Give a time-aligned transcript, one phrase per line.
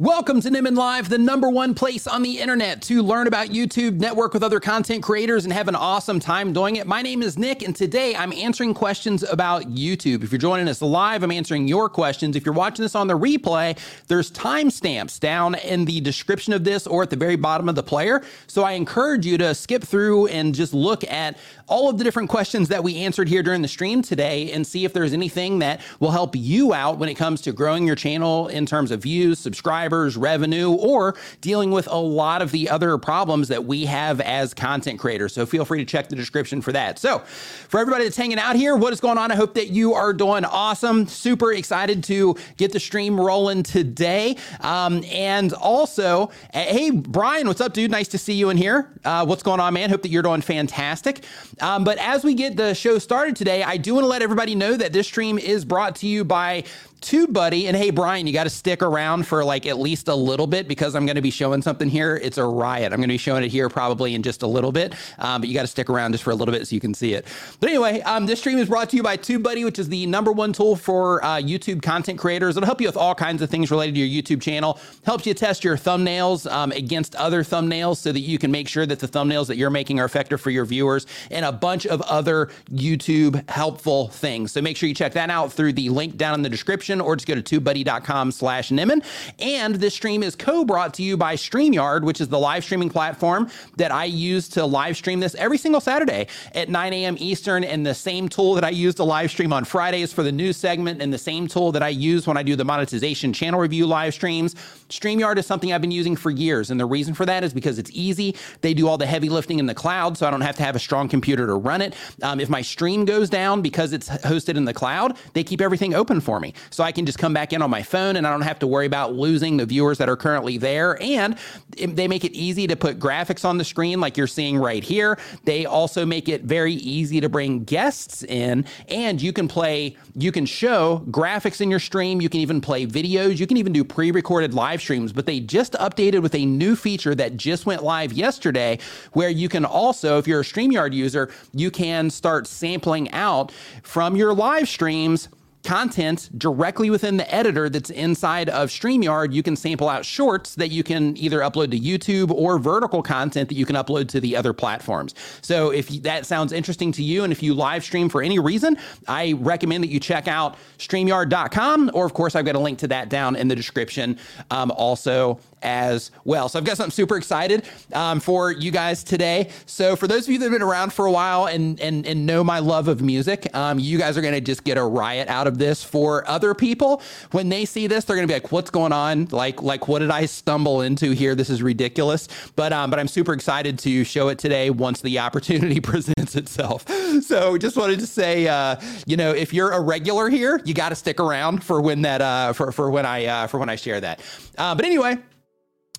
[0.00, 4.00] Welcome to Nimmin Live, the number one place on the internet to learn about YouTube,
[4.00, 6.88] network with other content creators, and have an awesome time doing it.
[6.88, 10.24] My name is Nick, and today I'm answering questions about YouTube.
[10.24, 12.34] If you're joining us live, I'm answering your questions.
[12.34, 13.78] If you're watching this on the replay,
[14.08, 17.84] there's timestamps down in the description of this or at the very bottom of the
[17.84, 18.20] player.
[18.48, 21.38] So I encourage you to skip through and just look at
[21.68, 24.84] all of the different questions that we answered here during the stream today and see
[24.84, 28.48] if there's anything that will help you out when it comes to growing your channel
[28.48, 33.48] in terms of views, subscribers, revenue, or dealing with a lot of the other problems
[33.48, 35.32] that we have as content creators.
[35.32, 36.98] So feel free to check the description for that.
[36.98, 37.20] So,
[37.68, 39.30] for everybody that's hanging out here, what is going on?
[39.30, 41.06] I hope that you are doing awesome.
[41.06, 44.36] Super excited to get the stream rolling today.
[44.60, 47.90] Um, and also, hey, Brian, what's up, dude?
[47.90, 48.90] Nice to see you in here.
[49.04, 49.90] Uh, what's going on, man?
[49.90, 51.24] Hope that you're doing fantastic.
[51.60, 54.54] Um, but as we get the show started today, I do want to let everybody
[54.54, 56.64] know that this stream is brought to you by
[57.04, 57.66] TubeBuddy.
[57.66, 60.66] And hey, Brian, you got to stick around for like at least a little bit
[60.66, 62.16] because I'm going to be showing something here.
[62.16, 62.92] It's a riot.
[62.92, 65.48] I'm going to be showing it here probably in just a little bit, um, but
[65.48, 67.26] you got to stick around just for a little bit so you can see it.
[67.60, 70.32] But anyway, um, this stream is brought to you by TubeBuddy, which is the number
[70.32, 72.56] one tool for uh, YouTube content creators.
[72.56, 74.80] It'll help you with all kinds of things related to your YouTube channel.
[75.04, 78.86] Helps you test your thumbnails um, against other thumbnails so that you can make sure
[78.86, 82.00] that the thumbnails that you're making are effective for your viewers and a bunch of
[82.02, 84.52] other YouTube helpful things.
[84.52, 87.16] So make sure you check that out through the link down in the description or
[87.16, 89.04] just go to tubebuddy.com slash Nimmin.
[89.38, 93.50] And this stream is co-brought to you by StreamYard, which is the live streaming platform
[93.76, 97.16] that I use to live stream this every single Saturday at 9 a.m.
[97.18, 100.32] Eastern and the same tool that I use to live stream on Fridays for the
[100.32, 103.60] news segment and the same tool that I use when I do the monetization channel
[103.60, 104.54] review live streams.
[104.88, 106.70] StreamYard is something I've been using for years.
[106.70, 108.36] And the reason for that is because it's easy.
[108.60, 110.76] They do all the heavy lifting in the cloud, so I don't have to have
[110.76, 111.94] a strong computer to run it.
[112.22, 115.94] Um, if my stream goes down because it's hosted in the cloud, they keep everything
[115.94, 116.54] open for me.
[116.74, 118.66] So I can just come back in on my phone and I don't have to
[118.66, 121.00] worry about losing the viewers that are currently there.
[121.00, 121.38] And
[121.76, 125.16] they make it easy to put graphics on the screen like you're seeing right here.
[125.44, 130.32] They also make it very easy to bring guests in and you can play, you
[130.32, 132.20] can show graphics in your stream.
[132.20, 133.38] You can even play videos.
[133.38, 135.12] You can even do pre recorded live streams.
[135.12, 138.80] But they just updated with a new feature that just went live yesterday
[139.12, 143.52] where you can also, if you're a StreamYard user, you can start sampling out
[143.82, 145.28] from your live streams
[145.64, 149.32] content directly within the editor that's inside of StreamYard.
[149.32, 153.48] You can sample out shorts that you can either upload to YouTube or vertical content
[153.48, 155.14] that you can upload to the other platforms.
[155.40, 158.76] So if that sounds interesting to you and if you live stream for any reason,
[159.08, 162.88] I recommend that you check out StreamYard.com or, of course, I've got a link to
[162.88, 164.18] that down in the description
[164.50, 166.48] um, also as well.
[166.48, 169.50] So I've got something super excited um, for you guys today.
[169.66, 172.26] So for those of you that have been around for a while and and, and
[172.26, 175.28] know my love of music, um, you guys are going to just get a riot
[175.28, 175.82] out of this.
[175.82, 179.28] For other people, when they see this, they're going to be like, "What's going on?
[179.30, 181.34] Like like what did I stumble into here?
[181.34, 185.18] This is ridiculous." But um, but I'm super excited to show it today once the
[185.18, 186.88] opportunity presents itself.
[187.22, 188.76] So just wanted to say, uh,
[189.06, 192.20] you know, if you're a regular here, you got to stick around for when that
[192.20, 194.20] uh, for for when I uh, for when I share that.
[194.58, 195.18] Uh, but anyway.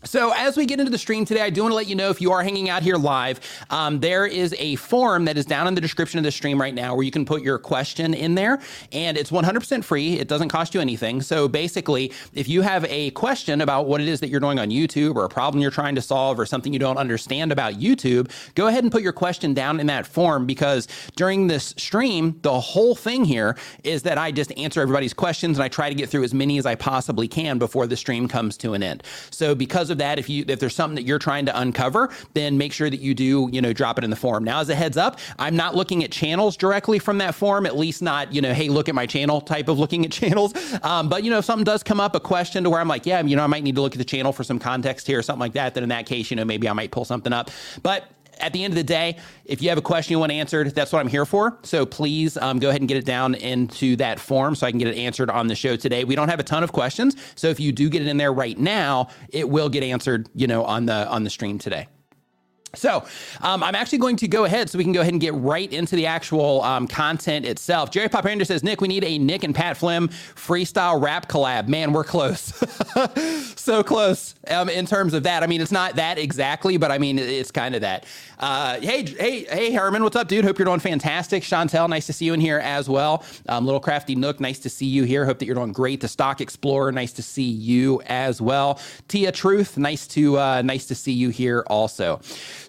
[0.05, 2.11] So, as we get into the stream today, I do want to let you know
[2.11, 3.39] if you are hanging out here live,
[3.71, 6.75] um, there is a form that is down in the description of the stream right
[6.75, 8.61] now where you can put your question in there,
[8.91, 10.19] and it's 100% free.
[10.19, 11.23] It doesn't cost you anything.
[11.23, 14.69] So, basically, if you have a question about what it is that you're doing on
[14.69, 18.29] YouTube or a problem you're trying to solve or something you don't understand about YouTube,
[18.53, 22.59] go ahead and put your question down in that form because during this stream, the
[22.59, 26.09] whole thing here is that I just answer everybody's questions and I try to get
[26.09, 29.01] through as many as I possibly can before the stream comes to an end.
[29.31, 32.11] So, because of of that, if you if there's something that you're trying to uncover,
[32.33, 34.43] then make sure that you do, you know, drop it in the forum.
[34.43, 37.77] Now, as a heads up, I'm not looking at channels directly from that forum, at
[37.77, 40.53] least not, you know, hey, look at my channel type of looking at channels.
[40.83, 43.05] Um, but you know, if something does come up, a question to where I'm like,
[43.05, 45.19] yeah, you know, I might need to look at the channel for some context here
[45.19, 47.33] or something like that, then in that case, you know, maybe I might pull something
[47.33, 47.49] up.
[47.81, 48.09] But
[48.39, 50.91] at the end of the day, if you have a question you want answered, that's
[50.91, 51.57] what I'm here for.
[51.63, 54.79] So please um, go ahead and get it down into that form so I can
[54.79, 56.03] get it answered on the show today.
[56.03, 58.33] We don't have a ton of questions, so if you do get it in there
[58.33, 61.87] right now, it will get answered, you know, on the on the stream today.
[62.73, 63.05] So
[63.41, 65.71] um, I'm actually going to go ahead so we can go ahead and get right
[65.71, 67.91] into the actual um, content itself.
[67.91, 71.67] Jerry Popander says, Nick, we need a Nick and Pat Flynn freestyle rap collab.
[71.67, 72.53] Man, we're close.
[73.55, 75.43] so close um, in terms of that.
[75.43, 78.05] I mean, it's not that exactly, but I mean, it's kind of that.
[78.39, 80.43] Uh, hey, hey, hey, Herman, what's up, dude?
[80.43, 81.43] Hope you're doing fantastic.
[81.43, 83.23] Chantel, nice to see you in here as well.
[83.47, 85.25] Um, Little Crafty Nook, nice to see you here.
[85.25, 86.01] Hope that you're doing great.
[86.01, 88.79] The Stock Explorer, nice to see you as well.
[89.07, 92.19] Tia Truth, nice to uh, nice to see you here also.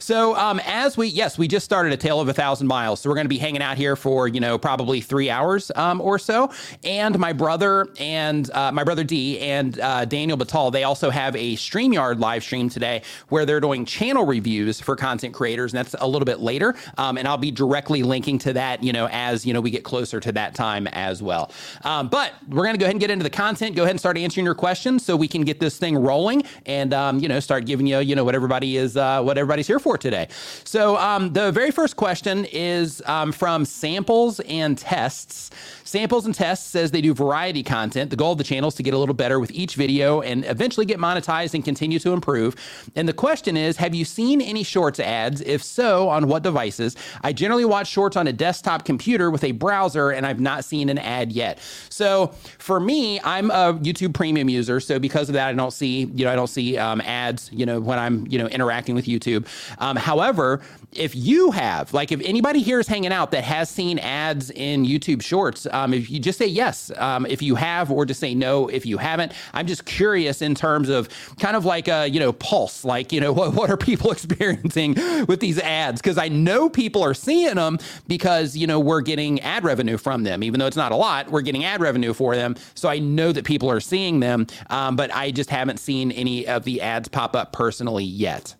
[0.06, 3.00] So um, as we yes, we just started a tale of a thousand miles.
[3.00, 6.00] So we're going to be hanging out here for you know probably three hours um,
[6.00, 6.52] or so.
[6.84, 11.34] And my brother and uh, my brother D and uh, Daniel Batal, they also have
[11.34, 15.96] a Streamyard live stream today where they're doing channel reviews for content creators, and that's
[15.98, 16.76] a little bit later.
[16.98, 19.82] Um, and I'll be directly linking to that, you know, as you know we get
[19.82, 21.50] closer to that time as well.
[21.82, 23.74] Um, but we're going to go ahead and get into the content.
[23.74, 26.94] Go ahead and start answering your questions so we can get this thing rolling and
[26.94, 29.80] um, you know start giving you you know what everybody is uh, what everybody's here
[29.80, 30.28] for today.
[30.64, 35.50] So um, the very first question is um, from samples and tests.
[35.86, 38.10] Samples and Tests says they do variety content.
[38.10, 40.44] The goal of the channel is to get a little better with each video and
[40.46, 42.56] eventually get monetized and continue to improve.
[42.96, 45.40] And the question is Have you seen any Shorts ads?
[45.42, 46.96] If so, on what devices?
[47.22, 50.88] I generally watch Shorts on a desktop computer with a browser, and I've not seen
[50.88, 51.60] an ad yet.
[51.88, 54.80] So for me, I'm a YouTube Premium user.
[54.80, 57.64] So because of that, I don't see, you know, I don't see um, ads, you
[57.64, 59.46] know, when I'm, you know, interacting with YouTube.
[59.78, 60.60] Um, however,
[60.92, 64.84] if you have, like, if anybody here is hanging out that has seen ads in
[64.84, 68.34] YouTube Shorts, um, if you just say yes, um, if you have, or just say
[68.34, 69.32] no if you haven't.
[69.52, 71.08] I'm just curious in terms of
[71.38, 74.94] kind of like a you know pulse, like you know what what are people experiencing
[75.26, 76.00] with these ads?
[76.00, 80.24] Because I know people are seeing them because you know we're getting ad revenue from
[80.24, 81.30] them, even though it's not a lot.
[81.30, 84.96] We're getting ad revenue for them, so I know that people are seeing them, um,
[84.96, 88.54] but I just haven't seen any of the ads pop up personally yet.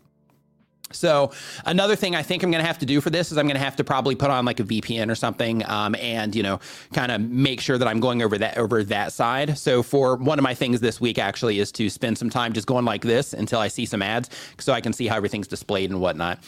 [0.93, 1.33] So
[1.65, 3.57] another thing I think I'm going to have to do for this is I'm going
[3.57, 6.61] to have to probably put on like a VPN or something, um, and you know,
[6.93, 9.59] kind of make sure that I'm going over that over that side.
[9.59, 12.69] So for one of my things this week actually is to spend some time just
[12.69, 15.91] going like this until I see some ads, so I can see how everything's displayed
[15.91, 16.39] and whatnot.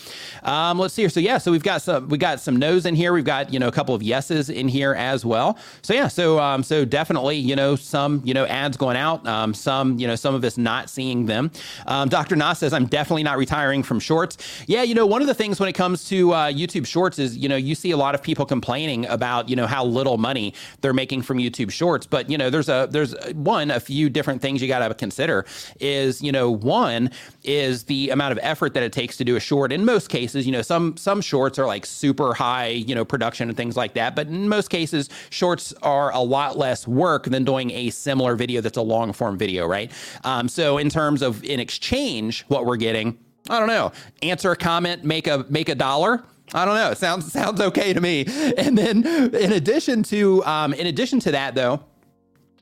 [0.45, 1.11] Um, let's see here.
[1.11, 3.13] So yeah, so we've got some we got some no's in here.
[3.13, 5.59] We've got you know a couple of yeses in here as well.
[5.83, 9.53] So yeah, so um, so definitely you know some you know ads going out, um,
[9.53, 11.51] some you know some of us not seeing them.
[11.87, 12.37] Um, Dr.
[12.37, 14.65] Nas says I'm definitely not retiring from shorts shorts.
[14.67, 17.37] Yeah, you know, one of the things when it comes to uh, YouTube shorts is,
[17.37, 20.55] you know, you see a lot of people complaining about, you know, how little money
[20.81, 22.07] they're making from YouTube shorts.
[22.07, 25.45] But, you know, there's a, there's one, a few different things you got to consider
[25.81, 27.11] is, you know, one
[27.45, 29.73] is the amount of effort that it takes to do a short.
[29.73, 33.49] In most cases, you know, some, some shorts are like super high, you know, production
[33.49, 34.15] and things like that.
[34.15, 38.61] But in most cases, shorts are a lot less work than doing a similar video
[38.61, 39.91] that's a long form video, right?
[40.25, 43.93] Um, so in terms of in exchange, what we're getting, I don't know.
[44.23, 46.25] Answer a comment, make a make a dollar.
[46.55, 46.91] I don't know.
[46.91, 48.25] It sounds sounds okay to me.
[48.59, 51.81] And then in addition to um, in addition to that though,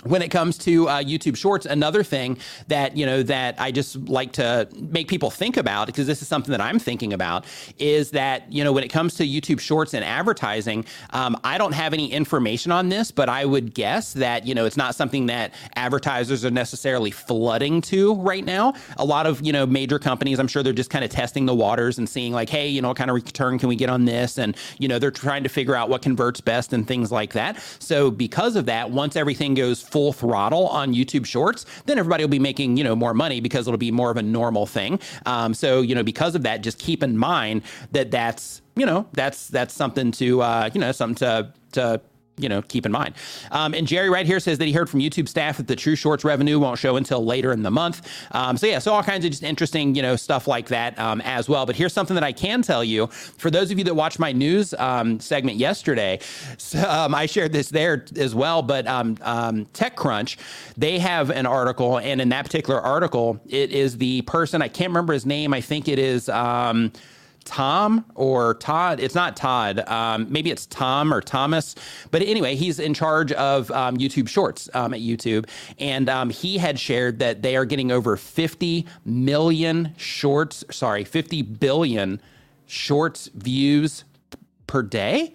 [0.07, 2.39] when it comes to uh, YouTube Shorts, another thing
[2.69, 6.29] that you know that I just like to make people think about because this is
[6.29, 7.45] something that I'm thinking about
[7.79, 11.73] is that you know when it comes to YouTube Shorts and advertising, um, I don't
[11.73, 15.27] have any information on this, but I would guess that you know it's not something
[15.27, 18.75] that advertisers are necessarily flooding to right now.
[18.99, 21.55] A lot of you know major companies, I'm sure they're just kind of testing the
[21.55, 24.05] waters and seeing like, hey, you know, what kind of return can we get on
[24.05, 27.33] this, and you know they're trying to figure out what converts best and things like
[27.33, 27.61] that.
[27.79, 32.29] So because of that, once everything goes full throttle on YouTube Shorts, then everybody will
[32.29, 35.01] be making you know more money because it'll be more of a normal thing.
[35.25, 37.63] Um, so you know because of that, just keep in mind
[37.93, 42.03] that that's you know that's that's something to uh, you know something to to
[42.39, 43.15] you know, keep in mind.
[43.51, 45.97] Um, and Jerry right here says that he heard from YouTube staff that the True
[45.97, 48.07] Shorts revenue won't show until later in the month.
[48.33, 51.21] Um, so yeah, so all kinds of just interesting, you know, stuff like that um,
[51.23, 51.67] as well.
[51.67, 54.33] But here's something that I can tell you for those of you that watched my
[54.33, 56.21] news um, segment yesterday.
[56.59, 58.63] So, um, I shared this there as well.
[58.63, 60.37] But um, TechCrunch,
[60.77, 64.91] they have an article, and in that particular article, it is the person I can't
[64.91, 65.53] remember his name.
[65.55, 66.29] I think it is.
[67.47, 69.01] Tom or Todd.
[69.01, 69.81] It's not Todd.
[69.89, 71.75] Um, maybe it's Tom or Thomas.
[72.11, 75.49] But anyway, he's in charge of um, YouTube Shorts um, at YouTube,
[75.79, 80.65] and um, he had shared that they are getting over 50 million shorts.
[80.71, 82.21] Sorry, 50 billion
[82.67, 84.05] shorts views
[84.67, 85.33] per day,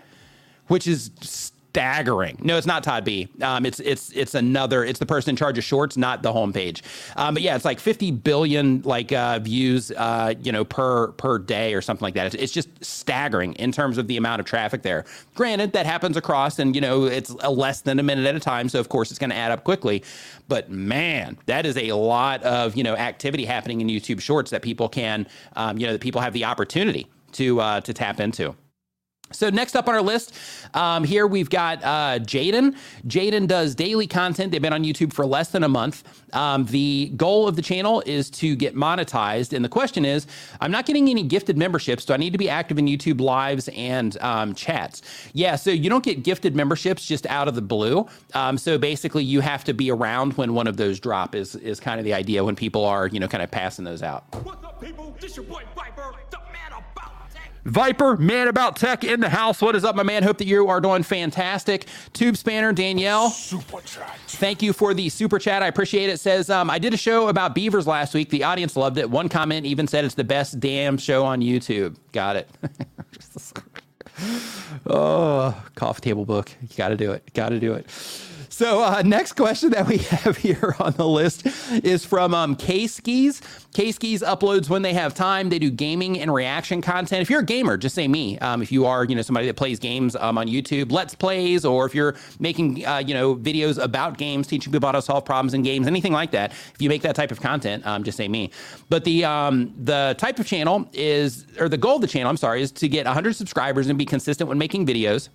[0.67, 2.37] which is staggering.
[2.41, 3.29] No, it's not Todd B.
[3.41, 4.83] Um, it's it's it's another.
[4.83, 6.81] It's the person in charge of shorts, not the homepage.
[7.15, 11.39] Um, but yeah, it's like 50 billion like uh, views, uh, you know, per per
[11.39, 12.27] day or something like that.
[12.27, 15.05] It's, it's, just staggering in terms of the amount of traffic there.
[15.35, 18.67] Granted, that happens across, and you know, it's less than a minute at a time,
[18.67, 20.03] so of course it's going to add up quickly.
[20.49, 24.61] But man, that is a lot of you know activity happening in YouTube Shorts that
[24.61, 25.25] people can,
[25.55, 28.55] um, you know, that people have the opportunity to uh, to tap into.
[29.33, 30.33] So next up on our list,
[30.73, 32.75] um, here we've got uh, Jaden.
[33.07, 34.51] Jaden does daily content.
[34.51, 36.03] They've been on YouTube for less than a month.
[36.33, 40.27] Um, the goal of the channel is to get monetized, and the question is,
[40.61, 42.05] I'm not getting any gifted memberships.
[42.05, 45.01] Do I need to be active in YouTube lives and um, chats?
[45.33, 48.07] Yeah, so you don't get gifted memberships just out of the blue.
[48.33, 51.35] Um, so basically, you have to be around when one of those drop.
[51.35, 54.03] Is is kind of the idea when people are you know kind of passing those
[54.03, 54.23] out.
[54.43, 55.15] What's up, people?
[55.19, 56.13] This your boy Viper,
[57.65, 59.61] Viper, man about tech in the house.
[59.61, 60.23] What is up, my man?
[60.23, 61.85] Hope that you are doing fantastic.
[62.13, 63.29] Tube Spanner, Danielle.
[63.29, 64.17] Super chat.
[64.27, 65.61] Thank you for the super chat.
[65.61, 66.19] I appreciate it.
[66.19, 68.29] Says, um, I did a show about beavers last week.
[68.29, 69.09] The audience loved it.
[69.09, 71.97] One comment even said it's the best damn show on YouTube.
[72.13, 72.49] Got it.
[74.87, 76.51] oh, coffee table book.
[76.61, 77.31] You got to do it.
[77.33, 77.85] Got to do it.
[78.61, 81.47] So, uh, next question that we have here on the list
[81.83, 83.41] is from um, K Skis.
[83.73, 85.49] K Skis uploads when they have time.
[85.49, 87.23] They do gaming and reaction content.
[87.23, 88.37] If you're a gamer, just say me.
[88.37, 91.65] Um, if you are, you know, somebody that plays games um, on YouTube, Let's Plays,
[91.65, 95.25] or if you're making, uh, you know, videos about games, teaching people how to solve
[95.25, 96.51] problems in games, anything like that.
[96.51, 98.51] If you make that type of content, um, just say me.
[98.89, 102.37] But the um, the type of channel is, or the goal of the channel, I'm
[102.37, 105.29] sorry, is to get 100 subscribers and be consistent when making videos.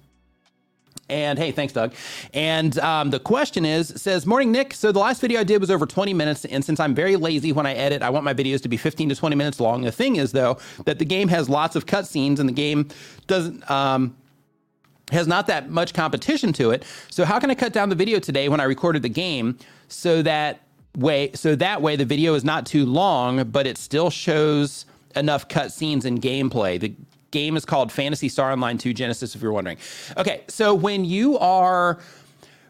[1.09, 1.95] And hey, thanks, Doug.
[2.35, 4.75] And um, the question is says, Morning, Nick.
[4.75, 6.45] So the last video I did was over 20 minutes.
[6.45, 9.11] And since I'm very lazy when I edit, I want my videos to be 15
[9.11, 9.83] to 20 minutes long.
[9.83, 12.89] The thing is, though, that the game has lots of cutscenes and the game
[13.27, 13.69] doesn't.
[13.71, 14.17] Um,
[15.13, 16.85] has not that much competition to it.
[17.11, 20.21] So how can I cut down the video today when I recorded the game so
[20.23, 20.63] that
[20.97, 24.85] way so that way the video is not too long, but it still shows
[25.15, 26.81] enough cutscenes and gameplay.
[26.81, 26.95] The
[27.31, 29.79] game is called Phantasy Star Online 2 Genesis, if you're wondering.
[30.17, 31.99] Okay, so when you are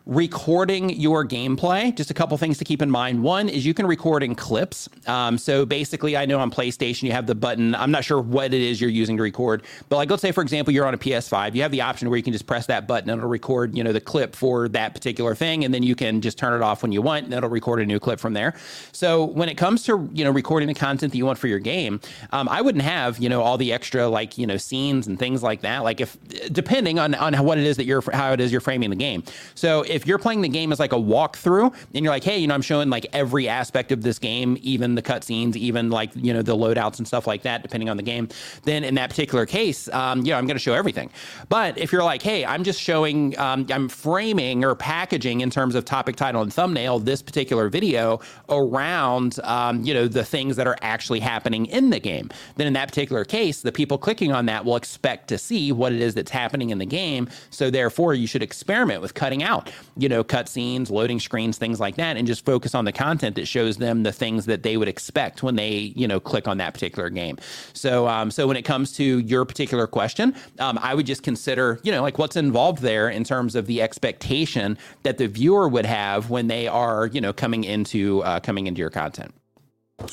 [0.07, 3.25] recording your gameplay, just a couple things to keep in mind.
[3.25, 4.89] One is you can record in clips.
[5.09, 7.75] Um, so basically, I know on PlayStation you have the button.
[7.75, 10.43] I'm not sure what it is you're using to record, but like let's say for
[10.43, 12.87] example you're on a PS5, you have the option where you can just press that
[12.87, 15.97] button and it'll record you know the clip for that particular thing, and then you
[15.97, 18.33] can just turn it off when you want, and it'll record a new clip from
[18.33, 18.55] there.
[18.93, 21.59] So when it comes to you know recording the content that you want for your
[21.59, 25.19] game, um, I wouldn't have you know all the extra like you know scenes and
[25.19, 25.83] things like that.
[25.83, 26.17] Like if
[26.53, 29.25] depending on on what it is that you're how it is you're framing the game.
[29.57, 32.49] So if you're playing the game as like a walkthrough and you're like, hey, you
[32.49, 36.35] know, I'm showing like every aspect of this game, even the cutscenes, even like, you
[36.35, 38.29] know, the loadouts and stuff like that, depending on the game,
[38.65, 41.11] then in that particular case, um, yeah, I'm going to show everything.
[41.49, 45.77] But if you're like, hey, I'm just showing, um, I'm framing or packaging in terms
[45.77, 50.67] of topic, title, and thumbnail this particular video around, um, you know, the things that
[50.67, 54.47] are actually happening in the game, then in that particular case, the people clicking on
[54.47, 57.29] that will expect to see what it is that's happening in the game.
[57.51, 61.97] So therefore, you should experiment with cutting out, you know, cutscenes, loading screens, things like
[61.97, 64.89] that, and just focus on the content that shows them the things that they would
[64.89, 67.39] expect when they, you know, click on that particular game.
[67.73, 71.81] So, um, so when it comes to your particular question, um, I would just consider,
[71.83, 75.87] you know, like what's involved there in terms of the expectation that the viewer would
[75.87, 79.35] have when they are, you know, coming into uh, coming into your content.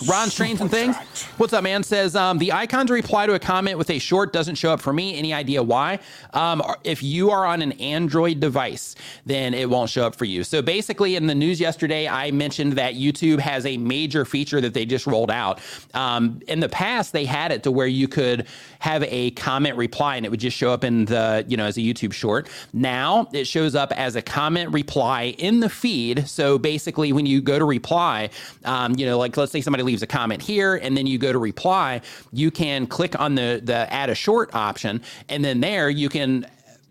[0.07, 0.95] Ron Trains and Things.
[1.37, 1.83] What's up, man?
[1.83, 4.79] Says um, the icon to reply to a comment with a short doesn't show up
[4.79, 5.17] for me.
[5.17, 5.99] Any idea why?
[6.33, 10.45] Um, if you are on an Android device, then it won't show up for you.
[10.45, 14.73] So basically, in the news yesterday, I mentioned that YouTube has a major feature that
[14.73, 15.59] they just rolled out.
[15.93, 18.47] Um, in the past, they had it to where you could
[18.79, 21.75] have a comment reply and it would just show up in the, you know, as
[21.75, 22.47] a YouTube short.
[22.71, 26.27] Now it shows up as a comment reply in the feed.
[26.27, 28.29] So basically, when you go to reply,
[28.63, 31.17] um, you know, like let's say somebody somebody leaves a comment here and then you
[31.17, 31.99] go to reply,
[32.31, 36.45] you can click on the the add a short option and then there you can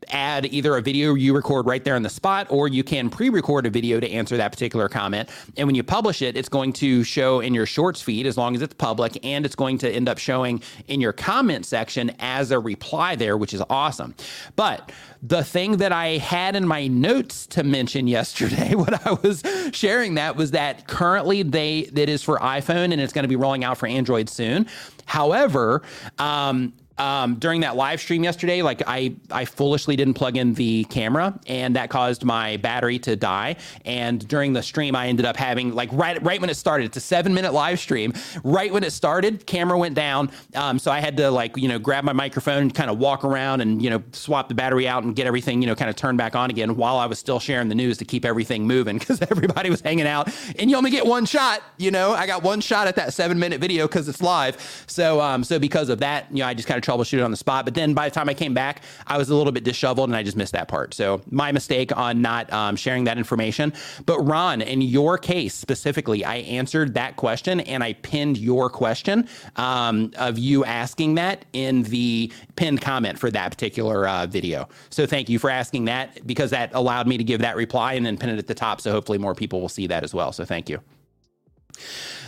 [0.08, 3.28] add either a video you record right there on the spot, or you can pre
[3.28, 5.28] record a video to answer that particular comment.
[5.56, 8.54] And when you publish it, it's going to show in your shorts feed as long
[8.54, 12.50] as it's public, and it's going to end up showing in your comment section as
[12.50, 14.14] a reply there, which is awesome.
[14.56, 14.92] But
[15.22, 19.42] the thing that I had in my notes to mention yesterday when I was
[19.72, 23.36] sharing that was that currently they that is for iPhone and it's going to be
[23.36, 24.66] rolling out for Android soon.
[25.06, 25.82] However,
[26.18, 30.84] um, um, during that live stream yesterday, like I, I foolishly didn't plug in the
[30.84, 33.56] camera, and that caused my battery to die.
[33.84, 36.84] And during the stream, I ended up having like right, right when it started.
[36.84, 38.12] It's a seven minute live stream.
[38.44, 40.30] Right when it started, camera went down.
[40.54, 43.24] Um, so I had to like you know grab my microphone and kind of walk
[43.24, 45.96] around and you know swap the battery out and get everything you know kind of
[45.96, 48.98] turned back on again while I was still sharing the news to keep everything moving
[48.98, 50.32] because everybody was hanging out.
[50.56, 51.62] And you only get one shot.
[51.78, 54.84] You know, I got one shot at that seven minute video because it's live.
[54.86, 57.30] So um, so because of that, you know, I just kind of troubleshoot it on
[57.30, 57.64] the spot.
[57.64, 60.16] But then by the time I came back, I was a little bit disheveled and
[60.16, 60.94] I just missed that part.
[60.94, 63.72] So my mistake on not um, sharing that information.
[64.06, 69.28] But Ron, in your case specifically, I answered that question and I pinned your question
[69.56, 74.68] um, of you asking that in the pinned comment for that particular uh, video.
[74.90, 78.04] So thank you for asking that because that allowed me to give that reply and
[78.04, 78.80] then pin it at the top.
[78.80, 80.32] So hopefully more people will see that as well.
[80.32, 80.80] So thank you.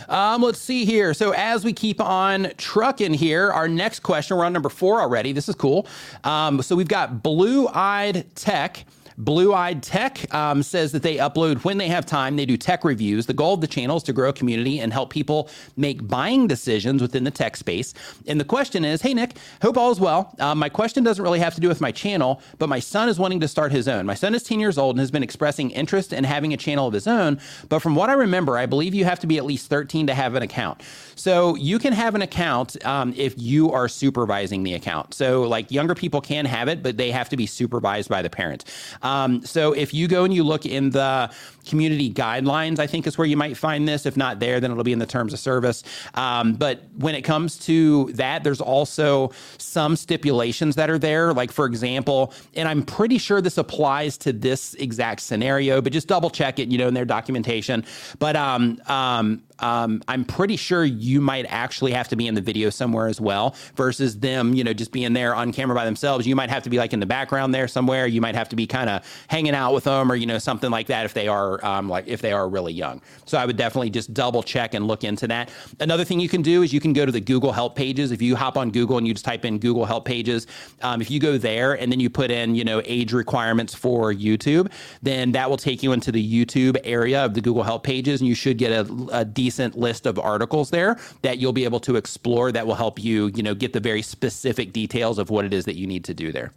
[0.09, 1.13] Um, let's see here.
[1.13, 5.31] So as we keep on trucking here, our next question, we're on number four already.
[5.31, 5.87] This is cool.
[6.23, 8.85] Um, so we've got Blue Eyed Tech.
[9.17, 12.35] Blue Eyed Tech um, says that they upload when they have time.
[12.35, 13.25] They do tech reviews.
[13.25, 16.47] The goal of the channel is to grow a community and help people make buying
[16.47, 17.93] decisions within the tech space.
[18.27, 20.35] And the question is Hey, Nick, hope all is well.
[20.39, 23.17] Um, my question doesn't really have to do with my channel, but my son is
[23.17, 24.05] wanting to start his own.
[24.05, 26.87] My son is 10 years old and has been expressing interest in having a channel
[26.87, 27.39] of his own.
[27.69, 30.13] But from what I remember, I believe you have to be at least 13 to
[30.13, 30.81] have an account.
[31.15, 35.13] So you can have an account um, if you are supervising the account.
[35.13, 38.29] So, like younger people can have it, but they have to be supervised by the
[38.29, 38.65] parent.
[39.05, 41.31] Um, so, if you go and you look in the
[41.65, 44.05] community guidelines, I think is where you might find this.
[44.05, 45.83] If not there, then it'll be in the terms of service.
[46.13, 51.33] Um, but when it comes to that, there's also some stipulations that are there.
[51.33, 56.07] Like, for example, and I'm pretty sure this applies to this exact scenario, but just
[56.07, 57.85] double check it, you know, in their documentation.
[58.19, 62.41] But um, um, um, I'm pretty sure you might actually have to be in the
[62.41, 66.27] video somewhere as well versus them, you know, just being there on camera by themselves.
[66.27, 68.07] You might have to be like in the background there somewhere.
[68.07, 70.69] You might have to be kind of hanging out with them or, you know, something
[70.71, 73.01] like that if they are um, like if they are really young.
[73.25, 75.49] So I would definitely just double check and look into that.
[75.79, 78.11] Another thing you can do is you can go to the Google Help pages.
[78.11, 80.47] If you hop on Google and you just type in Google Help pages,
[80.81, 84.13] um, if you go there and then you put in, you know, age requirements for
[84.13, 84.71] YouTube,
[85.01, 88.27] then that will take you into the YouTube area of the Google Help pages and
[88.27, 91.95] you should get a, a decent list of articles there that you'll be able to
[91.97, 95.53] explore that will help you, you know, get the very specific details of what it
[95.53, 96.51] is that you need to do there.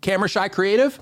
[0.00, 0.98] Camera Shy Creative.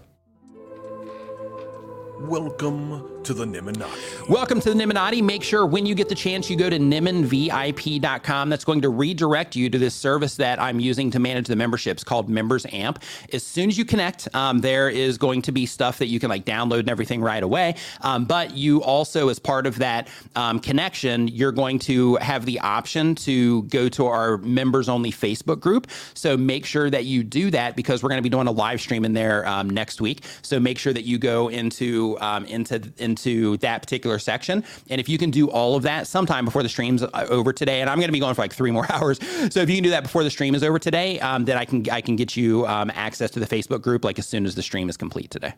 [2.21, 4.27] Welcome to the Nimminati.
[4.27, 5.23] Welcome to the Nimminati.
[5.23, 8.49] Make sure when you get the chance, you go to nimminvip.com.
[8.49, 12.03] That's going to redirect you to this service that I'm using to manage the memberships
[12.03, 13.03] called Members Amp.
[13.35, 16.31] As soon as you connect, um, there is going to be stuff that you can
[16.31, 17.75] like download and everything right away.
[18.01, 22.59] Um, but you also, as part of that um, connection, you're going to have the
[22.61, 25.87] option to go to our members only Facebook group.
[26.15, 28.81] So make sure that you do that because we're going to be doing a live
[28.81, 30.25] stream in there um, next week.
[30.41, 32.79] So make sure that you go into um, into
[33.27, 34.65] into that particular section.
[34.91, 37.81] And if you can do all of that sometime before the stream's uh, over today,
[37.81, 39.19] and I'm going to be going for like three more hours,
[39.51, 41.65] so if you can do that before the stream is over today, um, then I
[41.65, 44.55] can I can get you um, access to the Facebook group like as soon as
[44.55, 45.55] the stream is complete today.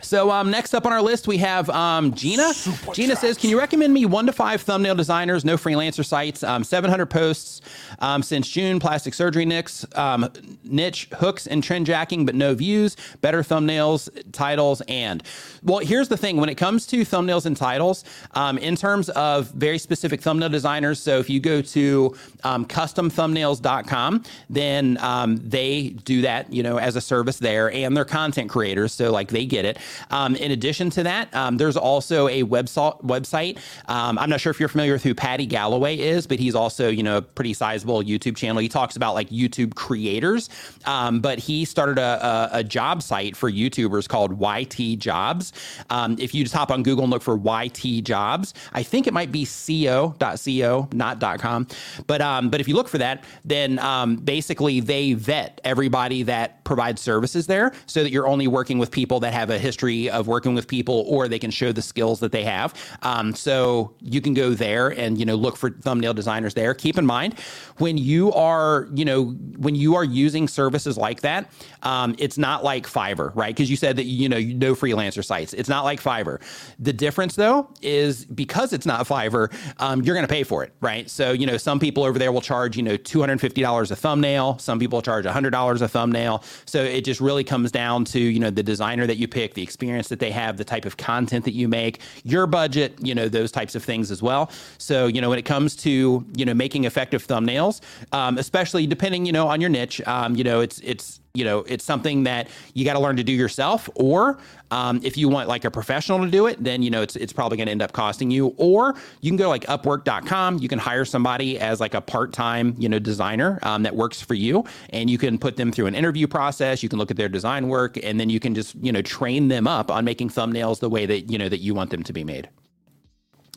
[0.00, 2.52] So um, next up on our list, we have um, Gina.
[2.52, 5.44] Super Gina says, "Can you recommend me one to five thumbnail designers?
[5.44, 6.42] No freelancer sites.
[6.42, 7.60] Um, 700 posts
[8.00, 8.80] um, since June.
[8.80, 10.28] Plastic surgery nicks, um,
[10.64, 12.96] niche hooks and trend jacking, but no views.
[13.20, 15.22] Better thumbnails, titles, and
[15.62, 19.50] well, here's the thing: when it comes to thumbnails and titles, um, in terms of
[19.52, 21.00] very specific thumbnail designers.
[21.00, 24.98] So if you go to customthumbnails.com, then
[25.40, 29.28] they do that, you know, as a service there, and they're content creators, so like
[29.28, 29.78] they get it."
[30.10, 33.02] Um, in addition to that, um, there's also a website.
[33.02, 33.58] Website.
[33.88, 36.88] Um, I'm not sure if you're familiar with who Paddy Galloway is, but he's also
[36.88, 38.60] you know a pretty sizable YouTube channel.
[38.60, 40.50] He talks about like YouTube creators,
[40.86, 45.52] um, but he started a, a, a, job site for YouTubers called YT Jobs.
[45.90, 49.12] Um, if you just hop on Google and look for YT Jobs, I think it
[49.12, 51.66] might be co.co, not .com,
[52.06, 53.78] but um, but if you look for that, then
[54.24, 59.20] basically they vet everybody that provides services there, so that you're only working with people
[59.20, 62.20] that have a history history of working with people or they can show the skills
[62.20, 62.72] that they have.
[63.02, 66.74] Um, so you can go there and, you know, look for thumbnail designers there.
[66.74, 67.34] Keep in mind
[67.78, 69.24] when you are, you know,
[69.56, 71.50] when you are using services like that,
[71.82, 73.54] um, it's not like Fiverr, right?
[73.54, 75.52] Because you said that, you know, no freelancer sites.
[75.52, 76.40] It's not like Fiverr.
[76.78, 80.72] The difference though is because it's not Fiverr, um, you're going to pay for it,
[80.80, 81.10] right?
[81.10, 84.58] So, you know, some people over there will charge, you know, $250 a thumbnail.
[84.58, 86.44] Some people charge $100 a thumbnail.
[86.64, 89.62] So it just really comes down to, you know, the designer that you pick, the
[89.64, 93.28] experience that they have, the type of content that you make, your budget, you know,
[93.28, 94.50] those types of things as well.
[94.78, 97.80] So, you know, when it comes to, you know, making effective thumbnails,
[98.12, 101.64] um, especially depending, you know, on your niche, um, you know, it's, it's, you know,
[101.66, 103.90] it's something that you got to learn to do yourself.
[103.96, 104.38] Or
[104.70, 107.32] um, if you want like a professional to do it, then you know it's it's
[107.32, 108.54] probably going to end up costing you.
[108.56, 110.58] Or you can go like Upwork.com.
[110.58, 114.22] You can hire somebody as like a part time you know designer um, that works
[114.22, 116.84] for you, and you can put them through an interview process.
[116.84, 119.48] You can look at their design work, and then you can just you know train
[119.48, 122.12] them up on making thumbnails the way that you know that you want them to
[122.12, 122.48] be made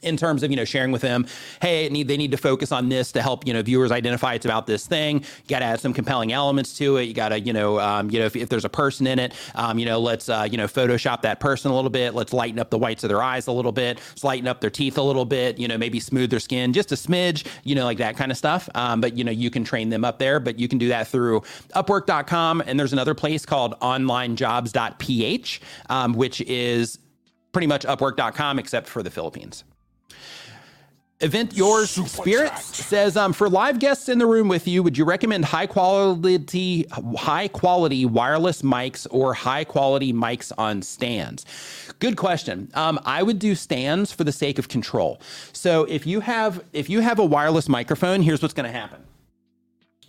[0.03, 1.25] in terms of you know sharing with them
[1.61, 4.45] hey need, they need to focus on this to help you know viewers identify it's
[4.45, 5.17] about this thing.
[5.17, 7.03] You got to add some compelling elements to it.
[7.03, 9.33] You got to you know um, you know if, if, there's a person in it
[9.55, 12.13] um, you know let's uh, you know photoshop that person a little bit.
[12.13, 13.97] Let's lighten up the whites of their eyes a little bit.
[14.09, 16.91] Let's lighten up their teeth a little bit you know maybe smooth their skin just
[16.91, 18.69] a smidge you know like that kind of stuff.
[18.75, 21.07] Um, but you know you can train them up there but you can do that
[21.07, 21.41] through
[21.75, 26.99] upwork.com and there's another place called onlinejobs.ph um, which is
[27.51, 29.63] pretty much upwork.com except for the philippines
[31.19, 34.95] Event Yours Super Spirits says, um, for live guests in the room with you, would
[34.95, 41.43] you recommend high quality, high quality wireless mics or high quality mics on stands?
[41.97, 42.69] Good question.
[42.75, 45.19] Um, I would do stands for the sake of control.
[45.53, 49.01] So if you have if you have a wireless microphone, here's what's going to happen.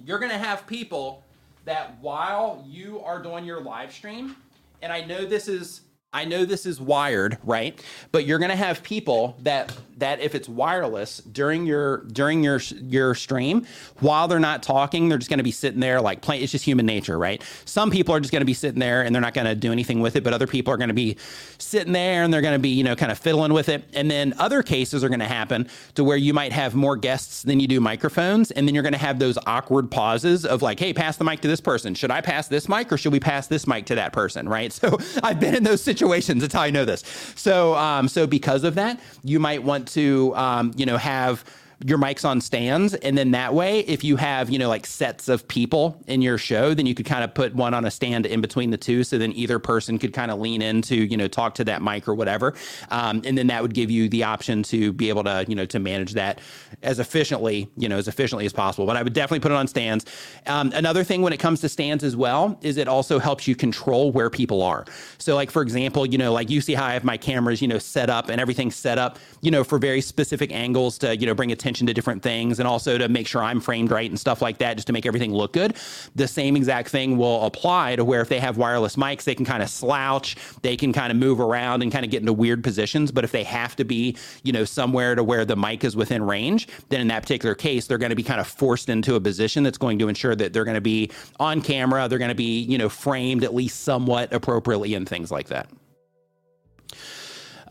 [0.05, 1.25] You're going to have people
[1.65, 4.37] that while you are doing your live stream,
[4.83, 5.81] and I know this is
[6.13, 7.83] I know this is wired, right?
[8.13, 12.59] But you're going to have people that that if it's wireless during your during your
[12.83, 13.67] your stream,
[14.01, 16.43] while they're not talking, they're just going to be sitting there like playing.
[16.43, 17.43] It's just human nature, right?
[17.65, 19.73] Some people are just going to be sitting there and they're not going to do
[19.73, 21.17] anything with it, but other people are going to be
[21.59, 23.85] sitting there and they're going to be you know kind of fiddling with it.
[23.95, 27.43] And then other cases are going to happen to where you might have more guests
[27.43, 30.79] than you do microphones, and then you're going to have those awkward pauses of like,
[30.79, 31.95] hey, pass the mic to this person.
[31.95, 34.73] Should I pass this mic or should we pass this mic to that person, right?
[34.79, 36.41] So I've been in those situations.
[36.41, 37.03] That's how I know this.
[37.35, 41.44] So, um, so because of that, you might want to, um, you know, have
[41.87, 45.29] your mics on stands and then that way if you have you know like sets
[45.29, 48.27] of people in your show then you could kind of put one on a stand
[48.27, 51.29] in between the two so then either person could kind of lean into you know
[51.29, 52.53] talk to that mic or whatever
[52.91, 55.64] um, and then that would give you the option to be able to you know
[55.64, 56.41] to manage that
[56.83, 59.69] as efficiently you know as efficiently as possible but i would definitely put it on
[59.69, 60.05] stands.
[60.47, 63.55] Um, another thing when it comes to stands as well is it also helps you
[63.55, 64.85] control where people are.
[65.19, 67.69] So like for example you know like you see how i have my cameras you
[67.69, 71.27] know set up and everything set up you know for very specific angles to you
[71.27, 74.09] know bring attention attention to different things and also to make sure I'm framed right
[74.09, 75.77] and stuff like that, just to make everything look good.
[76.15, 79.45] The same exact thing will apply to where if they have wireless mics, they can
[79.45, 82.65] kind of slouch, they can kind of move around and kind of get into weird
[82.65, 83.13] positions.
[83.13, 86.23] But if they have to be, you know, somewhere to where the mic is within
[86.23, 89.21] range, then in that particular case, they're going to be kind of forced into a
[89.21, 92.35] position that's going to ensure that they're going to be on camera, they're going to
[92.35, 95.69] be, you know, framed at least somewhat appropriately and things like that.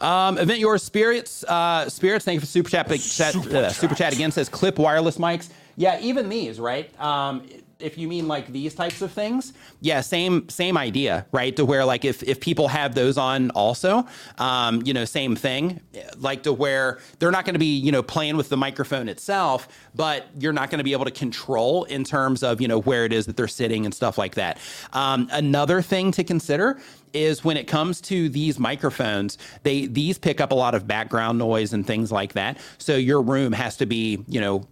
[0.02, 2.26] Um, event your spirits, uh, spirits.
[2.26, 2.90] Thank you for super chat.
[2.90, 5.50] Super, chat, uh, super chat again says clip wireless mics.
[5.76, 6.90] Yeah, even these, right?
[7.00, 7.48] Um,
[7.80, 11.56] if you mean like these types of things, yeah, same same idea, right?
[11.56, 14.06] To where like if if people have those on also,
[14.38, 15.80] um, you know, same thing,
[16.18, 19.68] like to where they're not going to be you know playing with the microphone itself,
[19.96, 23.06] but you're not going to be able to control in terms of you know where
[23.06, 24.58] it is that they're sitting and stuff like that.
[24.94, 26.80] Um, another thing to consider
[27.14, 31.38] is when it comes to these microphones, they these pick up a lot of background
[31.38, 32.58] noise and things like that.
[32.78, 34.68] So your room has to be, you know,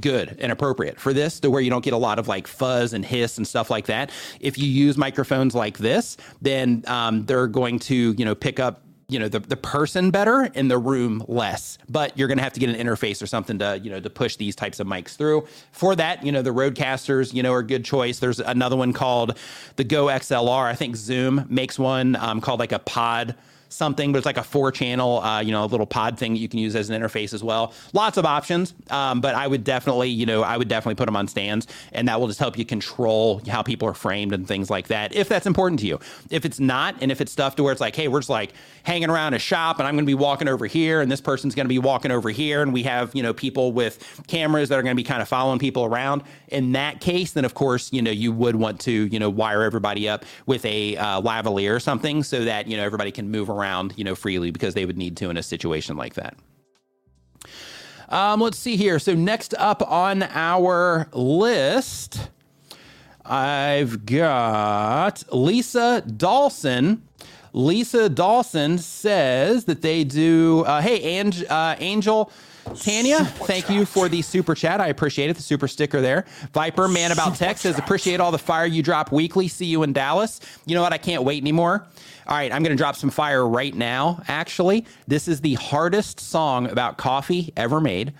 [0.00, 2.92] good and appropriate for this to where you don't get a lot of like fuzz
[2.92, 4.10] and hiss and stuff like that.
[4.38, 8.82] If you use microphones like this, then um, they're going to, you know, pick up
[9.10, 12.52] you know the, the person better in the room less but you're going to have
[12.52, 15.16] to get an interface or something to you know to push these types of mics
[15.16, 15.46] through.
[15.72, 18.18] For that you know the Rodecasters you know are a good choice.
[18.18, 19.36] There's another one called
[19.76, 23.34] the GoXLR i think zoom makes one um, called like a pod
[23.70, 26.40] something, but it's like a four channel, uh, you know, a little pod thing that
[26.40, 27.72] you can use as an interface as well.
[27.92, 31.16] Lots of options, um, but I would definitely, you know, I would definitely put them
[31.16, 34.68] on stands, and that will just help you control how people are framed and things
[34.68, 35.98] like that, if that's important to you.
[36.30, 38.52] If it's not, and if it's stuff to where it's like, hey, we're just like
[38.82, 41.54] hanging around a shop, and I'm going to be walking over here, and this person's
[41.54, 44.78] going to be walking over here, and we have, you know, people with cameras that
[44.78, 46.22] are going to be kind of following people around.
[46.48, 49.62] In that case, then of course, you know, you would want to, you know, wire
[49.62, 53.48] everybody up with a uh, lavalier or something so that you know everybody can move
[53.48, 56.36] around around, you know, freely because they would need to in a situation like that.
[58.08, 58.98] Um, let's see here.
[58.98, 62.30] So next up on our list,
[63.24, 67.02] I've got Lisa Dawson.
[67.52, 70.64] Lisa Dawson says that they do.
[70.66, 72.32] Uh, hey, Ange, uh, Angel.
[72.74, 73.74] Tanya, super thank chat.
[73.74, 74.80] you for the super chat.
[74.80, 75.36] I appreciate it.
[75.36, 76.26] The super sticker there.
[76.52, 79.48] Viper Man About Tech says, appreciate all the fire you drop weekly.
[79.48, 80.40] See you in Dallas.
[80.66, 80.92] You know what?
[80.92, 81.86] I can't wait anymore.
[82.30, 84.86] All right, I'm going to drop some fire right now, actually.
[85.08, 88.14] This is the hardest song about coffee ever made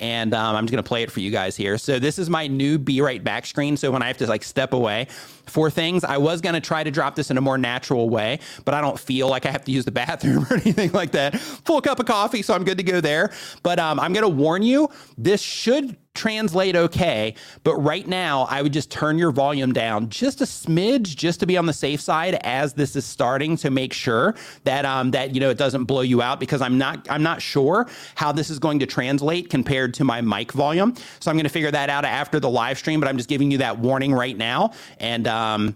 [0.00, 1.78] and um, I'm just gonna play it for you guys here.
[1.78, 3.76] So this is my new Be Right Back screen.
[3.76, 5.06] So when I have to like step away
[5.46, 8.74] for things, I was gonna try to drop this in a more natural way, but
[8.74, 11.38] I don't feel like I have to use the bathroom or anything like that.
[11.38, 13.32] Full cup of coffee, so I'm good to go there.
[13.62, 17.34] But um, I'm gonna warn you, this should translate okay.
[17.64, 21.46] But right now, I would just turn your volume down just a smidge, just to
[21.46, 25.34] be on the safe side as this is starting to make sure that um, that
[25.34, 28.50] you know it doesn't blow you out because I'm not I'm not sure how this
[28.50, 30.94] is going to translate compared to my mic volume.
[31.20, 33.00] So I'm going to figure that out after the live stream.
[33.00, 35.28] But I'm just giving you that warning right now and.
[35.34, 35.74] Um,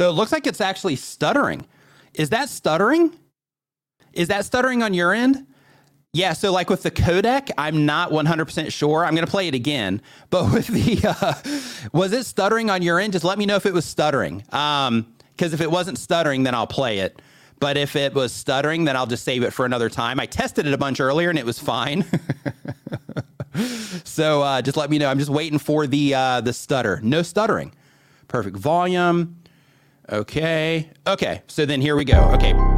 [0.00, 1.66] So it looks like it's actually stuttering.
[2.14, 3.14] Is that stuttering?
[4.14, 5.46] Is that stuttering on your end?
[6.14, 9.04] Yeah, so like with the codec, I'm not 100% sure.
[9.04, 10.00] I'm going to play it again.
[10.30, 13.12] But with the, uh, was it stuttering on your end?
[13.12, 14.42] Just let me know if it was stuttering.
[14.52, 17.20] Um, because if it wasn't stuttering, then I'll play it.
[17.58, 20.18] But if it was stuttering, then I'll just save it for another time.
[20.18, 22.06] I tested it a bunch earlier and it was fine.
[24.04, 25.10] so uh, just let me know.
[25.10, 27.00] I'm just waiting for the uh, the stutter.
[27.02, 27.74] No stuttering.
[28.28, 29.39] Perfect volume.
[30.12, 30.90] Okay.
[31.06, 31.42] Okay.
[31.46, 32.20] So then here we go.
[32.32, 32.69] Okay.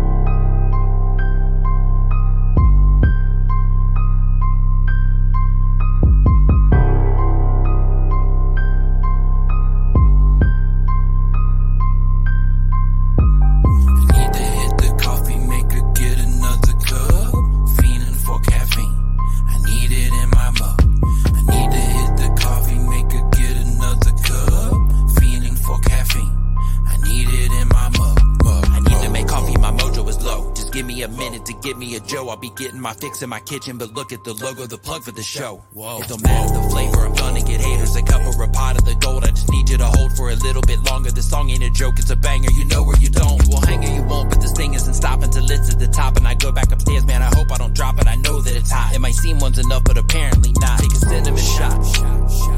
[32.63, 35.23] Getting my fix in my kitchen, but look at the logo, the plug for the
[35.23, 35.63] show.
[35.73, 36.01] Whoa.
[36.01, 37.97] It don't matter the flavor, I'm gonna get haters.
[37.97, 40.31] A cup or a pot of the gold, I just need you to hold for
[40.31, 41.11] a little bit longer.
[41.11, 43.43] This song ain't a joke, it's a banger, you know where you don't.
[43.43, 45.89] You will hang or you won't, but this thing isn't stopping till it's at the
[45.89, 46.17] top.
[46.17, 48.55] And I go back upstairs, man, I hope I don't drop it, I know that
[48.55, 48.95] it's hot.
[48.95, 50.79] It might seem one's enough, but apparently not.
[50.79, 51.79] Take a cinnamon shot,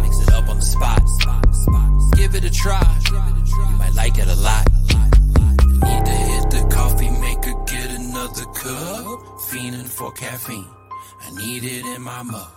[0.03, 1.03] mix it up on the spot.
[2.17, 4.67] Give it a try, you might like it a lot.
[5.75, 6.64] Need to hit the
[8.55, 9.07] cup
[9.49, 10.67] fiending for caffeine.
[11.27, 12.51] I need it in my mug.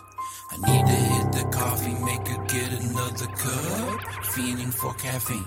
[0.51, 3.99] I need to hit the coffee maker, get another cup.
[4.31, 5.45] Fiending for caffeine.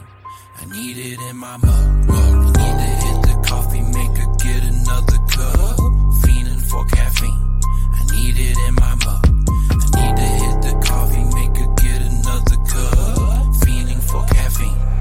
[0.60, 2.06] I need it in my mug.
[2.08, 2.56] mug.
[2.56, 5.78] I need to hit the coffee maker, get another cup.
[6.22, 7.42] Fiending for caffeine.
[7.98, 9.24] I need it in my mug.
[9.80, 13.54] I need to hit the coffee maker, get another cup.
[13.62, 14.99] Fiending for caffeine.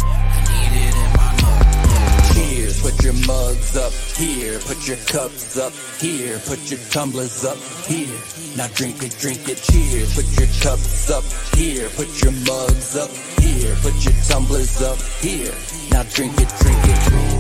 [3.00, 7.58] Put your mugs up here, put your cups up here, put your tumblers up
[7.88, 8.20] here.
[8.58, 10.16] Now drink it, drink it, cheers.
[10.16, 11.24] Put your cups up
[11.56, 13.10] here, put your mugs up
[13.42, 15.54] here, put your tumblers up here.
[15.92, 17.39] Now drink it, drink it,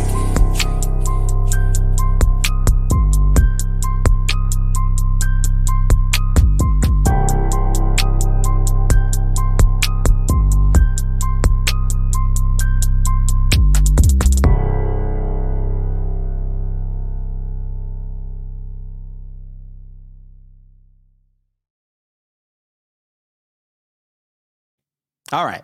[25.32, 25.63] All right.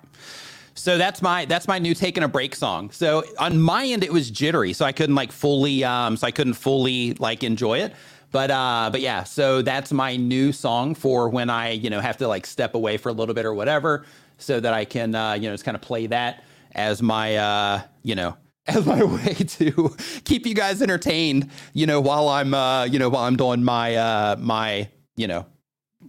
[0.76, 2.92] So that's my that's my new taking a break song.
[2.92, 6.32] So on my end it was jittery, so I couldn't like fully um so I
[6.32, 7.94] couldn't fully like enjoy it.
[8.32, 12.18] But uh but yeah, so that's my new song for when I, you know, have
[12.18, 14.06] to like step away for a little bit or whatever
[14.38, 17.82] so that I can uh you know just kind of play that as my uh
[18.04, 22.84] you know as my way to keep you guys entertained, you know, while I'm uh
[22.84, 25.46] you know while I'm doing my uh my, you know,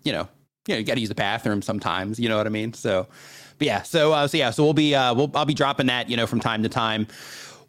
[0.02, 0.28] you know,
[0.66, 2.72] you know, you got to use the bathroom sometimes, you know what I mean?
[2.72, 3.06] So
[3.58, 6.10] but yeah, so uh, so yeah, so we'll be uh, we'll I'll be dropping that
[6.10, 7.06] you know from time to time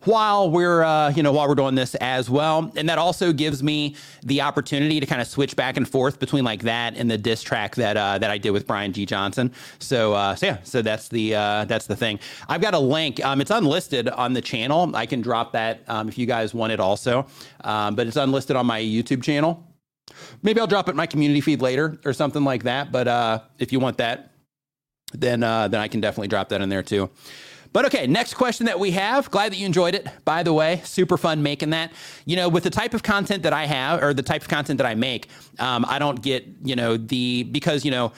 [0.07, 2.71] while we're uh, you know while we're doing this as well.
[2.75, 6.43] And that also gives me the opportunity to kind of switch back and forth between
[6.43, 9.05] like that and the diss track that uh, that I did with Brian G.
[9.05, 9.51] Johnson.
[9.79, 12.19] So uh, so yeah so that's the uh, that's the thing.
[12.47, 14.95] I've got a link um, it's unlisted on the channel.
[14.95, 17.27] I can drop that um, if you guys want it also.
[17.61, 19.63] Um, but it's unlisted on my YouTube channel.
[20.41, 23.39] Maybe I'll drop it in my community feed later or something like that but uh,
[23.59, 24.31] if you want that
[25.13, 27.09] then uh, then I can definitely drop that in there too.
[27.73, 29.29] But okay, next question that we have.
[29.29, 30.81] Glad that you enjoyed it, by the way.
[30.83, 31.91] Super fun making that.
[32.25, 34.77] You know, with the type of content that I have, or the type of content
[34.77, 38.13] that I make, um, I don't get, you know, the, because, you know,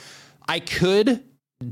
[0.48, 1.24] I could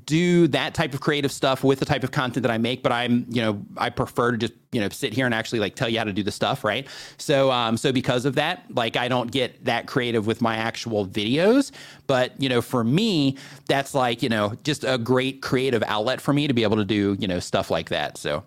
[0.06, 2.92] do that type of creative stuff with the type of content that I make, but
[2.92, 5.88] I'm, you know, I prefer to just, you know, sit here and actually like tell
[5.88, 6.88] you how to do the stuff, right?
[7.18, 11.06] So, um, so because of that, like I don't get that creative with my actual
[11.06, 11.72] videos,
[12.06, 16.34] but you know, for me, that's like, you know, just a great creative outlet for
[16.34, 18.18] me to be able to do, you know, stuff like that.
[18.18, 18.44] So,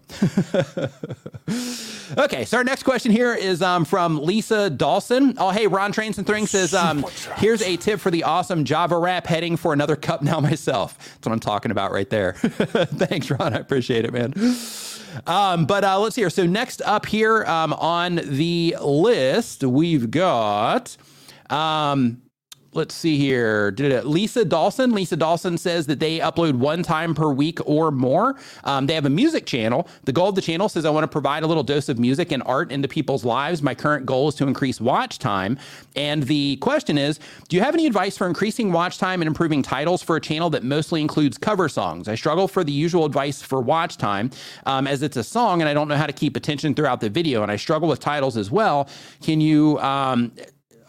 [2.19, 5.35] okay, so our next question here is um, from Lisa Dawson.
[5.39, 7.05] Oh, hey, Ron Trains and Thring says, um,
[7.37, 10.99] here's a tip for the awesome Java rap heading for another cup now myself.
[10.99, 12.33] That's what I'm talking about right there.
[12.35, 13.55] Thanks, Ron.
[13.55, 14.35] I appreciate it, man.
[15.27, 16.31] Um, but uh, let's see here.
[16.31, 20.97] So next up here um, on the list, we've got.
[21.49, 22.23] Um,
[22.73, 23.75] let's see here.
[23.79, 24.93] Lisa Dawson.
[24.93, 28.37] Lisa Dawson says that they upload one time per week or more.
[28.65, 29.89] Um, they have a music channel.
[30.05, 32.31] The goal of the channel says I want to provide a little dose of music
[32.31, 33.63] and art into people's lives.
[33.63, 35.59] My current goal is to increase watch time.
[35.97, 39.63] And the question is, do you have any advice for increasing watch time and improving
[39.63, 42.09] titles for a channel that mostly includes cover songs?
[42.09, 44.31] I struggle for the usual advice for watch time
[44.67, 47.11] um, as it's a song and I don't know how to keep attention throughout the
[47.11, 47.43] video.
[47.43, 48.89] And I struggle with titles as well.
[49.23, 49.79] Can you?
[49.81, 50.33] Um,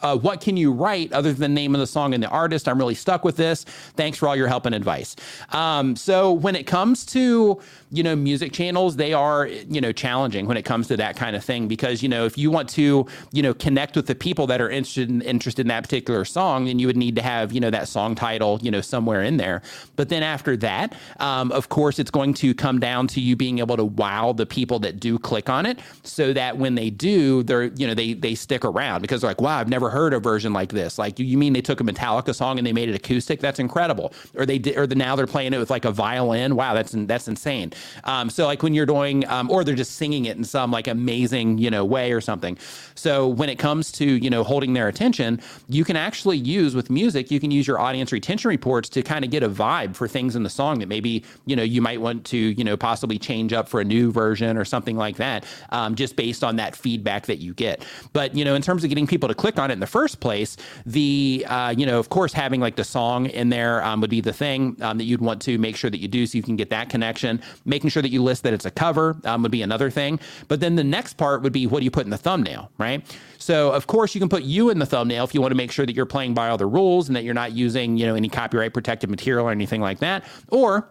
[0.01, 2.67] uh, what can you write other than the name of the song and the artist?
[2.67, 3.63] I'm really stuck with this.
[3.95, 5.15] Thanks for all your help and advice.
[5.51, 7.59] Um, so when it comes to
[7.91, 11.35] you know music channels, they are you know challenging when it comes to that kind
[11.35, 14.47] of thing because you know if you want to you know connect with the people
[14.47, 17.51] that are interested in, interested in that particular song, then you would need to have
[17.51, 19.61] you know that song title you know somewhere in there.
[19.95, 23.59] But then after that, um, of course, it's going to come down to you being
[23.59, 27.43] able to wow the people that do click on it, so that when they do,
[27.43, 30.19] they're you know they they stick around because they're like, wow, I've never heard a
[30.19, 30.97] version like this.
[30.97, 33.39] Like, you mean they took a Metallica song and they made it acoustic?
[33.39, 34.13] That's incredible.
[34.35, 36.55] Or they did, or the, now they're playing it with like a violin.
[36.55, 37.73] Wow, that's that's insane.
[38.03, 40.87] Um, so like when you're doing, um, or they're just singing it in some like
[40.87, 42.57] amazing you know way or something.
[42.95, 46.89] So when it comes to you know holding their attention, you can actually use with
[46.89, 47.31] music.
[47.31, 50.35] You can use your audience retention reports to kind of get a vibe for things
[50.35, 53.53] in the song that maybe you know you might want to you know possibly change
[53.53, 57.25] up for a new version or something like that, um, just based on that feedback
[57.25, 57.85] that you get.
[58.13, 60.19] But you know in terms of getting people to click on it in the first
[60.19, 64.09] place, the uh, you know, of course, having like the song in there um, would
[64.09, 66.43] be the thing um, that you'd want to make sure that you do, so you
[66.43, 67.41] can get that connection.
[67.71, 70.19] Making sure that you list that it's a cover um, would be another thing.
[70.49, 73.01] But then the next part would be what do you put in the thumbnail, right?
[73.37, 75.71] So of course you can put you in the thumbnail if you want to make
[75.71, 78.15] sure that you're playing by all the rules and that you're not using you know
[78.15, 80.89] any copyright protected material or anything like that, or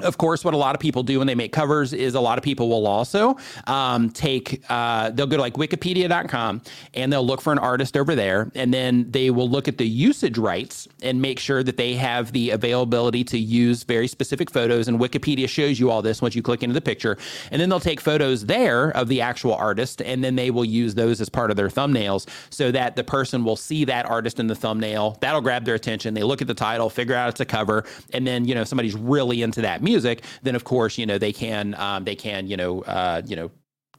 [0.00, 2.38] of course, what a lot of people do when they make covers is a lot
[2.38, 6.62] of people will also um, take, uh, they'll go to like wikipedia.com
[6.94, 8.50] and they'll look for an artist over there.
[8.54, 12.32] And then they will look at the usage rights and make sure that they have
[12.32, 14.88] the availability to use very specific photos.
[14.88, 17.16] And Wikipedia shows you all this once you click into the picture.
[17.50, 20.94] And then they'll take photos there of the actual artist and then they will use
[20.94, 24.46] those as part of their thumbnails so that the person will see that artist in
[24.46, 25.18] the thumbnail.
[25.20, 26.14] That'll grab their attention.
[26.14, 27.84] They look at the title, figure out it's a cover.
[28.12, 31.32] And then, you know, somebody's really into that music, then of course you know they
[31.32, 33.50] can um, they can you know uh, you know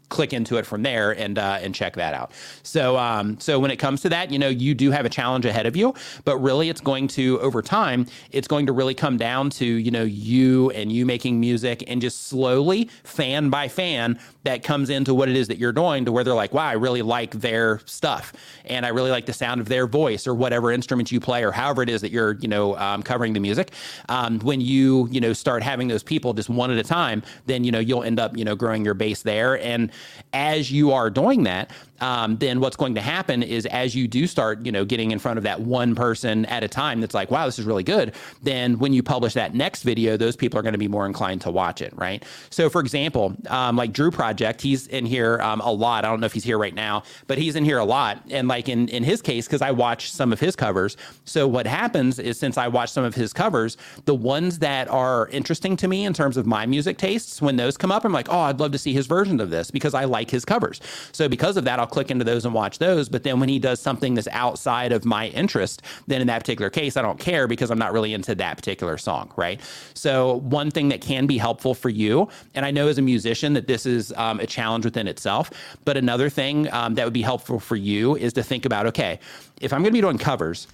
[0.09, 2.31] click into it from there and uh, and check that out.
[2.63, 5.45] So um, so when it comes to that, you know, you do have a challenge
[5.45, 5.93] ahead of you,
[6.25, 9.91] but really it's going to over time, it's going to really come down to you
[9.91, 15.13] know you and you making music and just slowly fan by fan that comes into
[15.13, 17.79] what it is that you're doing to where they're like, wow, I really like their
[17.85, 18.33] stuff
[18.65, 21.51] and I really like the sound of their voice or whatever instrument you play or
[21.51, 23.71] however it is that you're you know um, covering the music.
[24.07, 27.63] Um, when you you know start having those people just one at a time, then
[27.63, 29.91] you know you'll end up you know growing your base there and
[30.33, 34.27] as you are doing that, um, then what's going to happen is as you do
[34.27, 37.31] start, you know, getting in front of that one person at a time that's like,
[37.31, 40.61] wow, this is really good, then when you publish that next video, those people are
[40.61, 42.23] going to be more inclined to watch it, right?
[42.49, 46.05] So, for example, um, like Drew Project, he's in here um, a lot.
[46.05, 48.21] I don't know if he's here right now, but he's in here a lot.
[48.29, 50.97] And like in, in his case, because I watch some of his covers.
[51.25, 55.27] So, what happens is since I watch some of his covers, the ones that are
[55.29, 58.29] interesting to me in terms of my music tastes, when those come up, I'm like,
[58.29, 60.79] oh, I'd love to see his version of this because I like his covers.
[61.11, 63.09] So because of that, I'll click into those and watch those.
[63.09, 66.69] But then when he does something that's outside of my interest, then in that particular
[66.69, 69.59] case, I don't care because I'm not really into that particular song, right?
[69.93, 73.53] So one thing that can be helpful for you, and I know as a musician
[73.53, 75.51] that this is um, a challenge within itself,
[75.85, 79.19] but another thing um, that would be helpful for you is to think about, okay,
[79.61, 80.67] if I'm going to be doing covers,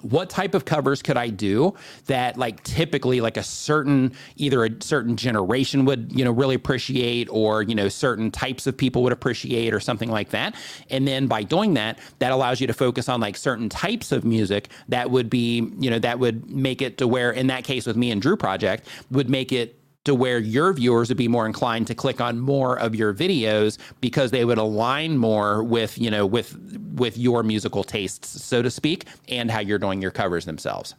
[0.00, 1.74] what type of covers could I do
[2.06, 7.28] that like typically like a certain either a certain generation would you know really appreciate
[7.30, 10.54] or you know certain types of people would appreciate or something like that?
[10.88, 14.24] And then by doing that that allows you to focus on like certain types of
[14.24, 17.86] music that would be you know that would make it to where in that case
[17.86, 21.46] with me and Drew project would make it to where your viewers would be more
[21.46, 26.10] inclined to click on more of your videos because they would align more with you
[26.10, 26.56] know with
[26.94, 30.94] with your musical tastes so to speak and how you're doing your covers themselves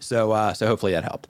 [0.00, 1.28] so, uh, so hopefully that helped.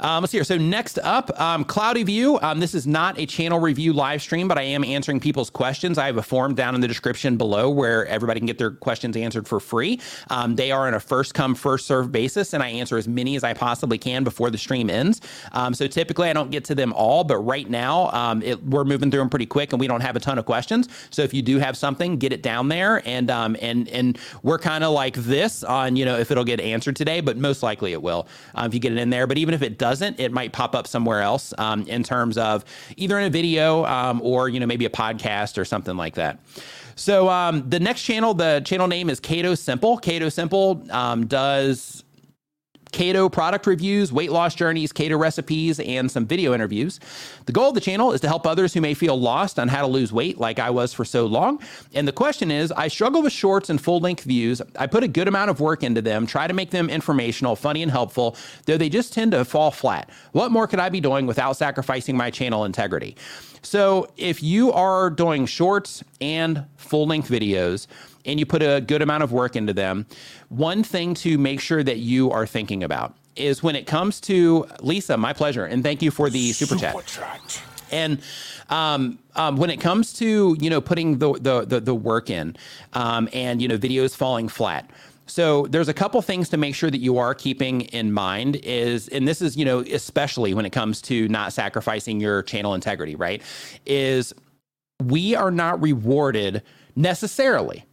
[0.00, 0.44] Um, let's see here.
[0.44, 2.38] So next up, um, Cloudy View.
[2.42, 5.98] Um, this is not a channel review live stream, but I am answering people's questions.
[5.98, 9.16] I have a form down in the description below where everybody can get their questions
[9.16, 10.00] answered for free.
[10.30, 13.36] Um, they are on a first come, first serve basis, and I answer as many
[13.36, 15.20] as I possibly can before the stream ends.
[15.52, 18.84] Um, so typically I don't get to them all, but right now um, it, we're
[18.84, 20.88] moving through them pretty quick, and we don't have a ton of questions.
[21.10, 24.84] So if you do have something, get it down there, and and and we're kind
[24.84, 28.02] of like this on you know if it'll get answered today, but most likely it
[28.02, 29.26] will um, if you get it in there.
[29.26, 32.64] But even if it doesn't, it might pop up somewhere else um, in terms of
[32.98, 36.38] either in a video um, or you know maybe a podcast or something like that.
[36.96, 39.98] So um, the next channel, the channel name is Keto Simple.
[39.98, 42.03] Keto Simple um, does
[42.94, 47.00] keto product reviews, weight loss journeys, keto recipes, and some video interviews.
[47.46, 49.80] The goal of the channel is to help others who may feel lost on how
[49.80, 51.60] to lose weight, like I was for so long.
[51.92, 54.62] And the question is I struggle with shorts and full length views.
[54.78, 57.82] I put a good amount of work into them, try to make them informational, funny,
[57.82, 58.36] and helpful,
[58.66, 60.08] though they just tend to fall flat.
[60.30, 63.16] What more could I be doing without sacrificing my channel integrity?
[63.62, 67.86] So, if you are doing shorts and full length videos,
[68.24, 70.06] and you put a good amount of work into them,
[70.48, 74.66] one thing to make sure that you are thinking about is when it comes to
[74.80, 77.06] Lisa, my pleasure, and thank you for the super, super chat.
[77.06, 77.62] chat.
[77.90, 78.20] And
[78.70, 82.56] um, um, when it comes to you know putting the the the, the work in,
[82.92, 84.90] um, and you know videos falling flat.
[85.26, 89.08] So there's a couple things to make sure that you are keeping in mind is,
[89.08, 93.14] and this is you know especially when it comes to not sacrificing your channel integrity,
[93.16, 93.42] right?
[93.86, 94.34] Is
[95.02, 96.62] we are not rewarded
[96.96, 97.84] necessarily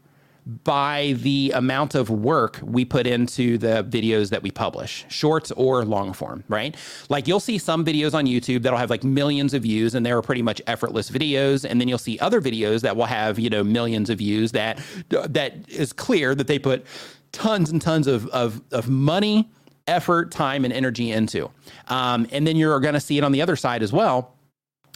[0.46, 5.86] by the amount of work we put into the videos that we publish, shorts or
[5.86, 6.76] long form, right?
[7.10, 10.22] Like you'll see some videos on YouTube that'll have like millions of views and they're
[10.22, 13.64] pretty much effortless videos, and then you'll see other videos that will have, you know,
[13.64, 14.80] millions of views that
[15.10, 16.86] that is clear that they put
[17.32, 19.50] tons and tons of of, of money,
[19.88, 21.52] effort, time, and energy into.
[21.88, 24.36] Um, and then you're going to see it on the other side as well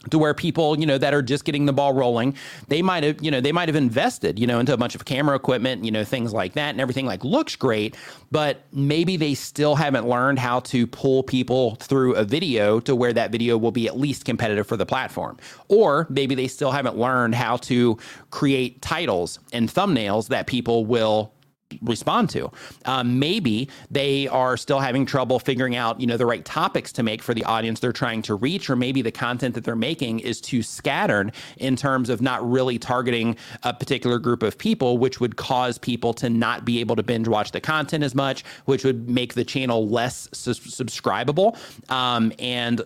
[0.10, 2.36] to where people, you know, that are just getting the ball rolling,
[2.68, 5.06] they might have, you know, they might have invested, you know, into a bunch of
[5.06, 7.96] camera equipment, you know, things like that, and everything like looks great,
[8.32, 13.14] but maybe they still haven't learned how to pull people through a video to where
[13.14, 15.38] that video will be at least competitive for the platform.
[15.68, 17.98] Or maybe they still haven't learned how to
[18.32, 21.35] create titles and thumbnails that people will
[21.82, 22.52] respond to.
[22.86, 27.04] Um, maybe they are still having trouble figuring out, you know, the right topics to
[27.04, 30.20] make for the audience they're trying to reach, or maybe the content that they're making
[30.20, 35.20] is too scattered in terms of not really targeting a particular group of people, which
[35.20, 38.84] would cause people to not be able to binge watch the content as much, which
[38.84, 41.58] would make the channel less su- subscribable.
[41.92, 42.82] Um, and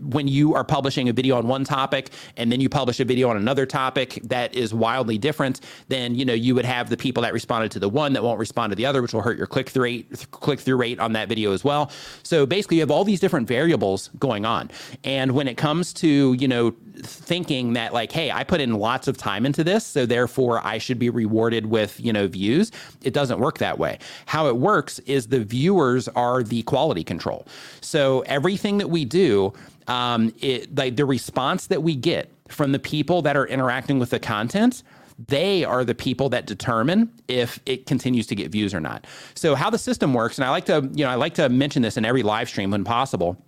[0.00, 3.28] when you are publishing a video on one topic and then you publish a video
[3.28, 7.22] on another topic that is wildly different, then you know you would have the people
[7.22, 9.36] that responded to the one that that won't respond to the other, which will hurt
[9.36, 11.90] your click through rate, click through rate on that video as well.
[12.22, 14.70] So basically, you have all these different variables going on.
[15.04, 19.08] And when it comes to you know thinking that like, hey, I put in lots
[19.08, 22.70] of time into this, so therefore I should be rewarded with you know views,
[23.02, 23.98] it doesn't work that way.
[24.26, 27.46] How it works is the viewers are the quality control.
[27.80, 29.52] So everything that we do
[29.88, 34.10] um, it like the response that we get from the people that are interacting with
[34.10, 34.82] the content
[35.28, 39.06] they are the people that determine if it continues to get views or not.
[39.34, 41.82] So how the system works, and I like to, you know, I like to mention
[41.82, 43.44] this in every live stream when possible.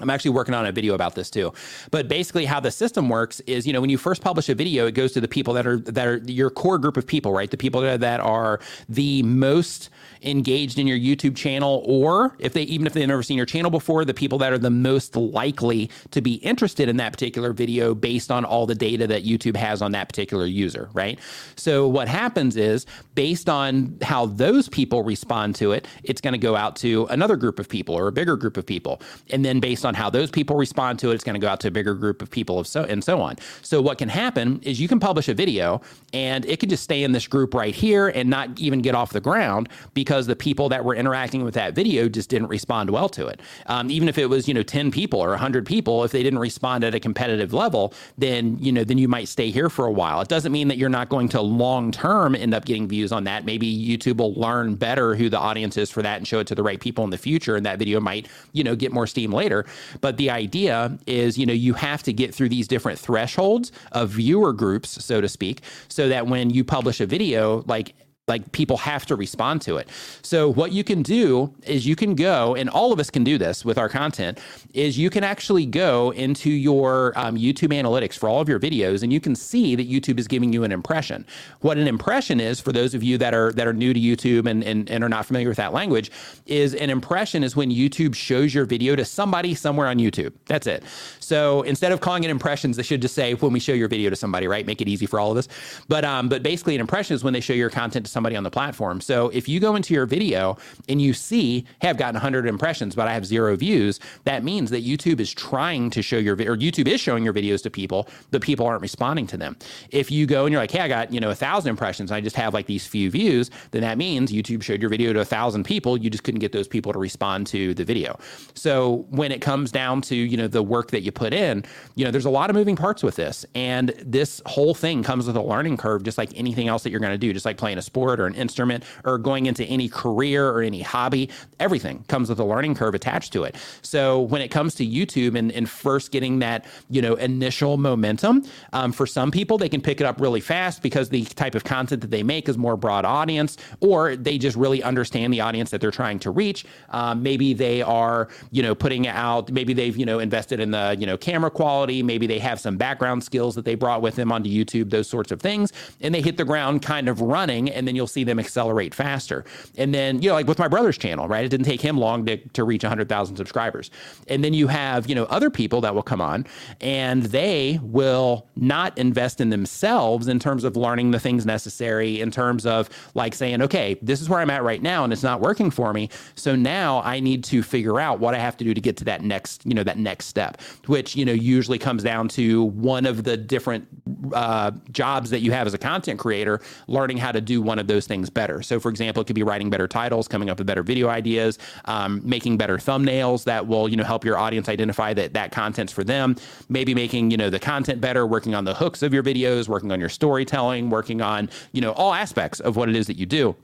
[0.00, 1.52] I'm actually working on a video about this too.
[1.92, 4.88] But basically how the system works is, you know, when you first publish a video,
[4.88, 7.48] it goes to the people that are that are your core group of people, right?
[7.48, 9.90] The people that that are the most
[10.22, 13.70] engaged in your YouTube channel, or if they even if they've never seen your channel
[13.70, 17.94] before, the people that are the most likely to be interested in that particular video
[17.94, 21.20] based on all the data that YouTube has on that particular user, right?
[21.54, 22.84] So what happens is
[23.14, 27.36] based on how those people respond to it, it's going to go out to another
[27.36, 29.00] group of people or a bigger group of people.
[29.30, 31.60] And then based on how those people respond to it, it's going to go out
[31.60, 33.36] to a bigger group of people of so and so on.
[33.62, 35.80] So what can happen is you can publish a video
[36.12, 39.12] and it can just stay in this group right here and not even get off
[39.12, 42.88] the ground because because the people that were interacting with that video just didn't respond
[42.88, 43.40] well to it.
[43.66, 46.38] Um, even if it was, you know, 10 people or 100 people, if they didn't
[46.38, 49.90] respond at a competitive level, then, you know, then you might stay here for a
[49.90, 50.20] while.
[50.20, 53.24] It doesn't mean that you're not going to long term end up getting views on
[53.24, 53.44] that.
[53.44, 56.54] Maybe YouTube will learn better who the audience is for that and show it to
[56.54, 57.56] the right people in the future.
[57.56, 59.66] And that video might, you know, get more steam later.
[60.00, 64.10] But the idea is, you know, you have to get through these different thresholds of
[64.10, 67.94] viewer groups, so to speak, so that when you publish a video, like
[68.26, 69.86] like people have to respond to it.
[70.22, 73.36] So what you can do is you can go, and all of us can do
[73.36, 74.38] this with our content,
[74.72, 79.02] is you can actually go into your um, YouTube analytics for all of your videos,
[79.02, 81.26] and you can see that YouTube is giving you an impression.
[81.60, 84.48] What an impression is, for those of you that are that are new to YouTube
[84.48, 86.10] and, and, and are not familiar with that language,
[86.46, 90.32] is an impression is when YouTube shows your video to somebody somewhere on YouTube.
[90.46, 90.82] That's it.
[91.20, 94.08] So instead of calling it impressions, they should just say when we show your video
[94.08, 94.66] to somebody, right?
[94.66, 95.46] Make it easy for all of us.
[95.88, 98.44] But um, but basically, an impression is when they show your content to somebody on
[98.44, 99.02] the platform.
[99.02, 100.56] So if you go into your video
[100.88, 104.70] and you see, hey, I've gotten 100 impressions, but I have zero views, that means
[104.70, 108.08] that YouTube is trying to show your or YouTube is showing your videos to people,
[108.30, 109.56] but people aren't responding to them.
[109.90, 112.20] If you go and you're like, hey, I got you know a thousand impressions, I
[112.20, 115.24] just have like these few views, then that means YouTube showed your video to a
[115.24, 115.96] thousand people.
[115.96, 118.18] You just couldn't get those people to respond to the video.
[118.54, 121.64] So when it comes down to you know the work that you put in,
[121.96, 125.26] you know there's a lot of moving parts with this, and this whole thing comes
[125.26, 127.56] with a learning curve, just like anything else that you're going to do, just like
[127.56, 131.30] playing a sport or an instrument or going into any career or any hobby.
[131.60, 133.56] Everything comes with a learning curve attached to it.
[133.82, 138.44] So when it comes to YouTube and, and first getting that you know initial momentum,
[138.72, 141.64] um, for some people they can pick it up really fast because the type of
[141.64, 145.70] content that they make is more broad audience, or they just really understand the audience
[145.70, 146.64] that they're trying to reach.
[146.90, 150.96] Um, maybe they are you know putting out, maybe they've you know invested in the
[150.98, 154.32] you know camera quality, maybe they have some background skills that they brought with them
[154.32, 157.86] onto YouTube, those sorts of things, and they hit the ground kind of running, and
[157.86, 159.44] then you'll see them accelerate faster.
[159.76, 161.44] And then you know like with my brother's channel, right?
[161.44, 163.90] It didn't take him long to to reach 100,000 subscribers,
[164.28, 166.46] and then you have you know other people that will come on
[166.80, 172.30] and they will not invest in themselves in terms of learning the things necessary in
[172.30, 175.40] terms of like saying okay this is where i'm at right now and it's not
[175.40, 178.74] working for me so now i need to figure out what i have to do
[178.74, 182.02] to get to that next you know that next step which you know usually comes
[182.02, 183.86] down to one of the different
[184.32, 187.83] uh, jobs that you have as a content creator learning how to do one of
[187.86, 188.62] those things better.
[188.62, 191.58] So for example it could be writing better titles coming up with better video ideas
[191.86, 195.92] um, making better thumbnails that will you know help your audience identify that that content's
[195.92, 196.36] for them.
[196.68, 199.92] Maybe making you know the content better working on the hooks of your videos working
[199.92, 203.26] on your storytelling working on you know all aspects of what it is that you
[203.26, 203.56] do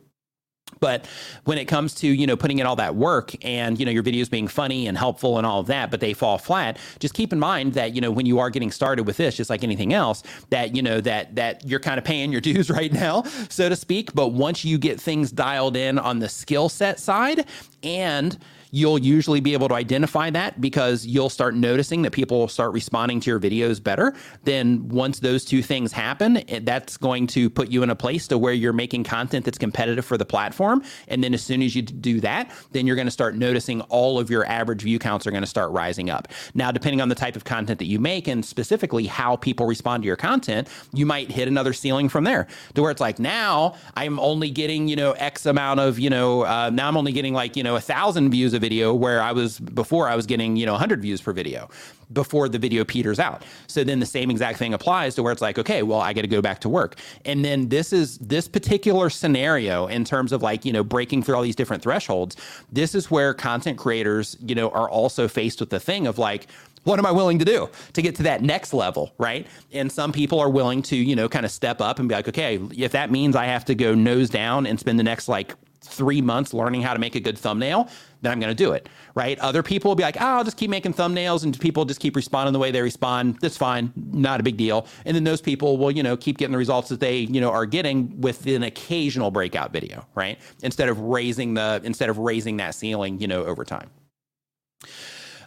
[0.78, 1.06] but
[1.44, 4.02] when it comes to you know putting in all that work and you know your
[4.02, 7.32] videos being funny and helpful and all of that but they fall flat just keep
[7.32, 9.92] in mind that you know when you are getting started with this just like anything
[9.92, 13.68] else that you know that that you're kind of paying your dues right now so
[13.68, 14.14] to speak.
[14.14, 17.46] But once you get things dialed in on the skill set side
[17.82, 18.38] and
[18.70, 22.72] you'll usually be able to identify that because you'll start noticing that people will start
[22.72, 24.14] responding to your videos better.
[24.44, 28.38] Then once those two things happen, that's going to put you in a place to
[28.38, 30.82] where you're making content that's competitive for the platform.
[31.08, 34.18] And then as soon as you do that, then you're going to start noticing all
[34.18, 36.28] of your average view counts are going to start rising up.
[36.54, 40.02] Now, depending on the type of content that you make and specifically how people respond
[40.02, 43.74] to your content, you might hit another ceiling from there to where it's like now
[43.96, 47.34] I'm only getting, you know, X amount of, you know, uh, now I'm only getting
[47.34, 50.66] like, you know, a thousand views video where I was before I was getting, you
[50.66, 51.68] know, 100 views per video
[52.12, 53.44] before the video peters out.
[53.66, 56.22] So then the same exact thing applies to where it's like, okay, well, I got
[56.22, 56.96] to go back to work.
[57.24, 61.36] And then this is this particular scenario in terms of like, you know, breaking through
[61.36, 62.36] all these different thresholds.
[62.72, 66.46] This is where content creators, you know, are also faced with the thing of like,
[66.84, 69.46] what am I willing to do to get to that next level, right?
[69.72, 72.28] And some people are willing to, you know, kind of step up and be like,
[72.28, 75.54] okay, if that means I have to go nose down and spend the next like
[75.82, 77.88] three months learning how to make a good thumbnail,
[78.22, 79.38] then I'm going to do it, right?
[79.38, 82.16] Other people will be like, oh, I'll just keep making thumbnails and people just keep
[82.16, 83.38] responding the way they respond.
[83.40, 84.86] That's fine, not a big deal.
[85.06, 87.50] And then those people will, you know, keep getting the results that they, you know,
[87.50, 90.38] are getting with an occasional breakout video, right?
[90.62, 93.90] Instead of raising the, instead of raising that ceiling, you know, over time.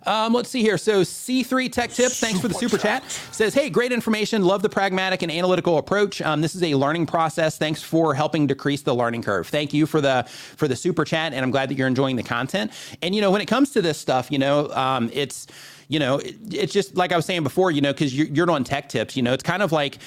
[0.05, 0.77] Um, let's see here.
[0.77, 3.03] So C3 Tech Tips, thanks for the super chat.
[3.31, 4.43] Says, hey, great information.
[4.43, 6.21] Love the pragmatic and analytical approach.
[6.21, 7.57] Um, this is a learning process.
[7.57, 9.47] Thanks for helping decrease the learning curve.
[9.47, 10.23] Thank you for the
[10.57, 12.71] for the super chat, and I'm glad that you're enjoying the content.
[13.01, 15.47] And you know, when it comes to this stuff, you know, um, it's
[15.87, 18.49] you know, it, it's just like I was saying before, you know, because you're, you're
[18.51, 19.15] on tech tips.
[19.15, 19.99] You know, it's kind of like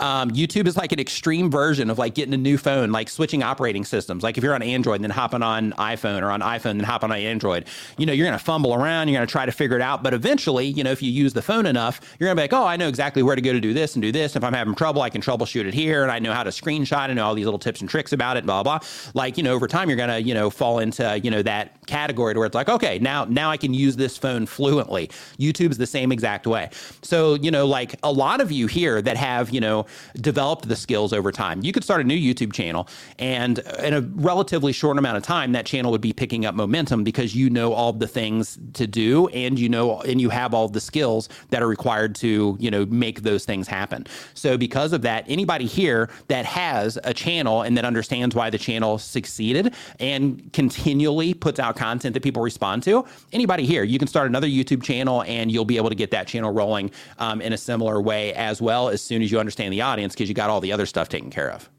[0.00, 3.42] um, YouTube is like an extreme version of like getting a new phone, like switching
[3.42, 4.22] operating systems.
[4.22, 7.10] Like if you're on Android and then hopping on iPhone or on iPhone then hopping
[7.10, 10.02] on Android, you know, you're to fumble around, you're to try to figure it out.
[10.02, 12.64] But eventually, you know, if you use the phone enough, you're to be like, oh,
[12.64, 14.36] I know exactly where to go to do this and do this.
[14.36, 16.02] If I'm having trouble, I can troubleshoot it here.
[16.02, 17.14] And I know how to screenshot.
[17.14, 18.80] Know all these little tips and tricks about it, blah, blah.
[19.14, 22.34] Like, you know, over time, you're to, you know, fall into, you know, that category
[22.34, 25.08] where it's like, okay, now, now I can use this phone fluently.
[25.38, 26.70] YouTube's the same exact way.
[27.02, 29.86] So, you know, like a lot of you here that have, you know,
[30.16, 31.62] developed the skills over time.
[31.62, 35.52] You could start a new YouTube channel, and in a relatively short amount of time,
[35.52, 39.28] that channel would be picking up momentum because you know all the things to do,
[39.28, 42.86] and you know, and you have all the skills that are required to, you know,
[42.86, 44.06] make those things happen.
[44.34, 48.58] So, because of that, anybody here that has a channel and that understands why the
[48.58, 54.08] channel succeeded and continually puts out content that people respond to, anybody here, you can
[54.08, 57.52] start another YouTube channel and you'll be able to get that channel rolling um, in
[57.52, 60.50] a similar way as well as soon as you understand the audience because you got
[60.50, 61.70] all the other stuff taken care of.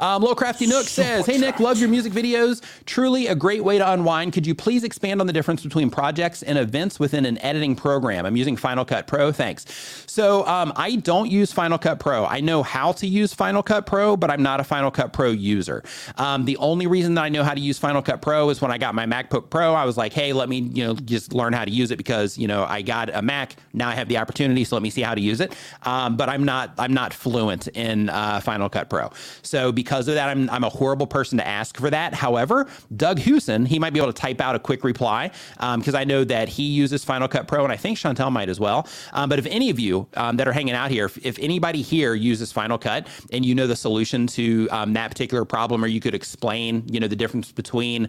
[0.00, 2.62] Um, Low Crafty Nook says, Hey, Nick, love your music videos.
[2.86, 4.32] Truly a great way to unwind.
[4.32, 8.24] Could you please expand on the difference between projects and events within an editing program?
[8.24, 9.30] I'm using Final Cut Pro.
[9.30, 9.66] Thanks.
[10.06, 12.24] So um, I don't use Final Cut Pro.
[12.24, 15.30] I know how to use Final Cut Pro, but I'm not a Final Cut Pro
[15.30, 15.84] user.
[16.16, 18.70] Um, the only reason that I know how to use Final Cut Pro is when
[18.70, 19.74] I got my MacBook Pro.
[19.74, 22.38] I was like, hey, let me, you know, just learn how to use it because,
[22.38, 23.56] you know, I got a Mac.
[23.74, 25.54] Now I have the opportunity, so let me see how to use it.
[25.82, 29.10] Um, but I'm not, I'm not fluent in uh, Final Cut Pro.
[29.42, 32.14] So because of that, I'm, I'm a horrible person to ask for that.
[32.14, 32.66] However,
[32.96, 36.04] Doug Hewson, he might be able to type out a quick reply because um, I
[36.04, 38.86] know that he uses Final Cut Pro, and I think Chantel might as well.
[39.12, 41.82] Um, but if any of you um, that are hanging out here, if, if, anybody
[41.82, 45.86] here uses Final Cut and you know the solution to um, that particular problem, or
[45.86, 48.08] you could explain, you know, the difference between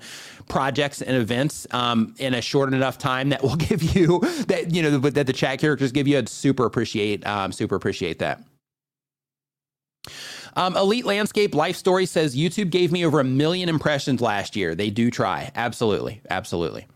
[0.49, 4.81] projects and events um, in a short enough time that will give you that you
[4.81, 8.41] know that the chat characters give you, I'd super appreciate um, super appreciate that.
[10.55, 14.75] Um, Elite Landscape Life Story says YouTube gave me over a million impressions last year.
[14.75, 15.51] They do try.
[15.55, 16.21] Absolutely.
[16.29, 16.87] Absolutely.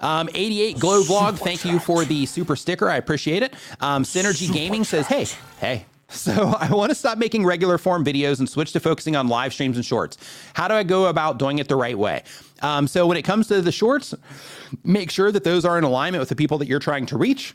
[0.00, 2.90] Um, 88 Glow Vlog, thank you for the super sticker.
[2.90, 3.54] I appreciate it.
[3.80, 5.26] Um, Synergy Gaming says, hey,
[5.58, 9.28] hey, so I want to stop making regular form videos and switch to focusing on
[9.28, 10.18] live streams and shorts.
[10.54, 12.22] How do I go about doing it the right way?
[12.62, 14.14] Um, so when it comes to the shorts,
[14.84, 17.54] make sure that those are in alignment with the people that you're trying to reach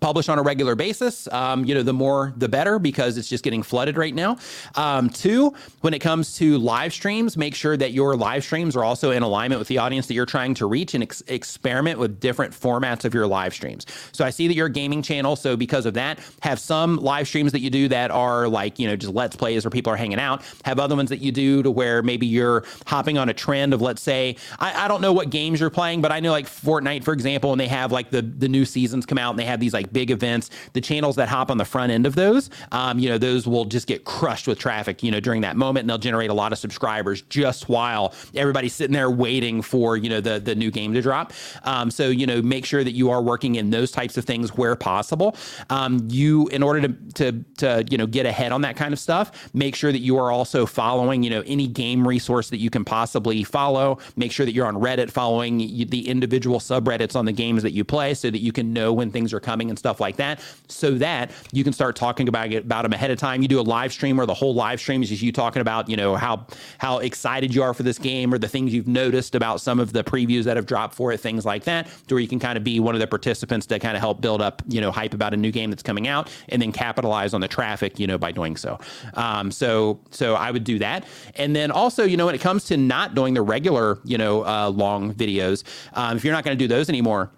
[0.00, 1.26] publish on a regular basis.
[1.32, 4.36] Um, you know, the more the better because it's just getting flooded right now.
[4.74, 8.84] Um, two, when it comes to live streams, make sure that your live streams are
[8.84, 12.20] also in alignment with the audience that you're trying to reach and ex- experiment with
[12.20, 13.86] different formats of your live streams.
[14.12, 15.36] So I see that you're a gaming channel.
[15.36, 18.86] So because of that, have some live streams that you do that are like, you
[18.86, 20.42] know, just let's plays where people are hanging out.
[20.64, 23.80] Have other ones that you do to where maybe you're hopping on a trend of,
[23.80, 27.04] let's say, I, I don't know what games you're playing, but I know like Fortnite,
[27.04, 29.60] for example, and they have like the, the new seasons come out and they have
[29.60, 32.98] these like big events, the channels that hop on the front end of those, um,
[32.98, 35.90] you know, those will just get crushed with traffic, you know, during that moment, and
[35.90, 40.20] they'll generate a lot of subscribers just while everybody's sitting there waiting for, you know,
[40.20, 41.32] the the new game to drop.
[41.64, 44.56] Um, so, you know, make sure that you are working in those types of things
[44.56, 45.36] where possible.
[45.70, 48.98] Um, you, in order to to to you know get ahead on that kind of
[48.98, 52.70] stuff, make sure that you are also following, you know, any game resource that you
[52.70, 53.98] can possibly follow.
[54.16, 57.84] Make sure that you're on Reddit following the individual subreddits on the games that you
[57.84, 60.92] play, so that you can know when things are coming and stuff like that, so
[60.92, 63.42] that you can start talking about it, about them ahead of time.
[63.42, 65.88] You do a live stream where the whole live stream is just you talking about,
[65.88, 66.46] you know, how
[66.78, 69.92] how excited you are for this game or the things you've noticed about some of
[69.92, 72.56] the previews that have dropped for it, things like that, to where you can kind
[72.56, 75.14] of be one of the participants to kind of help build up, you know, hype
[75.14, 78.18] about a new game that's coming out and then capitalize on the traffic, you know,
[78.18, 78.78] by doing so.
[79.14, 81.04] Um, so so I would do that,
[81.36, 84.44] and then also, you know, when it comes to not doing the regular, you know,
[84.44, 87.30] uh, long videos, um, if you're not going to do those anymore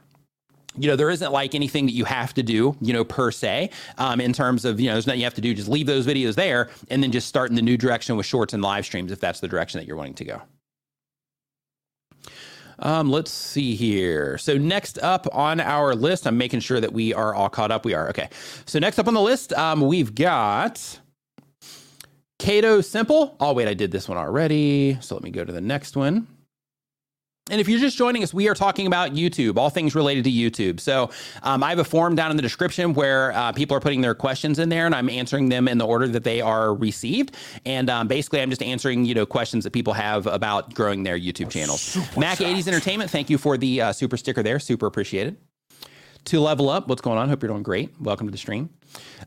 [0.78, 3.70] you know, there isn't like anything that you have to do, you know, per se,
[3.98, 5.54] um, in terms of, you know, there's nothing you have to do.
[5.54, 8.54] Just leave those videos there and then just start in the new direction with shorts
[8.54, 10.42] and live streams if that's the direction that you're wanting to go.
[12.78, 14.36] Um, let's see here.
[14.38, 17.84] So next up on our list, I'm making sure that we are all caught up.
[17.84, 18.28] We are okay.
[18.66, 21.00] So next up on the list, um, we've got
[22.38, 23.34] Keto Simple.
[23.40, 24.98] Oh wait, I did this one already.
[25.00, 26.26] So let me go to the next one.
[27.48, 30.32] And if you're just joining us, we are talking about YouTube, all things related to
[30.32, 30.80] YouTube.
[30.80, 31.10] So
[31.44, 34.16] um, I have a form down in the description where uh, people are putting their
[34.16, 37.36] questions in there, and I'm answering them in the order that they are received.
[37.64, 41.16] And um, basically, I'm just answering you know questions that people have about growing their
[41.16, 41.82] YouTube channels.
[41.82, 45.36] Super Mac 80s Entertainment, thank you for the uh, super sticker there, super appreciated.
[46.24, 47.28] To level up, what's going on?
[47.28, 47.94] Hope you're doing great.
[48.00, 48.70] Welcome to the stream.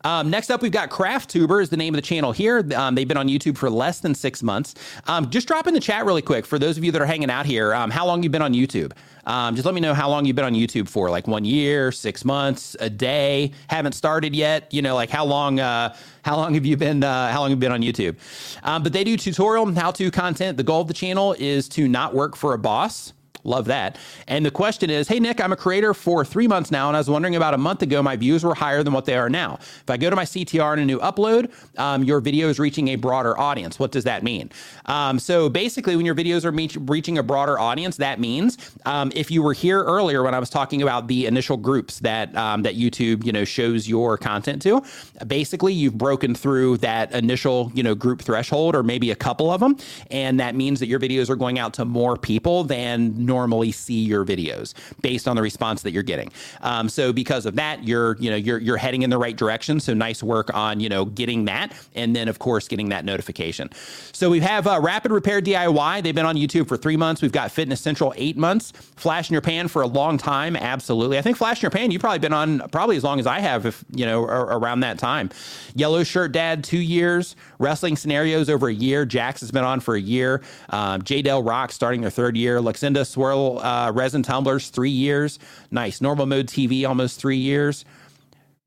[0.03, 2.67] Um, next up, we've got Craft Tuber is the name of the channel here.
[2.75, 4.75] Um, they've been on YouTube for less than six months.
[5.07, 7.29] Um, just drop in the chat really quick for those of you that are hanging
[7.29, 7.73] out here.
[7.73, 8.93] Um, how long you've been on YouTube?
[9.25, 11.91] Um, just let me know how long you've been on YouTube for, like one year,
[11.91, 13.51] six months, a day.
[13.69, 14.73] Haven't started yet.
[14.73, 15.59] You know, like how long?
[15.59, 17.03] Uh, how long have you been?
[17.03, 18.15] Uh, how long have you been on YouTube?
[18.63, 20.57] Um, but they do tutorial how-to content.
[20.57, 23.13] The goal of the channel is to not work for a boss.
[23.43, 23.97] Love that.
[24.27, 26.99] And the question is Hey, Nick, I'm a creator for three months now, and I
[26.99, 29.55] was wondering about a month ago, my views were higher than what they are now.
[29.55, 32.89] If I go to my CTR and a new upload, um, your video is reaching
[32.89, 33.79] a broader audience.
[33.79, 34.51] What does that mean?
[34.85, 39.11] Um, so basically, when your videos are me- reaching a broader audience, that means um,
[39.15, 42.63] if you were here earlier when I was talking about the initial groups that um,
[42.63, 44.83] that YouTube you know shows your content to,
[45.27, 49.61] basically you've broken through that initial you know group threshold or maybe a couple of
[49.61, 49.77] them,
[50.11, 54.01] and that means that your videos are going out to more people than normally see
[54.03, 56.31] your videos based on the response that you're getting.
[56.61, 59.79] Um, so because of that, you're you know you're you're heading in the right direction.
[59.79, 63.69] So nice work on you know getting that, and then of course getting that notification.
[64.11, 66.03] So we have uh, Rapid Repair DIY.
[66.03, 67.21] They've been on YouTube for three months.
[67.21, 68.71] We've got Fitness Central eight months.
[68.71, 70.55] Flash in your pan for a long time.
[70.55, 71.91] Absolutely, I think Flash in your pan.
[71.91, 74.97] You've probably been on probably as long as I have, if you know around that
[74.97, 75.29] time.
[75.75, 77.35] Yellow Shirt Dad two years.
[77.59, 79.05] Wrestling Scenarios over a year.
[79.05, 80.41] Jax has been on for a year.
[80.69, 82.59] Um, J Del Rock starting their third year.
[82.59, 85.39] Luxinda Swirl uh, Resin Tumblers three years.
[85.71, 85.99] Nice.
[85.99, 87.83] Normal Mode TV almost three years.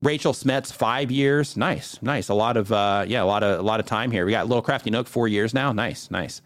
[0.03, 1.57] Rachel Smets, five years.
[1.57, 2.29] Nice, nice.
[2.29, 4.25] A lot of uh, yeah, a lot of a lot of time here.
[4.25, 5.71] We got Little Crafty Nook, four years now.
[5.71, 6.41] Nice, nice.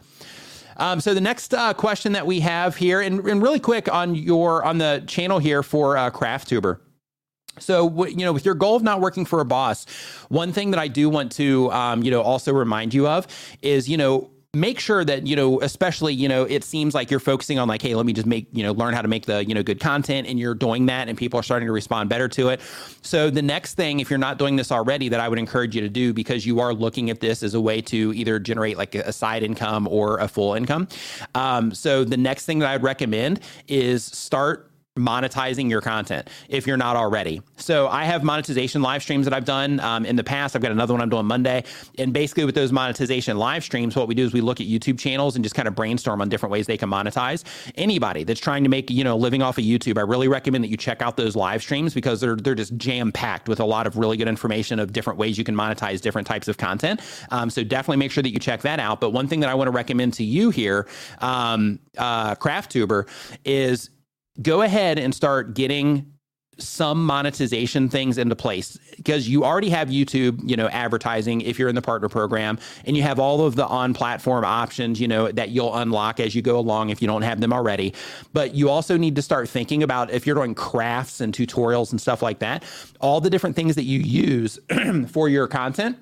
[0.78, 4.16] Um, so the next uh, question that we have here, and, and, really quick on
[4.16, 6.80] your on the channel here for uh, CraftTuber.
[7.60, 9.86] So, you know, with your goal of not working for a boss,
[10.30, 13.28] one thing that I do want to, um, you know, also remind you of
[13.64, 14.30] is, you know,
[14.60, 17.82] make sure that you know especially you know it seems like you're focusing on like
[17.82, 19.80] hey let me just make you know learn how to make the you know good
[19.80, 22.62] content and you're doing that and people are starting to respond better to it.
[23.02, 25.82] So the next thing if you're not doing this already that i would encourage you
[25.82, 28.96] to do because you are looking at this as a way to either generate like
[28.96, 30.88] a side income or a full income
[31.36, 34.67] um, so the next thing that i'd recommend is start
[34.98, 37.42] monetizing your content if you're not already.
[37.56, 40.56] So I have monetization live streams that I've done um, in the past.
[40.56, 41.64] I've got another one I'm doing Monday.
[41.98, 45.00] And basically, with those monetization live streams, what we do is we look at YouTube
[45.00, 47.44] channels and just kind of brainstorm on different ways they can monetize.
[47.76, 50.70] Anybody that's trying to make you know living off of YouTube, I really recommend that
[50.70, 53.88] you check out those live streams because they're they're just jam packed with a lot
[53.88, 57.02] of really good information of different ways you can monetize different types of content.
[57.32, 59.00] Um, so definitely make sure that you check that out.
[59.00, 60.88] But one thing that I want to recommend to you here,
[61.20, 63.08] um, uh, CraftTuber,
[63.46, 63.90] is
[64.42, 66.14] go ahead and start getting
[66.60, 71.70] some monetization things into place because you already have YouTube, you know, advertising if you're
[71.70, 75.32] in the partner program and you have all of the on platform options, you know,
[75.32, 77.94] that you'll unlock as you go along if you don't have them already.
[78.34, 82.02] But you also need to start thinking about if you're doing crafts and tutorials and
[82.02, 82.64] stuff like that,
[83.00, 84.60] all the different things that you use
[85.10, 85.98] for your content.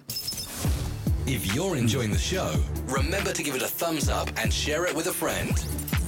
[1.28, 2.54] If you're enjoying the show,
[2.88, 5.52] remember to give it a thumbs up and share it with a friend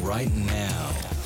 [0.03, 1.16] right now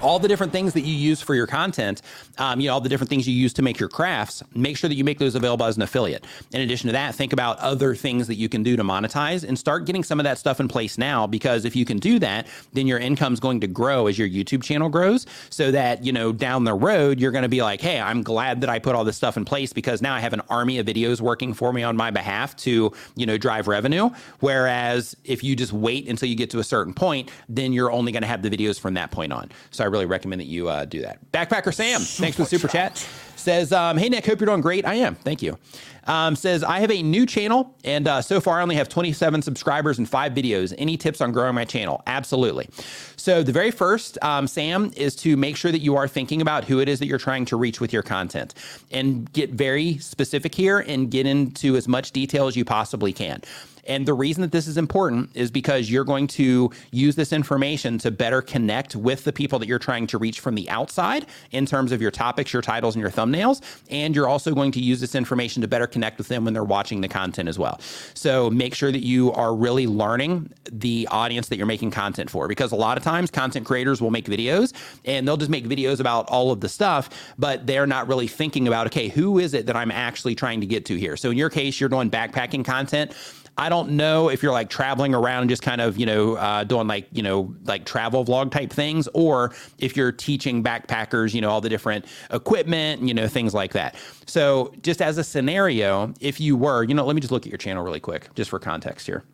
[0.00, 2.02] all the different things that you use for your content,
[2.40, 4.88] um, you know, all the different things you use to make your crafts, make sure
[4.88, 6.24] that you make those available as an affiliate.
[6.52, 9.58] In addition to that, think about other things that you can do to monetize and
[9.58, 11.26] start getting some of that stuff in place now.
[11.26, 14.28] Because if you can do that, then your income is going to grow as your
[14.28, 15.26] YouTube channel grows.
[15.50, 18.62] So that, you know, down the road, you're going to be like, hey, I'm glad
[18.62, 20.86] that I put all this stuff in place because now I have an army of
[20.86, 24.08] videos working for me on my behalf to, you know, drive revenue.
[24.40, 28.12] Whereas if you just wait until you get to a certain point, then you're only
[28.12, 29.50] going to have the videos from that point on.
[29.70, 31.18] So I really recommend that you uh, do that.
[31.32, 32.00] Backpacker Sam,
[32.32, 32.94] thanks for the super chat.
[32.96, 33.08] chat.
[33.36, 34.84] Says, um, hey Nick, hope you're doing great.
[34.84, 35.14] I am.
[35.14, 35.58] Thank you.
[36.04, 39.42] Um, says, I have a new channel, and uh, so far I only have 27
[39.42, 40.74] subscribers and five videos.
[40.76, 42.02] Any tips on growing my channel?
[42.06, 42.68] Absolutely.
[43.16, 46.64] So, the very first, um, Sam, is to make sure that you are thinking about
[46.64, 48.54] who it is that you're trying to reach with your content
[48.90, 53.42] and get very specific here and get into as much detail as you possibly can.
[53.86, 57.98] And the reason that this is important is because you're going to use this information
[57.98, 61.66] to better connect with the people that you're trying to reach from the outside in
[61.66, 63.60] terms of your topics, your titles, and your thumbnails.
[63.90, 66.64] And you're also going to use this information to better connect with them when they're
[66.64, 67.80] watching the content as well.
[68.14, 72.48] So make sure that you are really learning the audience that you're making content for
[72.48, 74.72] because a lot of times content creators will make videos
[75.04, 78.68] and they'll just make videos about all of the stuff, but they're not really thinking
[78.68, 81.16] about, okay, who is it that I'm actually trying to get to here?
[81.16, 83.12] So in your case, you're doing backpacking content
[83.60, 86.86] I don't know if you're like traveling around just kind of, you know, uh, doing
[86.86, 91.50] like, you know, like travel vlog type things, or if you're teaching backpackers, you know,
[91.50, 93.96] all the different equipment, you know, things like that.
[94.24, 97.50] So, just as a scenario, if you were, you know, let me just look at
[97.50, 99.24] your channel really quick, just for context here.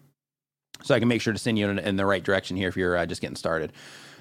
[0.83, 2.77] So I can make sure to send you in, in the right direction here if
[2.77, 3.73] you're uh, just getting started.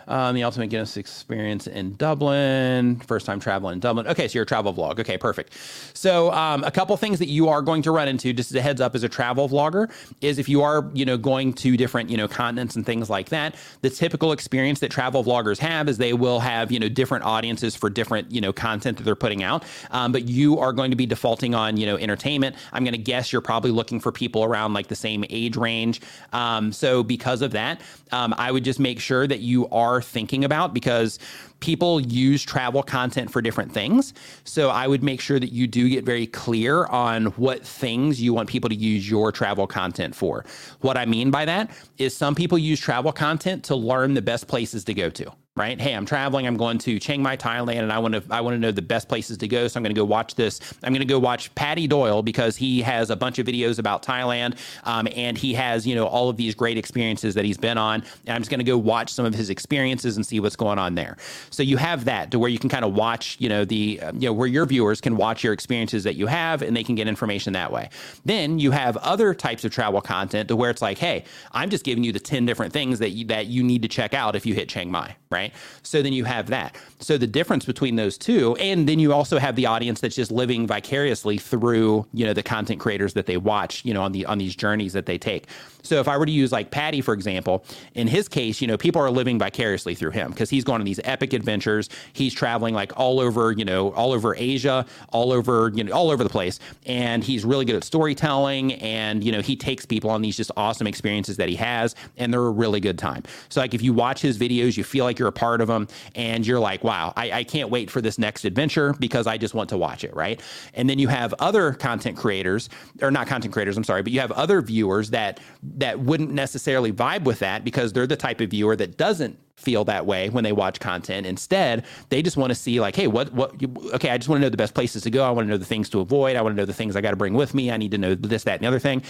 [0.07, 2.97] Um, the Ultimate Guinness Experience in Dublin.
[3.07, 4.07] First time traveling in Dublin.
[4.07, 4.99] Okay, so you're a travel vlog.
[4.99, 5.53] Okay, perfect.
[5.93, 8.61] So um, a couple things that you are going to run into, just as a
[8.61, 9.91] heads up, as a travel vlogger,
[10.21, 13.29] is if you are you know going to different you know continents and things like
[13.29, 13.55] that.
[13.81, 17.75] The typical experience that travel vloggers have is they will have you know different audiences
[17.75, 19.63] for different you know content that they're putting out.
[19.91, 22.55] Um, but you are going to be defaulting on you know entertainment.
[22.73, 26.01] I'm going to guess you're probably looking for people around like the same age range.
[26.33, 27.81] Um, so because of that,
[28.11, 31.19] um, I would just make sure that you are are thinking about because
[31.59, 34.13] people use travel content for different things.
[34.43, 38.33] So I would make sure that you do get very clear on what things you
[38.33, 40.45] want people to use your travel content for.
[40.81, 44.47] What I mean by that is some people use travel content to learn the best
[44.47, 45.79] places to go to right?
[45.79, 46.45] Hey, I'm traveling.
[46.45, 48.81] I'm going to Chiang Mai, Thailand, and I want to I want to know the
[48.81, 49.69] best places to go.
[49.69, 50.59] So I'm going to go watch this.
[50.83, 54.03] I'm going to go watch Paddy Doyle because he has a bunch of videos about
[54.03, 57.77] Thailand, um, and he has you know all of these great experiences that he's been
[57.77, 58.03] on.
[58.25, 60.77] And I'm just going to go watch some of his experiences and see what's going
[60.77, 61.15] on there.
[61.51, 64.11] So you have that to where you can kind of watch you know the uh,
[64.13, 66.95] you know where your viewers can watch your experiences that you have, and they can
[66.95, 67.89] get information that way.
[68.25, 71.85] Then you have other types of travel content to where it's like, hey, I'm just
[71.85, 74.45] giving you the ten different things that you, that you need to check out if
[74.45, 75.44] you hit Chiang Mai, right?
[75.45, 75.53] Right?
[75.83, 76.75] So then you have that.
[76.99, 80.31] So the difference between those two, and then you also have the audience that's just
[80.31, 84.25] living vicariously through, you know, the content creators that they watch, you know, on the
[84.25, 85.47] on these journeys that they take.
[85.83, 88.77] So if I were to use like Paddy, for example, in his case, you know,
[88.77, 91.89] people are living vicariously through him because he's going on these epic adventures.
[92.13, 96.09] He's traveling like all over, you know, all over Asia, all over, you know, all
[96.09, 96.59] over the place.
[96.85, 98.73] And he's really good at storytelling.
[98.73, 102.33] And, you know, he takes people on these just awesome experiences that he has, and
[102.33, 103.23] they're a really good time.
[103.49, 105.87] So like if you watch his videos, you feel like you're a part of them
[106.15, 109.53] and you're like, wow, I, I can't wait for this next adventure because I just
[109.53, 110.41] want to watch it, right?
[110.73, 112.69] And then you have other content creators,
[113.01, 115.39] or not content creators, I'm sorry, but you have other viewers that
[115.77, 119.85] that wouldn't necessarily vibe with that because they're the type of viewer that doesn't feel
[119.85, 121.25] that way when they watch content.
[121.25, 123.51] Instead, they just want to see like, hey, what what
[123.93, 125.23] okay, I just want to know the best places to go.
[125.23, 126.35] I want to know the things to avoid.
[126.35, 127.71] I want to know the things I got to bring with me.
[127.71, 129.03] I need to know this, that, and the other thing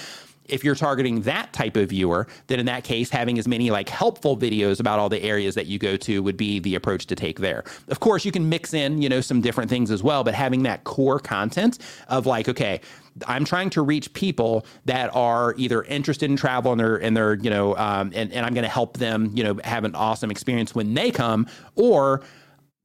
[0.47, 3.89] if you're targeting that type of viewer, then in that case, having as many like
[3.89, 7.15] helpful videos about all the areas that you go to would be the approach to
[7.15, 7.63] take there.
[7.87, 10.63] Of course, you can mix in, you know, some different things as well, but having
[10.63, 12.81] that core content of like, okay,
[13.27, 17.35] I'm trying to reach people that are either interested in travel and they're and they're,
[17.35, 20.31] you know, um, and, and I'm going to help them, you know, have an awesome
[20.31, 22.21] experience when they come, or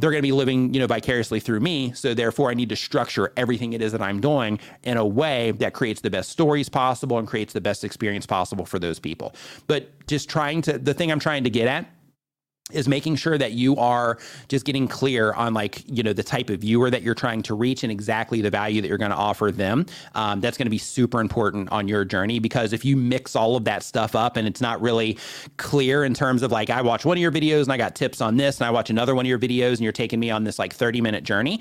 [0.00, 1.92] they're going to be living, you know, vicariously through me.
[1.92, 5.52] So therefore, I need to structure everything it is that I'm doing in a way
[5.52, 9.34] that creates the best stories possible and creates the best experience possible for those people.
[9.66, 11.86] But just trying to, the thing I'm trying to get at
[12.72, 14.18] is making sure that you are
[14.48, 17.54] just getting clear on like you know the type of viewer that you're trying to
[17.54, 19.86] reach and exactly the value that you're going to offer them.
[20.14, 23.56] Um, that's going to be super important on your journey because if you mix all
[23.56, 25.18] of that stuff up and it's not really
[25.56, 28.20] clear in terms of like i watch one of your videos and i got tips
[28.20, 30.44] on this and i watch another one of your videos and you're taking me on
[30.44, 31.60] this like 30 minute journey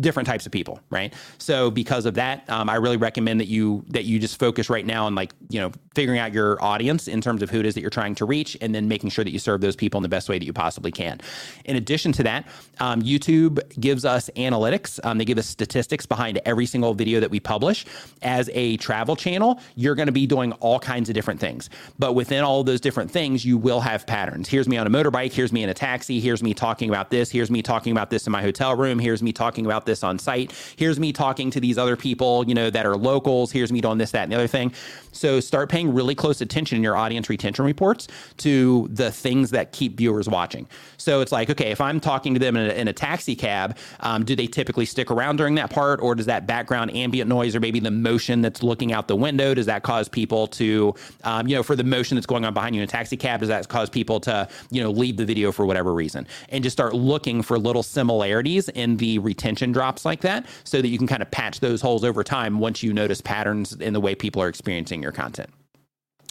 [0.00, 3.84] different types of people right so because of that um, i really recommend that you
[3.88, 7.20] that you just focus right now on like you know figuring out your audience in
[7.20, 9.30] terms of who it is that you're trying to reach and then making sure that
[9.30, 11.20] you serve those people in the best way that you possibly can.
[11.64, 12.46] In addition to that,
[12.80, 14.98] um, YouTube gives us analytics.
[15.04, 17.86] Um, they give us statistics behind every single video that we publish.
[18.22, 21.70] As a travel channel, you're going to be doing all kinds of different things.
[21.98, 24.48] But within all those different things, you will have patterns.
[24.48, 25.32] Here's me on a motorbike.
[25.32, 26.20] Here's me in a taxi.
[26.20, 27.30] Here's me talking about this.
[27.30, 28.98] Here's me talking about this in my hotel room.
[28.98, 30.52] Here's me talking about this on site.
[30.76, 33.50] Here's me talking to these other people, you know, that are locals.
[33.50, 34.72] Here's me doing this, that, and the other thing.
[35.12, 38.08] So start paying really close attention in your audience retention reports
[38.38, 40.66] to the things that keep viewers watching.
[40.96, 43.76] So it's like, okay, if I'm talking to them in a, in a taxi cab,
[44.00, 47.54] um, do they typically stick around during that part, or does that background ambient noise
[47.54, 50.94] or maybe the motion that's looking out the window does that cause people to,
[51.24, 53.40] um, you know, for the motion that's going on behind you in a taxi cab,
[53.40, 56.74] does that cause people to, you know, leave the video for whatever reason, and just
[56.74, 61.06] start looking for little similarities in the retention drops like that, so that you can
[61.06, 64.42] kind of patch those holes over time once you notice patterns in the way people
[64.42, 65.50] are experiencing your content.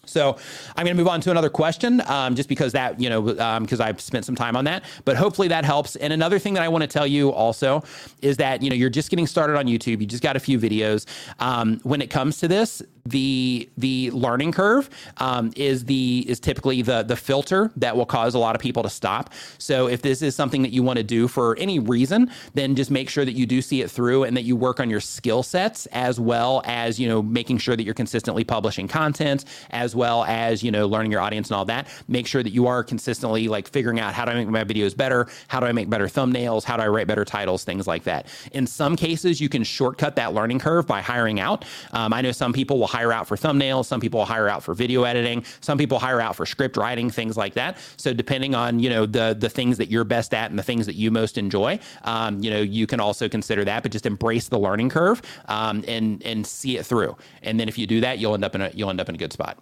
[0.05, 0.38] So
[0.75, 3.79] I'm going to move on to another question, um, just because that you know because
[3.79, 4.84] um, I've spent some time on that.
[5.05, 5.95] But hopefully that helps.
[5.95, 7.84] And another thing that I want to tell you also
[8.21, 10.01] is that you know you're just getting started on YouTube.
[10.01, 11.05] You just got a few videos.
[11.39, 16.82] Um, when it comes to this, the the learning curve um, is the is typically
[16.82, 19.34] the the filter that will cause a lot of people to stop.
[19.58, 22.91] So if this is something that you want to do for any reason, then just
[22.91, 25.43] make sure that you do see it through and that you work on your skill
[25.43, 30.24] sets as well as you know making sure that you're consistently publishing content as well
[30.26, 31.88] as, you know, learning your audience and all that.
[32.08, 34.95] Make sure that you are consistently like figuring out how do I make my videos
[34.95, 35.28] better?
[35.47, 36.64] How do I make better thumbnails?
[36.64, 37.64] How do I write better titles?
[37.64, 38.28] Things like that.
[38.51, 41.66] In some cases, you can shortcut that learning curve by hiring out.
[41.91, 43.85] Um, I know some people will hire out for thumbnails.
[43.85, 45.43] Some people hire out for video editing.
[45.61, 47.77] Some people hire out for script writing, things like that.
[47.97, 50.85] So depending on, you know, the, the things that you're best at and the things
[50.85, 54.47] that you most enjoy, um, you know, you can also consider that, but just embrace
[54.47, 57.17] the learning curve um, and, and see it through.
[57.41, 59.15] And then if you do that, you'll end up in a, you'll end up in
[59.15, 59.57] a good spot.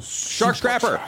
[0.00, 1.00] Shark Scrapper.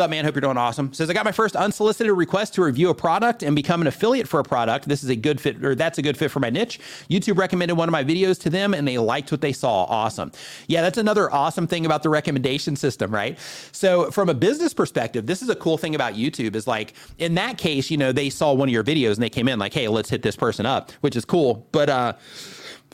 [0.00, 0.24] What's up, man?
[0.24, 0.94] Hope you're doing awesome.
[0.94, 4.26] Says I got my first unsolicited request to review a product and become an affiliate
[4.26, 4.88] for a product.
[4.88, 6.80] This is a good fit, or that's a good fit for my niche.
[7.10, 9.84] YouTube recommended one of my videos to them, and they liked what they saw.
[9.84, 10.32] Awesome.
[10.68, 13.38] Yeah, that's another awesome thing about the recommendation system, right?
[13.72, 16.54] So, from a business perspective, this is a cool thing about YouTube.
[16.54, 19.28] Is like in that case, you know, they saw one of your videos and they
[19.28, 21.66] came in like, "Hey, let's hit this person up," which is cool.
[21.72, 22.14] But uh,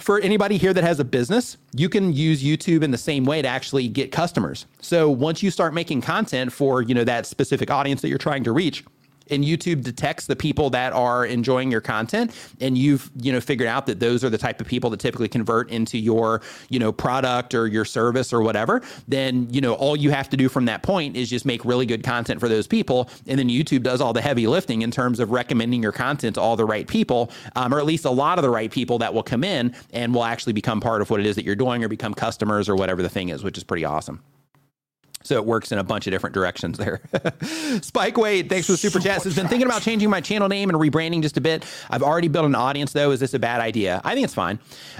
[0.07, 3.43] for anybody here that has a business, you can use YouTube in the same way
[3.43, 4.67] to actually get customers.
[4.81, 8.45] So once you start making content for, you know, that specific audience that you're trying
[8.45, 8.85] to reach,
[9.31, 13.69] and YouTube detects the people that are enjoying your content and you've, you know, figured
[13.69, 16.93] out that those are the type of people that typically convert into your, you know,
[16.93, 20.65] product or your service or whatever, then, you know, all you have to do from
[20.67, 23.11] that point is just make really good content for those people.
[23.27, 26.41] And then YouTube does all the heavy lifting in terms of recommending your content to
[26.41, 29.13] all the right people, um, or at least a lot of the right people that
[29.13, 31.83] will come in and will actually become part of what it is that you're doing
[31.85, 34.23] or become customers or whatever the thing is, which is pretty awesome.
[35.27, 37.01] So it works in a bunch of different directions there.
[37.83, 39.23] Spike Wade, thanks for the super, super chat.
[39.25, 41.65] Has been thinking about changing my channel name and rebranding just a bit.
[41.91, 43.11] I've already built an audience though.
[43.11, 44.01] Is this a bad idea?
[44.05, 44.59] I think it's fine.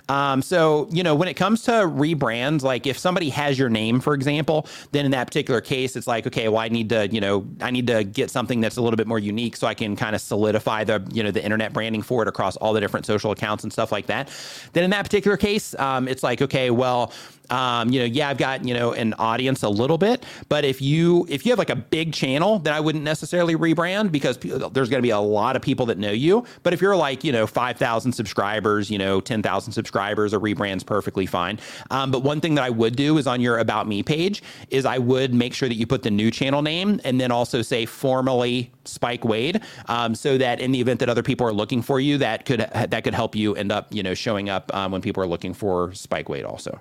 [0.09, 4.01] Um, so you know, when it comes to rebrands, like if somebody has your name,
[4.01, 7.21] for example, then in that particular case, it's like, okay, well, I need to, you
[7.21, 9.97] know, I need to get something that's a little bit more unique so I can
[9.97, 13.07] kind of solidify the, you know, the internet branding for it across all the different
[13.07, 14.31] social accounts and stuff like that.
[14.73, 17.13] Then in that particular case, um, it's like, okay, well,
[17.51, 20.81] um, you know, yeah, I've got you know an audience a little bit, but if
[20.81, 24.89] you if you have like a big channel, then I wouldn't necessarily rebrand because there's
[24.89, 26.45] going to be a lot of people that know you.
[26.63, 30.39] But if you're like you know five thousand subscribers, you know ten thousand subscribers, a
[30.39, 31.59] rebrand's perfectly fine.
[31.91, 34.85] Um, but one thing that I would do is on your About Me page is
[34.85, 37.87] I would make sure that you put the new channel name and then also say
[37.87, 42.01] formally Spike Wade, um, so that in the event that other people are looking for
[42.01, 45.01] you, that could that could help you end up you know showing up um, when
[45.01, 46.81] people are looking for Spike Wade also.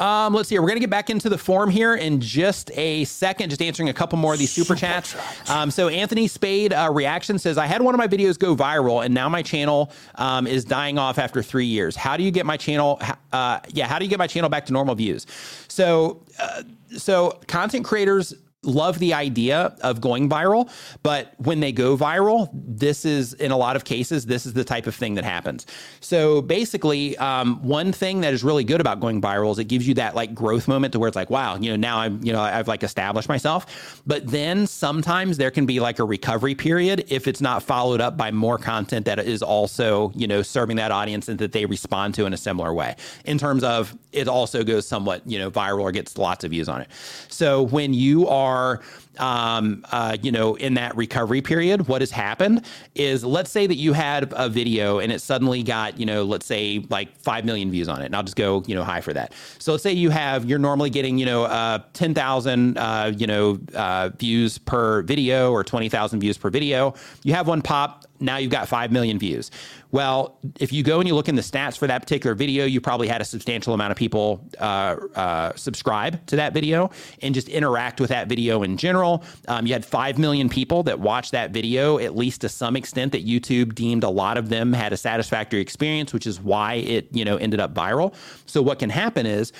[0.00, 0.58] Um, let's see.
[0.58, 3.90] We're going to get back into the form here in just a second, just answering
[3.90, 5.14] a couple more of these super, super chats.
[5.50, 9.04] Um, so Anthony Spade uh, reaction says, I had one of my videos go viral
[9.04, 11.96] and now my channel um, is dying off after three years.
[11.96, 13.00] How do you get my channel?
[13.32, 13.86] Uh, yeah.
[13.86, 15.26] How do you get my channel back to normal views?
[15.68, 16.62] So, uh,
[16.96, 20.70] so content creators love the idea of going viral,
[21.02, 24.64] but when they go viral, this is in a lot of cases, this is the
[24.64, 25.66] type of thing that happens.
[26.00, 29.88] So basically, um, one thing that is really good about going viral is it gives
[29.88, 32.34] you that like growth moment to where it's like, wow, you know, now I'm, you
[32.34, 34.02] know, I've like established myself.
[34.06, 38.18] But then sometimes there can be like a recovery period if it's not followed up
[38.18, 42.12] by more content that is also, you know, serving that audience and that they respond
[42.16, 42.94] to in a similar way.
[43.24, 46.68] In terms of it also goes somewhat, you know, viral or gets lots of views
[46.68, 46.88] on it.
[47.28, 48.80] So when you are are
[49.20, 53.76] um, uh, you know, in that recovery period, what has happened is let's say that
[53.76, 57.70] you had a video and it suddenly got, you know, let's say like 5 million
[57.70, 58.06] views on it.
[58.06, 59.32] And I'll just go, you know, high for that.
[59.58, 63.58] So let's say you have, you're normally getting, you know, uh, 10,000, uh, you know,
[63.74, 66.94] uh, views per video or 20,000 views per video.
[67.22, 69.50] You have one pop now you've got 5 million views.
[69.92, 72.80] Well, if you go and you look in the stats for that particular video, you
[72.80, 76.90] probably had a substantial amount of people uh, uh, subscribe to that video
[77.22, 79.24] and just interact with that video in general.
[79.48, 83.12] Um, you had 5 million people that watched that video, at least to some extent,
[83.12, 87.08] that YouTube deemed a lot of them had a satisfactory experience, which is why it,
[87.10, 88.14] you know, ended up viral.
[88.46, 89.52] So what can happen is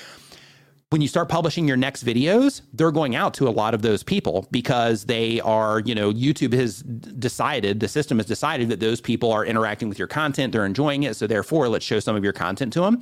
[0.91, 4.03] when you start publishing your next videos, they're going out to a lot of those
[4.03, 8.99] people because they are, you know, YouTube has decided, the system has decided that those
[8.99, 11.15] people are interacting with your content, they're enjoying it.
[11.15, 13.01] So therefore, let's show some of your content to them.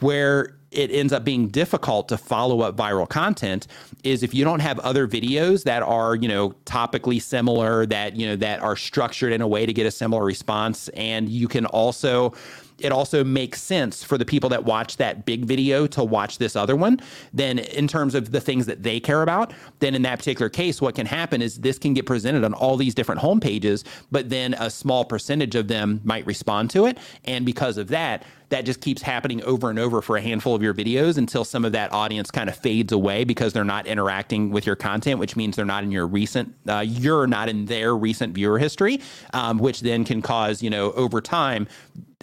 [0.00, 3.68] Where it ends up being difficult to follow up viral content
[4.02, 8.26] is if you don't have other videos that are, you know, topically similar, that, you
[8.26, 10.88] know, that are structured in a way to get a similar response.
[10.90, 12.32] And you can also,
[12.80, 16.56] it also makes sense for the people that watch that big video to watch this
[16.56, 17.00] other one,
[17.32, 20.80] then in terms of the things that they care about, then in that particular case,
[20.80, 24.54] what can happen is this can get presented on all these different homepages, but then
[24.54, 26.98] a small percentage of them might respond to it.
[27.24, 30.62] And because of that, that just keeps happening over and over for a handful of
[30.62, 34.50] your videos until some of that audience kind of fades away because they're not interacting
[34.50, 37.96] with your content, which means they're not in your recent, uh, you're not in their
[37.96, 39.00] recent viewer history,
[39.32, 41.68] um, which then can cause, you know, over time,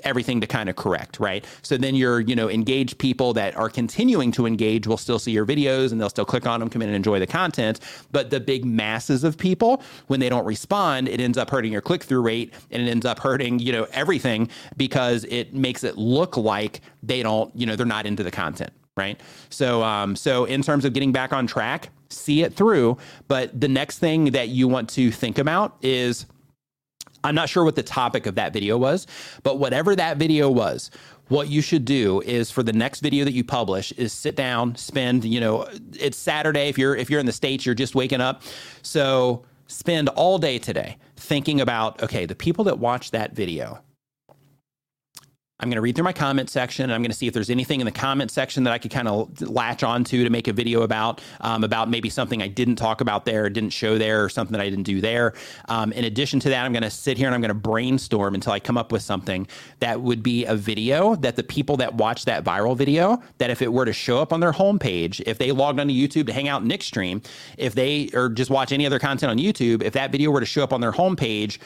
[0.04, 1.46] everything to kind of correct, right?
[1.62, 5.32] So then your, you know, engaged people that are continuing to engage will still see
[5.32, 7.80] your videos and they'll still click on them, come in and enjoy the content.
[8.12, 11.82] But the big masses of people, when they don't respond, it ends up hurting your
[11.82, 15.98] click through rate and it ends up hurting, you know, everything because it makes it
[15.98, 18.72] look like they don't, you know, they're not into the content.
[18.96, 19.20] Right.
[19.50, 22.98] So, um, so in terms of getting back on track, see it through.
[23.28, 26.26] But the next thing that you want to think about is
[27.28, 29.06] I'm not sure what the topic of that video was,
[29.44, 30.90] but whatever that video was,
[31.28, 34.76] what you should do is for the next video that you publish is sit down,
[34.78, 35.68] spend, you know,
[36.00, 38.44] it's Saturday if you're if you're in the states, you're just waking up.
[38.82, 43.82] So, spend all day today thinking about okay, the people that watch that video
[45.60, 47.50] I'm going to read through my comment section and I'm going to see if there's
[47.50, 50.54] anything in the comment section that I could kind of latch onto to make a
[50.54, 54.30] video about, um, about maybe something I didn't talk about there, didn't show there, or
[54.30, 55.34] something that I didn't do there.
[55.68, 58.36] Um, in addition to that, I'm going to sit here and I'm going to brainstorm
[58.36, 59.48] until I come up with something
[59.80, 63.64] that would be a video that the people that watch that viral video, that if
[63.64, 66.48] it were to show up on their homepage, if they logged onto YouTube to hang
[66.48, 67.20] out Nick stream,
[67.58, 70.46] if they or just watch any other content on YouTube, if that video were to
[70.46, 71.58] show up on their homepage,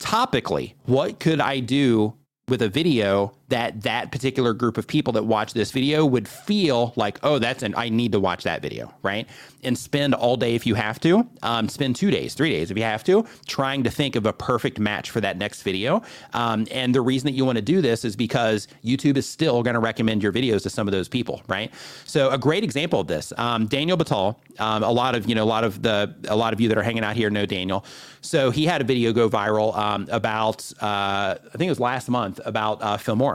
[0.00, 2.14] topically, what could I do
[2.48, 6.92] with a video that that particular group of people that watch this video would feel
[6.96, 9.28] like, oh, that's an I need to watch that video, right?
[9.62, 12.76] And spend all day if you have to, um, spend two days, three days if
[12.76, 16.02] you have to, trying to think of a perfect match for that next video.
[16.32, 19.62] Um, and the reason that you want to do this is because YouTube is still
[19.62, 21.72] going to recommend your videos to some of those people, right?
[22.06, 25.44] So a great example of this, um, Daniel Batal, um, a lot of you know,
[25.44, 27.84] a lot of the a lot of you that are hanging out here know Daniel.
[28.20, 32.08] So he had a video go viral um, about uh, I think it was last
[32.08, 33.33] month about uh, Filmora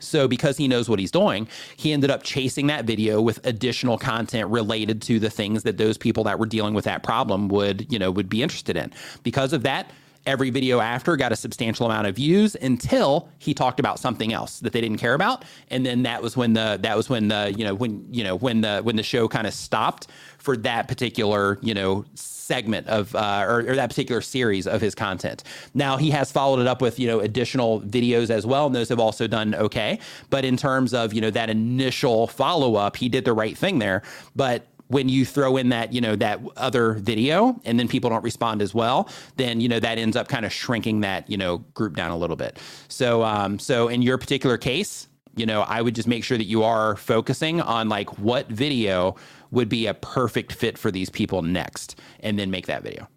[0.00, 3.98] so, because he knows what he's doing, he ended up chasing that video with additional
[3.98, 7.90] content related to the things that those people that were dealing with that problem would,
[7.92, 8.92] you know, would be interested in.
[9.22, 9.90] Because of that,
[10.26, 14.60] every video after got a substantial amount of views until he talked about something else
[14.60, 17.54] that they didn't care about and then that was when the that was when the
[17.56, 20.88] you know when you know when the when the show kind of stopped for that
[20.88, 22.04] particular you know
[22.46, 25.42] segment of uh, or, or, that particular series of his content.
[25.74, 28.88] Now he has followed it up with you know additional videos as well, and those
[28.88, 29.98] have also done okay.
[30.30, 33.80] But in terms of you know that initial follow up, he did the right thing
[33.80, 34.02] there.
[34.34, 38.22] But when you throw in that you know that other video and then people don't
[38.22, 41.58] respond as well then you know that ends up kind of shrinking that you know
[41.74, 45.82] group down a little bit so um so in your particular case you know i
[45.82, 49.16] would just make sure that you are focusing on like what video
[49.56, 53.08] would be a perfect fit for these people next, and then make that video.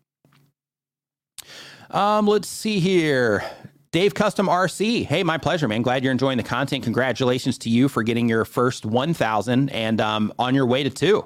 [1.91, 3.43] Um, let's see here.
[3.91, 5.05] Dave Custom RC.
[5.05, 5.81] Hey, my pleasure, man.
[5.81, 6.83] Glad you're enjoying the content.
[6.83, 11.25] Congratulations to you for getting your first 1,000 and um, on your way to two.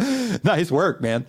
[0.44, 1.26] nice work, man.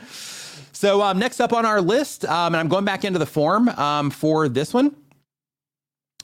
[0.72, 3.70] So, um, next up on our list, um, and I'm going back into the form
[3.70, 4.96] um, for this one.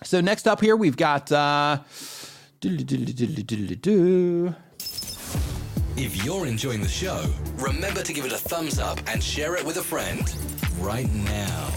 [0.04, 1.32] So, next up here, we've got.
[1.32, 1.80] Uh,
[5.98, 7.26] if you're enjoying the show,
[7.58, 10.34] remember to give it a thumbs up and share it with a friend
[10.80, 11.70] right now.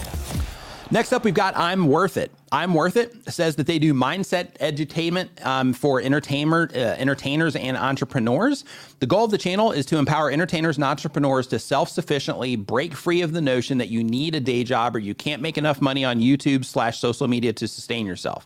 [0.91, 2.31] Next up, we've got I'm Worth It.
[2.51, 7.77] I'm Worth It says that they do mindset edutainment um, for entertainer, uh, entertainers and
[7.77, 8.65] entrepreneurs.
[8.99, 12.93] The goal of the channel is to empower entertainers and entrepreneurs to self sufficiently break
[12.93, 15.81] free of the notion that you need a day job or you can't make enough
[15.81, 18.45] money on YouTube slash social media to sustain yourself.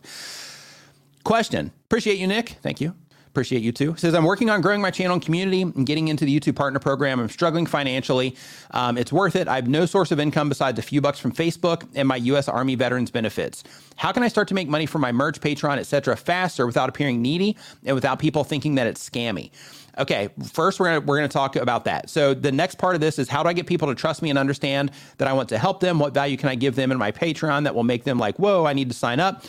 [1.24, 1.72] Question.
[1.86, 2.50] Appreciate you, Nick.
[2.62, 2.94] Thank you.
[3.36, 3.94] Appreciate you too.
[3.98, 6.78] Says, I'm working on growing my channel and community and getting into the YouTube partner
[6.78, 7.20] program.
[7.20, 8.34] I'm struggling financially.
[8.70, 9.46] Um, it's worth it.
[9.46, 12.48] I have no source of income besides a few bucks from Facebook and my U.S.
[12.48, 13.62] Army veterans benefits.
[13.96, 17.20] How can I start to make money from my merch, Patreon, etc., faster without appearing
[17.20, 19.50] needy and without people thinking that it's scammy?
[19.98, 22.08] Okay, first we're gonna we're gonna talk about that.
[22.08, 24.30] So the next part of this is how do I get people to trust me
[24.30, 25.98] and understand that I want to help them?
[25.98, 28.64] What value can I give them in my Patreon that will make them like, whoa,
[28.64, 29.44] I need to sign up?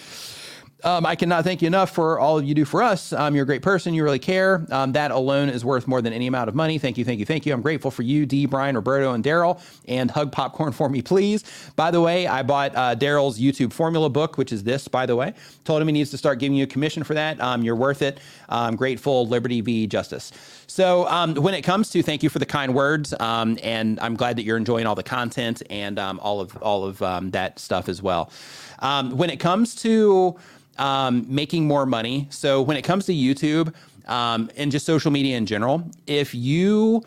[0.84, 3.12] Um, I cannot thank you enough for all you do for us.
[3.12, 3.96] Um, you're a great person.
[3.96, 4.64] You really care.
[4.70, 6.78] Um, that alone is worth more than any amount of money.
[6.78, 7.54] Thank you, thank you, thank you.
[7.54, 9.60] I'm grateful for you, D, Brian, Roberto, and Derral.
[9.88, 11.44] And hug popcorn for me, please.
[11.76, 15.16] By the way, I bought uh, Derral's YouTube formula book, which is this, by the
[15.16, 15.34] way.
[15.66, 17.42] Told him he needs to start giving you a commission for that.
[17.42, 18.20] Um, you're worth it.
[18.48, 19.28] I'm grateful.
[19.28, 19.88] Liberty v.
[19.88, 20.32] justice.
[20.68, 24.16] So um, when it comes to thank you for the kind words, um, and I'm
[24.16, 27.00] glad that you're enjoying all the content and all of all of
[27.32, 28.32] that stuff as well.
[28.80, 30.38] when it comes to
[30.78, 32.28] um, making more money.
[32.30, 33.74] So when it comes to YouTube
[34.08, 37.04] um, and just social media in general, if you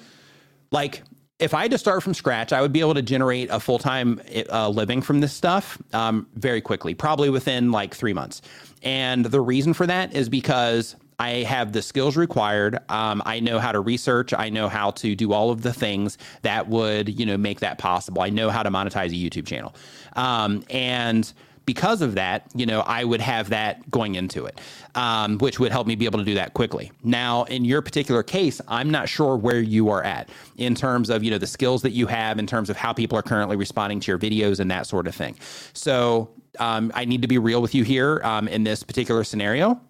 [0.71, 1.03] like,
[1.39, 3.79] if I had to start from scratch, I would be able to generate a full
[3.79, 8.43] time uh, living from this stuff um, very quickly, probably within like three months.
[8.83, 12.79] And the reason for that is because I have the skills required.
[12.89, 14.33] Um, I know how to research.
[14.33, 17.77] I know how to do all of the things that would, you know, make that
[17.77, 18.23] possible.
[18.23, 19.75] I know how to monetize a YouTube channel.
[20.17, 21.31] Um, and
[21.71, 24.61] because of that, you know, I would have that going into it,
[24.97, 26.91] um, which would help me be able to do that quickly.
[27.05, 31.23] Now, in your particular case, I'm not sure where you are at in terms of,
[31.23, 34.01] you know, the skills that you have, in terms of how people are currently responding
[34.01, 35.37] to your videos and that sort of thing.
[35.73, 39.81] So um, I need to be real with you here um, in this particular scenario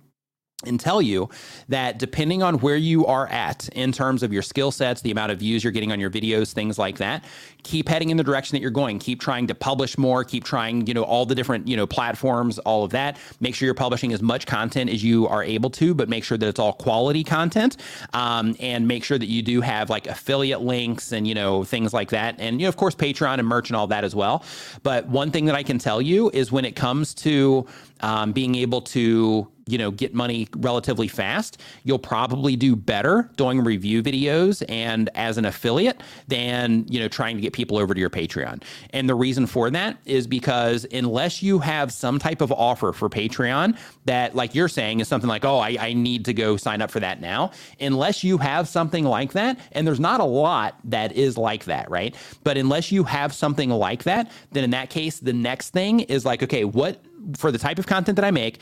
[0.67, 1.29] and tell you
[1.69, 5.33] that depending on where you are at in terms of your skill sets, the amount
[5.33, 7.25] of views you're getting on your videos, things like that,
[7.63, 8.99] keep heading in the direction that you're going.
[8.99, 12.59] Keep trying to publish more, keep trying, you know, all the different, you know, platforms,
[12.61, 13.19] all of that.
[13.41, 16.37] Make sure you're publishing as much content as you are able to, but make sure
[16.37, 17.79] that it's all quality content.
[18.13, 21.95] Um, and make sure that you do have like affiliate links and, you know, things
[21.95, 22.37] like that.
[22.39, 24.45] And, you know, of course, Patreon and merch and all that as well.
[24.83, 27.67] But one thing that I can tell you is when it comes to
[28.03, 33.63] um, being able to you know get money relatively fast you'll probably do better doing
[33.63, 38.01] review videos and as an affiliate than you know trying to get people over to
[38.01, 38.63] your patreon.
[38.93, 43.09] And the reason for that is because unless you have some type of offer for
[43.09, 43.77] patreon
[44.07, 46.91] that like you're saying is something like oh I, I need to go sign up
[46.91, 51.13] for that now unless you have something like that and there's not a lot that
[51.13, 52.15] is like that right?
[52.43, 56.25] But unless you have something like that then in that case the next thing is
[56.25, 57.03] like okay what
[57.37, 58.61] for the type of content that i make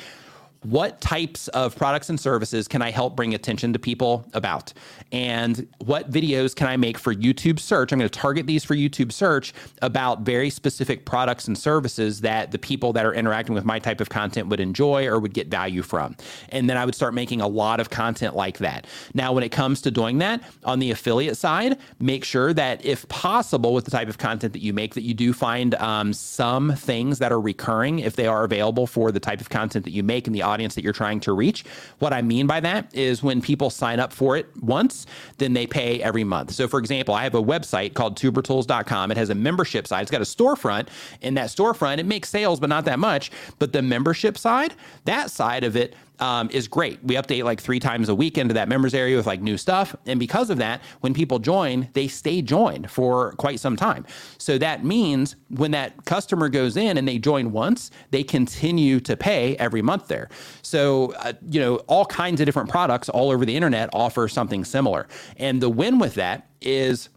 [0.63, 4.73] what types of products and services can I help bring attention to people about?
[5.13, 7.93] And what videos can I make for YouTube search?
[7.93, 12.51] I'm going to target these for YouTube search about very specific products and services that
[12.51, 15.49] the people that are interacting with my type of content would enjoy or would get
[15.49, 16.17] value from.
[16.49, 18.87] And then I would start making a lot of content like that.
[19.15, 23.07] Now, when it comes to doing that on the affiliate side, make sure that if
[23.09, 26.75] possible with the type of content that you make, that you do find um, some
[26.75, 30.03] things that are recurring if they are available for the type of content that you
[30.03, 31.65] make and the audience that you're trying to reach.
[31.99, 35.07] What I mean by that is when people sign up for it once,
[35.39, 36.53] then they pay every month.
[36.53, 39.11] So, for example, I have a website called tubertools.com.
[39.11, 40.89] It has a membership side, it's got a storefront.
[41.21, 43.31] In that storefront, it makes sales, but not that much.
[43.59, 47.03] But the membership side, that side of it, um, is great.
[47.03, 49.95] We update like three times a week into that members area with like new stuff.
[50.07, 54.07] And because of that, when people join, they stay joined for quite some time.
[54.39, 59.17] So that means when that customer goes in and they join once, they continue to
[59.17, 60.29] pay every month there.
[60.63, 64.65] So, uh, you know, all kinds of different products all over the internet offer something
[64.65, 65.09] similar.
[65.37, 67.09] And the win with that is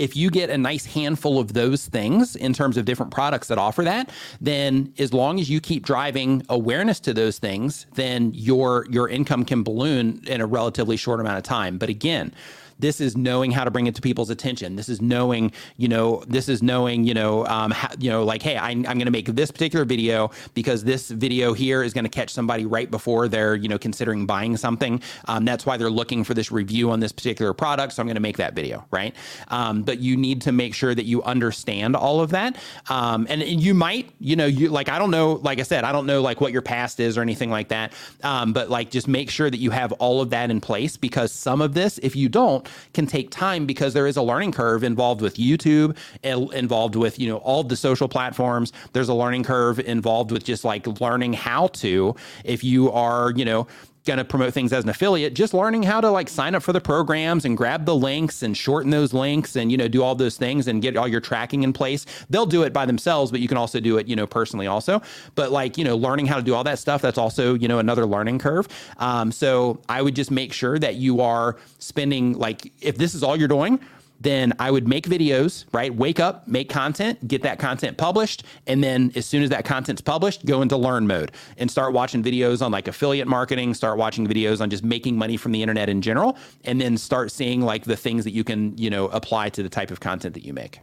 [0.00, 3.58] if you get a nice handful of those things in terms of different products that
[3.58, 4.10] offer that,
[4.40, 9.44] then as long as you keep driving awareness to those things, then your your income
[9.44, 11.76] can balloon in a relatively short amount of time.
[11.76, 12.32] But again,
[12.80, 14.76] this is knowing how to bring it to people's attention.
[14.76, 18.42] This is knowing, you know, this is knowing, you know, um, how, you know, like,
[18.42, 22.04] hey, I, I'm going to make this particular video because this video here is going
[22.04, 25.02] to catch somebody right before they're, you know, considering buying something.
[25.26, 27.92] Um, that's why they're looking for this review on this particular product.
[27.94, 29.14] So I'm going to make that video, right?
[29.48, 32.56] Um, but you need to make sure that you understand all of that.
[32.88, 35.84] Um, and, and, you might, you know, you like, I don't know, like I said,
[35.84, 37.92] I don't know like what your past is or anything like that.
[38.22, 41.30] Um, but like, just make sure that you have all of that in place because
[41.30, 44.84] some of this, if you don't, can take time because there is a learning curve
[44.84, 48.72] involved with YouTube, involved with, you know, all the social platforms.
[48.92, 52.14] There's a learning curve involved with just like learning how to,
[52.44, 53.66] if you are, you know,
[54.06, 56.72] going to promote things as an affiliate just learning how to like sign up for
[56.72, 60.14] the programs and grab the links and shorten those links and you know do all
[60.14, 62.06] those things and get all your tracking in place.
[62.30, 65.02] They'll do it by themselves but you can also do it you know personally also.
[65.34, 67.78] But like you know learning how to do all that stuff that's also you know
[67.78, 68.68] another learning curve.
[68.98, 73.22] Um, so i would just make sure that you are spending like if this is
[73.22, 73.80] all you're doing
[74.20, 75.94] then I would make videos, right?
[75.94, 78.44] Wake up, make content, get that content published.
[78.66, 82.22] And then as soon as that content's published, go into learn mode and start watching
[82.22, 85.88] videos on like affiliate marketing, start watching videos on just making money from the internet
[85.88, 89.48] in general, and then start seeing like the things that you can, you know, apply
[89.50, 90.80] to the type of content that you make.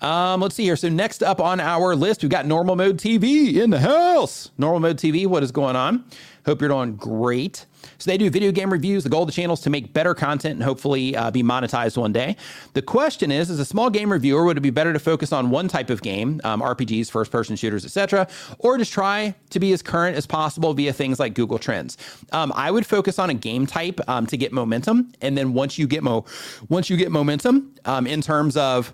[0.00, 0.76] Um, let's see here.
[0.76, 4.50] So next up on our list, we've got Normal Mode TV in the house.
[4.58, 6.04] Normal Mode TV, what is going on?
[6.44, 7.66] Hope you're doing great.
[7.98, 9.02] So they do video game reviews.
[9.04, 11.96] The goal of the channel is to make better content and hopefully uh, be monetized
[11.96, 12.36] one day.
[12.74, 15.50] The question is, as a small game reviewer, would it be better to focus on
[15.50, 18.28] one type of game, um, RPGs, first-person shooters, etc.,
[18.58, 21.96] or just try to be as current as possible via things like Google Trends?
[22.32, 25.78] Um, I would focus on a game type um, to get momentum, and then once
[25.78, 26.26] you get mo,
[26.68, 28.92] once you get momentum um, in terms of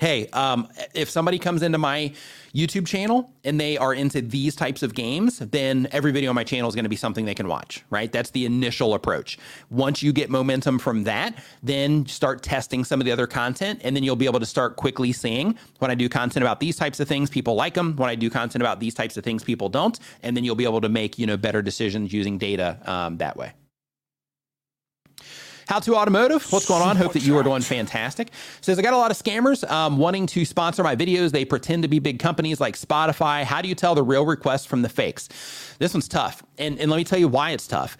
[0.00, 2.12] hey, um, if somebody comes into my
[2.54, 6.44] YouTube channel and they are into these types of games, then every video on my
[6.44, 8.12] channel is going to be something they can watch, right?
[8.12, 9.38] That's the initial approach.
[9.70, 13.96] Once you get momentum from that, then start testing some of the other content, and
[13.96, 17.00] then you'll be able to start quickly seeing when I do content about these types
[17.00, 17.96] of things, people like them.
[17.96, 20.64] When I do content about these types of things, people don't, and then you'll be
[20.64, 23.52] able to make you know better decisions using data um, that way.
[25.66, 26.94] How to Automotive, what's going on?
[26.94, 28.30] Hope that you are doing fantastic.
[28.60, 31.32] Says, I got a lot of scammers um, wanting to sponsor my videos.
[31.32, 33.42] They pretend to be big companies like Spotify.
[33.42, 35.28] How do you tell the real requests from the fakes?
[35.80, 36.40] This one's tough.
[36.56, 37.96] And, and let me tell you why it's tough.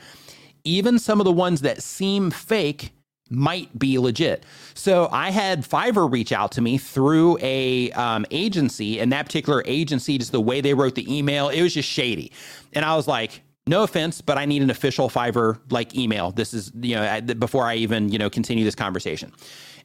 [0.62, 2.92] Even some of the ones that seem fake
[3.30, 4.46] might be legit.
[4.74, 9.64] So I had Fiverr reach out to me through a um, agency, and that particular
[9.66, 12.30] agency, just the way they wrote the email, it was just shady.
[12.74, 16.30] And I was like, no offense, but I need an official Fiverr like email.
[16.30, 19.32] This is, you know, before I even, you know, continue this conversation.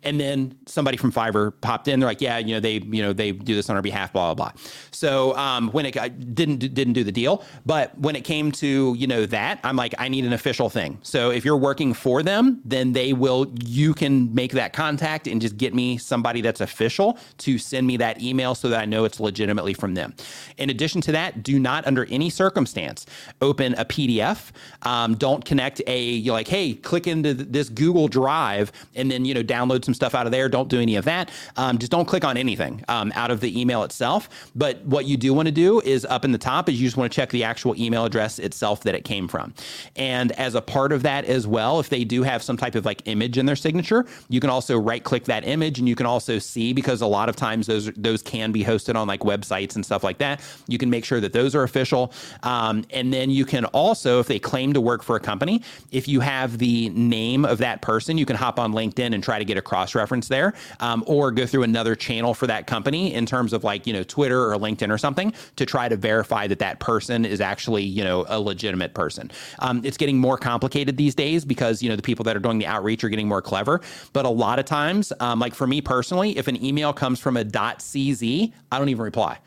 [0.04, 2.00] And then somebody from Fiverr popped in.
[2.00, 4.34] They're like, yeah, you know, they, you know, they do this on our behalf, blah,
[4.34, 4.62] blah, blah.
[4.92, 9.08] So um, when it didn't, didn't do the deal, but when it came to, you
[9.08, 11.00] know, that, I'm like, I need an official thing.
[11.04, 15.42] So if you're working for them, then they will, you can make that contact and
[15.42, 19.06] just get me somebody that's official to send me that email so that I know
[19.06, 20.14] it's legitimately from them.
[20.58, 23.06] In addition to that, do not under any circumstance
[23.42, 24.52] open a PDF.
[24.84, 29.34] Um, don't connect a, you're like, hey, click into this Google Drive and then, you
[29.34, 30.50] know, download some stuff out of there.
[30.50, 31.32] Don't do any of that.
[31.58, 34.30] Um, just don't click on anything um, out of the email itself.
[34.56, 36.98] But what you do want to do is up in the top is you just
[36.98, 39.54] want to check the actual email address itself that it came from.
[39.96, 42.86] And as a part of that as well, if they do have some type of
[42.86, 46.06] like image in their signature, you can also right click that image and you can
[46.06, 49.76] also see because a lot of times those those can be hosted on like websites
[49.76, 50.42] and stuff like that.
[50.68, 52.14] You can make sure that those are official.
[52.44, 55.62] Um, and then you can also, if they claim to work for a company,
[55.92, 59.40] if you have the name of that person, you can hop on LinkedIn and try
[59.40, 63.14] to get a cross reference there, um, or go through another channel for that company
[63.14, 66.48] in terms of like you know Twitter or LinkedIn or something to try to verify
[66.48, 69.32] that that person is actually you know a legitimate person.
[69.60, 72.60] Um, it's getting more complicated these days because you know the people that are doing
[72.60, 73.82] the outreach are getting more clever.
[74.14, 77.38] But a lot of times, um, like for me personally, if an email comes from
[77.38, 79.40] a .cz, I don't even reply.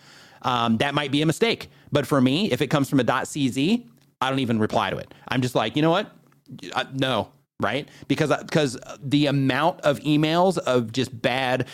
[0.43, 1.71] Um, that might be a mistake.
[1.93, 3.87] But for me, if it comes from a .cz,
[4.21, 5.15] I don't even reply to it.
[5.29, 6.11] I'm just like, you know what?
[6.73, 7.29] Uh, no,
[7.61, 7.89] right?
[8.09, 11.67] Because uh, because the amount of emails of just bad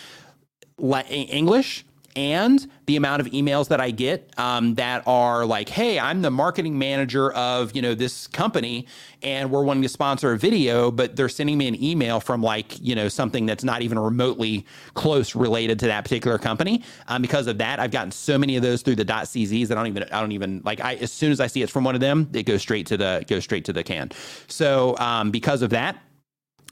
[1.28, 1.85] English
[2.16, 6.31] and the amount of emails that I get um, that are like, "Hey, I'm the
[6.31, 8.87] marketing manager of you know this company,
[9.23, 12.81] and we're wanting to sponsor a video," but they're sending me an email from like
[12.81, 16.82] you know something that's not even remotely close related to that particular company.
[17.09, 19.81] Um, because of that, I've gotten so many of those through the .czs that I
[19.81, 20.81] don't even I don't even like.
[20.81, 22.97] I as soon as I see it's from one of them, it goes straight to
[22.97, 24.11] the goes straight to the can.
[24.49, 25.97] So um, because of that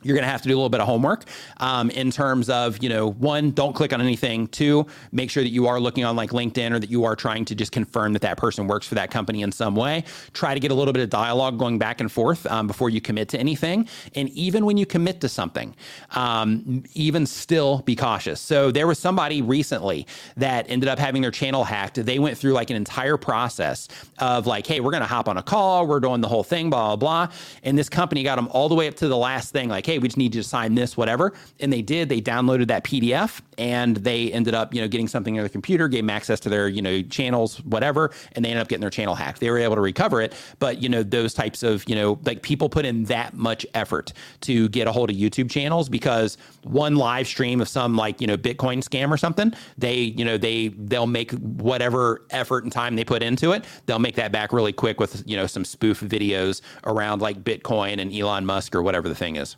[0.03, 1.25] you're going to have to do a little bit of homework
[1.59, 4.47] um, in terms of you know one don't click on anything.
[4.49, 7.45] Two make sure that you are looking on like linkedin or that you are trying
[7.47, 10.05] to just confirm that that person works for that company in some way.
[10.33, 13.01] Try to get a little bit of dialogue going back and forth um, before you
[13.01, 13.89] commit to anything.
[14.15, 15.75] And even when you commit to something
[16.13, 18.41] um, even still be cautious.
[18.41, 20.07] So there was somebody recently
[20.37, 22.05] that ended up having their channel hacked.
[22.05, 23.89] They went through like an entire process
[24.19, 25.87] of like hey we're going to hop on a call.
[25.87, 27.35] We're doing the whole thing blah blah blah.
[27.63, 29.69] And this company got them all the way up to the last thing.
[29.69, 31.33] Like hey, we just need you to sign this, whatever.
[31.61, 32.11] And they did.
[32.11, 35.89] They downloaded that PDF and they ended up, you know, getting something on their computer,
[35.89, 38.91] gave them access to their, you know, channels, whatever, and they ended up getting their
[38.91, 39.41] channel hacked.
[39.41, 40.35] They were able to recover it.
[40.59, 44.13] But, you know, those types of, you know, like people put in that much effort
[44.43, 48.27] to get a hold of YouTube channels because one live stream of some like, you
[48.27, 52.95] know, Bitcoin scam or something, they, you know, they they'll make whatever effort and time
[52.95, 56.01] they put into it, they'll make that back really quick with, you know, some spoof
[56.01, 59.57] videos around like Bitcoin and Elon Musk or whatever the thing is.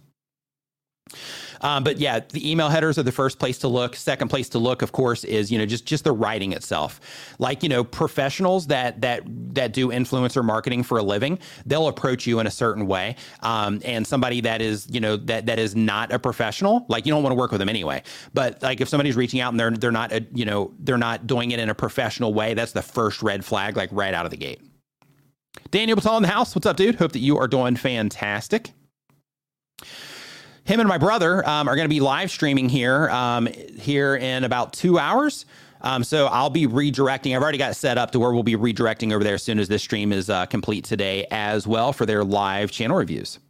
[1.61, 3.97] Um, but yeah, the email headers are the first place to look.
[3.97, 7.01] Second place to look, of course, is you know just just the writing itself.
[7.39, 9.23] Like you know, professionals that that
[9.55, 13.16] that do influencer marketing for a living, they'll approach you in a certain way.
[13.43, 17.12] Um, and somebody that is you know that that is not a professional, like you
[17.12, 18.03] don't want to work with them anyway.
[18.32, 21.27] But like if somebody's reaching out and they're they're not a, you know they're not
[21.27, 24.31] doing it in a professional way, that's the first red flag, like right out of
[24.31, 24.61] the gate.
[25.70, 26.55] Daniel Batal in the house.
[26.55, 26.97] What's up, dude?
[26.97, 28.73] Hope that you are doing fantastic
[30.71, 34.45] him and my brother um, are going to be live streaming here um, here in
[34.45, 35.45] about two hours.
[35.81, 37.35] Um, so I'll be redirecting.
[37.35, 39.67] I've already got set up to where we'll be redirecting over there as soon as
[39.67, 43.41] this stream is uh, complete today as well for their live channel reviews.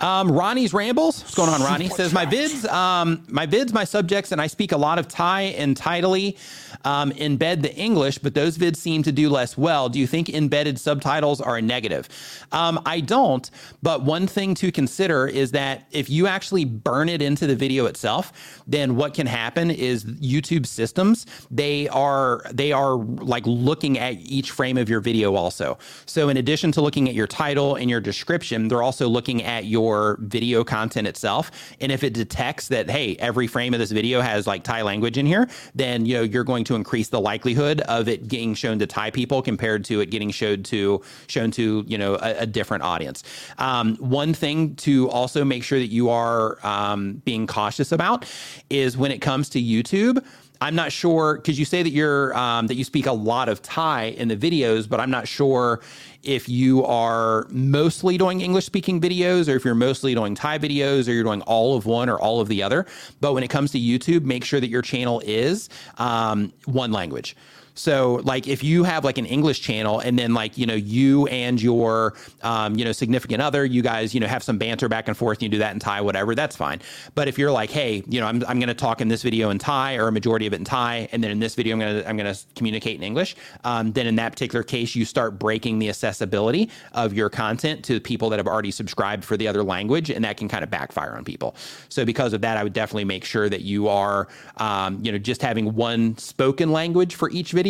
[0.00, 1.22] Um, Ronnie's rambles.
[1.22, 1.88] What's going on, Ronnie?
[2.00, 5.42] Says my vids, um, my vids, my subjects, and I speak a lot of Thai
[5.42, 6.36] and tidily
[6.84, 9.88] um, embed the English, but those vids seem to do less well.
[9.88, 12.08] Do you think embedded subtitles are a negative?
[12.52, 13.50] Um, I don't.
[13.82, 17.86] But one thing to consider is that if you actually burn it into the video
[17.86, 24.14] itself, then what can happen is YouTube systems they are they are like looking at
[24.14, 25.78] each frame of your video also.
[26.06, 29.66] So in addition to looking at your title and your description, they're also looking at
[29.66, 31.50] your your video content itself.
[31.80, 35.18] And if it detects that, hey, every frame of this video has like Thai language
[35.18, 38.78] in here, then you know you're going to increase the likelihood of it getting shown
[38.78, 42.46] to Thai people compared to it getting showed to shown to you know a, a
[42.46, 43.22] different audience.
[43.58, 48.24] Um, one thing to also make sure that you are um, being cautious about
[48.68, 50.24] is when it comes to YouTube
[50.62, 53.62] I'm not sure because you say that you're um, that you speak a lot of
[53.62, 55.80] Thai in the videos, but I'm not sure
[56.22, 61.08] if you are mostly doing English speaking videos or if you're mostly doing Thai videos
[61.08, 62.84] or you're doing all of one or all of the other.
[63.20, 67.36] But when it comes to YouTube, make sure that your channel is um, one language.
[67.80, 71.26] So like if you have like an English channel and then like, you know, you
[71.28, 75.08] and your, um, you know, significant other, you guys, you know, have some banter back
[75.08, 76.82] and forth and you do that in Thai, whatever, that's fine.
[77.14, 79.48] But if you're like, hey, you know, I'm, I'm going to talk in this video
[79.48, 81.80] in Thai or a majority of it in Thai, and then in this video, I'm
[81.80, 83.34] going to, I'm to communicate in English.
[83.64, 87.98] Um, then in that particular case, you start breaking the accessibility of your content to
[87.98, 90.10] people that have already subscribed for the other language.
[90.10, 91.56] And that can kind of backfire on people.
[91.88, 94.28] So because of that, I would definitely make sure that you are,
[94.58, 97.69] um, you know, just having one spoken language for each video.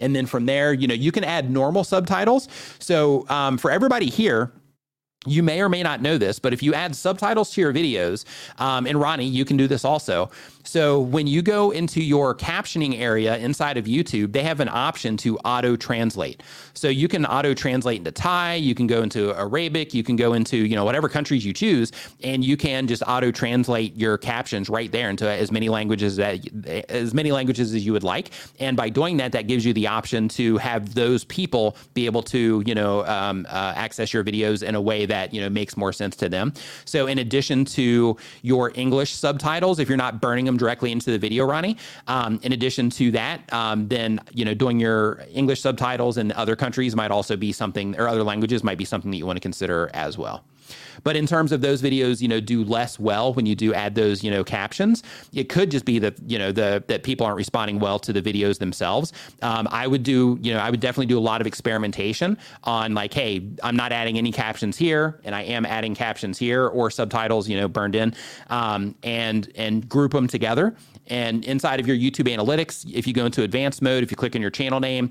[0.00, 2.48] And then from there, you know, you can add normal subtitles.
[2.78, 4.52] So um, for everybody here,
[5.26, 8.24] you may or may not know this, but if you add subtitles to your videos,
[8.58, 10.30] um, and Ronnie, you can do this also.
[10.62, 15.16] So when you go into your captioning area inside of YouTube, they have an option
[15.18, 16.42] to auto translate.
[16.74, 20.34] So you can auto translate into Thai, you can go into Arabic, you can go
[20.34, 21.92] into, you know, whatever countries you choose,
[22.22, 26.40] and you can just auto translate your captions right there into as many languages that
[26.90, 28.30] as many languages as you would like.
[28.58, 32.22] And by doing that, that gives you the option to have those people be able
[32.24, 35.76] to, you know, um, uh, access your videos in a way that, you know, makes
[35.76, 36.52] more sense to them.
[36.84, 41.18] So in addition to your English subtitles, if you're not burning them directly into the
[41.18, 41.76] video, Ronnie.
[42.06, 46.56] Um, in addition to that, um, then you know doing your English subtitles in other
[46.56, 49.40] countries might also be something, or other languages might be something that you want to
[49.40, 50.44] consider as well.
[51.02, 53.94] But in terms of those videos, you know, do less well when you do add
[53.94, 55.02] those, you know, captions.
[55.32, 58.22] It could just be that you know the that people aren't responding well to the
[58.22, 59.12] videos themselves.
[59.42, 62.94] Um, I would do, you know, I would definitely do a lot of experimentation on
[62.94, 66.90] like, hey, I'm not adding any captions here, and I am adding captions here or
[66.90, 68.14] subtitles, you know, burned in,
[68.48, 70.74] um, and and group them together.
[71.06, 74.36] And inside of your YouTube analytics, if you go into advanced mode, if you click
[74.36, 75.10] on your channel name,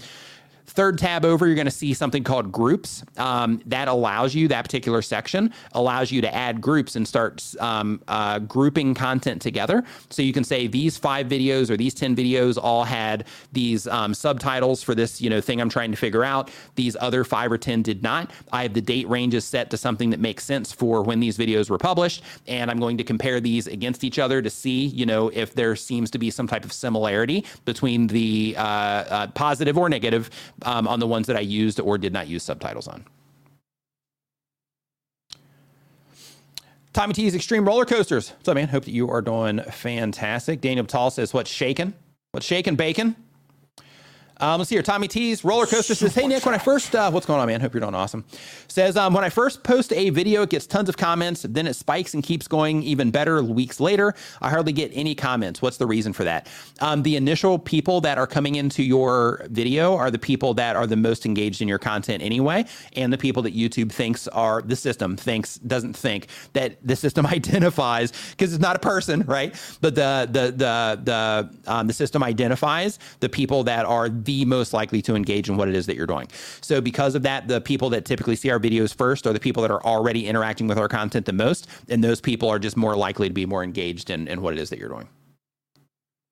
[0.69, 3.03] Third tab over, you're going to see something called groups.
[3.17, 8.01] Um, that allows you, that particular section allows you to add groups and start um,
[8.07, 9.83] uh, grouping content together.
[10.11, 14.13] So you can say these five videos or these 10 videos all had these um,
[14.13, 16.51] subtitles for this, you know, thing I'm trying to figure out.
[16.75, 18.29] These other five or 10 did not.
[18.51, 21.71] I have the date ranges set to something that makes sense for when these videos
[21.71, 22.23] were published.
[22.47, 25.75] And I'm going to compare these against each other to see, you know, if there
[25.75, 30.29] seems to be some type of similarity between the uh, uh, positive or negative
[30.63, 33.05] um, on the ones that I used or did not use subtitles on.
[36.93, 38.31] Tommy T's Extreme Roller Coasters.
[38.31, 38.67] What's up, man?
[38.67, 40.59] Hope that you are doing fantastic.
[40.59, 41.93] Daniel Batal says, What's shaking?
[42.31, 43.15] What's shaking, bacon?
[44.41, 44.83] Um, let's see here.
[44.83, 47.59] Tommy T's roller coaster says, "Hey Nick, when I first uh, what's going on, man?
[47.59, 48.23] Hope you're doing awesome."
[48.69, 51.45] Says um, when I first post a video, it gets tons of comments.
[51.47, 54.13] Then it spikes and keeps going even better weeks later.
[54.41, 55.61] I hardly get any comments.
[55.61, 56.47] What's the reason for that?
[56.79, 60.87] Um, the initial people that are coming into your video are the people that are
[60.87, 64.75] the most engaged in your content anyway, and the people that YouTube thinks are the
[64.77, 69.53] system thinks doesn't think that the system identifies because it's not a person, right?
[69.81, 74.73] But the the the the um, the system identifies the people that are the most
[74.73, 76.27] likely to engage in what it is that you're doing.
[76.61, 79.61] So, because of that, the people that typically see our videos first are the people
[79.63, 81.67] that are already interacting with our content the most.
[81.89, 84.59] And those people are just more likely to be more engaged in, in what it
[84.59, 85.09] is that you're doing.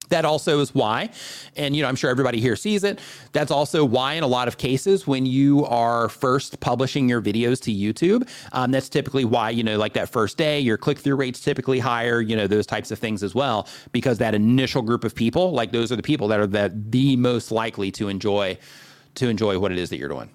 [0.08, 1.10] That also is why,
[1.56, 2.98] and you know, I'm sure everybody here sees it.
[3.32, 7.60] That's also why, in a lot of cases, when you are first publishing your videos
[7.62, 11.16] to YouTube, um, that's typically why, you know, like that first day, your click through
[11.16, 15.04] rate's typically higher, you know, those types of things as well, because that initial group
[15.04, 18.56] of people, like those are the people that are the, the most likely to enjoy
[19.14, 20.30] to enjoy what it is that you're doing.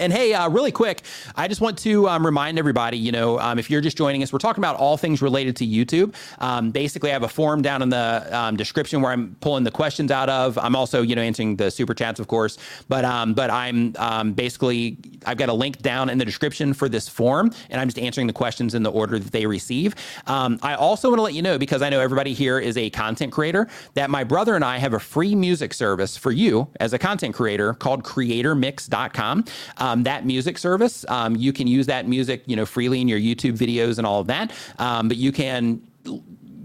[0.00, 1.02] And hey, uh, really quick,
[1.36, 4.32] I just want to um, remind everybody, you know, um, if you're just joining us,
[4.32, 6.14] we're talking about all things related to YouTube.
[6.38, 9.70] Um, basically, I have a form down in the um, description where I'm pulling the
[9.70, 10.56] questions out of.
[10.56, 12.56] I'm also, you know, answering the super chats, of course.
[12.88, 14.96] But um, but I'm um, basically
[15.26, 18.26] I've got a link down in the description for this form, and I'm just answering
[18.26, 19.94] the questions in the order that they receive.
[20.26, 23.32] I also want to let you know because I know everybody here is a content
[23.32, 26.98] creator that my brother and I have a free music service for you as a
[26.98, 29.44] content creator called CreatorMix.com.
[29.76, 31.04] Um, um, that music service.
[31.08, 34.20] Um, you can use that music, you know, freely in your YouTube videos and all
[34.20, 34.52] of that.
[34.78, 35.82] Um, but you can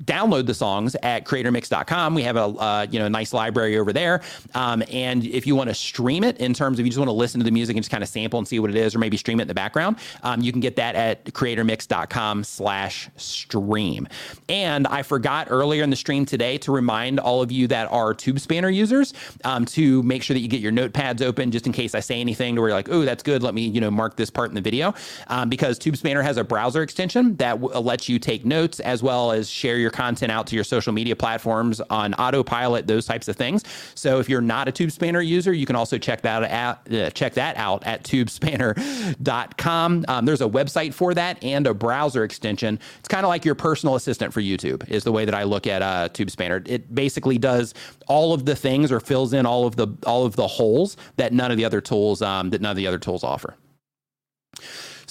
[0.06, 2.16] download the songs at creatormix.com.
[2.16, 4.22] We have a uh, you know nice library over there.
[4.54, 7.14] Um, and if you want to stream it in terms of you just want to
[7.14, 9.00] listen to the music and just kind of sample and see what it is, or
[9.00, 14.08] maybe stream it in the background, um, you can get that at creatormix.com slash stream.
[14.50, 18.14] And I forgot earlier in the stream today to remind all of you that are
[18.14, 19.14] TubeSpanner users
[19.44, 22.20] um, to make sure that you get your notepads open just in case I say
[22.20, 23.44] anything to where you're like, oh, that's good.
[23.44, 24.94] Let me, you know, mark this part in the video.
[25.28, 29.32] Um, because TubeSpanner has a browser extension that w- lets you take notes as well
[29.32, 33.36] as share your content out to your social media platforms on autopilot, those types of
[33.36, 33.64] things.
[33.96, 37.34] So if you're not a TubeSpanner user, you can also check that out, uh, check
[37.36, 40.06] that out at tubespanner.com.
[40.08, 42.80] Um, there's a website for that and a browser extension.
[43.00, 45.68] It's kind of like your personal assistant for YouTube is the way that I look
[45.68, 46.68] at uh, TubeSpanner.
[46.68, 47.74] It basically does
[48.08, 51.34] all of the things or fills in all of the all of the holes that
[51.34, 53.56] none of the other tools um, that none of the other tools offer.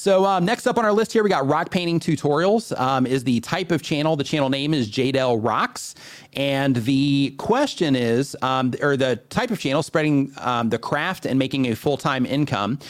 [0.04, 2.78] So um, next up on our list here, we got rock painting tutorials.
[2.78, 4.16] Um, is the type of channel?
[4.16, 5.94] The channel name is Jadel Rocks,
[6.34, 11.38] and the question is, um, or the type of channel, spreading um, the craft and
[11.38, 12.80] making a full time income.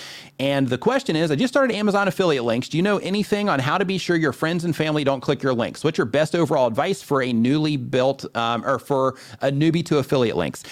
[0.41, 2.69] And the question is, I just started Amazon affiliate links.
[2.69, 5.41] Do you know anything on how to be sure your friends and family don't click
[5.41, 5.85] your links?
[5.85, 9.99] What's your best overall advice for a newly built um, or for a newbie to
[9.99, 10.65] affiliate links?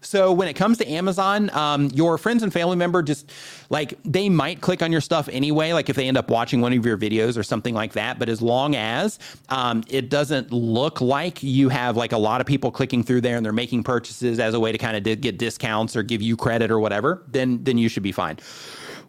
[0.00, 3.30] So when it comes to Amazon, um, your friends and family member just
[3.70, 6.72] like they might click on your stuff anyway, like if they end up watching one
[6.72, 8.18] of your videos or something like that.
[8.18, 9.18] But as long as
[9.48, 13.36] um, it doesn't look like you have like a lot of people clicking through there
[13.36, 16.36] and they're making purchases as a way to kind of get discounts or give you
[16.36, 18.38] credit or whatever, then then you should be fine.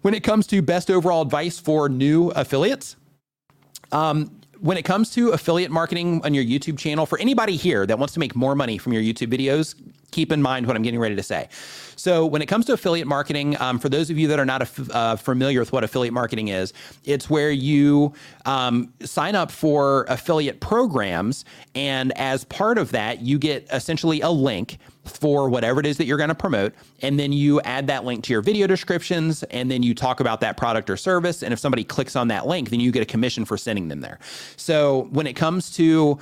[0.01, 2.95] When it comes to best overall advice for new affiliates,
[3.91, 7.97] um, when it comes to affiliate marketing on your YouTube channel, for anybody here that
[7.97, 9.75] wants to make more money from your YouTube videos,
[10.11, 11.49] keep in mind what I'm getting ready to say.
[11.95, 14.69] So, when it comes to affiliate marketing, um, for those of you that are not
[14.91, 16.73] uh, familiar with what affiliate marketing is,
[17.03, 18.13] it's where you
[18.45, 21.43] um, sign up for affiliate programs,
[21.75, 24.77] and as part of that, you get essentially a link
[25.09, 26.73] for whatever it is that you're going to promote.
[27.01, 30.41] And then you add that link to your video descriptions and then you talk about
[30.41, 31.43] that product or service.
[31.43, 34.01] And if somebody clicks on that link, then you get a commission for sending them
[34.01, 34.19] there.
[34.55, 36.19] So when it comes to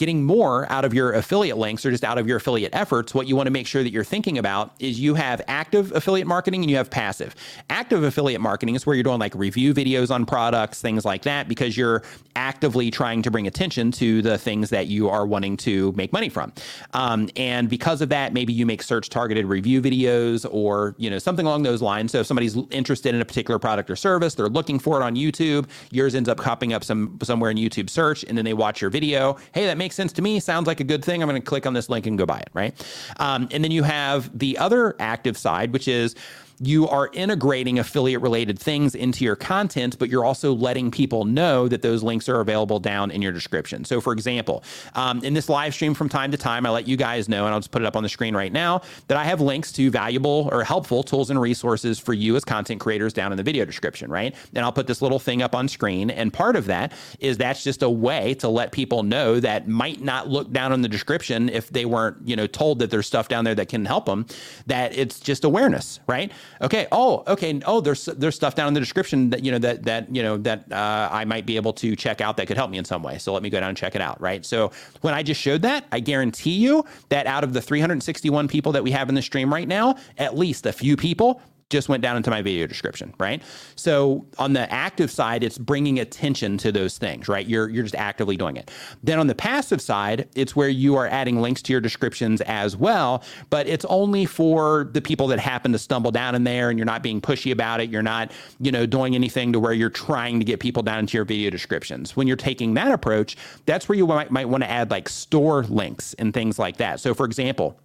[0.00, 3.28] getting more out of your affiliate links or just out of your affiliate efforts, what
[3.28, 6.62] you want to make sure that you're thinking about is you have active affiliate marketing
[6.62, 7.36] and you have passive.
[7.68, 11.48] Active affiliate marketing is where you're doing like review videos on products, things like that,
[11.48, 12.02] because you're
[12.34, 16.30] actively trying to bring attention to the things that you are wanting to make money
[16.30, 16.50] from.
[16.94, 21.18] Um, and because of that, maybe you make search targeted review videos or, you know,
[21.18, 22.12] something along those lines.
[22.12, 25.14] So if somebody's interested in a particular product or service, they're looking for it on
[25.14, 28.80] YouTube, yours ends up popping up some somewhere in YouTube search, and then they watch
[28.80, 29.36] your video.
[29.52, 31.20] Hey, that makes makes sense to me, sounds like a good thing.
[31.20, 32.72] I'm going to click on this link and go buy it, right?
[33.18, 36.14] Um, and then you have the other active side, which is
[36.60, 41.68] you are integrating affiliate related things into your content, but you're also letting people know
[41.68, 43.84] that those links are available down in your description.
[43.84, 44.62] So, for example,
[44.94, 47.54] um, in this live stream from time to time, I let you guys know, and
[47.54, 49.90] I'll just put it up on the screen right now, that I have links to
[49.90, 53.64] valuable or helpful tools and resources for you as content creators down in the video
[53.64, 54.34] description, right?
[54.54, 56.10] And I'll put this little thing up on screen.
[56.10, 60.02] And part of that is that's just a way to let people know that might
[60.02, 63.28] not look down in the description if they weren't, you know, told that there's stuff
[63.28, 64.26] down there that can help them,
[64.66, 66.32] that it's just awareness, right?
[66.60, 69.84] Okay, oh, okay, oh, there's there's stuff down in the description that you know that
[69.84, 72.70] that you know that uh, I might be able to check out that could help
[72.70, 73.18] me in some way.
[73.18, 74.44] So let me go down and check it out, right?
[74.44, 78.72] So when I just showed that, I guarantee you that out of the 361 people
[78.72, 81.40] that we have in the stream right now, at least a few people
[81.70, 83.42] just went down into my video description, right?
[83.76, 87.46] So on the active side, it's bringing attention to those things, right?
[87.46, 88.70] You're you're just actively doing it.
[89.02, 92.76] Then on the passive side, it's where you are adding links to your descriptions as
[92.76, 96.78] well, but it's only for the people that happen to stumble down in there and
[96.78, 97.88] you're not being pushy about it.
[97.90, 101.16] You're not, you know, doing anything to where you're trying to get people down into
[101.16, 102.16] your video descriptions.
[102.16, 103.36] When you're taking that approach,
[103.66, 107.00] that's where you might, might want to add like store links and things like that.
[107.00, 107.78] So for example,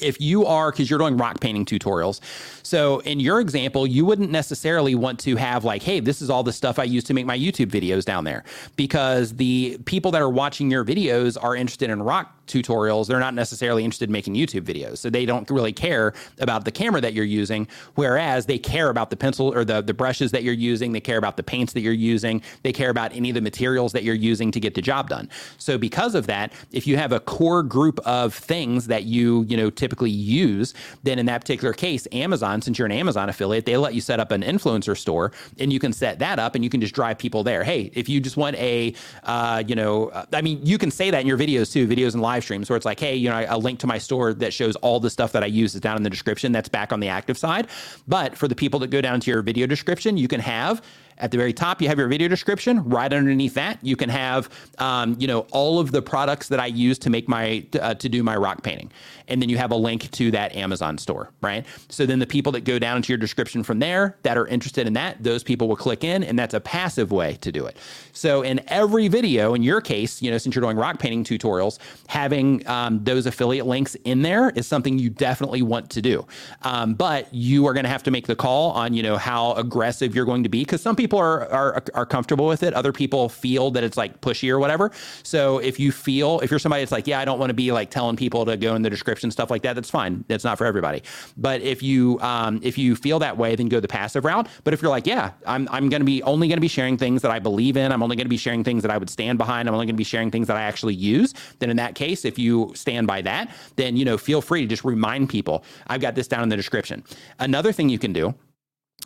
[0.00, 2.20] if you are because you're doing rock painting tutorials.
[2.62, 6.42] So in your example you wouldn't necessarily want to have like hey this is all
[6.42, 8.44] the stuff i use to make my youtube videos down there.
[8.76, 13.34] Because the people that are watching your videos are interested in rock tutorials they're not
[13.34, 17.14] necessarily interested in making youtube videos so they don't really care about the camera that
[17.14, 20.92] you're using whereas they care about the pencil or the, the brushes that you're using
[20.92, 23.92] they care about the paints that you're using they care about any of the materials
[23.92, 27.12] that you're using to get the job done so because of that if you have
[27.12, 31.72] a core group of things that you you know typically use, then in that particular
[31.72, 35.32] case, Amazon, since you're an Amazon affiliate, they let you set up an influencer store
[35.58, 37.62] and you can set that up and you can just drive people there.
[37.64, 38.94] Hey, if you just want a,
[39.24, 42.14] uh, you know, uh, I mean, you can say that in your videos too, videos
[42.14, 44.52] and live streams where it's like, hey, you know, a link to my store that
[44.52, 46.52] shows all the stuff that I use is down in the description.
[46.52, 47.68] That's back on the active side.
[48.06, 50.82] But for the people that go down to your video description, you can have
[51.18, 52.82] at the very top, you have your video description.
[52.88, 56.66] Right underneath that, you can have, um, you know, all of the products that I
[56.66, 58.90] use to make my uh, to do my rock painting,
[59.28, 61.64] and then you have a link to that Amazon store, right?
[61.88, 64.86] So then the people that go down into your description from there that are interested
[64.86, 67.76] in that, those people will click in, and that's a passive way to do it.
[68.12, 71.78] So in every video, in your case, you know, since you're doing rock painting tutorials,
[72.08, 76.26] having um, those affiliate links in there is something you definitely want to do.
[76.62, 79.52] Um, but you are going to have to make the call on, you know, how
[79.54, 82.74] aggressive you're going to be because some people people are, are are comfortable with it.
[82.74, 84.90] Other people feel that it's like pushy or whatever.
[85.22, 87.72] So if you feel if you're somebody that's like, yeah, I don't want to be
[87.72, 90.24] like telling people to go in the description stuff like that, that's fine.
[90.28, 91.02] That's not for everybody.
[91.38, 94.48] But if you um, if you feel that way, then go the passive route.
[94.64, 96.98] But if you're like, yeah, I'm I'm going to be only going to be sharing
[96.98, 97.90] things that I believe in.
[97.90, 99.66] I'm only going to be sharing things that I would stand behind.
[99.66, 101.32] I'm only going to be sharing things that I actually use.
[101.60, 104.66] Then in that case, if you stand by that, then you know feel free to
[104.66, 105.64] just remind people.
[105.86, 107.02] I've got this down in the description.
[107.38, 108.34] Another thing you can do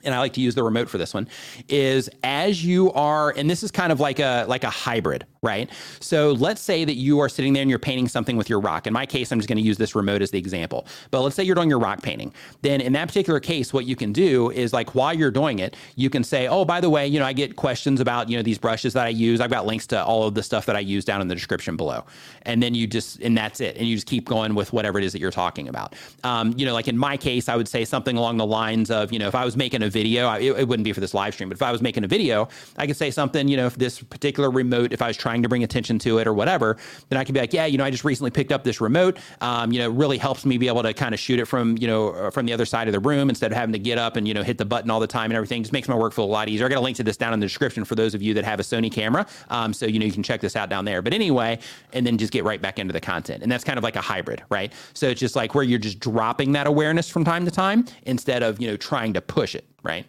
[0.05, 1.29] and I like to use the remote for this one,
[1.69, 5.69] is as you are, and this is kind of like a like a hybrid, right?
[5.99, 8.87] So let's say that you are sitting there and you're painting something with your rock.
[8.87, 10.87] In my case, I'm just going to use this remote as the example.
[11.11, 12.33] But let's say you're doing your rock painting.
[12.63, 15.77] Then in that particular case, what you can do is like while you're doing it,
[15.97, 18.43] you can say, "Oh, by the way, you know, I get questions about you know
[18.45, 19.41] these brushes that I use.
[19.41, 21.77] I've got links to all of the stuff that I use down in the description
[21.77, 22.05] below."
[22.43, 25.05] And then you just and that's it, and you just keep going with whatever it
[25.05, 25.97] is that you're talking about.
[26.23, 29.13] Um, you know, like in my case, I would say something along the lines of,
[29.13, 31.35] you know, if I was making a video, it, it wouldn't be for this live
[31.35, 33.77] stream, but if I was making a video, I could say something, you know, if
[33.77, 36.77] this particular remote, if I was trying to bring attention to it or whatever,
[37.09, 39.19] then I can be like, yeah, you know, I just recently picked up this remote.
[39.41, 41.87] Um, you know, really helps me be able to kind of shoot it from, you
[41.87, 44.17] know, uh, from the other side of the room instead of having to get up
[44.17, 45.63] and, you know, hit the button all the time and everything.
[45.63, 46.67] Just makes my workflow a lot easier.
[46.67, 48.45] I got a link to this down in the description for those of you that
[48.45, 49.27] have a Sony camera.
[49.49, 51.01] Um, so, you know, you can check this out down there.
[51.01, 51.61] But anyway,
[51.93, 53.43] and then just get right back into the content.
[53.43, 54.73] And that's kind of like a hybrid, right?
[54.95, 58.43] So it's just like where you're just dropping that awareness from time to time instead
[58.43, 60.07] of, you know, trying to push it, right?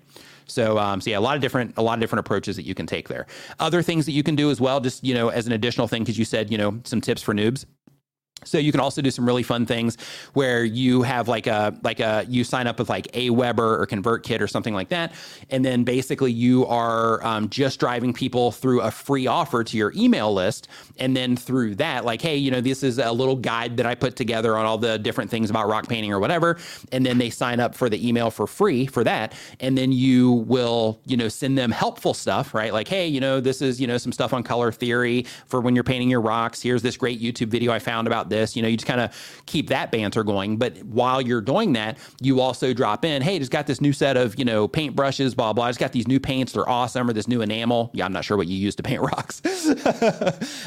[0.48, 2.76] So, um, so yeah, a lot of different, a lot of different approaches that you
[2.76, 3.26] can take there.
[3.60, 6.04] Other things that you can do as well, just you know, as an additional thing,
[6.04, 7.66] because you said you know some tips for noobs.
[8.46, 9.98] So you can also do some really fun things
[10.34, 14.42] where you have like a like a you sign up with like Aweber or ConvertKit
[14.42, 15.14] or something like that,
[15.50, 19.94] and then basically you are um, just driving people through a free offer to your
[19.96, 20.68] email list,
[20.98, 23.96] and then through that, like, hey, you know, this is a little guide that I
[23.96, 26.58] put together on all the different things about rock painting or whatever,
[26.92, 30.32] and then they sign up for the email for free for that, and then you
[30.32, 32.74] will you know send them helpful stuff, right?
[32.74, 35.76] Like, hey, you know, this is you know some stuff on color theory for when
[35.76, 36.62] you're painting your rocks.
[36.62, 38.56] Here's this great YouTube video I found about this.
[38.56, 40.58] You know, you just kind of keep that banter going.
[40.58, 44.18] But while you're doing that, you also drop in, hey, just got this new set
[44.18, 45.66] of, you know, paint brushes, blah, blah.
[45.66, 46.54] I just got these new paints.
[46.54, 47.10] They're awesome.
[47.10, 47.92] Or this new enamel.
[47.94, 49.42] Yeah, I'm not sure what you use to paint rocks.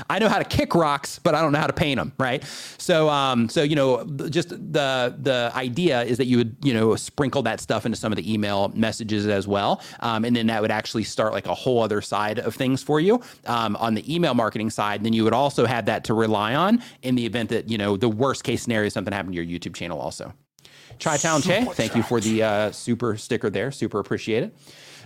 [0.08, 2.12] I know how to kick rocks, but I don't know how to paint them.
[2.18, 2.44] Right.
[2.78, 6.94] So, um, so, you know, just the, the idea is that you would, you know,
[6.96, 9.82] sprinkle that stuff into some of the email messages as well.
[10.00, 13.00] Um, and then that would actually start like a whole other side of things for
[13.00, 15.02] you um, on the email marketing side.
[15.04, 17.78] Then you would also have that to rely on in the event that that you
[17.78, 20.32] know the worst case scenario something happened to your YouTube channel also.
[20.98, 23.70] Chai Town Che, thank you for the uh, super sticker there.
[23.70, 24.56] Super appreciate it.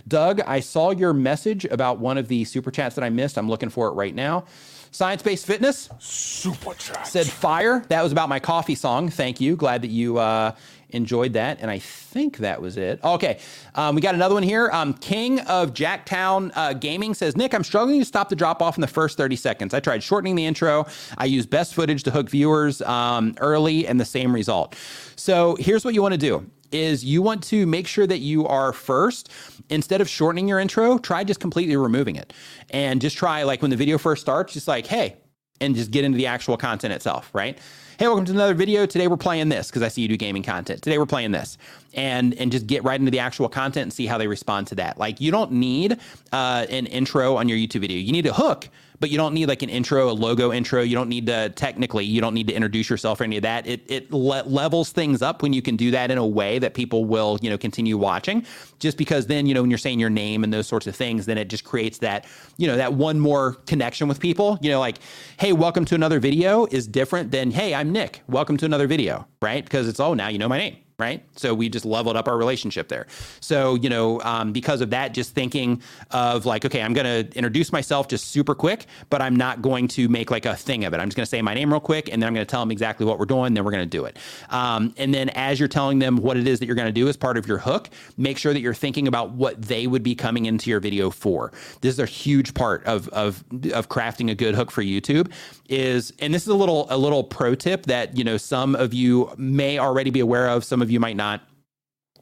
[0.07, 3.37] Doug, I saw your message about one of the super chats that I missed.
[3.37, 4.45] I'm looking for it right now.
[4.93, 5.89] Science Based Fitness.
[5.99, 7.07] Super chat.
[7.07, 7.85] Said fire.
[7.89, 9.09] That was about my coffee song.
[9.09, 9.57] Thank you.
[9.57, 10.55] Glad that you uh,
[10.93, 11.59] enjoyed that.
[11.61, 13.03] And I think that was it.
[13.03, 13.39] Okay.
[13.75, 14.71] Um, we got another one here.
[14.73, 18.77] Um, King of Jacktown uh, Gaming says, Nick, I'm struggling to stop the drop off
[18.77, 19.75] in the first 30 seconds.
[19.75, 20.87] I tried shortening the intro.
[21.19, 24.77] I used best footage to hook viewers um, early and the same result.
[25.17, 28.47] So here's what you want to do is you want to make sure that you
[28.47, 29.29] are first
[29.69, 32.33] instead of shortening your intro try just completely removing it
[32.71, 35.17] and just try like when the video first starts just like hey
[35.61, 37.59] and just get into the actual content itself right
[38.01, 38.87] hey, welcome to another video.
[38.87, 40.81] Today we're playing this because I see you do gaming content.
[40.81, 41.59] Today we're playing this,
[41.93, 44.75] and and just get right into the actual content and see how they respond to
[44.77, 44.97] that.
[44.97, 45.99] Like you don't need
[46.33, 47.99] uh, an intro on your YouTube video.
[47.99, 48.71] You need a hook
[49.01, 50.83] but you don't need like an intro, a logo intro.
[50.83, 53.67] You don't need to technically, you don't need to introduce yourself or any of that.
[53.67, 56.75] It it le- levels things up when you can do that in a way that
[56.75, 58.47] people will you know continue watching.
[58.79, 61.27] Just because then you know when you're saying your name and those sorts of things,
[61.27, 62.27] then it just creates that
[62.59, 64.59] you know that one more connection with people.
[64.61, 64.99] You know, like
[65.39, 68.23] hey, welcome to another video is different than hey, I'm Nick.
[68.29, 69.65] Welcome to another video, right?
[69.65, 71.25] Because it's oh now you know my name right?
[71.37, 73.07] So we just leveled up our relationship there.
[73.41, 77.37] So, you know, um, because of that, just thinking of like, okay, I'm going to
[77.37, 80.95] introduce myself just super quick, but I'm not going to make like a thing of
[80.95, 80.99] it.
[80.99, 82.61] I'm just going to say my name real quick, and then I'm going to tell
[82.61, 84.19] them exactly what we're doing, then we're going to do it.
[84.51, 87.09] Um, and then as you're telling them what it is that you're going to do
[87.09, 90.15] as part of your hook, make sure that you're thinking about what they would be
[90.15, 91.53] coming into your video for.
[91.81, 95.33] This is a huge part of, of, of crafting a good hook for YouTube
[95.69, 98.93] is, and this is a little, a little pro tip that, you know, some of
[98.93, 101.43] you may already be aware of, some of you might not.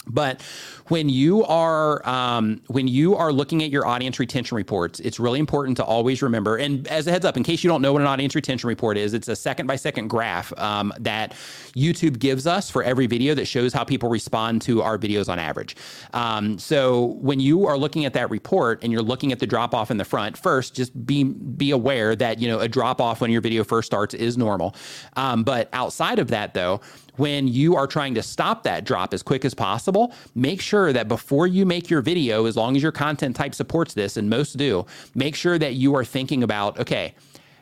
[0.08, 0.42] But
[0.88, 5.38] when you are um, when you are looking at your audience retention reports, it's really
[5.38, 6.56] important to always remember.
[6.56, 8.96] And as a heads up, in case you don't know what an audience retention report
[8.96, 11.32] is, it's a second by second graph um, that
[11.74, 15.38] YouTube gives us for every video that shows how people respond to our videos on
[15.38, 15.76] average.
[16.14, 19.74] Um, so when you are looking at that report and you're looking at the drop
[19.74, 23.20] off in the front, first just be be aware that you know a drop off
[23.20, 24.74] when your video first starts is normal.
[25.16, 26.80] Um, but outside of that, though,
[27.18, 31.08] when you are trying to stop that drop as quick as possible make sure that
[31.08, 34.56] before you make your video, as long as your content type supports this, and most
[34.56, 37.14] do, make sure that you are thinking about, okay,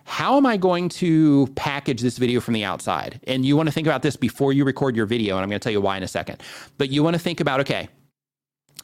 [0.04, 3.20] how am I going to package this video from the outside?
[3.26, 5.58] And you want to think about this before you record your video, and I'm going
[5.58, 6.42] to tell you why in a second.
[6.78, 7.88] But you want to think about, okay,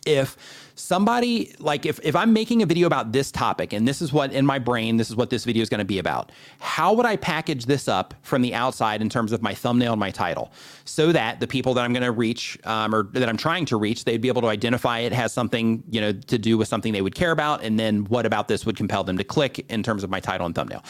[0.04, 0.36] if
[0.74, 4.32] somebody like if, if i'm making a video about this topic and this is what
[4.32, 7.06] in my brain this is what this video is going to be about how would
[7.06, 10.52] i package this up from the outside in terms of my thumbnail and my title?
[10.84, 13.76] So that the people that i'm going to reach um, or that i'm trying to
[13.76, 16.92] reach they'd be able to identify it has something you know to do with something
[16.92, 19.82] they would care about and then what about this would compel them to click in
[19.82, 20.82] terms of my title and thumbnail.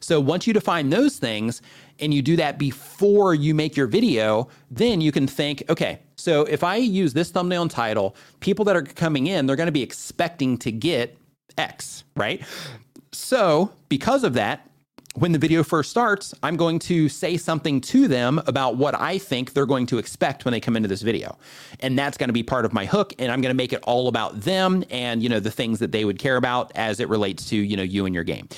[0.00, 1.60] So once you define those things
[2.00, 6.44] and you do that before you make your video, then you can think, okay, so
[6.44, 9.72] if I use this thumbnail and title, people that are coming in, they're going to
[9.72, 11.16] be expecting to get
[11.56, 12.42] X, right?
[13.12, 14.69] So because of that,
[15.14, 19.18] when the video first starts, I'm going to say something to them about what I
[19.18, 21.36] think they're going to expect when they come into this video.
[21.80, 23.80] And that's going to be part of my hook and I'm going to make it
[23.82, 27.08] all about them and you know the things that they would care about as it
[27.08, 28.48] relates to, you know, you and your game.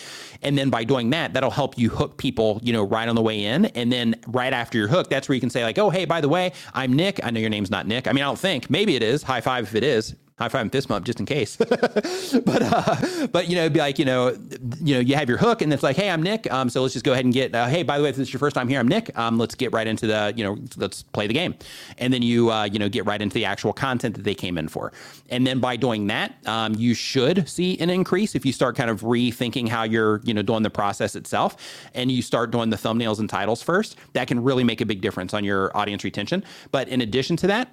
[0.42, 3.22] And then by doing that, that'll help you hook people, you know, right on the
[3.22, 3.66] way in.
[3.66, 6.20] And then right after your hook, that's where you can say like, "Oh, hey, by
[6.20, 7.24] the way, I'm Nick.
[7.24, 8.06] I know your name's not Nick.
[8.06, 8.68] I mean, I don't think.
[8.68, 9.22] Maybe it is.
[9.22, 11.56] High five if it is high five and fist bump just in case.
[11.56, 14.36] but uh, but you know, be like you know,
[14.80, 16.50] you know, you have your hook, and it's like, hey, I'm Nick.
[16.52, 17.54] Um, so let's just go ahead and get.
[17.54, 19.16] Uh, hey, by the way, if this is your first time here, I'm Nick.
[19.18, 21.54] Um, let's get right into the you know, let's play the game,
[21.98, 24.59] and then you uh, you know get right into the actual content that they came
[24.59, 24.92] in for,
[25.30, 28.90] and then by doing that, um, you should see an increase if you start kind
[28.90, 31.56] of rethinking how you're you know doing the process itself,
[31.94, 33.96] and you start doing the thumbnails and titles first.
[34.14, 36.44] That can really make a big difference on your audience retention.
[36.70, 37.68] But in addition to that,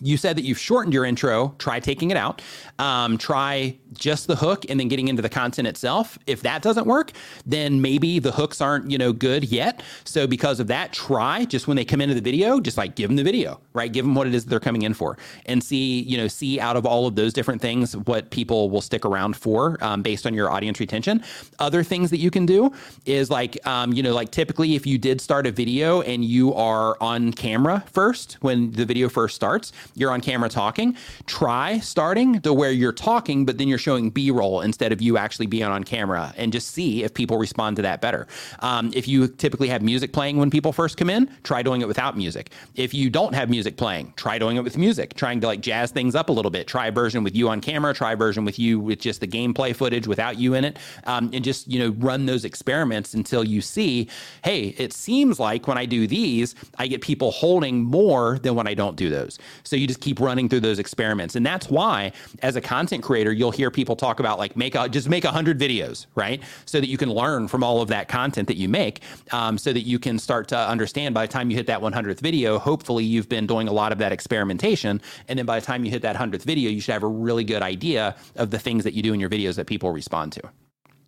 [0.00, 1.54] you said that you've shortened your intro.
[1.58, 2.42] Try taking it out.
[2.78, 6.18] Um, try just the hook and then getting into the content itself.
[6.26, 7.12] If that doesn't work,
[7.46, 9.82] then maybe the hooks aren't you know good yet.
[10.04, 13.08] So because of that, try just when they come into the video, just like give
[13.08, 13.92] them the video, right?
[13.92, 16.76] Give them what it is they're coming in for, and see you know see out
[16.76, 20.34] of all of those different things what people will stick around for um, based on
[20.34, 21.22] your audience retention.
[21.58, 22.72] Other things that you can do
[23.06, 26.54] is like um, you know like typically if you did start a video and you
[26.54, 30.96] are on camera first when the video first starts you're on camera talking,
[31.26, 35.18] try starting to where you're talking, but then you're showing B roll instead of you
[35.18, 38.26] actually being on camera and just see if people respond to that better.
[38.60, 41.88] Um, if you typically have music playing when people first come in, try doing it
[41.88, 42.50] without music.
[42.74, 45.90] If you don't have music playing, try doing it with music, trying to like jazz
[45.90, 46.66] things up a little bit.
[46.66, 49.26] Try a version with you on camera, try a version with you with just the
[49.28, 53.42] gameplay footage without you in it, um, and just, you know, run those experiments until
[53.42, 54.08] you see,
[54.44, 58.66] hey, it seems like when I do these, I get people holding more than when
[58.66, 59.38] I don't do those.
[59.64, 61.36] So you just keep running through those experiments.
[61.36, 62.12] And that's why,
[62.42, 65.30] as a content creator, you'll hear people talk about like make a, just make a
[65.30, 66.42] hundred videos, right?
[66.66, 69.02] So that you can learn from all of that content that you make,
[69.32, 72.20] um, so that you can start to understand by the time you hit that 100th
[72.20, 75.00] video, hopefully you've been doing a lot of that experimentation.
[75.28, 77.44] And then by the time you hit that 100th video, you should have a really
[77.44, 80.42] good idea of the things that you do in your videos that people respond to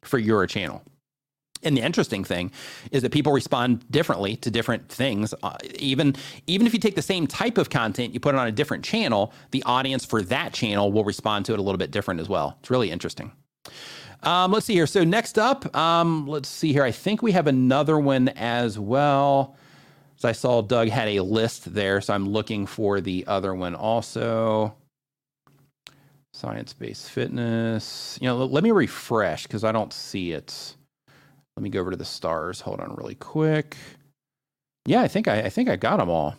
[0.02, 0.82] for your channel.
[1.62, 2.50] And the interesting thing
[2.90, 5.34] is that people respond differently to different things.
[5.42, 6.16] Uh, even
[6.46, 8.84] even if you take the same type of content, you put it on a different
[8.84, 12.28] channel, the audience for that channel will respond to it a little bit different as
[12.28, 12.56] well.
[12.60, 13.32] It's really interesting.
[14.22, 14.86] Um, let's see here.
[14.86, 16.84] So next up, um, let's see here.
[16.84, 19.56] I think we have another one as well.
[20.16, 23.74] So I saw Doug had a list there, so I'm looking for the other one
[23.74, 24.76] also.
[26.32, 28.18] Science-based fitness.
[28.20, 30.76] You know, let me refresh because I don't see it.
[31.62, 32.60] Let me go over to the stars.
[32.62, 33.76] Hold on really quick.
[34.84, 36.34] Yeah, I think I, I think I got them all.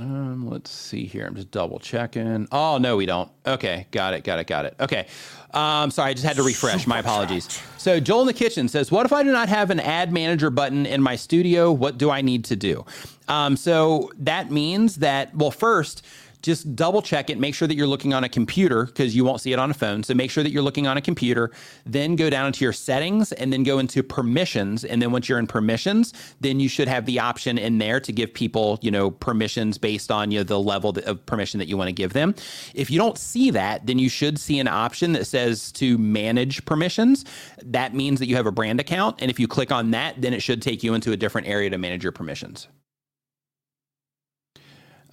[0.00, 1.24] Um, let's see here.
[1.24, 2.48] I'm just double checking.
[2.50, 3.30] Oh no, we don't.
[3.46, 4.74] Okay, got it, got it, got it.
[4.80, 5.06] Okay.
[5.54, 6.84] Um, sorry, I just had to refresh.
[6.88, 7.62] My apologies.
[7.76, 10.50] So Joel in the kitchen says, "What if I do not have an ad manager
[10.50, 11.70] button in my studio?
[11.70, 12.84] What do I need to do?"
[13.28, 16.04] Um, so that means that well, first
[16.42, 17.38] just double check it.
[17.38, 19.74] Make sure that you're looking on a computer because you won't see it on a
[19.74, 20.02] phone.
[20.02, 21.50] So make sure that you're looking on a computer.
[21.84, 24.84] Then go down into your settings and then go into permissions.
[24.84, 28.12] And then once you're in permissions, then you should have the option in there to
[28.12, 31.76] give people, you know, permissions based on you know, the level of permission that you
[31.76, 32.34] want to give them.
[32.74, 36.64] If you don't see that, then you should see an option that says to manage
[36.64, 37.24] permissions.
[37.64, 39.16] That means that you have a brand account.
[39.20, 41.70] And if you click on that, then it should take you into a different area
[41.70, 42.68] to manage your permissions.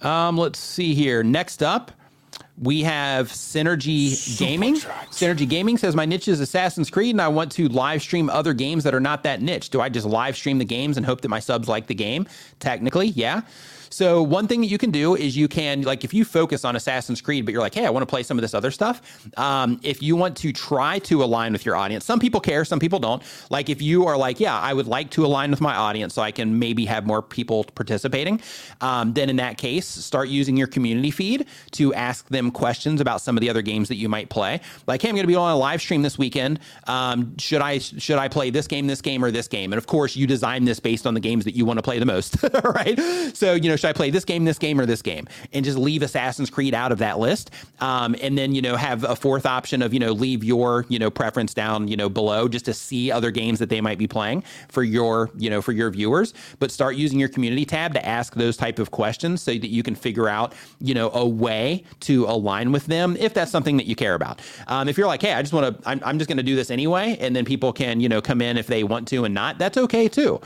[0.06, 1.24] Um, let's see here.
[1.24, 1.90] Next up,
[2.62, 4.76] We have Synergy Gaming.
[4.76, 8.54] Synergy Gaming says my niche is Assassin's Creed, and I want to live stream other
[8.54, 9.68] games that are not that niche.
[9.70, 12.26] Do I just live stream the games and hope that my subs like the game?
[12.58, 13.42] Technically, yeah.
[13.90, 16.76] So one thing that you can do is you can like if you focus on
[16.76, 19.28] Assassin's Creed, but you're like, hey, I want to play some of this other stuff.
[19.36, 22.78] Um, if you want to try to align with your audience, some people care, some
[22.78, 23.22] people don't.
[23.50, 26.22] Like if you are like, yeah, I would like to align with my audience so
[26.22, 28.40] I can maybe have more people participating,
[28.80, 33.20] um, then in that case, start using your community feed to ask them questions about
[33.20, 34.60] some of the other games that you might play.
[34.86, 36.60] Like, hey, I'm going to be on a live stream this weekend.
[36.86, 39.72] Um, should I should I play this game, this game, or this game?
[39.72, 41.98] And of course, you design this based on the games that you want to play
[41.98, 42.98] the most, right?
[43.34, 45.26] So you know should I play this game, this game, or this game?
[45.52, 47.50] And just leave Assassin's Creed out of that list.
[47.80, 50.98] Um, and then, you know, have a fourth option of, you know, leave your, you
[50.98, 54.06] know, preference down, you know, below just to see other games that they might be
[54.06, 56.34] playing for your, you know, for your viewers.
[56.58, 59.82] But start using your community tab to ask those type of questions so that you
[59.82, 63.86] can figure out, you know, a way to align with them if that's something that
[63.86, 64.40] you care about.
[64.66, 66.56] Um, if you're like, hey, I just want to, I'm, I'm just going to do
[66.56, 69.34] this anyway, and then people can, you know, come in if they want to and
[69.34, 70.40] not, that's okay too.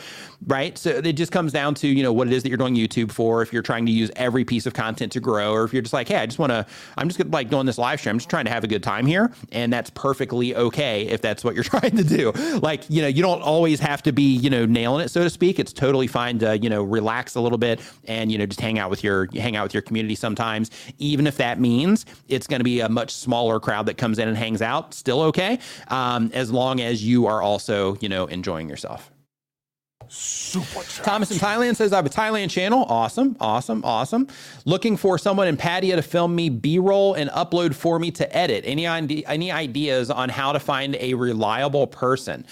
[0.47, 0.79] Right.
[0.79, 3.13] So it just comes down to, you know, what it is that you're doing YouTube
[3.13, 3.43] for.
[3.43, 5.93] If you're trying to use every piece of content to grow, or if you're just
[5.93, 6.65] like, hey, I just want to,
[6.97, 8.83] I'm just gonna, like doing this live stream, I'm just trying to have a good
[8.83, 9.33] time here.
[9.53, 12.33] And that's perfectly okay if that's what you're trying to do.
[12.63, 15.29] Like, you know, you don't always have to be, you know, nailing it, so to
[15.29, 15.59] speak.
[15.59, 18.79] It's totally fine to, you know, relax a little bit and, you know, just hang
[18.79, 22.61] out with your, hang out with your community sometimes, even if that means it's going
[22.61, 25.59] to be a much smaller crowd that comes in and hangs out, still okay.
[25.89, 29.11] Um, as long as you are also, you know, enjoying yourself.
[30.13, 32.85] Super Thomas in Thailand says, I have a Thailand channel.
[32.89, 34.27] Awesome, awesome, awesome.
[34.65, 38.37] Looking for someone in Pattaya to film me B roll and upload for me to
[38.37, 38.65] edit.
[38.67, 42.45] Any, any ideas on how to find a reliable person?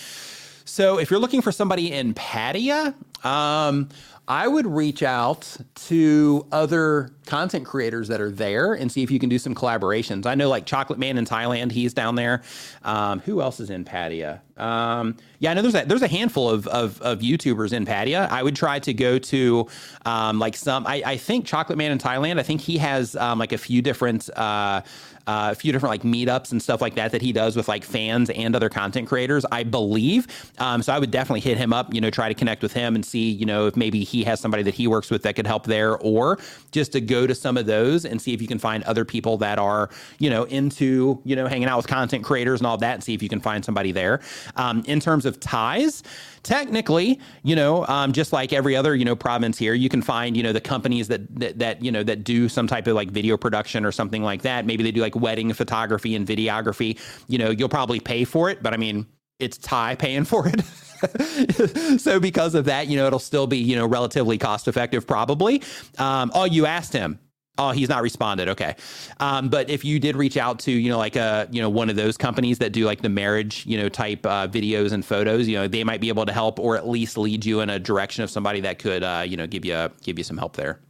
[0.65, 2.95] So, if you're looking for somebody in Pattaya,
[3.25, 3.89] um,
[4.29, 5.57] I would reach out
[5.87, 10.27] to other content creators that are there and see if you can do some collaborations.
[10.27, 12.43] I know like Chocolate Man in Thailand, he's down there.
[12.85, 14.41] Um, who else is in Pattaya?
[14.59, 18.29] Um, yeah, I know there's a, there's a handful of, of, of YouTubers in Pattaya.
[18.29, 19.67] I would try to go to
[20.05, 20.87] um, like some.
[20.87, 22.39] I, I think Chocolate Man in Thailand.
[22.39, 24.29] I think he has um, like a few different.
[24.37, 24.83] Uh,
[25.29, 27.85] uh, a few different like meetups and stuff like that that he does with like
[27.85, 30.27] fans and other content creators, I believe.
[30.59, 32.95] Um, so I would definitely hit him up, you know, try to connect with him
[32.95, 35.47] and see, you know, if maybe he has somebody that he works with that could
[35.47, 36.39] help there, or
[36.73, 39.37] just to go to some of those and see if you can find other people
[39.37, 42.95] that are, you know, into, you know, hanging out with content creators and all that,
[42.95, 44.21] and see if you can find somebody there.
[44.57, 46.03] Um, in terms of ties,
[46.49, 50.35] technically, you know, um, just like every other, you know, province here, you can find,
[50.35, 53.11] you know, the companies that, that, that, you know, that do some type of like
[53.11, 54.65] video production or something like that.
[54.65, 56.99] Maybe they do like wedding photography and videography.
[57.29, 59.07] You know, you'll probably pay for it, but I mean,
[59.39, 62.01] it's Thai paying for it.
[62.01, 65.63] so because of that, you know, it'll still be, you know, relatively cost effective probably.
[65.99, 67.21] Um, oh, you asked him.
[67.59, 68.49] Oh, he's not responded.
[68.49, 68.77] Okay.
[69.19, 71.69] Um, but if you did reach out to, you know, like a, uh, you know,
[71.69, 75.05] one of those companies that do like the marriage, you know, type uh, videos and
[75.05, 77.69] photos, you know, they might be able to help or at least lead you in
[77.69, 80.55] a direction of somebody that could, uh, you know, give you, give you some help
[80.55, 80.81] there.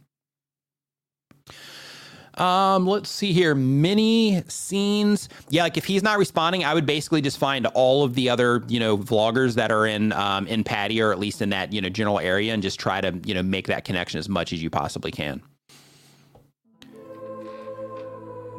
[2.35, 3.53] Um, let's see here.
[3.55, 5.27] Mini scenes.
[5.49, 8.63] Yeah, like if he's not responding, I would basically just find all of the other,
[8.67, 11.89] you know, vloggers that are in um, in Pattaya at least in that, you know,
[11.89, 14.69] general area and just try to, you know, make that connection as much as you
[14.69, 15.41] possibly can.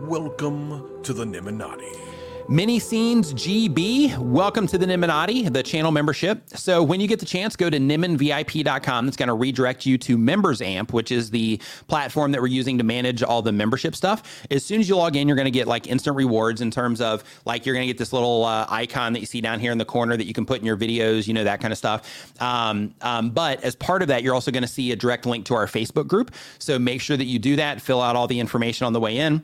[0.00, 2.10] Welcome to the Nimminati.
[2.48, 6.42] Mini Scenes GB, welcome to the Nimminati, the channel membership.
[6.48, 9.04] So when you get the chance, go to nimminvip.com.
[9.04, 12.78] That's going to redirect you to Members Amp, which is the platform that we're using
[12.78, 14.44] to manage all the membership stuff.
[14.50, 17.00] As soon as you log in, you're going to get like instant rewards in terms
[17.00, 19.70] of like you're going to get this little uh, icon that you see down here
[19.70, 21.78] in the corner that you can put in your videos, you know, that kind of
[21.78, 22.32] stuff.
[22.42, 25.44] Um, um, but as part of that, you're also going to see a direct link
[25.46, 26.32] to our Facebook group.
[26.58, 29.18] So make sure that you do that, fill out all the information on the way
[29.18, 29.42] in.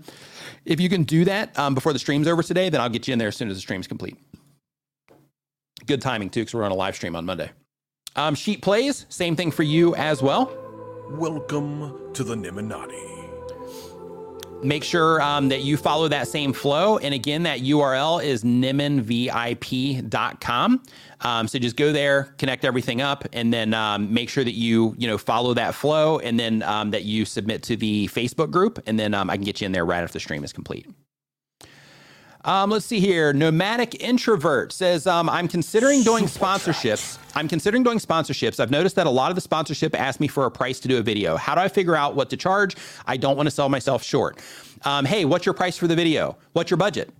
[0.67, 3.13] If you can do that um, before the stream's over today, then I'll get you
[3.13, 4.17] in there as soon as the stream's complete.
[5.87, 7.53] Good timing, too, because we're on a live stream on Monday.
[8.17, 10.53] Um, Sheet Plays, same thing for you as well.
[11.11, 13.05] Welcome to the Nimminati.
[14.65, 16.99] Make sure um, that you follow that same flow.
[16.99, 20.83] And again, that URL is nimminvip.com.
[21.23, 24.95] Um, so just go there, connect everything up, and then um, make sure that you
[24.99, 28.79] you know follow that flow, and then um, that you submit to the Facebook group,
[28.87, 30.87] and then um, I can get you in there right after the stream is complete.
[32.45, 33.33] Um, let's see here.
[33.33, 37.19] Nomadic introvert says, um, "I'm considering doing sponsorships.
[37.35, 38.61] I'm considering doing sponsorships.
[38.61, 40.99] I've noticed that a lot of the sponsorship ask me for a price to do
[40.99, 41.37] a video.
[41.37, 42.77] How do I figure out what to charge?
[43.07, 44.39] I don't want to sell myself short.
[44.85, 46.37] Um, hey, what's your price for the video?
[46.53, 47.11] What's your budget?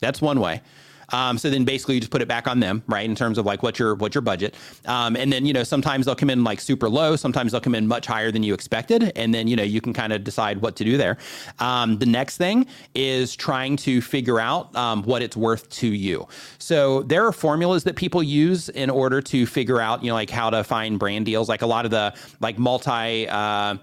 [0.00, 0.62] That's one way.
[1.10, 3.04] Um, so then basically you just put it back on them, right?
[3.04, 4.54] In terms of like what your what's your budget,
[4.86, 7.74] um, and then you know sometimes they'll come in like super low, sometimes they'll come
[7.74, 10.60] in much higher than you expected, and then you know you can kind of decide
[10.60, 11.16] what to do there.
[11.58, 16.26] Um, the next thing is trying to figure out um, what it's worth to you.
[16.58, 20.30] So there are formulas that people use in order to figure out you know like
[20.30, 21.48] how to find brand deals.
[21.48, 23.28] Like a lot of the like multi.
[23.28, 23.76] Uh,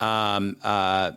[0.00, 1.12] um, uh,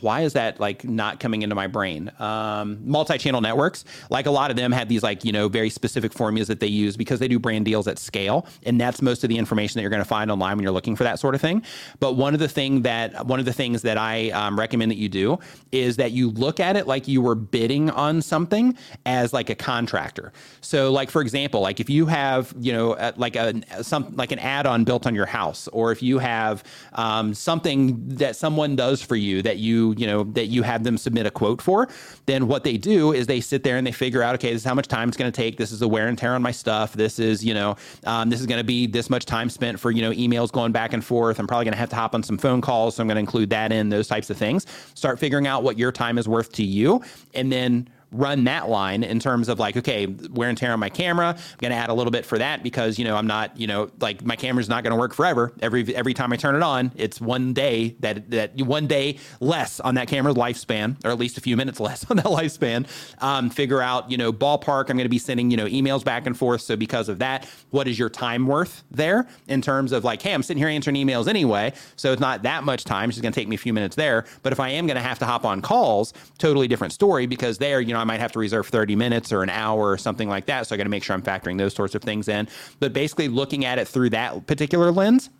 [0.00, 2.12] why is that like not coming into my brain?
[2.18, 6.12] Um, multi-channel networks, like a lot of them have these like you know very specific
[6.12, 9.30] formulas that they use because they do brand deals at scale, and that's most of
[9.30, 11.40] the information that you're going to find online when you're looking for that sort of
[11.40, 11.62] thing.
[11.98, 14.98] But one of the thing that one of the things that I um, recommend that
[14.98, 15.38] you do
[15.72, 19.54] is that you look at it like you were bidding on something as like a
[19.54, 20.30] contractor.
[20.60, 24.40] So like for example, like if you have you know like a some like an
[24.40, 26.62] add-on built on your house, or if you have
[26.92, 30.98] um, something that someone does for you that you you know that you have them
[30.98, 31.88] submit a quote for,
[32.26, 34.66] then what they do is they sit there and they figure out, okay, this is
[34.66, 35.56] how much time it's going to take.
[35.56, 36.92] This is the wear and tear on my stuff.
[36.92, 39.90] This is you know um, this is going to be this much time spent for
[39.90, 41.38] you know emails going back and forth.
[41.38, 43.20] I'm probably going to have to hop on some phone calls, so I'm going to
[43.20, 44.66] include that in those types of things.
[44.94, 47.02] Start figuring out what your time is worth to you,
[47.34, 50.88] and then run that line in terms of like, okay, wear and tear on my
[50.88, 51.28] camera.
[51.28, 53.66] I'm going to add a little bit for that because, you know, I'm not, you
[53.66, 55.52] know, like my camera's not going to work forever.
[55.60, 59.80] Every, every time I turn it on, it's one day that, that one day less
[59.80, 62.86] on that camera's lifespan, or at least a few minutes less on that lifespan.
[63.22, 64.90] Um, figure out, you know, ballpark.
[64.90, 66.62] I'm going to be sending, you know, emails back and forth.
[66.62, 70.32] So because of that, what is your time worth there in terms of like, hey,
[70.32, 71.72] I'm sitting here answering emails anyway.
[71.96, 73.10] So it's not that much time.
[73.10, 74.24] It's just going to take me a few minutes there.
[74.42, 77.58] But if I am going to have to hop on calls, totally different story because
[77.58, 80.46] there, you know, might have to reserve 30 minutes or an hour or something like
[80.46, 80.66] that.
[80.66, 82.48] So I got to make sure I'm factoring those sorts of things in.
[82.80, 85.30] But basically, looking at it through that particular lens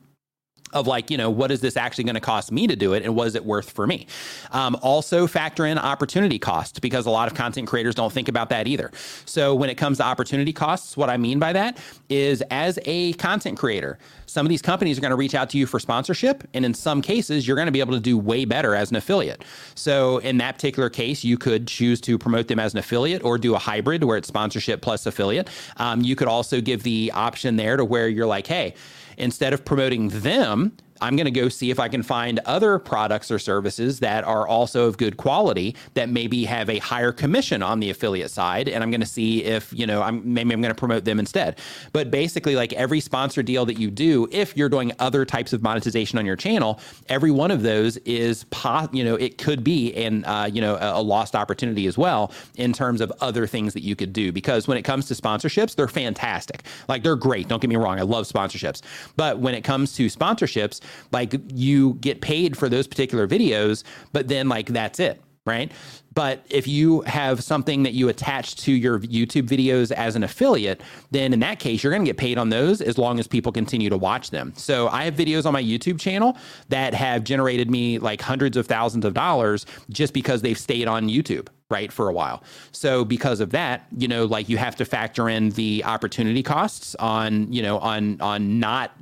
[0.72, 3.02] of like you know what is this actually going to cost me to do it
[3.04, 4.06] and what is it worth for me?
[4.50, 8.48] Um, also factor in opportunity cost because a lot of content creators don't think about
[8.50, 8.90] that either.
[9.24, 11.78] So when it comes to opportunity costs what i mean by that
[12.08, 15.58] is as a content creator some of these companies are going to reach out to
[15.58, 18.44] you for sponsorship and in some cases you're going to be able to do way
[18.44, 19.44] better as an affiliate.
[19.74, 23.38] So in that particular case you could choose to promote them as an affiliate or
[23.38, 25.48] do a hybrid where it's sponsorship plus affiliate.
[25.76, 28.74] Um, you could also give the option there to where you're like hey
[29.16, 33.30] instead of promoting them I'm going to go see if I can find other products
[33.30, 37.80] or services that are also of good quality that maybe have a higher commission on
[37.80, 38.68] the affiliate side.
[38.68, 41.18] And I'm going to see if, you know, I'm maybe I'm going to promote them
[41.18, 41.58] instead.
[41.92, 45.62] But basically, like every sponsor deal that you do, if you're doing other types of
[45.62, 49.94] monetization on your channel, every one of those is, po- you know, it could be
[49.94, 53.72] an, uh, you know, a, a lost opportunity as well in terms of other things
[53.74, 54.32] that you could do.
[54.32, 56.62] Because when it comes to sponsorships, they're fantastic.
[56.88, 57.48] Like they're great.
[57.48, 57.98] Don't get me wrong.
[57.98, 58.82] I love sponsorships.
[59.16, 60.80] But when it comes to sponsorships,
[61.12, 65.70] like you get paid for those particular videos, but then like that's it, right?
[66.14, 70.80] But if you have something that you attach to your YouTube videos as an affiliate,
[71.10, 73.52] then in that case, you're going to get paid on those as long as people
[73.52, 74.54] continue to watch them.
[74.56, 76.38] So I have videos on my YouTube channel
[76.70, 81.08] that have generated me like hundreds of thousands of dollars just because they've stayed on
[81.08, 84.84] YouTube right for a while so because of that you know like you have to
[84.84, 88.92] factor in the opportunity costs on you know on on not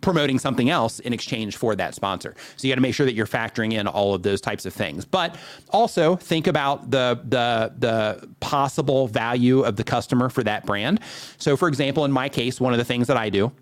[0.00, 2.34] promoting something else in exchange for that sponsor.
[2.56, 4.72] So you got to make sure that you're factoring in all of those types of
[4.72, 5.04] things.
[5.04, 5.36] But
[5.70, 11.00] also think about the the the possible value of the customer for that brand.
[11.38, 13.52] So for example, in my case, one of the things that I do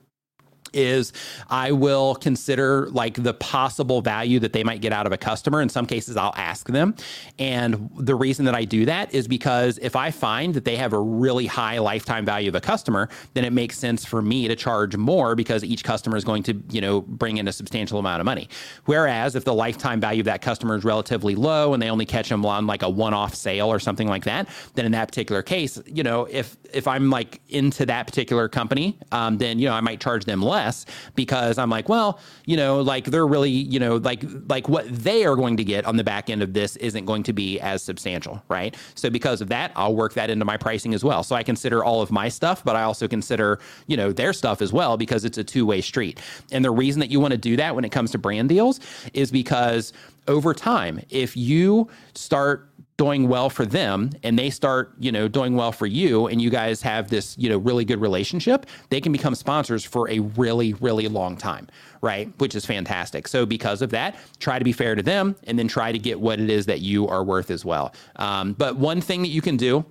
[0.72, 1.12] is
[1.48, 5.60] I will consider like the possible value that they might get out of a customer.
[5.60, 6.94] In some cases, I'll ask them.
[7.38, 10.92] And the reason that I do that is because if I find that they have
[10.92, 14.56] a really high lifetime value of a customer, then it makes sense for me to
[14.56, 18.20] charge more because each customer is going to, you know, bring in a substantial amount
[18.20, 18.48] of money.
[18.84, 22.28] Whereas if the lifetime value of that customer is relatively low and they only catch
[22.28, 25.80] them on like a one-off sale or something like that, then in that particular case,
[25.86, 29.80] you know, if if I'm like into that particular company, um, then you know I
[29.80, 33.78] might charge them less less because I'm like, well, you know, like they're really, you
[33.78, 36.76] know, like like what they are going to get on the back end of this
[36.76, 38.76] isn't going to be as substantial, right?
[38.94, 41.22] So because of that, I'll work that into my pricing as well.
[41.22, 44.60] So I consider all of my stuff, but I also consider, you know, their stuff
[44.60, 46.20] as well because it's a two-way street.
[46.52, 48.80] And the reason that you want to do that when it comes to brand deals
[49.14, 49.92] is because
[50.26, 52.68] over time, if you start
[52.98, 56.50] doing well for them and they start, you know, doing well for you and you
[56.50, 60.74] guys have this, you know, really good relationship, they can become sponsors for a really,
[60.74, 61.68] really long time,
[62.02, 62.30] right?
[62.38, 63.28] Which is fantastic.
[63.28, 66.20] So because of that, try to be fair to them and then try to get
[66.20, 67.94] what it is that you are worth as well.
[68.16, 69.86] Um, but one thing that you can do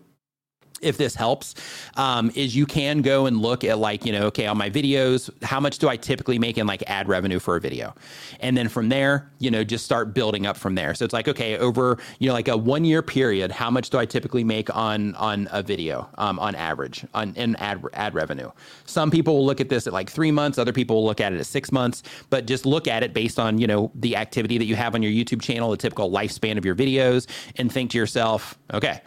[0.81, 1.55] if this helps,
[1.95, 5.29] um, is you can go and look at like, you know, okay, on my videos,
[5.43, 7.93] how much do I typically make in like ad revenue for a video?
[8.39, 10.93] And then from there, you know, just start building up from there.
[10.93, 13.97] So it's like, okay, over, you know, like a one year period, how much do
[13.97, 18.51] I typically make on, on a video, um, on average on in ad, ad revenue?
[18.85, 20.57] Some people will look at this at like three months.
[20.57, 23.39] Other people will look at it at six months, but just look at it based
[23.39, 26.57] on, you know, the activity that you have on your YouTube channel, the typical lifespan
[26.57, 29.01] of your videos and think to yourself, okay,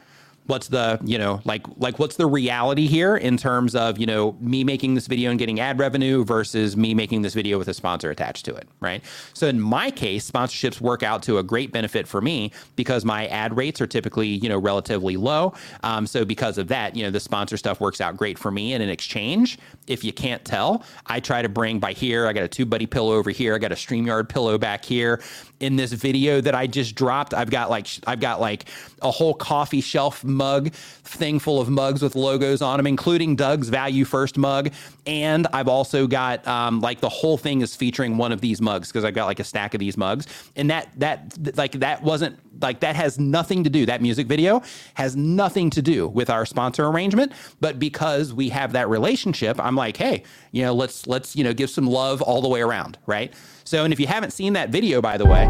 [0.46, 4.36] what's the you know like like what's the reality here in terms of you know
[4.40, 7.74] me making this video and getting ad revenue versus me making this video with a
[7.74, 9.02] sponsor attached to it right?
[9.32, 13.26] So in my case sponsorships work out to a great benefit for me because my
[13.28, 15.54] ad rates are typically you know relatively low.
[15.82, 18.72] Um, so because of that you know the sponsor stuff works out great for me
[18.74, 19.58] and in exchange.
[19.86, 23.14] If you can't tell i try to bring by here i got a TubeBuddy pillow
[23.14, 25.20] over here i got a streamyard pillow back here
[25.60, 27.34] in this video that I just dropped.
[27.34, 28.64] I've got like I've got like
[29.02, 33.68] a whole coffee shelf mug thing full of mugs with logos on them, including Doug's
[33.68, 34.72] Value First mug.
[35.06, 38.88] And I've also got um, like the whole thing is featuring one of these mugs
[38.88, 40.26] because I've got like a stack of these mugs.
[40.56, 43.86] And that that like that wasn't like that has nothing to do.
[43.86, 44.62] That music video
[44.94, 47.32] has nothing to do with our sponsor arrangement.
[47.60, 50.22] But because we have that relationship, I'm like, hey,
[50.52, 53.34] you know, let's let's you know give some love all the way around, right?
[53.70, 55.46] So, and if you haven't seen that video, by the way,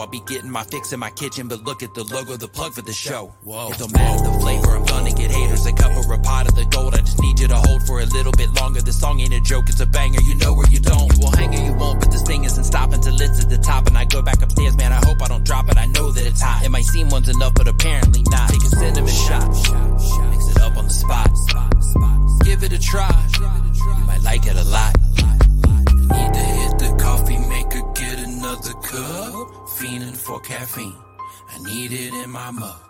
[0.00, 2.72] I'll be getting my fix in my kitchen, but look at the logo, the plug
[2.72, 3.34] for the show.
[3.44, 3.68] Whoa.
[3.70, 5.66] It don't matter the flavor, I'm gonna get haters.
[5.66, 8.00] A cup or a pot of the gold, I just need you to hold for
[8.00, 8.80] a little bit longer.
[8.80, 11.12] This song ain't a joke, it's a banger, you know where you don't.
[11.12, 13.58] You will hang or you won't, but this thing isn't stopping till it's at the
[13.58, 13.88] top.
[13.88, 16.24] And I go back upstairs, man, I hope I don't drop it, I know that
[16.26, 16.64] it's hot.
[16.64, 18.48] It might seem one's enough, but apparently not.
[18.48, 19.48] Take a cinnamon shot,
[20.30, 21.28] mix it up on the spot.
[22.42, 24.96] Give it a try, you might like it a lot.
[26.12, 30.96] Need to hit the coffee maker, get another cup fiending for caffeine.
[31.52, 32.80] I need it in my mug.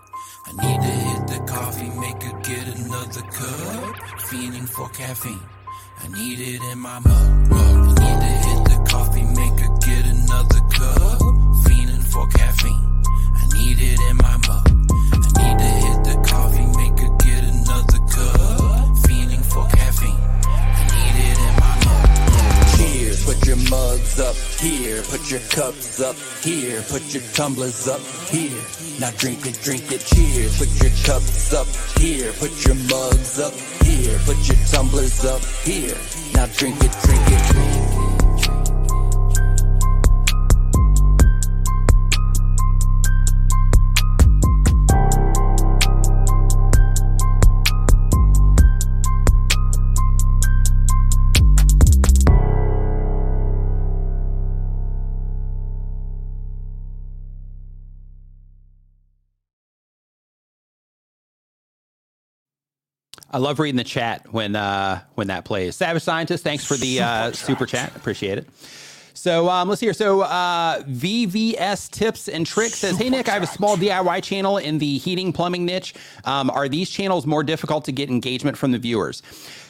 [0.47, 3.97] I need to hit the coffee maker, get another cup.
[4.29, 5.41] Fiending for caffeine.
[6.03, 7.53] I need it in my mug.
[7.53, 11.21] I need to hit the coffee maker, get another cup.
[11.65, 13.03] Fiending for caffeine.
[13.35, 15.00] I need it in my mug.
[23.25, 28.63] Put your mugs up here, put your cups up here, put your tumblers up here.
[28.99, 30.59] Now drink it, drink it, cheers.
[30.59, 31.67] Put your cups up
[31.99, 35.97] here, put your mugs up here, put your tumblers up here.
[36.35, 37.80] Now drink it, drink it.
[63.31, 65.77] I love reading the chat when uh, when that plays.
[65.77, 67.95] Savage Scientist, thanks for the uh, super chat.
[67.97, 68.49] Appreciate it.
[69.15, 69.93] So um, let's hear.
[69.93, 74.57] So uh, VVS Tips and Tricks says, "Hey Nick, I have a small DIY channel
[74.57, 75.95] in the heating plumbing niche.
[76.25, 79.23] Um, are these channels more difficult to get engagement from the viewers?"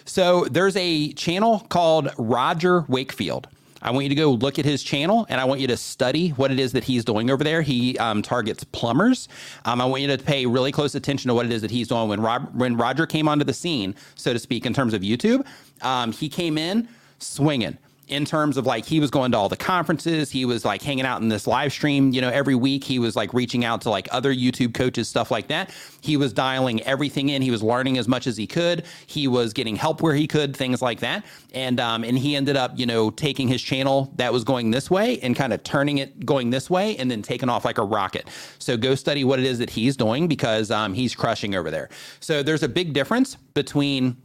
[0.04, 3.48] So there's a channel called Roger Wakefield.
[3.82, 6.30] I want you to go look at his channel and I want you to study
[6.30, 7.62] what it is that he's doing over there.
[7.62, 9.28] He um, targets plumbers.
[9.64, 11.88] Um, I want you to pay really close attention to what it is that he's
[11.88, 12.08] doing.
[12.08, 15.46] When, Rob, when Roger came onto the scene, so to speak, in terms of YouTube,
[15.82, 16.88] um, he came in
[17.18, 17.78] swinging
[18.10, 20.30] in terms of like he was going to all the conferences.
[20.30, 22.84] He was like hanging out in this live stream you know every week.
[22.84, 25.72] He was like reaching out to like other youtube coaches stuff like that.
[26.00, 27.40] He was dialing everything in.
[27.40, 28.84] He was learning as much as he could.
[29.06, 31.24] He was getting help where he could things like that.
[31.54, 34.90] And um and he ended up you know taking his channel that was going this
[34.90, 37.84] way and kind of turning it going this way and then taking off like a
[37.84, 38.28] rocket.
[38.58, 41.88] So go study what it is that he's doing because um he's crushing over there.
[42.18, 44.16] So there's a big difference between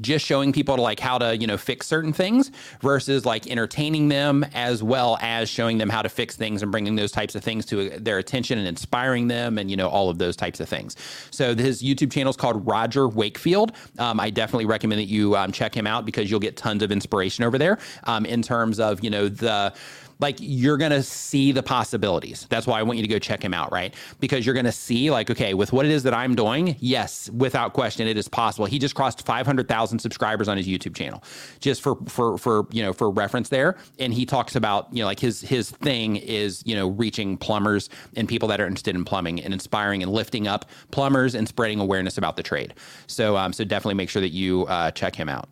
[0.00, 2.50] just showing people to like how to you know fix certain things
[2.80, 6.96] versus like entertaining them as well as showing them how to fix things and bringing
[6.96, 10.18] those types of things to their attention and inspiring them and you know all of
[10.18, 10.96] those types of things.
[11.30, 13.72] So his youtube channel is called roger wakefield.
[13.98, 16.90] Um, i definitely recommend that you um, check him out because you'll get tons of
[16.90, 19.72] inspiration over there um, in terms of you know the
[20.20, 22.46] like you're going to see the possibilities.
[22.50, 23.94] That's why I want you to go check him out, right?
[24.20, 27.30] Because you're going to see, like, okay, with what it is that I'm doing, yes,
[27.30, 28.66] without question, it is possible.
[28.66, 31.22] He just crossed 500,000 subscribers on his YouTube channel,
[31.60, 33.76] just for for for you know for reference there.
[33.98, 37.88] And he talks about you know like his his thing is you know reaching plumbers
[38.16, 41.80] and people that are interested in plumbing and inspiring and lifting up plumbers and spreading
[41.80, 42.74] awareness about the trade.
[43.06, 45.48] So um, so definitely make sure that you uh, check him out.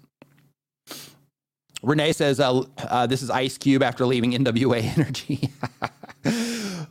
[1.83, 5.51] Rene says, uh, uh, "This is Ice Cube after leaving NWA Energy."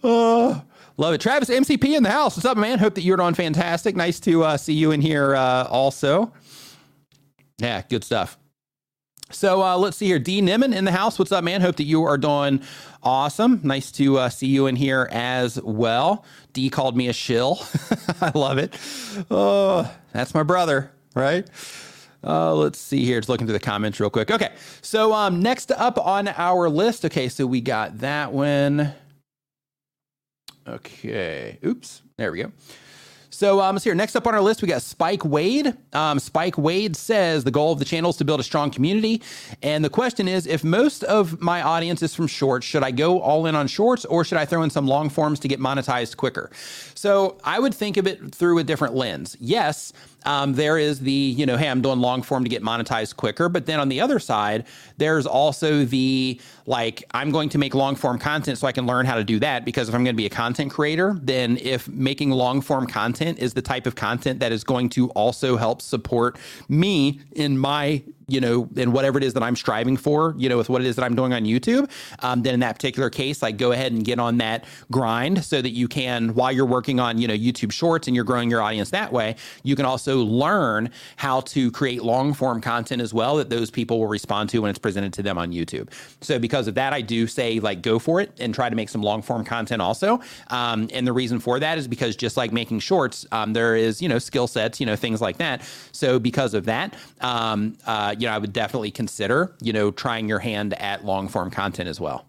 [0.03, 0.61] oh,
[0.97, 2.35] love it, Travis MCP in the house.
[2.35, 2.79] What's up, man?
[2.79, 3.95] Hope that you're doing fantastic.
[3.95, 6.33] Nice to uh, see you in here, uh, also.
[7.57, 8.37] Yeah, good stuff.
[9.29, 10.19] So uh, let's see here.
[10.19, 11.17] D Nimmin in the house.
[11.17, 11.61] What's up, man?
[11.61, 12.61] Hope that you are doing
[13.01, 13.61] awesome.
[13.63, 16.25] Nice to see you in here as well.
[16.51, 17.65] D called me a shill.
[18.21, 18.77] I love it.
[19.29, 21.47] Oh, that's my brother, right?
[22.23, 23.19] Uh, let's see here.
[23.19, 24.31] Just looking through the comments real quick.
[24.31, 24.53] Okay.
[24.81, 27.05] So um, next up on our list.
[27.05, 27.29] Okay.
[27.29, 28.93] So we got that one.
[30.67, 31.57] Okay.
[31.65, 32.01] Oops.
[32.17, 32.51] There we go.
[33.41, 33.95] So um, let's here.
[33.95, 35.75] Next up on our list, we got Spike Wade.
[35.93, 39.23] Um, Spike Wade says the goal of the channel is to build a strong community.
[39.63, 43.19] And the question is if most of my audience is from shorts, should I go
[43.19, 46.17] all in on shorts or should I throw in some long forms to get monetized
[46.17, 46.51] quicker?
[46.93, 49.35] So I would think of it through a different lens.
[49.39, 49.91] Yes,
[50.25, 53.49] um, there is the, you know, hey, I'm doing long form to get monetized quicker.
[53.49, 54.65] But then on the other side,
[54.97, 59.05] there's also the like, I'm going to make long form content so I can learn
[59.05, 59.65] how to do that.
[59.65, 63.39] Because if I'm going to be a content creator, then if making long form content
[63.39, 66.37] is the type of content that is going to also help support
[66.69, 70.57] me in my you know, and whatever it is that I'm striving for, you know,
[70.57, 71.89] with what it is that I'm doing on YouTube,
[72.19, 75.61] um, then in that particular case, like go ahead and get on that grind so
[75.61, 78.61] that you can, while you're working on, you know, YouTube shorts and you're growing your
[78.61, 83.35] audience that way, you can also learn how to create long form content as well
[83.37, 85.89] that those people will respond to when it's presented to them on YouTube.
[86.21, 88.89] So because of that, I do say like go for it and try to make
[88.89, 90.19] some long form content also.
[90.49, 94.01] Um, and the reason for that is because just like making shorts, um, there is,
[94.01, 95.61] you know, skill sets, you know, things like that.
[95.91, 100.29] So because of that, um, uh, you know, I would definitely consider, you know, trying
[100.29, 102.25] your hand at long form content as well.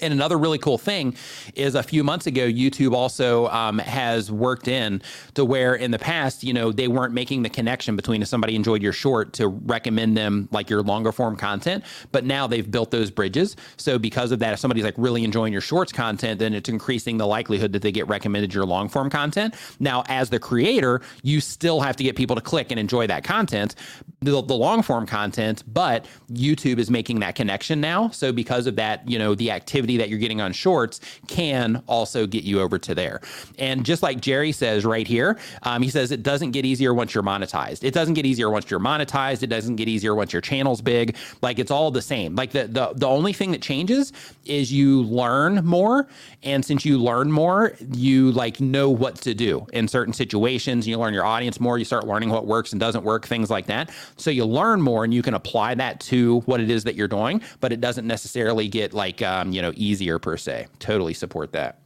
[0.00, 1.16] And another really cool thing
[1.54, 5.02] is a few months ago, YouTube also um, has worked in
[5.34, 8.54] to where in the past, you know, they weren't making the connection between if somebody
[8.54, 11.84] enjoyed your short to recommend them like your longer form content.
[12.12, 13.56] But now they've built those bridges.
[13.76, 17.16] So because of that, if somebody's like really enjoying your shorts content, then it's increasing
[17.16, 19.54] the likelihood that they get recommended your long form content.
[19.80, 23.24] Now, as the creator, you still have to get people to click and enjoy that
[23.24, 23.74] content,
[24.20, 28.10] the, the long form content, but YouTube is making that connection now.
[28.10, 31.82] So because of that, you know, the activity activity that you're getting on shorts can
[31.86, 33.20] also get you over to there.
[33.58, 37.14] And just like Jerry says right here, um, he says it doesn't get easier once
[37.14, 37.84] you're monetized.
[37.84, 39.42] It doesn't get easier once you're monetized.
[39.42, 41.16] It doesn't get easier once your channel's big.
[41.42, 42.34] Like it's all the same.
[42.34, 44.12] Like the the, the only thing that changes
[44.44, 46.06] is you learn more.
[46.42, 50.86] And since you learn more, you like know what to do in certain situations.
[50.86, 51.78] You learn your audience more.
[51.78, 53.90] You start learning what works and doesn't work, things like that.
[54.16, 57.08] So you learn more and you can apply that to what it is that you're
[57.08, 60.66] doing, but it doesn't necessarily get like, um, you know, easier per se.
[60.78, 61.78] Totally support that.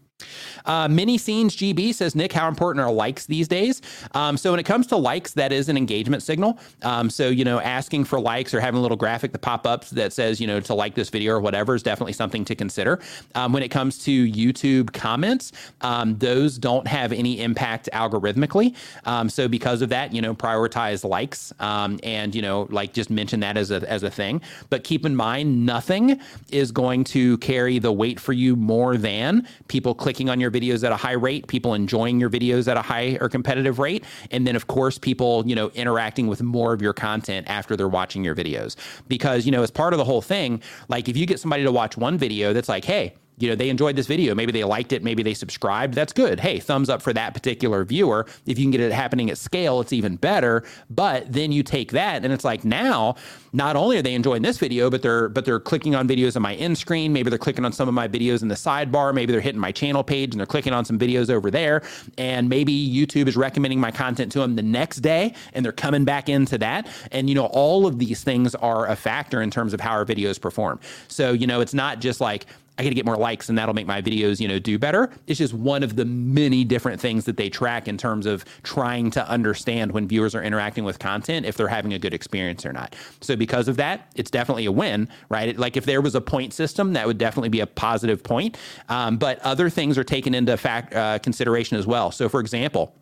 [0.65, 3.83] Uh, Mini Scenes GB says, Nick, how important are likes these days?
[4.13, 6.59] Um, so when it comes to likes, that is an engagement signal.
[6.83, 9.87] Um, so, you know, asking for likes or having a little graphic that pop up
[9.87, 13.01] that says, you know, to like this video or whatever is definitely something to consider.
[13.35, 18.75] Um, when it comes to YouTube comments, um, those don't have any impact algorithmically.
[19.05, 23.11] Um, so because of that, you know, prioritize likes um, and, you know, like just
[23.11, 24.41] mention that as a, as a thing.
[24.71, 26.21] But keep in mind, nothing
[26.51, 30.85] is going to carry the weight for you more than people clicking on your videos
[30.85, 34.47] at a high rate, people enjoying your videos at a high or competitive rate, and
[34.47, 38.25] then of course people, you know, interacting with more of your content after they're watching
[38.25, 38.77] your videos.
[39.09, 41.73] Because, you know, as part of the whole thing, like if you get somebody to
[41.73, 44.35] watch one video that's like, "Hey, you know, they enjoyed this video.
[44.35, 45.03] Maybe they liked it.
[45.03, 45.95] Maybe they subscribed.
[45.95, 46.39] That's good.
[46.39, 48.27] Hey, thumbs up for that particular viewer.
[48.47, 50.65] If you can get it happening at scale, it's even better.
[50.91, 53.17] But then you take that and it's like now,
[53.53, 56.43] not only are they enjoying this video, but they're but they're clicking on videos on
[56.43, 57.13] my end screen.
[57.13, 59.15] Maybe they're clicking on some of my videos in the sidebar.
[59.15, 61.83] Maybe they're hitting my channel page and they're clicking on some videos over there.
[62.19, 66.05] And maybe YouTube is recommending my content to them the next day and they're coming
[66.05, 66.87] back into that.
[67.11, 70.05] And you know, all of these things are a factor in terms of how our
[70.05, 70.81] videos perform.
[71.09, 72.47] So, you know, it's not just like
[72.79, 75.11] I got to get more likes and that'll make my videos, you know, do better.
[75.27, 79.11] It's just one of the many different things that they track in terms of trying
[79.13, 82.73] to understand when viewers are interacting with content if they're having a good experience or
[82.73, 82.97] not.
[83.21, 85.57] So because of that, it's definitely a win, right?
[85.57, 88.57] Like if there was a point system, that would definitely be a positive point.
[88.89, 92.11] Um, but other things are taken into fact uh, consideration as well.
[92.11, 92.97] So for example,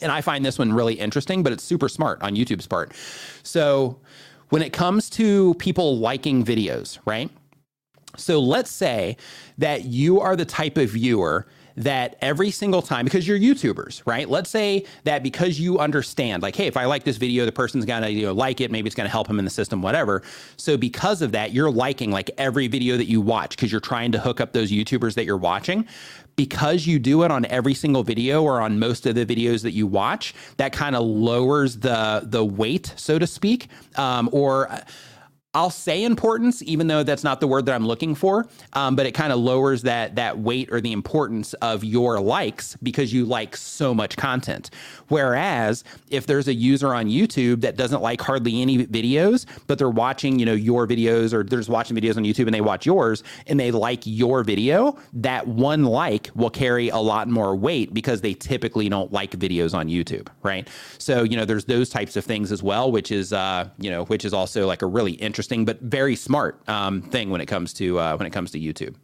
[0.00, 2.94] and I find this one really interesting, but it's super smart on YouTube's part.
[3.42, 4.00] So
[4.48, 7.30] when it comes to people liking videos, right?
[8.16, 9.16] So let's say
[9.58, 11.46] that you are the type of viewer
[11.76, 14.28] that every single time, because you're YouTubers, right?
[14.28, 17.84] Let's say that because you understand, like, hey, if I like this video, the person's
[17.84, 20.22] gonna you know like it, maybe it's gonna help him in the system, whatever.
[20.56, 24.12] So because of that, you're liking like every video that you watch because you're trying
[24.12, 25.86] to hook up those YouTubers that you're watching.
[26.36, 29.70] Because you do it on every single video or on most of the videos that
[29.70, 34.68] you watch, that kind of lowers the the weight, so to speak, um, or
[35.54, 38.46] I'll say importance, even though that's not the word that I'm looking for.
[38.72, 42.76] Um, but it kind of lowers that that weight or the importance of your likes
[42.82, 44.70] because you like so much content.
[45.08, 49.88] Whereas if there's a user on YouTube that doesn't like hardly any videos, but they're
[49.88, 52.84] watching, you know, your videos or they're just watching videos on YouTube and they watch
[52.84, 57.94] yours and they like your video, that one like will carry a lot more weight
[57.94, 60.68] because they typically don't like videos on YouTube, right?
[60.98, 64.04] So you know, there's those types of things as well, which is uh, you know,
[64.06, 67.46] which is also like a really interesting interesting but very smart um, thing when it
[67.46, 68.94] comes to uh, when it comes to YouTube.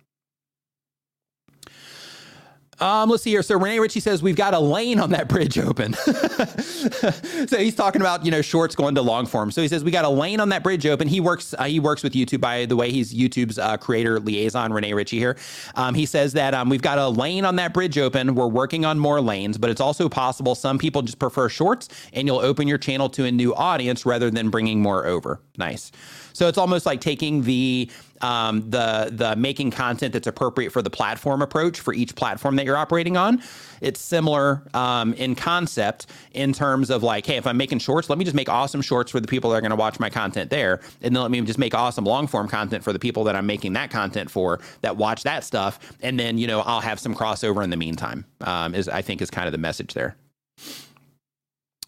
[2.81, 3.43] Um, let's see here.
[3.43, 5.93] So Rene Ritchie says we've got a lane on that bridge open.
[5.95, 9.51] so he's talking about you know shorts going to long form.
[9.51, 11.07] So he says we got a lane on that bridge open.
[11.07, 12.91] He works uh, he works with YouTube by the way.
[12.91, 14.73] He's YouTube's uh, creator liaison.
[14.73, 15.37] Rene Ritchie here.
[15.75, 18.35] Um, he says that um, we've got a lane on that bridge open.
[18.35, 22.27] We're working on more lanes, but it's also possible some people just prefer shorts, and
[22.27, 25.41] you'll open your channel to a new audience rather than bringing more over.
[25.59, 25.93] Nice.
[26.33, 27.91] So it's almost like taking the
[28.21, 32.67] um, the the making content that's appropriate for the platform approach for each platform that
[32.67, 33.43] you're operating on.
[33.81, 38.19] It's similar um, in concept in terms of like, hey, if I'm making shorts, let
[38.19, 40.51] me just make awesome shorts for the people that are going to watch my content
[40.51, 43.37] there, and then let me just make awesome long form content for the people that
[43.37, 47.01] I'm making that content for that watch that stuff, and then you know I'll have
[47.01, 48.25] some crossover in the meantime.
[48.43, 50.17] Um, is I think is kind of the message there.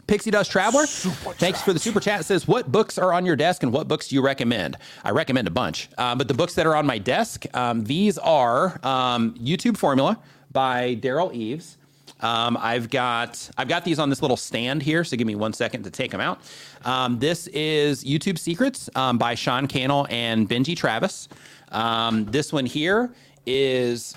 [0.06, 1.64] Pixie Dust Traveler, super thanks chat.
[1.64, 2.20] for the super chat.
[2.20, 4.76] It says, What books are on your desk and what books do you recommend?
[5.04, 5.88] I recommend a bunch.
[5.96, 10.18] Uh, but the books that are on my desk, um, these are um, YouTube Formula
[10.50, 11.78] by Derral Eves.
[12.20, 15.52] Um, I've got I've got these on this little stand here, so give me one
[15.52, 16.40] second to take them out.
[16.84, 21.28] Um, this is YouTube Secrets um, by Sean Cannell and Benji Travis.
[21.70, 23.12] Um, this one here
[23.44, 24.16] is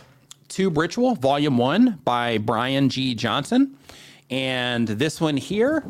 [0.50, 3.16] Tube Ritual Volume One by Brian G.
[3.16, 3.76] Johnson.
[4.30, 5.84] And this one here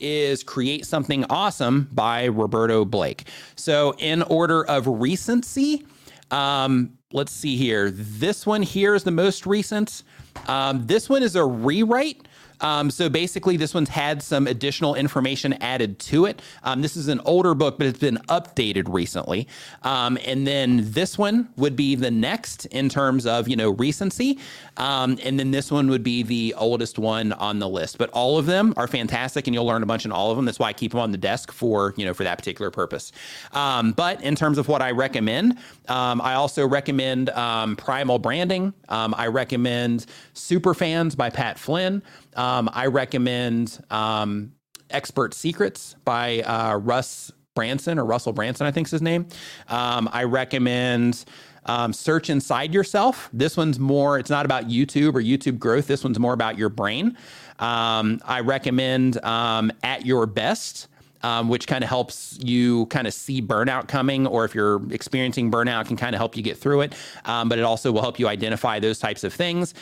[0.00, 3.28] is Create Something Awesome by Roberto Blake.
[3.54, 5.86] So, in order of recency,
[6.30, 7.90] um, let's see here.
[7.90, 10.02] This one here is the most recent.
[10.46, 12.26] Um, this one is a rewrite
[12.62, 16.40] um, so basically, this one's had some additional information added to it.
[16.62, 19.48] Um, this is an older book, but it's been updated recently.
[19.82, 24.38] Um, and then this one would be the next in terms of you know recency,
[24.76, 27.98] um, and then this one would be the oldest one on the list.
[27.98, 30.46] But all of them are fantastic, and you'll learn a bunch in all of them.
[30.46, 33.10] That's why I keep them on the desk for you know for that particular purpose.
[33.52, 35.58] Um, but in terms of what I recommend,
[35.88, 37.30] um, I also recommend
[37.76, 38.72] Primal Branding.
[38.88, 42.02] I recommend Super Fans by Pat Flynn.
[42.36, 44.52] Um, I recommend um,
[44.90, 49.26] Expert Secrets by uh, Russ Brunson or Russell Brunson, I think is his name.
[49.68, 51.24] Um, I recommend
[51.66, 53.28] um, Search Inside Yourself.
[53.32, 55.86] This one's more, it's not about YouTube or YouTube growth.
[55.86, 57.16] This one's more about your brain.
[57.58, 60.88] Um, I recommend um, At Your Best.
[61.24, 65.52] Um, which kind of helps you kind of see burnout coming, or if you're experiencing
[65.52, 66.96] burnout, can kind of help you get through it.
[67.26, 69.72] Um, but it also will help you identify those types of things.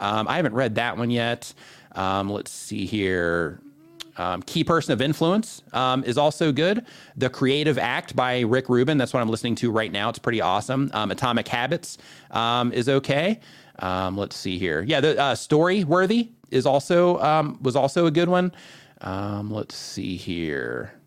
[0.00, 1.52] Um, I haven't read that one yet.
[1.92, 3.60] Um, let's see here.
[4.16, 6.84] Um, Key Person of Influence um, is also good.
[7.16, 8.98] The Creative Act by Rick Rubin.
[8.98, 10.08] That's what I'm listening to right now.
[10.08, 10.90] It's pretty awesome.
[10.92, 11.98] Um, Atomic Habits
[12.32, 13.38] um, is okay.
[13.78, 14.82] Um, let's see here.
[14.82, 18.52] Yeah, the uh, Story Worthy is also um, was also a good one.
[19.00, 20.97] let's see here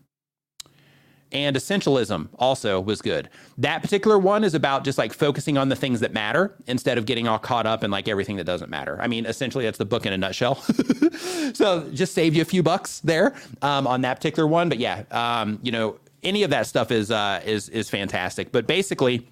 [1.32, 3.28] and essentialism also was good.
[3.58, 7.06] That particular one is about just like focusing on the things that matter instead of
[7.06, 9.00] getting all caught up in like everything that doesn't matter.
[9.00, 10.56] I mean, essentially, that's the book in a nutshell.
[11.54, 14.68] so just saved you a few bucks there um, on that particular one.
[14.68, 18.52] But yeah, um, you know, any of that stuff is uh, is is fantastic.
[18.52, 19.28] But basically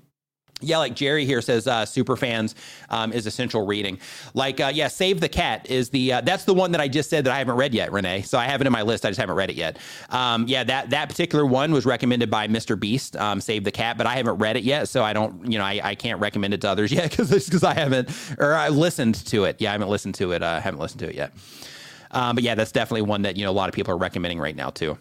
[0.61, 2.55] yeah, like Jerry here says, uh, super fans
[2.89, 3.99] um, is essential reading.
[4.35, 7.11] Like, uh, yeah, Save the Cat is the uh, that's the one that I just
[7.11, 8.23] said that I haven't read yet, Rene.
[8.23, 9.05] So I have it in my list.
[9.05, 9.79] I just haven't read it yet.
[10.11, 12.79] Um, yeah, that that particular one was recommended by Mr.
[12.79, 15.59] Beast, um, Save the Cat, but I haven't read it yet, so I don't, you
[15.59, 18.69] know, I, I can't recommend it to others yet because because I haven't or I
[18.69, 19.61] listened to it.
[19.61, 20.43] Yeah, I haven't listened to it.
[20.43, 21.33] I uh, haven't listened to it yet.
[22.13, 24.41] Um, but yeah, that's definitely one that you know a lot of people are recommending
[24.41, 24.99] right now too.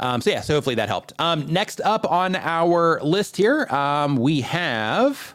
[0.00, 1.12] Um, so yeah, so hopefully that helped.
[1.18, 5.34] Um, next up on our list here, um, we have.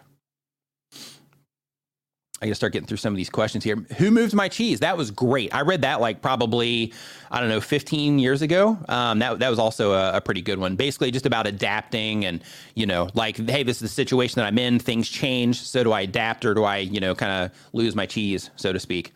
[2.42, 3.78] I gotta start getting through some of these questions here.
[3.98, 4.82] Who moved my cheese?
[4.82, 5.56] That was great.
[5.56, 6.94] I read that like probably
[7.32, 8.78] I don't know 15 years ago.
[8.90, 10.76] Um, that that was also a, a, pretty good one.
[10.76, 12.44] Basically, just about adapting and
[12.74, 14.80] you know like hey, this is the situation that I'm in.
[14.80, 18.06] Things change, so do I adapt or do I you know kind of lose my
[18.06, 19.14] cheese, so to speak?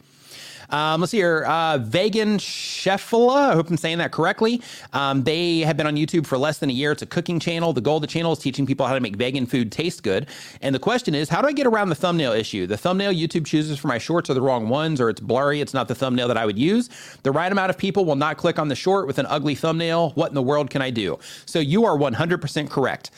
[0.71, 1.43] Um, let's see here.
[1.45, 4.61] Uh, Vegan Sheffala, I hope I'm saying that correctly.
[4.93, 6.91] Um, they have been on YouTube for less than a year.
[6.91, 7.73] It's a cooking channel.
[7.73, 10.27] The goal of the channel is teaching people how to make vegan food taste good.
[10.61, 12.67] And the question is, how do I get around the thumbnail issue?
[12.67, 15.61] The thumbnail YouTube chooses for my shorts are the wrong ones, or it's blurry.
[15.61, 16.89] It's not the thumbnail that I would use.
[17.23, 20.11] The right amount of people will not click on the short with an ugly thumbnail.
[20.11, 21.19] What in the world can I do?
[21.45, 23.11] So you are 100% correct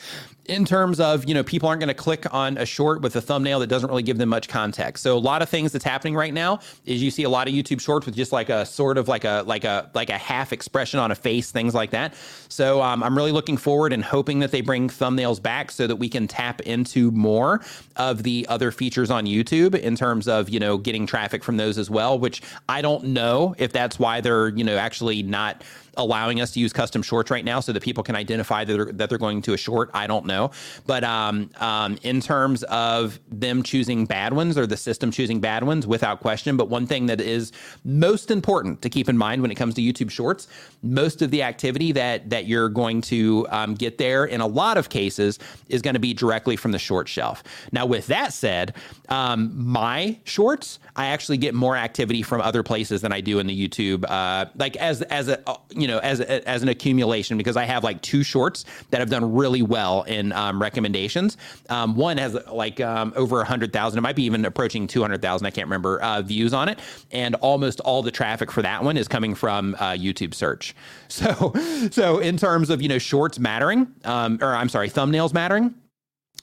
[0.46, 3.20] in terms of you know people aren't going to click on a short with a
[3.20, 5.02] thumbnail that doesn't really give them much context.
[5.02, 7.54] So a lot of things that's happening right now is you see a lot of
[7.54, 10.52] youtube shorts with just like a sort of like a like a like a half
[10.52, 12.14] expression on a face things like that.
[12.48, 15.96] So um, i'm really looking forward and hoping that they bring thumbnails back so that
[15.96, 17.60] we can tap into more
[17.96, 21.78] of the other features on youtube in terms of you know getting traffic from those
[21.78, 25.62] as well which i don't know if that's why they're you know actually not
[25.96, 28.92] allowing us to use custom shorts right now so that people can identify that they're,
[28.92, 29.90] that they're going to a short.
[29.94, 30.50] I don't know.
[30.86, 35.64] But um, um, in terms of them choosing bad ones or the system choosing bad
[35.64, 36.56] ones, without question.
[36.56, 37.52] But one thing that is
[37.84, 40.48] most important to keep in mind when it comes to YouTube shorts,
[40.82, 44.76] most of the activity that, that you're going to um, get there in a lot
[44.78, 45.38] of cases
[45.68, 47.42] is going to be directly from the short shelf.
[47.72, 48.74] Now, with that said,
[49.08, 53.46] um, my shorts, I actually get more activity from other places than I do in
[53.46, 54.04] the YouTube.
[54.08, 58.00] Uh, like as as a you know as as an accumulation because I have like
[58.02, 61.36] two shorts that have done really well in um, recommendations.
[61.68, 63.98] Um, one has like um, over a hundred thousand.
[63.98, 65.46] It might be even approaching two hundred thousand.
[65.46, 66.78] I can't remember uh, views on it,
[67.10, 70.74] and almost all the traffic for that one is coming from uh, YouTube search.
[71.12, 71.52] So
[71.90, 75.74] so in terms of you know shorts mattering, um, or I'm sorry, thumbnails mattering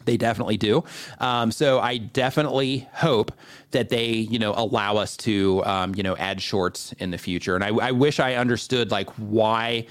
[0.06, 0.84] they definitely do.
[1.20, 3.32] Um, so I definitely hope
[3.72, 7.56] that they, you know, allow us to, um, you know, add shorts in the future.
[7.56, 9.86] And I, I wish I understood like why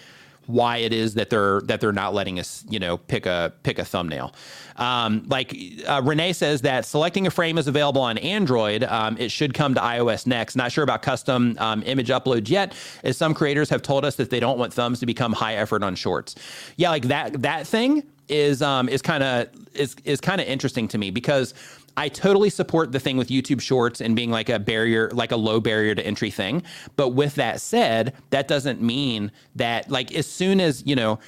[0.48, 3.78] why it is that they're that they're not letting us you know pick a pick
[3.78, 4.34] a thumbnail.
[4.76, 5.54] Um, like
[5.86, 8.84] uh, Rene says that selecting a frame is available on android.
[8.84, 10.56] Um, it should come to ios next.
[10.56, 14.30] Not sure about custom um, image uploads yet as some creators have told us that
[14.30, 16.34] they don't want thumbs to become high effort on shorts.
[16.76, 20.88] Yeah like that that thing is um is kind of is is kind of interesting
[20.88, 21.54] to me because
[21.98, 25.36] I totally support the thing with YouTube Shorts and being like a barrier, like a
[25.36, 26.62] low barrier to entry thing.
[26.94, 31.18] But with that said, that doesn't mean that like as soon as you know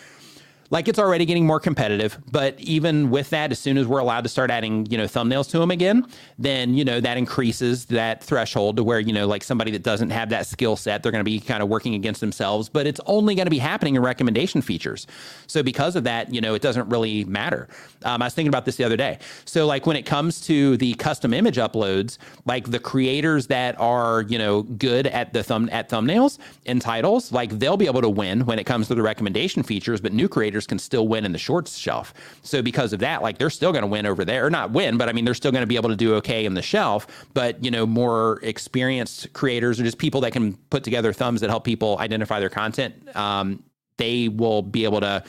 [0.71, 4.23] like it's already getting more competitive but even with that as soon as we're allowed
[4.23, 6.07] to start adding you know thumbnails to them again
[6.39, 10.11] then you know that increases that threshold to where you know like somebody that doesn't
[10.11, 13.01] have that skill set they're going to be kind of working against themselves but it's
[13.07, 15.07] only going to be happening in recommendation features.
[15.47, 17.69] So because of that you know it doesn't really matter.
[18.05, 19.19] Um, i was thinking about this the other day.
[19.45, 24.23] So like when it comes to the custom image uploads like the creators that are
[24.23, 28.09] you know good at the thumb at thumbnails and titles like they'll be able to
[28.09, 31.33] win when it comes to the recommendation features but new creators can still win in
[31.33, 32.15] the shorts shelf.
[32.43, 34.97] So because of that, like they're still going to win over there, or not win,
[34.97, 37.07] but I mean they're still going to be able to do okay in the shelf.
[37.35, 41.51] But you know, more experienced creators or just people that can put together thumbs that
[41.51, 43.63] help people identify their content, um,
[43.97, 45.23] they will be able to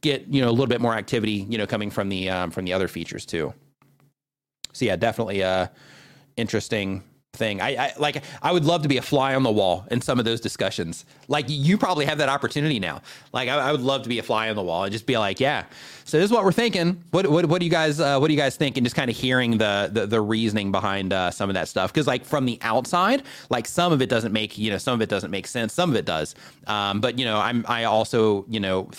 [0.00, 2.64] get you know a little bit more activity, you know, coming from the um, from
[2.64, 3.52] the other features too.
[4.72, 5.68] So yeah, definitely uh
[6.36, 7.02] interesting
[7.34, 7.60] thing.
[7.60, 10.18] I, I, like I would love to be a fly on the wall in some
[10.18, 11.04] of those discussions.
[11.28, 13.02] Like you probably have that opportunity now.
[13.32, 15.18] Like I, I would love to be a fly on the wall and just be
[15.18, 15.64] like, yeah.
[16.04, 17.02] So this is what we're thinking.
[17.10, 18.76] What what, what do you guys uh, what do you guys think?
[18.76, 21.92] And just kind of hearing the the, the reasoning behind uh, some of that stuff.
[21.92, 25.02] Because like from the outside, like some of it doesn't make you know some of
[25.02, 25.72] it doesn't make sense.
[25.72, 26.34] Some of it does.
[26.66, 28.90] Um, but you know I'm I also you know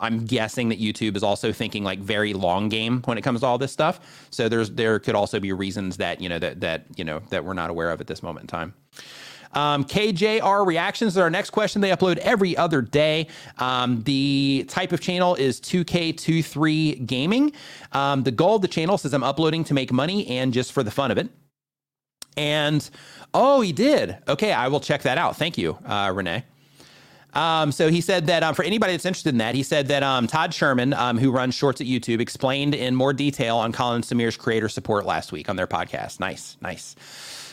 [0.00, 3.46] I'm guessing that YouTube is also thinking like very long game when it comes to
[3.46, 4.28] all this stuff.
[4.30, 7.44] So there's there could also be reasons that you know that that you know that
[7.44, 8.74] we're not aware of at this moment in time.
[9.54, 11.80] Um, KJR reactions is our next question.
[11.80, 13.28] They upload every other day.
[13.56, 17.52] Um, the type of channel is 2K23 Gaming.
[17.92, 20.82] Um, the goal of the channel says I'm uploading to make money and just for
[20.82, 21.30] the fun of it.
[22.36, 22.88] And
[23.34, 24.18] oh, he did.
[24.28, 25.36] Okay, I will check that out.
[25.36, 26.44] Thank you, uh, Rene.
[27.34, 30.02] Um, so he said that um, for anybody that's interested in that, he said that
[30.02, 34.02] um, Todd Sherman, um, who runs Shorts at YouTube, explained in more detail on Colin
[34.02, 36.20] Samir's creator support last week on their podcast.
[36.20, 36.96] Nice, nice.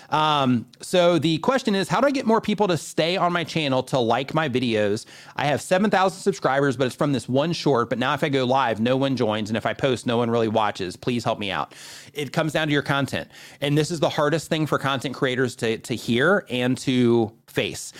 [0.10, 3.44] Um, so the question is, how do I get more people to stay on my
[3.44, 5.06] channel to like my videos?
[5.36, 7.90] I have 7,000 subscribers, but it's from this one short.
[7.90, 9.50] But now if I go live, no one joins.
[9.50, 10.96] And if I post, no one really watches.
[10.96, 11.74] Please help me out.
[12.14, 13.30] It comes down to your content.
[13.62, 17.94] And this is the hardest thing for content creators to, to hear and to face.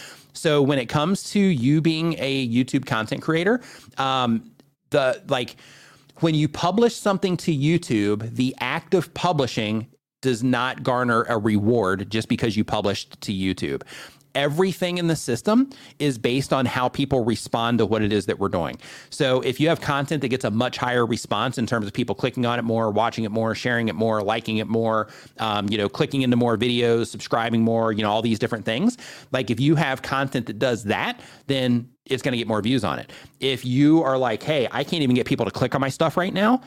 [0.46, 3.62] So when it comes to you being a YouTube content creator,
[3.98, 4.52] um,
[4.92, 5.56] the like
[6.20, 9.88] when you publish something to YouTube, the act of publishing
[10.22, 13.82] does not garner a reward just because you published to YouTube
[14.36, 18.38] everything in the system is based on how people respond to what it is that
[18.38, 18.78] we're doing.
[19.10, 22.14] So if you have content that gets a much higher response in terms of people
[22.14, 25.08] clicking on it more, watching it more, sharing it more, liking it more,
[25.40, 28.98] um, you know, clicking into more videos, subscribing more, you know, all these different things.
[29.32, 32.84] Like if you have content that does that, then it's going to get more views
[32.84, 33.12] on it.
[33.40, 36.18] If you are like, hey, I can't even get people to click on my stuff
[36.18, 36.62] right now,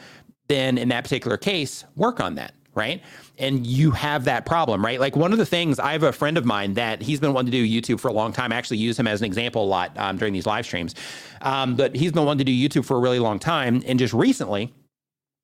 [0.48, 3.02] then in that particular case, work on that right?
[3.38, 4.98] And you have that problem, right?
[4.98, 7.52] Like one of the things I have a friend of mine that he's been wanting
[7.52, 8.52] to do YouTube for a long time.
[8.52, 10.94] I actually use him as an example a lot um, during these live streams.
[11.42, 13.82] Um, but he's been wanting to do YouTube for a really long time.
[13.86, 14.72] And just recently,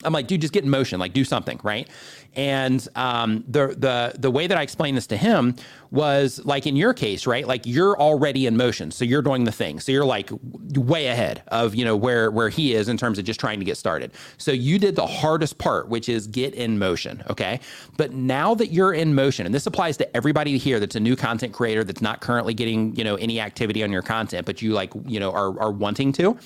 [0.02, 1.88] I'm like, dude, just get in motion, like do something, right?
[2.34, 5.54] And um, the the the way that I explained this to him
[5.92, 7.46] was like in your case, right?
[7.46, 10.30] Like you're already in motion, so you're doing the thing, so you're like
[10.74, 13.64] way ahead of you know where where he is in terms of just trying to
[13.64, 14.10] get started.
[14.36, 17.60] So you did the hardest part, which is get in motion, okay?
[17.96, 21.14] But now that you're in motion, and this applies to everybody here that's a new
[21.14, 24.72] content creator that's not currently getting you know any activity on your content, but you
[24.72, 26.36] like you know are are wanting to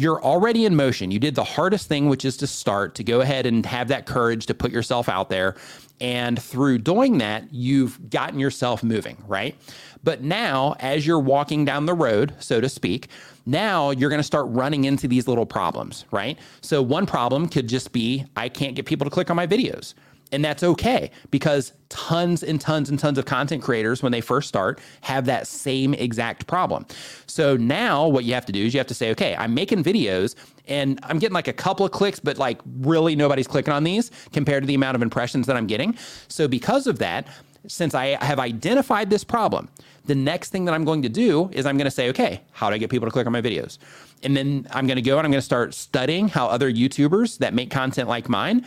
[0.00, 1.10] you're already in motion.
[1.10, 4.06] You did the hardest thing, which is to start, to go ahead and have that
[4.06, 5.56] courage to put yourself out there.
[6.00, 9.54] And through doing that, you've gotten yourself moving, right?
[10.02, 13.08] But now, as you're walking down the road, so to speak,
[13.44, 16.38] now you're going to start running into these little problems, right?
[16.62, 19.92] So, one problem could just be I can't get people to click on my videos
[20.32, 24.48] and that's okay because tons and tons and tons of content creators, when they first
[24.48, 26.86] start, have that same exact problem.
[27.26, 29.82] So now what you have to do is you have to say, okay, I'm making
[29.82, 30.36] videos
[30.68, 34.10] and I'm getting like a couple of clicks, but like really nobody's clicking on these
[34.32, 35.96] compared to the amount of impressions that I'm getting.
[36.28, 37.26] So because of that,
[37.66, 39.68] since I have identified this problem,
[40.06, 42.70] the next thing that I'm going to do is I'm going to say, okay, how
[42.70, 43.78] do I get people to click on my videos?
[44.22, 47.38] And then I'm going to go and I'm going to start studying how other YouTubers
[47.38, 48.66] that make content like mine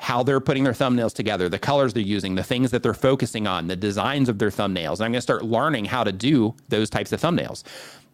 [0.00, 3.46] how they're putting their thumbnails together, the colors they're using, the things that they're focusing
[3.46, 4.94] on, the designs of their thumbnails.
[4.94, 7.64] And I'm going to start learning how to do those types of thumbnails.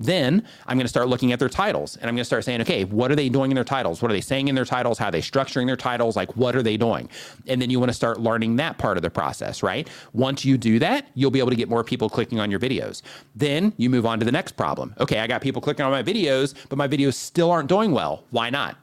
[0.00, 2.60] Then I'm going to start looking at their titles and I'm going to start saying,
[2.62, 4.02] okay, what are they doing in their titles?
[4.02, 4.98] What are they saying in their titles?
[4.98, 6.16] How are they structuring their titles?
[6.16, 7.08] Like, what are they doing?
[7.46, 9.88] And then you want to start learning that part of the process, right?
[10.12, 13.02] Once you do that, you'll be able to get more people clicking on your videos.
[13.36, 14.92] Then you move on to the next problem.
[14.98, 18.24] Okay, I got people clicking on my videos, but my videos still aren't doing well.
[18.30, 18.76] Why not?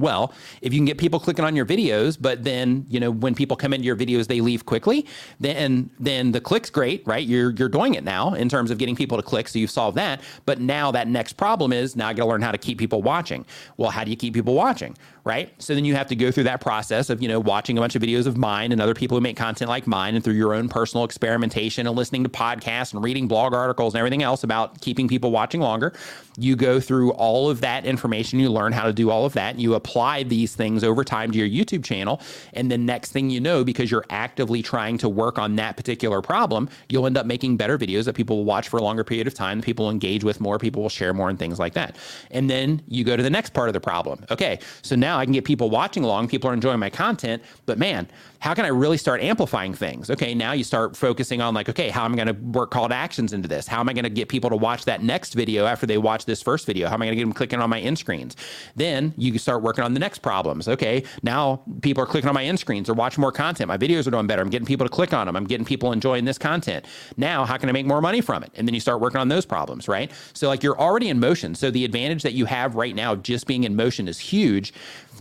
[0.00, 0.32] Well,
[0.62, 3.56] if you can get people clicking on your videos, but then you know when people
[3.56, 5.06] come into your videos, they leave quickly.
[5.38, 7.26] Then then the click's great, right?
[7.26, 9.96] You're you're doing it now in terms of getting people to click, so you've solved
[9.96, 10.20] that.
[10.46, 13.02] But now that next problem is now I got to learn how to keep people
[13.02, 13.44] watching.
[13.76, 14.96] Well, how do you keep people watching,
[15.30, 15.62] right?
[15.62, 17.94] So then you have to go through that process of you know watching a bunch
[17.94, 20.52] of videos of mine and other people who make content like mine, and through your
[20.52, 24.80] own personal experimentation and listening to podcasts and reading blog articles and everything else about
[24.80, 25.94] keeping people watching longer.
[26.36, 28.40] You go through all of that information.
[28.40, 29.50] You learn how to do all of that.
[29.52, 32.20] And you apply these things over time to your YouTube channel.
[32.54, 36.22] And the next thing you know, because you're actively trying to work on that particular
[36.22, 39.26] problem, you'll end up making better videos that people will watch for a longer period
[39.26, 39.60] of time.
[39.60, 41.96] People will engage with more, people will share more, and things like that.
[42.30, 44.24] And then you go to the next part of the problem.
[44.30, 47.78] Okay, so now I can get people watching along, people are enjoying my content, but
[47.78, 48.08] man,
[48.40, 50.08] how can I really start amplifying things?
[50.10, 52.88] Okay, now you start focusing on like, okay, how am I going to work call
[52.88, 53.66] to actions into this?
[53.66, 56.24] How am I going to get people to watch that next video after they watch
[56.24, 56.88] this first video?
[56.88, 58.36] How am I going to get them clicking on my end screens?
[58.76, 60.68] Then you start working on the next problems.
[60.68, 63.68] Okay, now people are clicking on my end screens or watching more content.
[63.68, 64.40] My videos are doing better.
[64.40, 65.36] I'm getting people to click on them.
[65.36, 66.86] I'm getting people enjoying this content.
[67.18, 68.52] Now, how can I make more money from it?
[68.54, 70.10] And then you start working on those problems, right?
[70.32, 71.54] So like you're already in motion.
[71.54, 74.72] So the advantage that you have right now of just being in motion is huge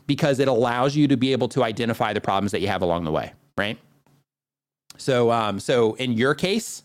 [0.10, 3.04] because it allows you to be able to identify the problems that you have along
[3.04, 3.78] the way, right?
[4.98, 6.82] So, um, so in your case,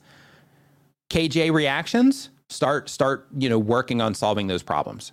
[1.08, 5.12] KJ reactions start start you know working on solving those problems.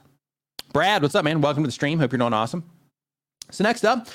[0.73, 1.39] Brad, what's up, man?
[1.39, 1.99] Welcome to the stream.
[1.99, 2.65] Hope you're doing awesome.
[3.49, 4.09] So next up,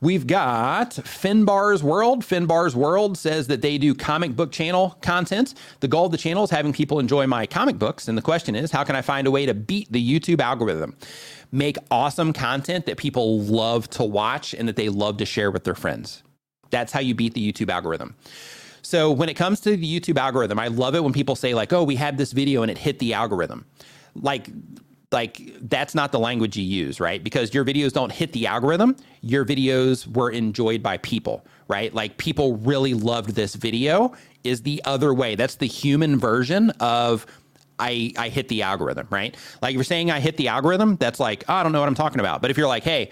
[0.00, 2.22] we've got Finbar's World.
[2.22, 5.54] Finbar's World says that they do comic book channel content.
[5.80, 8.54] The goal of the channel is having people enjoy my comic books, and the question
[8.54, 10.96] is, how can I find a way to beat the YouTube algorithm?
[11.52, 15.64] make awesome content that people love to watch and that they love to share with
[15.64, 16.22] their friends.
[16.70, 18.14] That's how you beat the YouTube algorithm.
[18.82, 21.72] So when it comes to the YouTube algorithm, I love it when people say like,
[21.72, 23.66] "Oh, we had this video and it hit the algorithm."
[24.14, 24.48] Like
[25.12, 27.22] like that's not the language you use, right?
[27.22, 28.96] Because your videos don't hit the algorithm.
[29.22, 31.92] Your videos were enjoyed by people, right?
[31.92, 34.14] Like people really loved this video
[34.44, 35.34] is the other way.
[35.34, 37.26] That's the human version of
[37.80, 39.36] I, I hit the algorithm, right?
[39.62, 41.94] Like you're saying I hit the algorithm, that's like, oh, I don't know what I'm
[41.94, 42.42] talking about.
[42.42, 43.10] But if you're like, hey,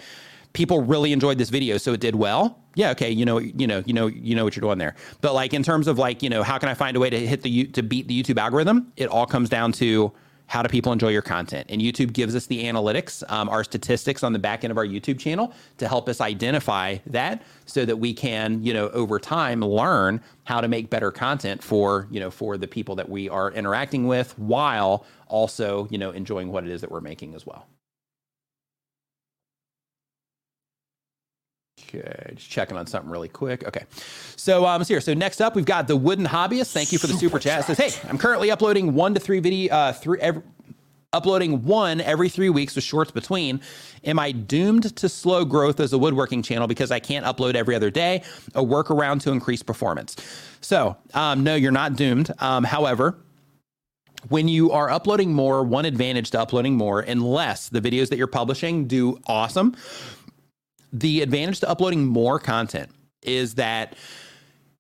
[0.53, 2.61] people really enjoyed this video, so it did well.
[2.75, 4.95] Yeah, okay, you know, you know, you know, you know what you're doing there.
[5.21, 7.27] But like in terms of like, you know, how can I find a way to
[7.27, 8.93] hit the to beat the YouTube algorithm?
[8.97, 10.13] It all comes down to
[10.49, 11.67] how do people enjoy your content?
[11.69, 14.87] And YouTube gives us the analytics, um, our statistics on the back end of our
[14.87, 19.61] YouTube channel to help us identify that so that we can, you know, over time
[19.61, 23.53] learn how to make better content for, you know, for the people that we are
[23.53, 27.67] interacting with while also, you know, enjoying what it is that we're making as well.
[31.89, 33.67] Okay, just checking on something really quick.
[33.67, 33.85] Okay,
[34.37, 35.01] so um, so here.
[35.01, 36.73] So next up, we've got the Wooden Hobbyist.
[36.73, 37.65] Thank you for the super, super chat.
[37.65, 40.43] Says, hey, I'm currently uploading one to three video, uh, three every,
[41.15, 43.61] uploading one every three weeks with shorts between.
[44.05, 47.75] Am I doomed to slow growth as a woodworking channel because I can't upload every
[47.75, 48.23] other day?
[48.55, 50.17] A workaround to increase performance.
[50.61, 52.31] So um, no, you're not doomed.
[52.39, 53.19] Um, however,
[54.29, 58.27] when you are uploading more, one advantage to uploading more, unless the videos that you're
[58.27, 59.77] publishing do awesome
[60.93, 62.91] the advantage to uploading more content
[63.23, 63.97] is that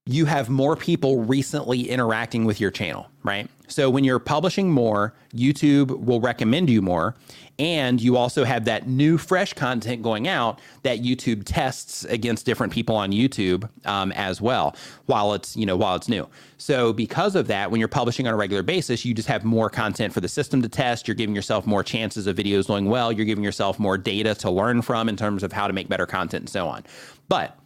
[0.08, 3.46] you have more people recently interacting with your channel, right?
[3.66, 7.14] So when you're publishing more, YouTube will recommend you more.
[7.58, 12.72] And you also have that new, fresh content going out that YouTube tests against different
[12.72, 14.74] people on YouTube um, as well,
[15.06, 16.26] while it's you know while it's new.
[16.56, 19.68] So because of that, when you're publishing on a regular basis, you just have more
[19.68, 21.06] content for the system to test.
[21.06, 23.12] You're giving yourself more chances of videos doing well.
[23.12, 26.06] You're giving yourself more data to learn from in terms of how to make better
[26.06, 26.84] content and so on.
[27.28, 27.57] But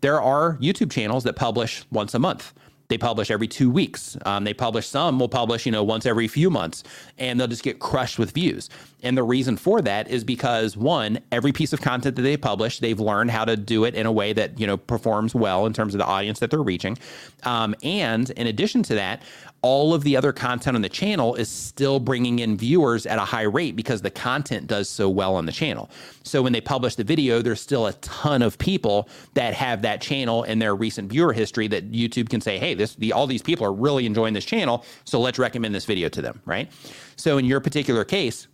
[0.00, 2.52] there are YouTube channels that publish once a month.
[2.90, 4.16] They publish every two weeks.
[4.26, 6.82] Um, they publish some will publish, you know, once every few months,
[7.18, 8.68] and they'll just get crushed with views.
[9.04, 12.80] And the reason for that is because one, every piece of content that they publish,
[12.80, 15.72] they've learned how to do it in a way that you know performs well in
[15.72, 16.98] terms of the audience that they're reaching.
[17.44, 19.22] Um, and in addition to that,
[19.62, 23.24] all of the other content on the channel is still bringing in viewers at a
[23.24, 25.90] high rate because the content does so well on the channel.
[26.22, 30.00] So when they publish the video, there's still a ton of people that have that
[30.00, 33.42] channel in their recent viewer history that YouTube can say, "Hey, this the all these
[33.42, 36.70] people are really enjoying this channel, so let's recommend this video to them," right?
[37.16, 38.46] So in your particular case,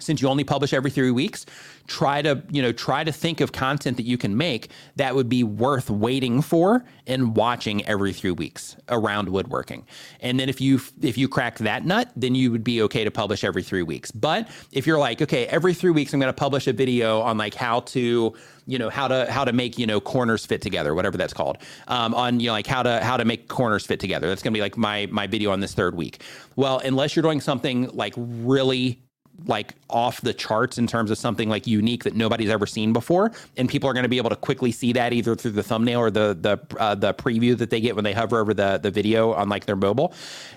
[0.00, 1.46] since you only publish every three weeks
[1.90, 5.28] try to you know try to think of content that you can make that would
[5.28, 9.84] be worth waiting for and watching every three weeks around woodworking.
[10.20, 13.10] And then if you if you crack that nut then you would be okay to
[13.10, 14.12] publish every three weeks.
[14.12, 17.36] But if you're like okay every three weeks i'm going to publish a video on
[17.36, 18.34] like how to
[18.66, 21.58] you know how to how to make you know corners fit together whatever that's called
[21.88, 24.28] um, on you know like how to how to make corners fit together.
[24.28, 26.22] That's going to be like my my video on this third week.
[26.54, 29.02] Well unless you're doing something like really
[29.46, 33.32] like off the charts in terms of something like unique that nobody's ever seen before,
[33.56, 36.00] and people are going to be able to quickly see that either through the thumbnail
[36.00, 38.90] or the the uh, the preview that they get when they hover over the the
[38.90, 40.12] video on like their mobile.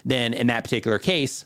[0.06, 1.46] Then in that particular case,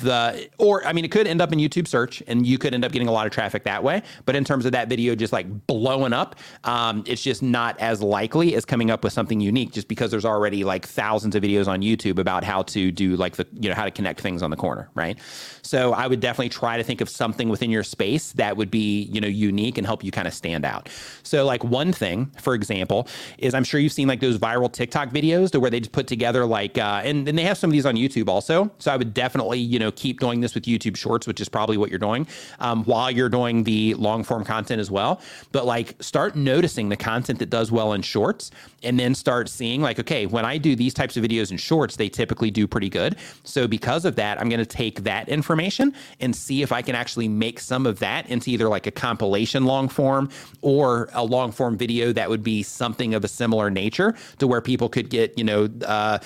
[0.00, 2.84] the or I mean it could end up in YouTube search and you could end
[2.84, 4.02] up getting a lot of traffic that way.
[4.24, 8.02] But in terms of that video just like blowing up, um, it's just not as
[8.02, 11.68] likely as coming up with something unique just because there's already like thousands of videos
[11.68, 14.50] on YouTube about how to do like the you know how to connect things on
[14.50, 15.18] the corner, right?
[15.62, 19.02] So I would definitely try to think of something within your space that would be
[19.02, 20.88] you know unique and help you kind of stand out.
[21.22, 23.08] So like one thing, for example,
[23.38, 26.06] is I'm sure you've seen like those viral TikTok videos to where they just put
[26.06, 28.70] together like uh, and, and they have some of these on YouTube also.
[28.78, 31.48] So I would definitely you know know, keep doing this with YouTube Shorts, which is
[31.48, 32.26] probably what you're doing
[32.58, 35.20] um, while you're doing the long form content as well.
[35.52, 38.50] But like, start noticing the content that does well in Shorts,
[38.82, 41.96] and then start seeing like, okay, when I do these types of videos in Shorts,
[41.96, 43.16] they typically do pretty good.
[43.44, 46.94] So because of that, I'm going to take that information and see if I can
[46.94, 50.30] actually make some of that into either like a compilation long form
[50.62, 54.60] or a long form video that would be something of a similar nature to where
[54.60, 56.18] people could get, you know, uh,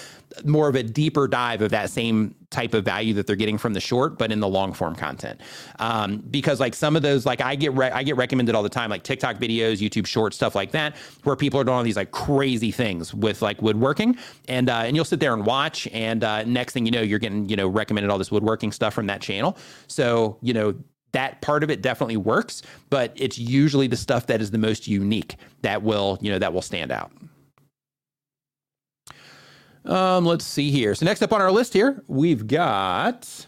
[0.44, 3.72] more of a deeper dive of that same type of value that they're getting from
[3.72, 5.40] the short, but in the long form content.
[5.78, 8.68] Um, because like some of those, like I get re- I get recommended all the
[8.68, 11.96] time, like TikTok videos, YouTube short stuff like that, where people are doing all these
[11.96, 14.16] like crazy things with like woodworking,
[14.48, 17.18] and uh, and you'll sit there and watch, and uh, next thing you know, you're
[17.18, 19.56] getting you know recommended all this woodworking stuff from that channel.
[19.88, 20.74] So you know
[21.12, 24.88] that part of it definitely works, but it's usually the stuff that is the most
[24.88, 27.10] unique that will you know that will stand out.
[29.84, 30.94] Um, let's see here.
[30.94, 33.46] So next up on our list here, we've got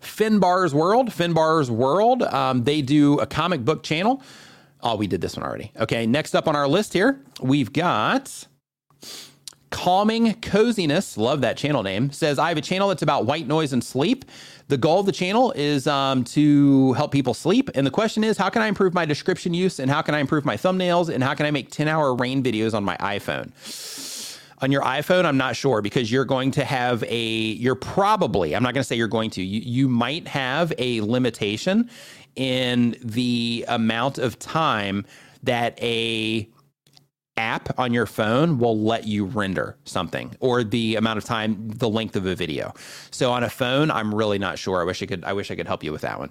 [0.00, 1.10] Finbar's World.
[1.10, 2.22] Finbar's World.
[2.22, 4.22] Um, they do a comic book channel.
[4.82, 5.72] Oh, we did this one already.
[5.78, 8.46] Okay, next up on our list here, we've got
[9.70, 11.16] Calming Coziness.
[11.16, 12.10] Love that channel name.
[12.10, 14.24] Says, I have a channel that's about white noise and sleep.
[14.68, 17.70] The goal of the channel is um, to help people sleep.
[17.74, 19.78] And the question is, how can I improve my description use?
[19.78, 21.12] And how can I improve my thumbnails?
[21.12, 23.52] And how can I make 10 hour rain videos on my iPhone?
[24.62, 28.62] On your iPhone, I'm not sure because you're going to have a, you're probably, I'm
[28.62, 31.88] not going to say you're going to, you, you might have a limitation
[32.36, 35.06] in the amount of time
[35.42, 36.46] that a
[37.40, 41.88] app on your phone will let you render something or the amount of time, the
[41.88, 42.74] length of a video.
[43.10, 44.80] So on a phone, I'm really not sure.
[44.80, 45.24] I wish I could.
[45.24, 46.30] I wish I could help you with that one.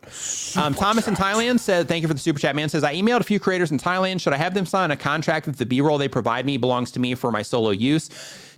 [0.55, 3.21] Um, Thomas in Thailand said, "Thank you for the super chat, man." Says I emailed
[3.21, 4.21] a few creators in Thailand.
[4.21, 6.99] Should I have them sign a contract that the B-roll they provide me belongs to
[6.99, 8.09] me for my solo use?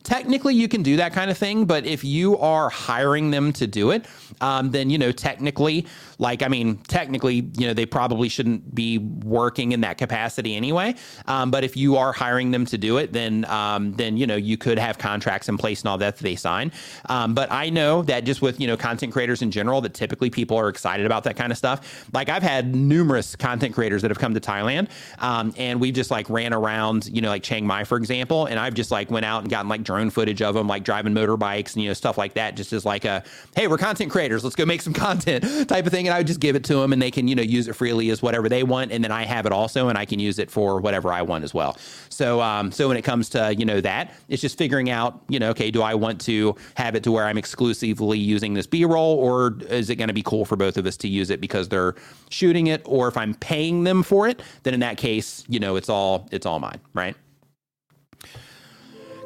[0.03, 3.67] technically you can do that kind of thing but if you are hiring them to
[3.67, 4.05] do it
[4.41, 5.85] um, then you know technically
[6.21, 10.93] like, I mean, technically, you know, they probably shouldn't be working in that capacity anyway.
[11.25, 14.35] Um, but if you are hiring them to do it, then um, then you know
[14.35, 16.71] you could have contracts in place and all that, that they sign.
[17.09, 20.29] Um, but I know that just with you know content creators in general, that typically
[20.29, 22.05] people are excited about that kind of stuff.
[22.13, 26.11] Like I've had numerous content creators that have come to Thailand, um, and we just
[26.11, 29.25] like ran around, you know, like Chiang Mai, for example, and I've just like went
[29.25, 32.19] out and gotten like drone footage of them, like driving motorbikes and you know stuff
[32.19, 33.23] like that, just as like a
[33.55, 36.10] hey, we're content creators, let's go make some content type of thing.
[36.11, 38.09] I would just give it to them and they can, you know, use it freely
[38.09, 38.91] as whatever they want.
[38.91, 41.43] And then I have it also and I can use it for whatever I want
[41.43, 41.77] as well.
[42.09, 45.39] So, um, so when it comes to, you know, that, it's just figuring out, you
[45.39, 48.85] know, okay, do I want to have it to where I'm exclusively using this B
[48.85, 51.41] roll or is it going to be cool for both of us to use it
[51.41, 51.95] because they're
[52.29, 52.81] shooting it?
[52.85, 56.27] Or if I'm paying them for it, then in that case, you know, it's all,
[56.31, 57.15] it's all mine, right?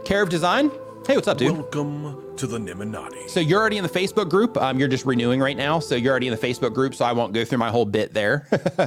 [0.06, 0.70] Care of Design.
[1.08, 1.52] Hey, what's up, dude?
[1.52, 3.30] Welcome to the Nimminati.
[3.30, 4.58] So you're already in the Facebook group.
[4.58, 5.80] Um, you're just renewing right now.
[5.80, 6.96] So you're already in the Facebook group.
[6.96, 8.48] So I won't go through my whole bit there.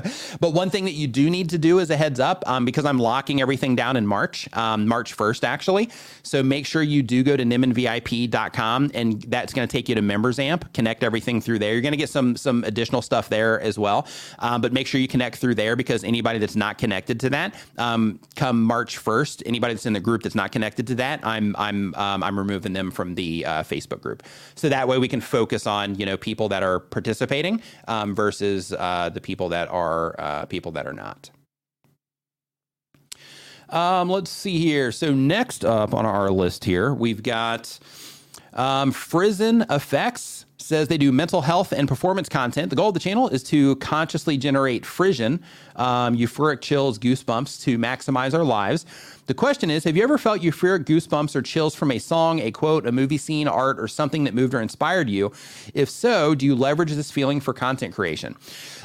[0.41, 2.85] but one thing that you do need to do is a heads up, um, because
[2.85, 5.91] I'm locking everything down in March, um, March 1st, actually.
[6.23, 10.03] So make sure you do go to nimminvip.com and that's going to take you to
[10.03, 11.73] Members Amp, connect everything through there.
[11.73, 14.07] You're going to get some, some additional stuff there as well.
[14.39, 17.55] Um, but make sure you connect through there because anybody that's not connected to that,
[17.79, 21.55] um, come March 1st, anybody that's in the group that's not connected to that, I'm,
[21.57, 24.23] I'm, um, I'm removing them from the uh, Facebook group.
[24.55, 28.73] So that way we can focus on you know people that are participating um, versus
[28.73, 31.31] uh, the people that are uh, people that are not.
[33.71, 34.93] Um, let's see here.
[34.93, 37.79] So next up on our list here, we've got
[38.55, 42.71] um, Frisson Effects says they do mental health and performance content.
[42.71, 45.41] The goal of the channel is to consciously generate frisson,
[45.77, 48.85] um, euphoric chills, goosebumps to maximize our lives.
[49.29, 52.51] The question is Have you ever felt euphoric goosebumps or chills from a song, a
[52.51, 55.33] quote, a movie scene, art, or something that moved or inspired you?
[55.75, 58.37] If so, do you leverage this feeling for content creation?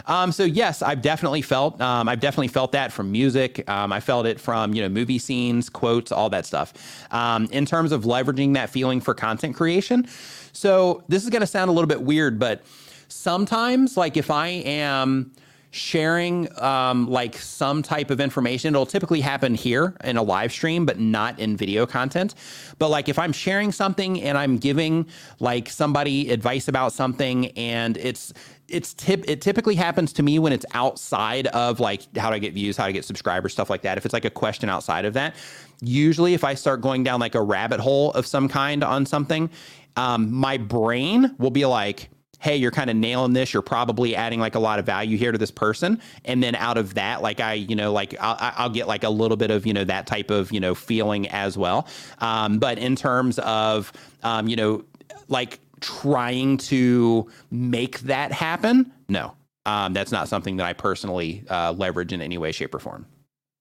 [0.05, 3.67] Um, so yes, I've definitely felt um, I've definitely felt that from music.
[3.69, 6.73] Um, I felt it from you know movie scenes, quotes, all that stuff.
[7.13, 10.05] Um, in terms of leveraging that feeling for content creation,
[10.51, 12.63] so this is going to sound a little bit weird, but
[13.07, 15.31] sometimes like if I am
[15.73, 18.75] sharing um, like some type of information.
[18.75, 22.35] It'll typically happen here in a live stream, but not in video content.
[22.77, 25.07] But like if I'm sharing something and I'm giving
[25.39, 28.33] like somebody advice about something and it's
[28.67, 32.53] it's tip it typically happens to me when it's outside of like how to get
[32.53, 33.97] views, how to get subscribers, stuff like that.
[33.97, 35.35] If it's like a question outside of that,
[35.81, 39.49] usually if I start going down like a rabbit hole of some kind on something,
[39.95, 42.09] um, my brain will be like,
[42.43, 43.53] hey, you're kind of nailing this.
[43.53, 46.01] You're probably adding like a lot of value here to this person.
[46.25, 49.09] And then out of that, like I, you know, like I'll, I'll get like a
[49.09, 51.87] little bit of, you know, that type of, you know, feeling as well.
[52.19, 54.83] Um, but in terms of, um, you know,
[55.29, 61.71] like trying to make that happen, no, um, that's not something that I personally uh,
[61.71, 63.05] leverage in any way, shape, or form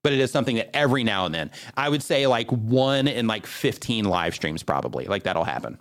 [0.02, 3.28] but it is something that every now and then I would say like one in
[3.28, 5.78] like 15 live streams probably like that'll happen.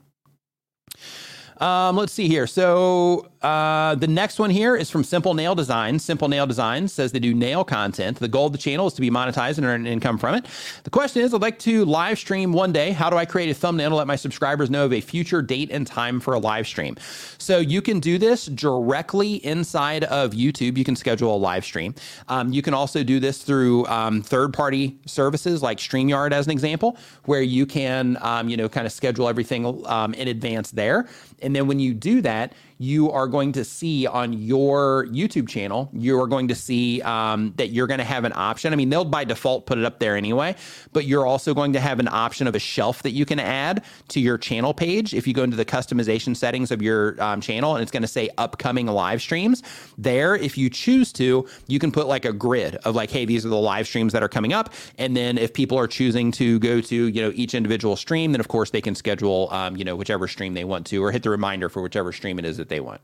[1.62, 2.48] Um, let's see here.
[2.48, 5.98] So uh, the next one here is from Simple Nail Design.
[5.98, 8.20] Simple Nail Design says they do nail content.
[8.20, 10.46] The goal of the channel is to be monetized and earn income from it.
[10.84, 12.92] The question is, I'd like to live stream one day.
[12.92, 15.72] How do I create a thumbnail to let my subscribers know of a future date
[15.72, 16.98] and time for a live stream?
[17.38, 20.78] So you can do this directly inside of YouTube.
[20.78, 21.96] You can schedule a live stream.
[22.28, 26.98] Um, you can also do this through um, third-party services like StreamYard, as an example,
[27.26, 31.08] where you can, um, you know, kind of schedule everything um, in advance there.
[31.42, 35.88] And then when you do that, you are going to see on your YouTube channel,
[35.94, 38.74] you are going to see um, that you're going to have an option.
[38.74, 40.56] I mean, they'll by default put it up there anyway,
[40.92, 43.84] but you're also going to have an option of a shelf that you can add
[44.08, 45.14] to your channel page.
[45.14, 48.08] If you go into the customization settings of your um, channel and it's going to
[48.08, 49.62] say upcoming live streams,
[50.00, 53.46] there, if you choose to, you can put like a grid of like, hey, these
[53.46, 54.74] are the live streams that are coming up.
[54.98, 58.40] And then if people are choosing to go to, you know, each individual stream, then
[58.40, 61.22] of course they can schedule, um, you know, whichever stream they want to or hit
[61.22, 63.02] the reminder for whichever stream it is that they want.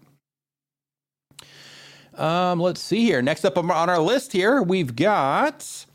[2.15, 3.21] Um, let's see here.
[3.21, 5.85] Next up on our list here, we've got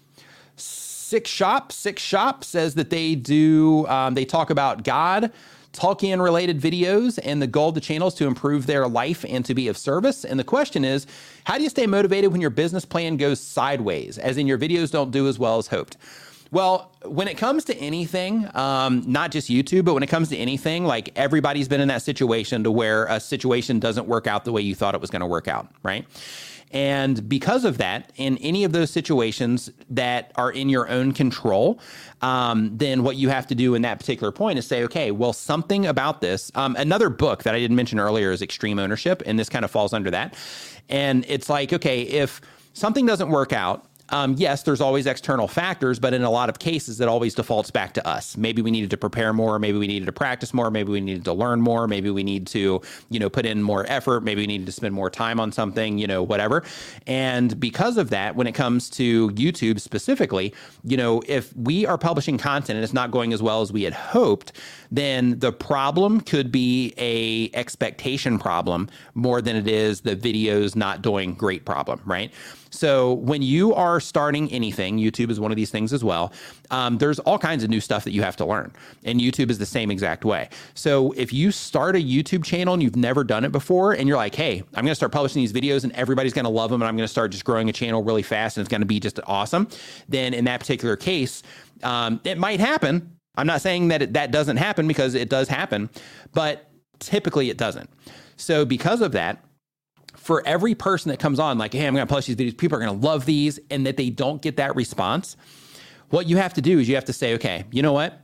[0.54, 1.72] Six Shop.
[1.72, 5.32] Six Shop says that they do, um, they talk about God,
[5.72, 9.44] Tolkien related videos, and the goal of the channel is to improve their life and
[9.46, 10.24] to be of service.
[10.24, 11.06] And the question is,
[11.44, 14.92] how do you stay motivated when your business plan goes sideways, as in your videos
[14.92, 15.96] don't do as well as hoped?
[16.52, 20.36] Well, when it comes to anything, um, not just YouTube, but when it comes to
[20.36, 24.52] anything, like everybody's been in that situation to where a situation doesn't work out the
[24.52, 26.06] way you thought it was going to work out, right?
[26.70, 31.80] And because of that, in any of those situations that are in your own control,
[32.20, 35.32] um, then what you have to do in that particular point is say, okay, well,
[35.32, 36.52] something about this.
[36.54, 39.70] Um, another book that I didn't mention earlier is Extreme Ownership, and this kind of
[39.70, 40.34] falls under that.
[40.90, 42.42] And it's like, okay, if
[42.74, 46.58] something doesn't work out, um, yes, there's always external factors, but in a lot of
[46.58, 48.36] cases, it always defaults back to us.
[48.36, 49.58] Maybe we needed to prepare more.
[49.58, 50.70] Maybe we needed to practice more.
[50.70, 51.88] Maybe we needed to learn more.
[51.88, 54.22] Maybe we need to, you know, put in more effort.
[54.22, 56.62] Maybe we needed to spend more time on something, you know, whatever.
[57.06, 61.96] And because of that, when it comes to YouTube specifically, you know, if we are
[61.96, 64.52] publishing content and it's not going as well as we had hoped,
[64.90, 71.00] then the problem could be a expectation problem more than it is the videos not
[71.00, 72.30] doing great problem, right?
[72.72, 76.32] So when you are starting anything, YouTube is one of these things as well.
[76.70, 78.72] Um, there's all kinds of new stuff that you have to learn,
[79.04, 80.48] and YouTube is the same exact way.
[80.74, 84.16] So if you start a YouTube channel and you've never done it before, and you're
[84.16, 86.80] like, hey, I'm going to start publishing these videos, and everybody's going to love them,
[86.82, 88.86] and I'm going to start just growing a channel really fast, and it's going to
[88.86, 89.68] be just awesome,
[90.08, 91.42] then in that particular case,
[91.82, 93.16] um, it might happen.
[93.36, 95.90] I'm not saying that it, that doesn't happen because it does happen,
[96.32, 97.90] but typically it doesn't.
[98.36, 99.44] So because of that,
[100.22, 102.78] for every person that comes on, like, hey, I'm going to publish these videos, people
[102.78, 105.36] are going to love these, and that they don't get that response,
[106.10, 108.20] what you have to do is you have to say, okay, you know what?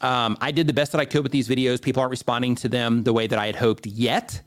[0.00, 1.80] Um, I did the best that I could with these videos.
[1.80, 4.42] People aren't responding to them the way that I had hoped yet.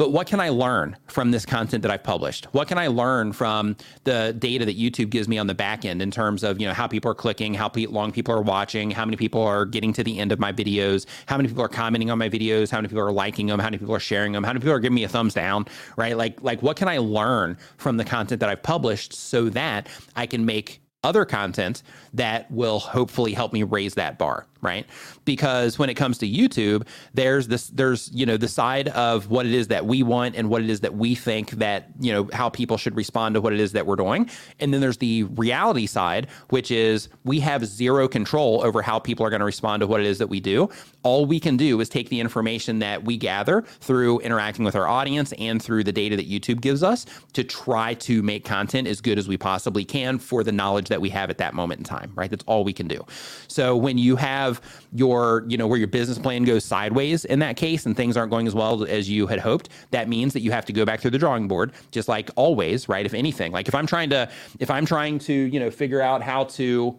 [0.00, 2.46] But what can I learn from this content that I've published?
[2.52, 6.00] What can I learn from the data that YouTube gives me on the back end
[6.00, 9.04] in terms of you know how people are clicking, how long people are watching, how
[9.04, 12.10] many people are getting to the end of my videos, how many people are commenting
[12.10, 14.42] on my videos, how many people are liking them, how many people are sharing them,
[14.42, 15.66] how many people are giving me a thumbs down,
[15.98, 16.16] right?
[16.16, 20.24] Like like what can I learn from the content that I've published so that I
[20.24, 21.82] can make other content
[22.14, 24.86] that will hopefully help me raise that bar right?
[25.24, 29.46] Because when it comes to youtube there's this there's you know the side of what
[29.46, 32.28] it is that we want and what it is that we think that you know
[32.32, 34.28] how people should respond to what it is that we're doing.
[34.58, 39.24] And then there's the reality side which is we have zero control over how people
[39.26, 40.68] are going to respond to what it is that we do.
[41.02, 44.86] All we can do is take the information that we gather through interacting with our
[44.86, 49.00] audience and through the data that youtube gives us to try to make content as
[49.00, 51.84] good as we possibly can for the knowledge that we have at that moment in
[51.84, 52.30] time right?
[52.30, 53.04] That's all we can do.
[53.48, 54.60] So when you have have
[54.92, 58.30] your, you know, where your business plan goes sideways in that case and things aren't
[58.30, 61.00] going as well as you had hoped, that means that you have to go back
[61.00, 63.06] through the drawing board, just like always, right?
[63.06, 66.22] If anything, like if I'm trying to, if I'm trying to, you know, figure out
[66.22, 66.98] how to,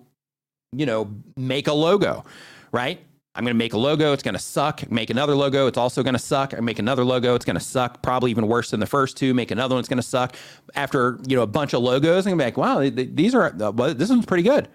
[0.73, 2.23] you know, make a logo,
[2.71, 2.99] right?
[3.33, 4.11] I'm going to make a logo.
[4.11, 4.91] It's going to suck.
[4.91, 5.67] Make another logo.
[5.67, 6.53] It's also going to suck.
[6.53, 7.33] I make another logo.
[7.33, 8.01] It's going to suck.
[8.01, 9.33] Probably even worse than the first two.
[9.33, 9.79] Make another one.
[9.79, 10.35] It's going to suck.
[10.75, 13.45] After you know a bunch of logos, I'm going to be like, wow, these are
[13.45, 14.67] uh, well, this one's pretty good.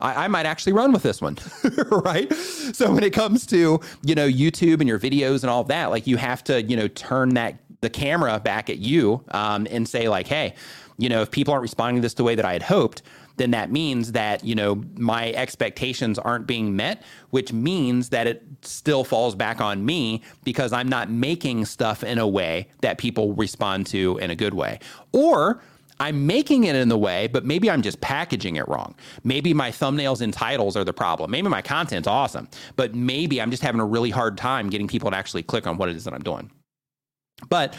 [0.00, 1.38] I, I, might actually run with this one,
[1.90, 2.32] right?
[2.32, 5.86] So when it comes to you know YouTube and your videos and all of that,
[5.90, 9.88] like you have to you know turn that the camera back at you um, and
[9.88, 10.54] say like, hey,
[10.98, 13.02] you know, if people aren't responding to this the way that I had hoped,
[13.36, 18.42] then that means that you know my expectations aren't being met, which means that it
[18.62, 23.34] still falls back on me because I'm not making stuff in a way that people
[23.34, 24.80] respond to in a good way,
[25.12, 25.62] or
[25.98, 28.94] I'm making it in the way, but maybe I'm just packaging it wrong.
[29.24, 31.30] Maybe my thumbnails and titles are the problem.
[31.30, 35.10] Maybe my content's awesome, but maybe I'm just having a really hard time getting people
[35.10, 36.50] to actually click on what it is that I'm doing.
[37.48, 37.76] But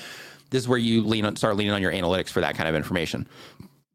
[0.49, 2.75] this is where you lean on, start leaning on your analytics for that kind of
[2.75, 3.27] information.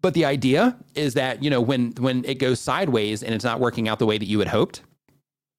[0.02, 3.60] But the idea is that, you know, when when it goes sideways and it's not
[3.60, 4.83] working out the way that you had hoped,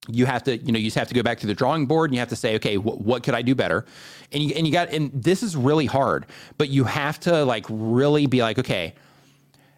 [0.07, 2.09] you have to you know you just have to go back to the drawing board
[2.09, 3.85] and you have to say okay wh- what could i do better?
[4.31, 6.25] And you and you got and this is really hard
[6.57, 8.95] but you have to like really be like okay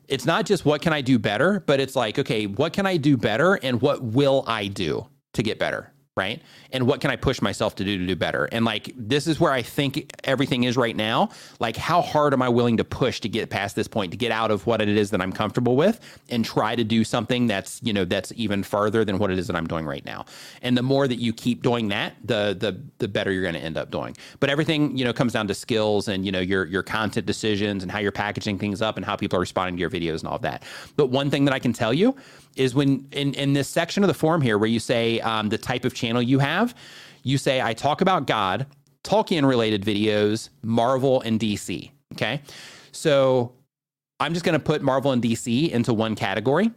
[0.08, 2.98] it's not just what can i do better but it's like okay what can i
[2.98, 6.42] do better and what will i do to get better right?
[6.72, 8.46] And what can I push myself to do to do better?
[8.46, 11.30] And like this is where I think everything is right now.
[11.60, 14.32] Like how hard am I willing to push to get past this point, to get
[14.32, 17.82] out of what it is that I'm comfortable with and try to do something that's,
[17.84, 20.24] you know, that's even farther than what it is that I'm doing right now.
[20.62, 23.60] And the more that you keep doing that, the the the better you're going to
[23.60, 24.16] end up doing.
[24.40, 27.84] But everything, you know, comes down to skills and, you know, your your content decisions
[27.84, 30.30] and how you're packaging things up and how people are responding to your videos and
[30.30, 30.64] all of that.
[30.96, 32.16] But one thing that I can tell you
[32.56, 35.58] is when in, in this section of the form here where you say um, the
[35.58, 36.76] type of channel you have,
[37.24, 38.68] you say, I talk about God,
[39.04, 41.92] Tolkien related videos, Marvel, and DC.
[42.14, 42.42] Okay.
[42.92, 43.54] So
[44.20, 46.72] I'm just going to put Marvel and DC into one category.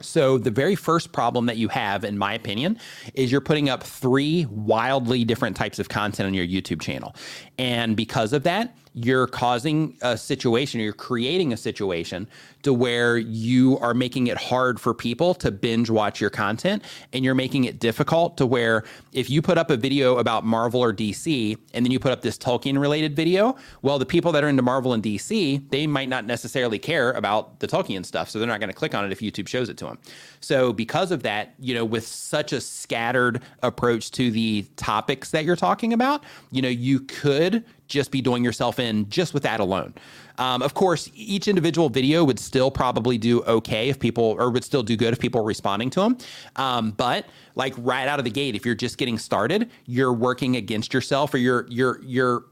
[0.00, 2.78] So, the very first problem that you have, in my opinion,
[3.14, 7.16] is you're putting up three wildly different types of content on your YouTube channel.
[7.58, 12.28] And because of that, you're causing a situation, you're creating a situation
[12.62, 17.24] to where you are making it hard for people to binge watch your content and
[17.24, 20.92] you're making it difficult to where if you put up a video about Marvel or
[20.92, 24.48] DC and then you put up this Tolkien related video, well, the people that are
[24.48, 28.28] into Marvel and DC, they might not necessarily care about the Tolkien stuff.
[28.28, 29.98] So they're not going to click on it if YouTube shows it to them.
[30.40, 35.44] So because of that, you know, with such a scattered approach to the topics that
[35.44, 39.60] you're talking about, you know, you could just be doing yourself in just with that
[39.60, 39.94] alone.
[40.38, 44.64] Um, of course, each individual video would still probably do okay if people, or would
[44.64, 46.18] still do good if people are responding to them.
[46.56, 47.26] Um, but
[47.56, 51.34] like right out of the gate, if you're just getting started, you're working against yourself,
[51.34, 52.44] or you're you're you're.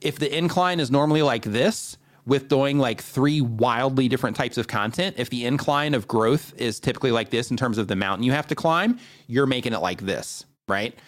[0.00, 4.66] If the incline is normally like this, with doing like three wildly different types of
[4.66, 5.16] content.
[5.18, 8.32] If the incline of growth is typically like this in terms of the mountain you
[8.32, 10.98] have to climb, you're making it like this, right?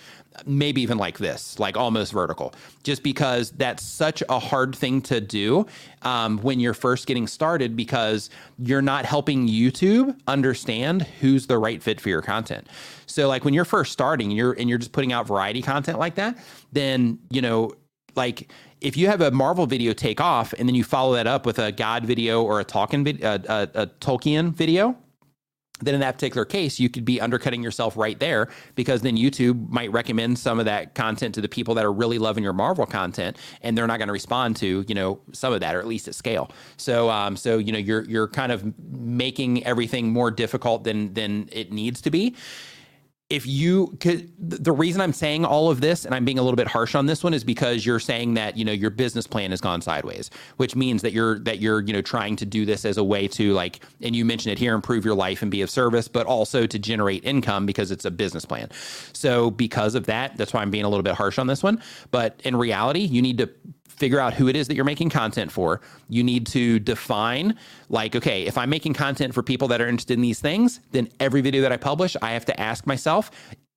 [0.44, 5.20] Maybe even like this, like almost vertical, just because that's such a hard thing to
[5.20, 5.66] do
[6.02, 11.82] um, when you're first getting started because you're not helping YouTube understand who's the right
[11.82, 12.68] fit for your content.
[13.06, 16.16] So, like when you're first starting, you're and you're just putting out variety content like
[16.16, 16.36] that,
[16.72, 17.72] then you know,
[18.14, 18.50] like
[18.80, 21.58] if you have a Marvel video take off and then you follow that up with
[21.58, 24.96] a God video or a video, a, a, a Tolkien video,
[25.80, 29.68] then in that particular case, you could be undercutting yourself right there because then YouTube
[29.70, 32.86] might recommend some of that content to the people that are really loving your Marvel
[32.86, 35.86] content, and they're not going to respond to you know some of that or at
[35.86, 36.50] least at scale.
[36.76, 41.48] So um, so you know you're you're kind of making everything more difficult than than
[41.52, 42.34] it needs to be
[43.28, 46.56] if you could the reason i'm saying all of this and i'm being a little
[46.56, 49.50] bit harsh on this one is because you're saying that you know your business plan
[49.50, 52.84] has gone sideways which means that you're that you're you know trying to do this
[52.84, 55.60] as a way to like and you mentioned it here improve your life and be
[55.60, 58.68] of service but also to generate income because it's a business plan.
[59.12, 61.82] So because of that that's why i'm being a little bit harsh on this one.
[62.12, 63.50] But in reality you need to
[63.96, 65.80] figure out who it is that you're making content for.
[66.08, 67.56] You need to define,
[67.88, 71.08] like, okay, if I'm making content for people that are interested in these things, then
[71.20, 73.30] every video that I publish, I have to ask myself,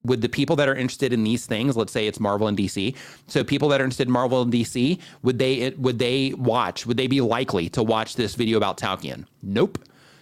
[0.03, 2.95] would the people that are interested in these things, let's say it's Marvel and DC,
[3.27, 6.85] so people that are interested in Marvel and DC, would they would they watch?
[6.85, 9.25] Would they be likely to watch this video about Tolkien?
[9.43, 9.77] Nope.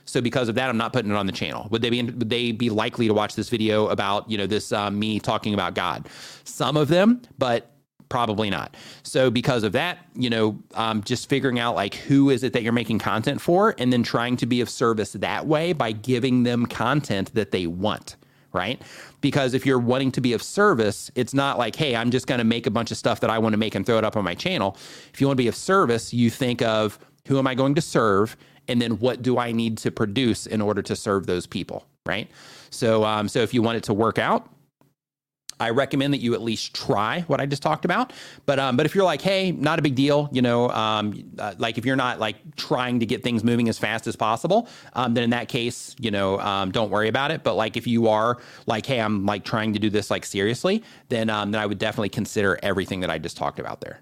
[0.06, 1.68] So because of that, I'm not putting it on the channel.
[1.70, 4.72] Would they be would they be likely to watch this video about you know this
[4.72, 6.08] uh, me talking about God?
[6.44, 7.77] Some of them, but
[8.10, 8.76] Probably not.
[9.04, 12.64] So because of that, you know, um, just figuring out like who is it that
[12.64, 16.44] you're making content for, and then trying to be of service that way by giving
[16.44, 18.16] them content that they want
[18.54, 18.82] right?
[19.22, 22.40] Because if you're wanting to be of service, it's not like, hey, I'm just going
[22.40, 24.18] to make a bunch of stuff that I want to make and throw it up
[24.18, 24.78] on my channel.
[25.14, 27.82] If you want to be of service, you think of who am I going to
[27.82, 28.36] serve?
[28.68, 32.30] And then what do I need to produce in order to serve those people, right?
[32.70, 34.50] So, um, so if you want it to work out,
[35.60, 38.14] I recommend that you at least try what I just talked about.
[38.46, 41.56] But um, but if you're like, hey, not a big deal, you know, um, uh,
[41.58, 45.14] like if you're not like trying to get things moving as fast as possible, um,
[45.14, 47.44] then in that case, you know, um, don't worry about it.
[47.44, 50.84] But like if you are like, hey, I'm like trying to do this like seriously,
[51.10, 54.02] then um, then I would definitely consider everything that I just talked about there.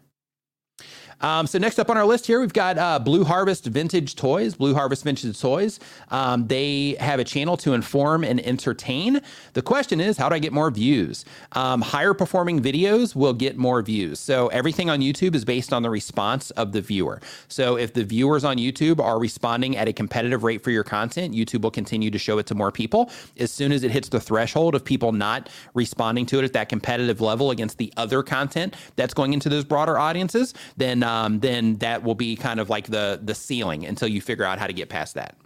[1.25, 4.53] Um, so next up on our list here, we've got uh, Blue Harvest Vintage Toys.
[4.53, 5.79] Blue Harvest Vintage Toys.
[6.09, 9.21] Um, they have a channel to inform and entertain.
[9.53, 11.25] The question is, how do I get more views?
[11.53, 14.19] Um, higher performing videos will get more views.
[14.19, 17.19] So everything on YouTube is based on the response of the viewer.
[17.47, 21.33] So if the viewers on YouTube are responding at a competitive rate for your content,
[21.33, 23.09] YouTube will continue to show it to more people.
[23.39, 26.69] As soon as it hits the threshold of people not responding to it at that
[26.69, 31.75] competitive level against the other content that's going into those broader audiences, then um, then
[31.75, 34.73] that will be kind of like the the ceiling until you figure out how to
[34.73, 35.37] get past that.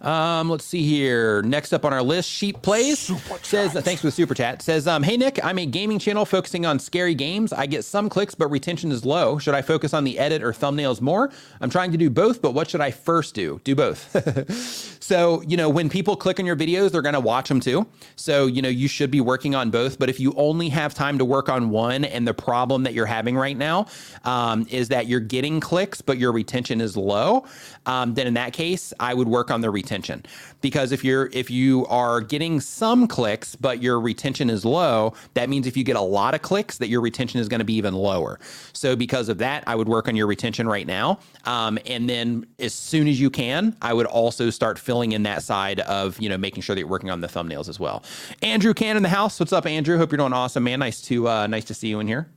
[0.00, 1.42] Um, let's see here.
[1.42, 3.10] Next up on our list, Sheep Plays
[3.42, 4.60] says, thanks for the super chat.
[4.62, 7.52] Says, um, hey Nick, I'm a gaming channel focusing on scary games.
[7.52, 9.38] I get some clicks, but retention is low.
[9.38, 11.30] Should I focus on the edit or thumbnails more?
[11.60, 13.60] I'm trying to do both, but what should I first do?
[13.64, 15.00] Do both.
[15.02, 17.86] so, you know, when people click on your videos, they're going to watch them too.
[18.16, 19.98] So, you know, you should be working on both.
[19.98, 23.06] But if you only have time to work on one, and the problem that you're
[23.06, 23.86] having right now
[24.24, 27.46] um, is that you're getting clicks, but your retention is low,
[27.86, 30.24] um, then in that case, I would work on the retention retention.
[30.60, 35.48] Because if you're if you are getting some clicks but your retention is low that
[35.48, 37.74] means if you get a lot of clicks that your retention is going to be
[37.74, 38.40] even lower.
[38.72, 41.20] So because of that i would work on your retention right now.
[41.44, 45.44] Um, and then as soon as you can i would also start filling in that
[45.44, 48.02] side of you know making sure that you're working on the thumbnails as well.
[48.42, 49.38] Andrew can in the house.
[49.38, 49.98] What's up andrew?
[49.98, 50.80] Hope you're doing awesome man.
[50.80, 52.28] Nice to uh, nice to see you in here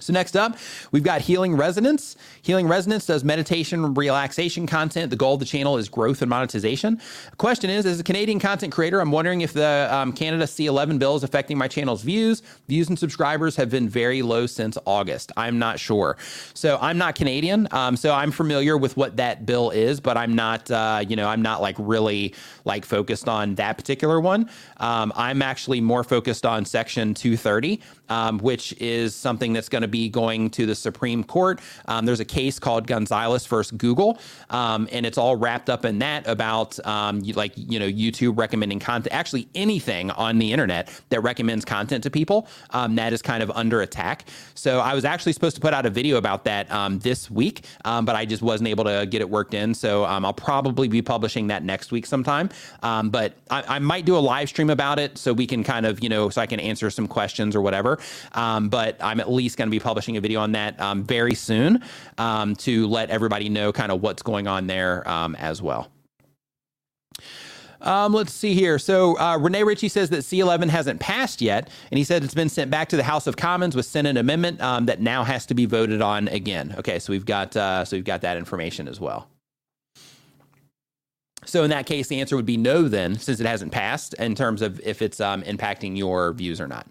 [0.00, 0.56] So next up,
[0.90, 2.16] we've got Healing Resonance.
[2.42, 5.10] Healing Resonance does meditation, relaxation content.
[5.10, 7.00] The goal of the channel is growth and monetization.
[7.30, 10.98] The question is, as a Canadian content creator, I'm wondering if the um, Canada C11
[10.98, 12.42] bill is affecting my channel's views.
[12.66, 15.30] Views and subscribers have been very low since August.
[15.36, 16.16] I'm not sure.
[16.54, 20.34] So I'm not Canadian, um, so I'm familiar with what that bill is, but I'm
[20.34, 24.50] not, uh, you know, I'm not like really like focused on that particular one.
[24.78, 29.88] Um, I'm actually more focused on Section 230, um, which is something that's going to
[29.88, 31.60] be going to the Supreme Court.
[31.86, 34.18] Um, there's a case called Gonzalez versus Google,
[34.50, 38.78] um, and it's all wrapped up in that about um, like you know YouTube recommending
[38.78, 39.12] content.
[39.12, 43.50] Actually, anything on the internet that recommends content to people um, that is kind of
[43.52, 44.26] under attack.
[44.54, 47.64] So I was actually supposed to put out a video about that um, this week,
[47.82, 49.74] but I just wasn't able to get it worked in.
[49.74, 52.50] So I'll probably be publishing that next week sometime.
[52.82, 56.02] but I, I, might do a live stream about it so we can kind of
[56.02, 57.93] you know so I can answer some questions or whatever.
[58.32, 61.82] But I'm at least going to be publishing a video on that um, very soon
[62.18, 65.88] um, to let everybody know kind of what's going on there um, as well.
[67.84, 68.78] Um, let's see here.
[68.78, 72.48] So uh, Rene Ritchie says that C11 hasn't passed yet, and he said it's been
[72.48, 75.54] sent back to the House of Commons with Senate amendment um, that now has to
[75.54, 76.74] be voted on again.
[76.78, 79.28] Okay, so we've got uh, so we've got that information as well.
[81.44, 82.88] So in that case, the answer would be no.
[82.88, 86.66] Then, since it hasn't passed, in terms of if it's um, impacting your views or
[86.66, 86.86] not.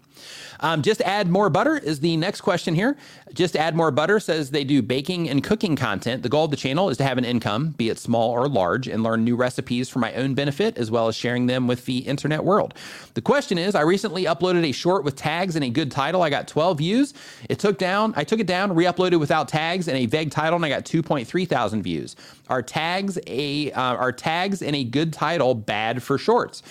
[0.60, 2.96] Um, just add more butter is the next question here.
[3.32, 6.22] Just add more butter says they do baking and cooking content.
[6.22, 8.88] The goal of the channel is to have an income, be it small or large,
[8.88, 11.98] and learn new recipes for my own benefit as well as sharing them with the
[11.98, 12.74] internet world.
[13.14, 16.22] The question is, I recently uploaded a short with tags and a good title.
[16.22, 17.14] I got 12 views.
[17.48, 20.64] It took down, I took it down, re-uploaded without tags and a vague title, and
[20.64, 22.16] I got 2.3 thousand views.
[22.48, 26.62] Are tags a uh, are tags and a good title bad for shorts?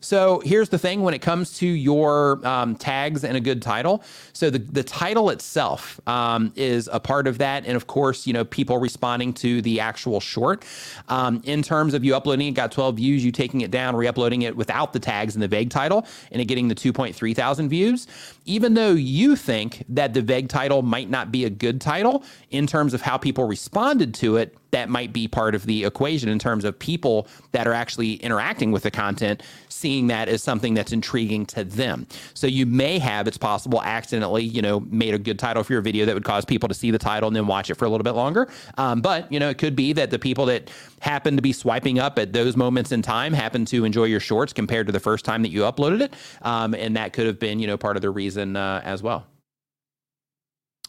[0.00, 4.02] So here's the thing when it comes to your um, tags and a good title.
[4.32, 7.66] So the, the title itself um, is a part of that.
[7.66, 10.64] And of course, you know, people responding to the actual short.
[11.08, 14.06] Um, in terms of you uploading it, got 12 views, you taking it down, re
[14.06, 17.68] uploading it without the tags and the vague title, and it getting the 2.3 thousand
[17.68, 18.06] views.
[18.46, 22.66] Even though you think that the vague title might not be a good title in
[22.66, 26.38] terms of how people responded to it, that might be part of the equation in
[26.38, 30.92] terms of people that are actually interacting with the content, seeing that as something that's
[30.92, 32.06] intriguing to them.
[32.34, 35.82] So you may have, it's possible, accidentally, you know, made a good title for your
[35.82, 37.88] video that would cause people to see the title and then watch it for a
[37.88, 38.48] little bit longer.
[38.76, 41.98] Um, but, you know, it could be that the people that happen to be swiping
[41.98, 45.24] up at those moments in time happen to enjoy your shorts compared to the first
[45.24, 46.14] time that you uploaded it.
[46.42, 49.26] Um, and that could have been, you know, part of the reason uh, as well.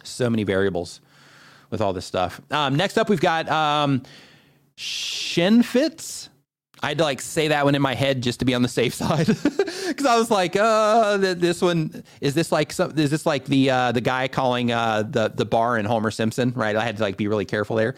[0.04, 1.02] So many variables
[1.70, 2.40] with all this stuff.
[2.52, 4.04] Um, next up, we've got um,
[4.78, 6.27] Shinfits.
[6.82, 8.68] I had to like say that one in my head just to be on the
[8.68, 13.26] safe side because I was like, uh, this one is this like some, is this
[13.26, 16.76] like the uh, the guy calling uh, the the bar in Homer Simpson, right?
[16.76, 17.96] I had to like be really careful there.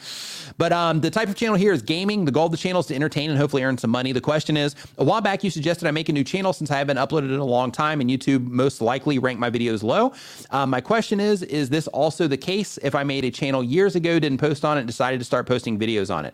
[0.58, 2.26] But um, the type of channel here is gaming.
[2.26, 4.12] The goal of the channel is to entertain and hopefully earn some money.
[4.12, 6.78] The question is, a while back you suggested I make a new channel since I
[6.78, 10.14] haven't uploaded in a long time, and YouTube most likely ranked my videos low.
[10.52, 13.96] Um, my question is, is this also the case if I made a channel years
[13.96, 16.34] ago, didn't post on it, decided to start posting videos on it?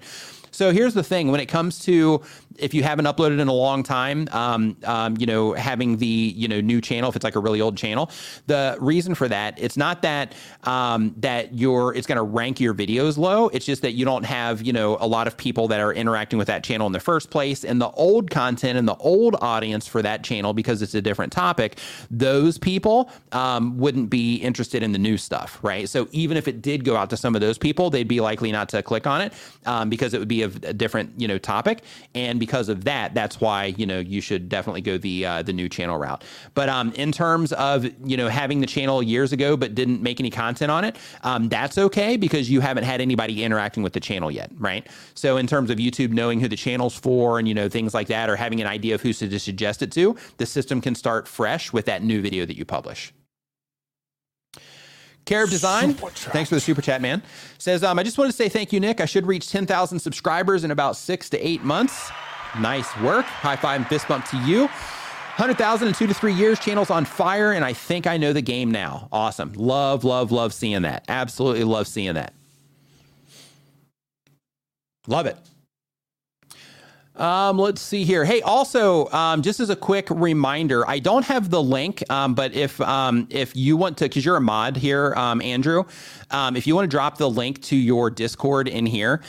[0.56, 2.22] So here's the thing: when it comes to
[2.58, 6.48] if you haven't uploaded in a long time, um, um, you know, having the you
[6.48, 8.10] know new channel, if it's like a really old channel,
[8.48, 12.74] the reason for that it's not that um, that you're it's going to rank your
[12.74, 13.50] videos low.
[13.50, 16.40] It's just that you don't have you know a lot of people that are interacting
[16.40, 19.88] with that channel in the first place, and the old content and the old audience
[19.88, 21.80] for that channel because it's a different topic.
[22.10, 25.90] Those people um, wouldn't be interested in the new stuff, right?
[25.90, 28.54] So even if it did go out to some of those people, they'd be likely
[28.54, 29.34] not to click on it
[29.66, 31.84] um, because it would be a different you know topic,
[32.14, 35.54] and because of that, that's why you know you should definitely go the uh, the
[35.54, 36.24] new channel route.
[36.54, 40.20] But um, in terms of you know having the channel years ago but didn't make
[40.20, 44.00] any content on it, um, that's okay because you haven't had anybody interacting with the
[44.00, 44.88] channel yet, right?
[45.14, 48.08] So in terms of YouTube knowing who the channel's for and you know things like
[48.08, 51.28] that, or having an idea of who to suggest it to, the system can start
[51.28, 53.14] fresh with that new video that you publish.
[55.26, 57.24] Carib Design, thanks for the super chat, man.
[57.58, 59.02] Says, um, I just wanted to say thank you, Nick.
[59.02, 62.12] I should reach 10,000 subscribers in about six to eight months.
[62.60, 63.26] Nice work.
[63.26, 64.62] High five and fist bump to you.
[65.38, 66.60] 100,000 in two to three years.
[66.60, 69.10] Channel's on fire, and I think I know the game now.
[69.12, 69.52] Awesome.
[69.54, 71.04] Love, love, love seeing that.
[71.10, 72.34] Absolutely love seeing that.
[75.08, 75.38] Love it.
[77.18, 78.26] Um, let's see here.
[78.26, 82.54] Hey, also, um, just as a quick reminder, I don't have the link, um, but
[82.54, 85.86] if um, if you want to, because you're a mod here, um, Andrew,
[86.32, 89.22] um, if you want to drop the link to your Discord in here.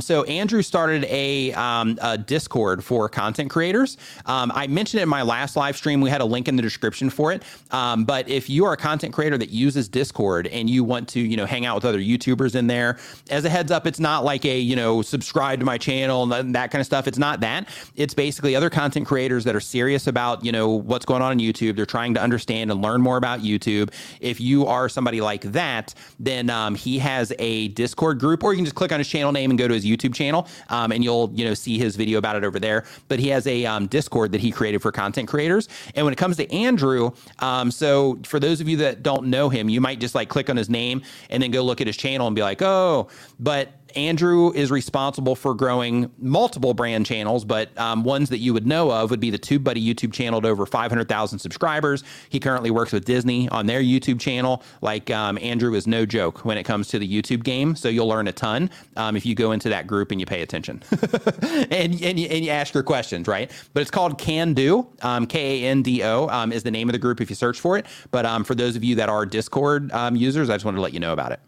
[0.00, 3.96] So Andrew started a, a Discord for content creators.
[4.26, 6.00] I mentioned it in my last live stream.
[6.00, 7.42] We had a link in the description for it.
[7.70, 11.36] But if you are a content creator that uses Discord and you want to, you
[11.36, 12.98] know, hang out with other YouTubers in there,
[13.30, 16.54] as a heads up, it's not like a, you know, subscribe to my channel and
[16.54, 17.06] that kind of stuff.
[17.06, 17.68] It's not that.
[17.96, 21.38] It's basically other content creators that are serious about, you know, what's going on on
[21.38, 21.76] YouTube.
[21.76, 23.94] They're trying to understand and learn more about YouTube.
[24.20, 28.58] If you are somebody like that, then um, he has a Discord group, or you
[28.58, 31.04] can just click on his channel name and go to his YouTube channel, um, and
[31.04, 32.84] you'll, you know, see his video about it over there.
[33.08, 35.68] But he has a um, Discord that he created for content creators.
[35.94, 39.48] And when it comes to Andrew, um, so for those of you that don't know
[39.48, 41.96] him, you might just like click on his name and then go look at his
[41.96, 47.76] channel and be like, oh, but Andrew is responsible for growing multiple brand channels, but
[47.78, 50.66] um, ones that you would know of would be the TubeBuddy YouTube channel at over
[50.66, 52.04] 500,000 subscribers.
[52.28, 54.62] He currently works with Disney on their YouTube channel.
[54.80, 58.08] Like um, Andrew is no joke when it comes to the YouTube game, so you'll
[58.08, 60.82] learn a ton um, if you go into that group and you pay attention
[61.42, 63.50] and, and, you, and you ask your questions, right?
[63.74, 66.88] But it's called Can Do, um, K A N D O um, is the name
[66.88, 67.86] of the group if you search for it.
[68.10, 70.92] But um, for those of you that are Discord users, I just wanted to let
[70.92, 71.40] you know about it.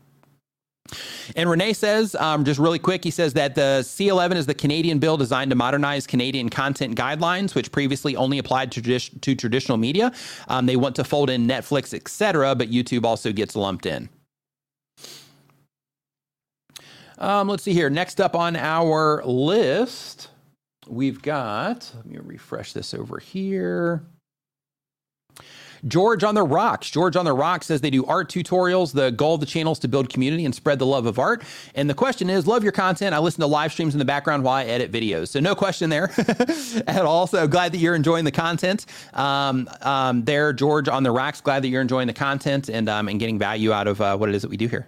[1.35, 4.99] And Rene says, um, just really quick, he says that the C11 is the Canadian
[4.99, 9.79] bill designed to modernize Canadian content guidelines, which previously only applied to, tradi- to traditional
[9.79, 10.13] media.
[10.49, 14.09] Um, they want to fold in Netflix, etc., but YouTube also gets lumped in.
[17.19, 17.89] Um, let's see here.
[17.89, 20.29] Next up on our list,
[20.87, 24.05] we've got, let me refresh this over here.
[25.87, 26.91] George on the Rocks.
[26.91, 28.93] George on the Rocks says they do art tutorials.
[28.93, 31.43] The goal of the channel is to build community and spread the love of art.
[31.75, 33.15] And the question is, love your content.
[33.15, 35.29] I listen to live streams in the background while I edit videos.
[35.29, 36.11] So no question there
[36.87, 37.27] at all.
[37.27, 38.87] So glad that you're enjoying the content.
[39.13, 41.41] Um, um, there, George on the Rocks.
[41.41, 44.29] Glad that you're enjoying the content and um, and getting value out of uh, what
[44.29, 44.87] it is that we do here.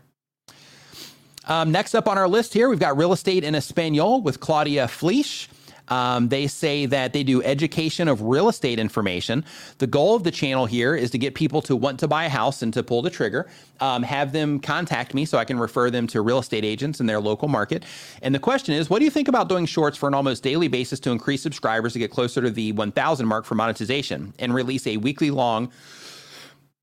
[1.47, 4.89] Um, next up on our list here, we've got real estate in Espanol with Claudia
[4.89, 5.49] Fleisch.
[5.89, 9.45] Um, they say that they do education of real estate information.
[9.79, 12.29] The goal of the channel here is to get people to want to buy a
[12.29, 13.47] house and to pull the trigger.
[13.81, 17.07] Um, have them contact me so I can refer them to real estate agents in
[17.07, 17.85] their local market.
[18.23, 20.69] And the question is, what do you think about doing shorts for an almost daily
[20.69, 24.87] basis to increase subscribers to get closer to the 1,000 mark for monetization and release
[24.87, 25.71] a weekly long?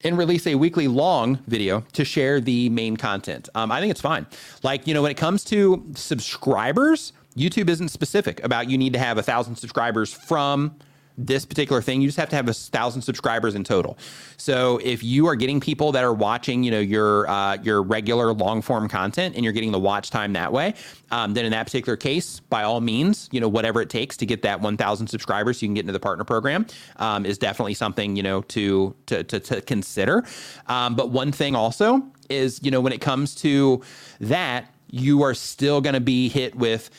[0.04, 3.50] and release a weekly long video to share the main content.
[3.56, 4.28] Um, I think it's fine.
[4.62, 9.00] Like, you know, when it comes to subscribers, YouTube isn't specific about you need to
[9.00, 10.76] have a thousand subscribers from
[11.18, 12.02] this particular thing.
[12.02, 13.98] You just have to have a thousand subscribers in total.
[14.38, 18.34] So if you are getting people that are watching, you know, your uh, your regular
[18.34, 20.74] long form content and you're getting the watch time that way,
[21.12, 24.26] um, then in that particular case, by all means, you know, whatever it takes to
[24.26, 26.66] get that 1,000 subscribers, so you can get into the partner program,
[26.98, 30.24] um, is definitely something you know to to to, to consider.
[30.68, 33.82] Um, but one thing also is, you know, when it comes to
[34.20, 36.90] that, you are still going to be hit with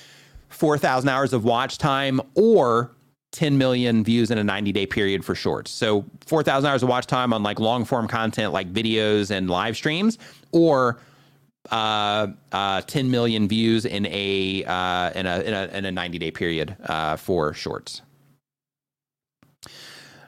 [0.54, 2.90] 4,000 hours of watch time or
[3.32, 5.70] 10 million views in a 90 day period for shorts.
[5.70, 9.76] So 4,000 hours of watch time on like long form content like videos and live
[9.76, 10.18] streams
[10.52, 11.00] or
[11.70, 16.18] uh, uh, 10 million views in a, uh, in a, in a, in a 90
[16.18, 18.02] day period uh, for shorts.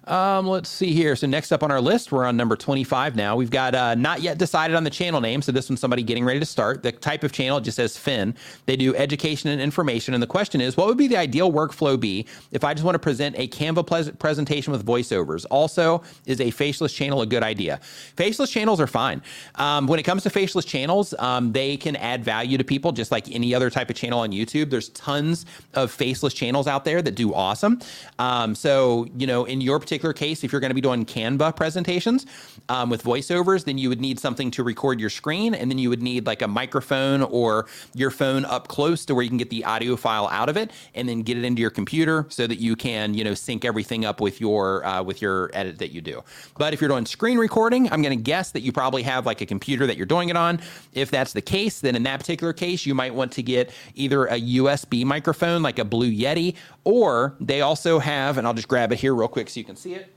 [0.06, 1.16] Um, let's see here.
[1.16, 3.34] So next up on our list, we're on number 25 now.
[3.34, 5.42] We've got uh, not yet decided on the channel name.
[5.42, 6.84] So this one's somebody getting ready to start.
[6.84, 8.34] The type of channel just says Finn.
[8.66, 10.14] They do education and information.
[10.14, 12.94] And the question is, what would be the ideal workflow be if I just want
[12.94, 15.44] to present a Canva presentation with voiceovers?
[15.50, 17.80] Also, is a faceless channel a good idea?
[18.16, 19.22] Faceless channels are fine.
[19.56, 23.10] Um, when it comes to faceless channels, um, they can add value to people just
[23.10, 24.70] like any other type of channel on YouTube.
[24.70, 27.80] There's tons of faceless channels out there that do awesome.
[28.20, 31.04] Um, so, you know, in your particular particular case, if you're going to be doing
[31.06, 32.26] Canva presentations
[32.68, 35.88] um, with voiceovers, then you would need something to record your screen, and then you
[35.88, 39.50] would need like a microphone or your phone up close to where you can get
[39.50, 42.58] the audio file out of it, and then get it into your computer so that
[42.58, 46.02] you can you know sync everything up with your uh, with your edit that you
[46.02, 46.22] do.
[46.58, 49.40] But if you're doing screen recording, I'm going to guess that you probably have like
[49.40, 50.60] a computer that you're doing it on.
[50.92, 54.26] If that's the case, then in that particular case, you might want to get either
[54.26, 56.54] a USB microphone like a Blue Yeti,
[56.84, 59.76] or they also have, and I'll just grab it here real quick so you can
[59.76, 60.15] see see it?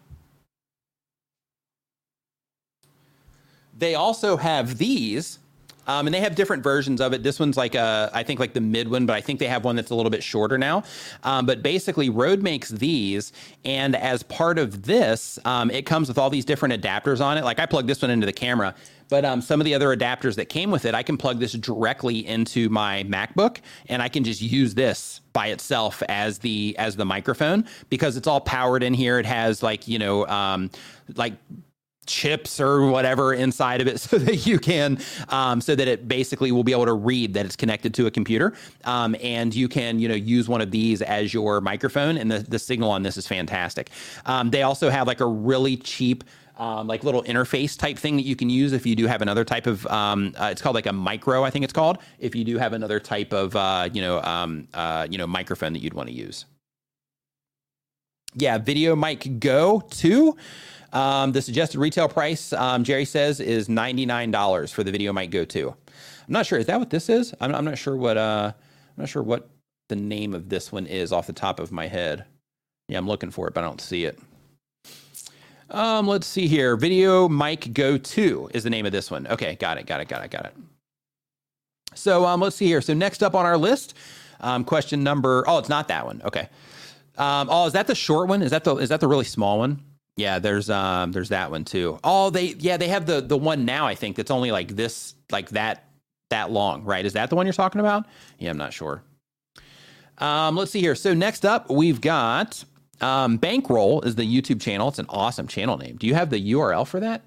[3.79, 5.39] They also have these,
[5.87, 7.23] um, and they have different versions of it.
[7.23, 9.63] This one's like a, I think like the mid one, but I think they have
[9.63, 10.83] one that's a little bit shorter now.
[11.23, 13.33] Um, but basically, Rode makes these,
[13.65, 17.43] and as part of this, um, it comes with all these different adapters on it.
[17.43, 18.75] Like I plug this one into the camera,
[19.09, 21.53] But um, some of the other adapters that came with it, I can plug this
[21.53, 26.95] directly into my MacBook, and I can just use this by itself as the as
[26.95, 29.17] the microphone because it's all powered in here.
[29.19, 30.69] It has like you know um,
[31.15, 31.33] like
[32.09, 36.51] chips or whatever inside of it so that you can um, so that it basically
[36.51, 38.53] will be able to read that it's connected to a computer.
[38.83, 42.39] Um, and you can you know use one of these as your microphone and the,
[42.39, 43.91] the signal on this is fantastic.
[44.25, 46.23] Um, they also have like a really cheap
[46.57, 49.45] um, like little interface type thing that you can use if you do have another
[49.45, 52.43] type of um, uh, it's called like a micro I think it's called if you
[52.43, 55.93] do have another type of uh, you know um, uh, you know microphone that you'd
[55.93, 56.45] want to use
[58.35, 60.35] yeah video mic go 2
[60.91, 65.45] um, the suggested retail price, um, Jerry says, is $99 for the Video Mic Go
[65.45, 65.69] 2.
[65.69, 65.75] I'm
[66.27, 66.57] not sure.
[66.57, 67.33] Is that what this is?
[67.39, 69.49] I'm, I'm not sure what uh, I'm not sure what
[69.87, 72.25] the name of this one is off the top of my head.
[72.87, 74.19] Yeah, I'm looking for it, but I don't see it.
[75.69, 76.75] Um, let's see here.
[76.75, 79.27] Video Mic Go 2 is the name of this one.
[79.27, 80.55] Okay, got it, got it, got it, got it.
[81.93, 82.81] So um, let's see here.
[82.81, 83.95] So next up on our list,
[84.39, 85.43] um, question number.
[85.47, 86.21] Oh, it's not that one.
[86.25, 86.49] Okay.
[87.19, 88.41] Um, oh, is that the short one?
[88.41, 89.83] Is that the is that the really small one?
[90.15, 91.99] Yeah, there's um there's that one too.
[92.03, 95.15] Oh, they yeah, they have the the one now I think that's only like this
[95.31, 95.85] like that
[96.29, 97.05] that long, right?
[97.05, 98.05] Is that the one you're talking about?
[98.37, 99.03] Yeah, I'm not sure.
[100.17, 100.95] Um let's see here.
[100.95, 102.63] So next up, we've got
[103.01, 104.87] um Bankroll is the YouTube channel.
[104.87, 105.97] It's an awesome channel name.
[105.97, 107.21] Do you have the URL for that?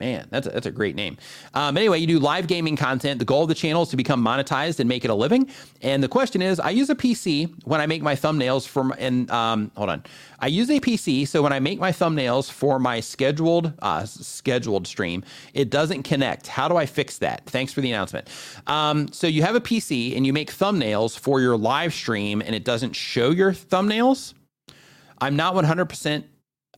[0.00, 1.16] Man, that's a, that's a great name.
[1.54, 3.18] Um, anyway, you do live gaming content.
[3.18, 5.50] The goal of the channel is to become monetized and make it a living.
[5.82, 8.94] And the question is, I use a PC when I make my thumbnails from.
[8.98, 10.04] And um, hold on,
[10.38, 14.86] I use a PC, so when I make my thumbnails for my scheduled uh, scheduled
[14.86, 16.46] stream, it doesn't connect.
[16.46, 17.44] How do I fix that?
[17.46, 18.28] Thanks for the announcement.
[18.68, 22.54] Um, so you have a PC and you make thumbnails for your live stream, and
[22.54, 24.34] it doesn't show your thumbnails.
[25.20, 26.24] I'm not 100%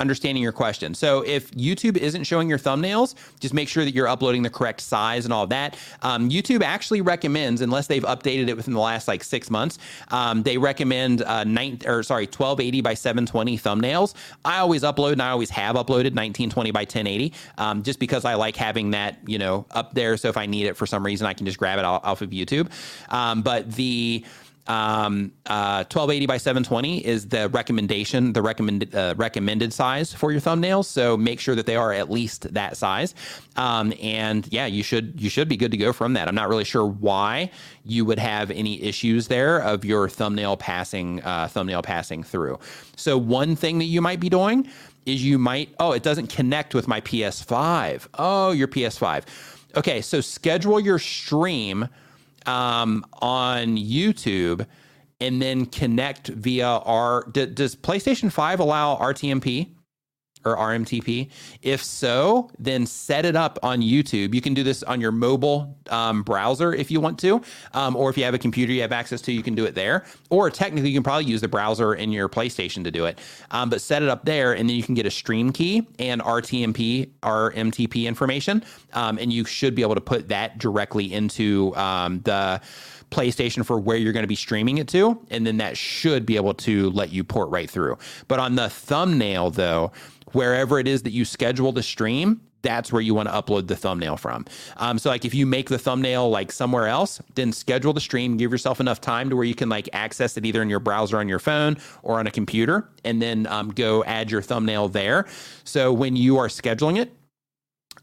[0.01, 0.95] understanding your question.
[0.95, 4.81] So if YouTube isn't showing your thumbnails, just make sure that you're uploading the correct
[4.81, 5.77] size and all of that.
[6.03, 10.43] Um, YouTube actually recommends, unless they've updated it within the last like six months, um,
[10.43, 14.15] they recommend uh, nine or sorry 1280 by 720 thumbnails.
[14.45, 18.35] I always upload and I always have uploaded 1920 by 1080, um, just because I
[18.35, 20.17] like having that you know up there.
[20.17, 22.31] So if I need it for some reason, I can just grab it off of
[22.31, 22.71] YouTube.
[23.11, 24.25] Um, but the
[24.71, 30.41] um, uh, 1280 by 720 is the recommendation, the recommended uh, recommended size for your
[30.41, 30.85] thumbnails.
[30.85, 33.17] So make sure that they are at least that size.
[33.57, 36.29] Um, and yeah, you should you should be good to go from that.
[36.29, 37.51] I'm not really sure why
[37.85, 42.61] you would have any issues there of your thumbnail passing uh, thumbnail passing through.
[42.95, 44.69] So one thing that you might be doing
[45.05, 48.07] is you might oh it doesn't connect with my PS5.
[48.15, 49.25] Oh, your PS5.
[49.77, 51.89] Okay, so schedule your stream
[52.47, 54.67] um, on YouTube
[55.21, 57.25] and then connect via our.
[57.31, 59.71] D- does PlayStation 5 allow RTMP?
[60.45, 61.31] Or RMTP?
[61.63, 64.35] If so, then set it up on YouTube.
[64.35, 67.43] You can do this on your mobile um, browser if you want to,
[67.75, 69.75] um, or if you have a computer you have access to, you can do it
[69.75, 70.05] there.
[70.31, 73.19] Or technically, you can probably use the browser in your PlayStation to do it.
[73.51, 76.21] Um, but set it up there, and then you can get a stream key and
[76.21, 82.21] RTMP, RMTP information, um, and you should be able to put that directly into um,
[82.23, 82.61] the
[83.11, 86.37] PlayStation for where you're going to be streaming it to, and then that should be
[86.37, 87.99] able to let you port right through.
[88.29, 89.93] But on the thumbnail, though,
[90.33, 93.77] wherever it is that you schedule the stream, that's where you want to upload the
[93.77, 94.45] thumbnail from.
[94.77, 98.37] Um, so like if you make the thumbnail like somewhere else, then schedule the stream,
[98.37, 101.19] give yourself enough time to where you can like access it either in your browser
[101.19, 105.27] on your phone or on a computer, and then um, go add your thumbnail there.
[105.65, 107.13] So when you are scheduling it,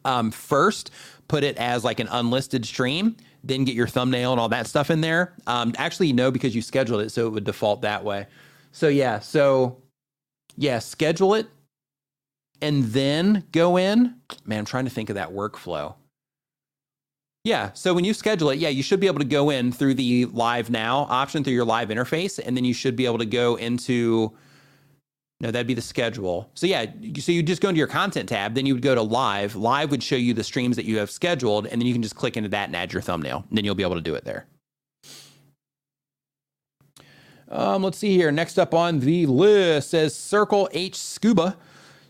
[0.05, 0.91] um, first
[1.27, 4.91] put it as like an unlisted stream then get your thumbnail and all that stuff
[4.91, 5.33] in there.
[5.47, 8.27] Um, actually, no, because you scheduled it, so it would default that way.
[8.71, 9.77] So yeah, so
[10.57, 11.47] yeah, schedule it
[12.61, 14.15] and then go in.
[14.45, 15.95] Man, I'm trying to think of that workflow.
[17.43, 19.93] Yeah, so when you schedule it, yeah, you should be able to go in through
[19.93, 23.25] the live now option through your live interface, and then you should be able to
[23.25, 24.35] go into
[25.39, 26.49] no, that'd be the schedule.
[26.55, 26.85] So yeah,
[27.19, 29.55] so you just go into your content tab, then you would go to live.
[29.55, 32.15] Live would show you the streams that you have scheduled, and then you can just
[32.15, 33.45] click into that and add your thumbnail.
[33.49, 34.47] And then you'll be able to do it there.
[37.49, 38.31] Um, let's see here.
[38.31, 41.55] Next up on the list says Circle H Scuba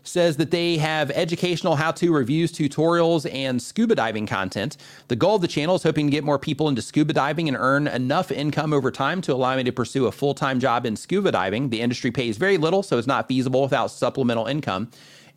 [0.08, 4.76] says that they have educational how to reviews, tutorials, and scuba diving content.
[5.08, 7.56] The goal of the channel is hoping to get more people into scuba diving and
[7.56, 10.96] earn enough income over time to allow me to pursue a full time job in
[10.96, 11.70] scuba diving.
[11.70, 14.90] The industry pays very little, so it's not feasible without supplemental income.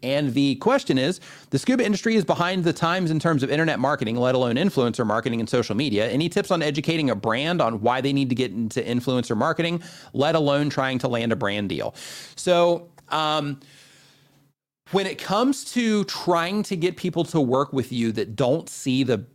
[0.04, 1.20] And the question is
[1.52, 5.06] the scuba industry is behind the times in terms of internet marketing, let alone influencer
[5.06, 6.10] marketing and social media.
[6.10, 9.84] Any tips on educating a brand on why they need to get into influencer marketing,
[10.14, 11.94] let alone trying to land a brand deal?
[12.36, 13.60] So, um,
[14.92, 19.04] when it comes to trying to get people to work with you that don't see
[19.04, 19.26] the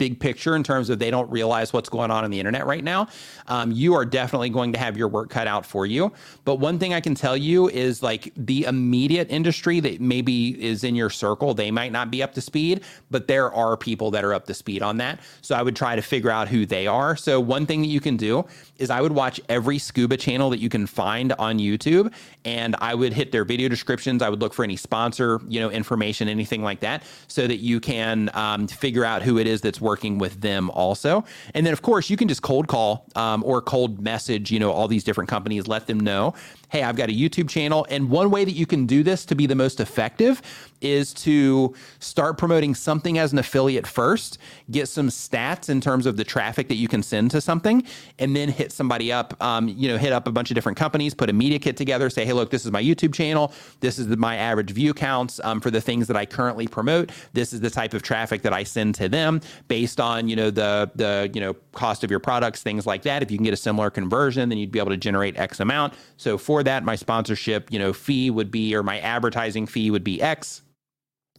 [0.00, 2.82] big picture in terms of they don't realize what's going on in the internet right
[2.82, 3.06] now,
[3.48, 6.10] um, you are definitely going to have your work cut out for you.
[6.46, 10.84] But one thing I can tell you is like the immediate industry that maybe is
[10.84, 12.80] in your circle, they might not be up to speed,
[13.10, 15.20] but there are people that are up to speed on that.
[15.42, 17.14] So I would try to figure out who they are.
[17.14, 18.46] So one thing that you can do
[18.78, 22.10] is I would watch every scuba channel that you can find on YouTube
[22.46, 24.22] and I would hit their video descriptions.
[24.22, 27.80] I would look for any sponsor, you know, information, anything like that, so that you
[27.80, 31.24] can um, figure out who it is that's working with them also.
[31.54, 34.70] And then, of course, you can just cold call um, or cold message, you know,
[34.70, 36.34] all these different companies, let them know,
[36.70, 37.86] hey, I've got a YouTube channel.
[37.90, 40.40] And one way that you can do this to be the most effective
[40.80, 44.38] is to start promoting something as an affiliate first,
[44.70, 47.84] get some stats in terms of the traffic that you can send to something,
[48.18, 51.12] and then hit somebody up, um, you know, hit up a bunch of different companies,
[51.12, 53.52] put a media kit together, say, hey, look, this is my YouTube channel.
[53.80, 57.10] This is my average view counts um, for the things that I currently promote.
[57.34, 60.50] This is the type of traffic that I send to them based on, you know,
[60.50, 63.22] the, the, you know, cost of your products, things like that.
[63.22, 65.94] If you can get a similar conversion, then you'd be able to generate X amount.
[66.16, 70.20] So that, my sponsorship, you know, fee would be, or my advertising fee would be
[70.20, 70.62] X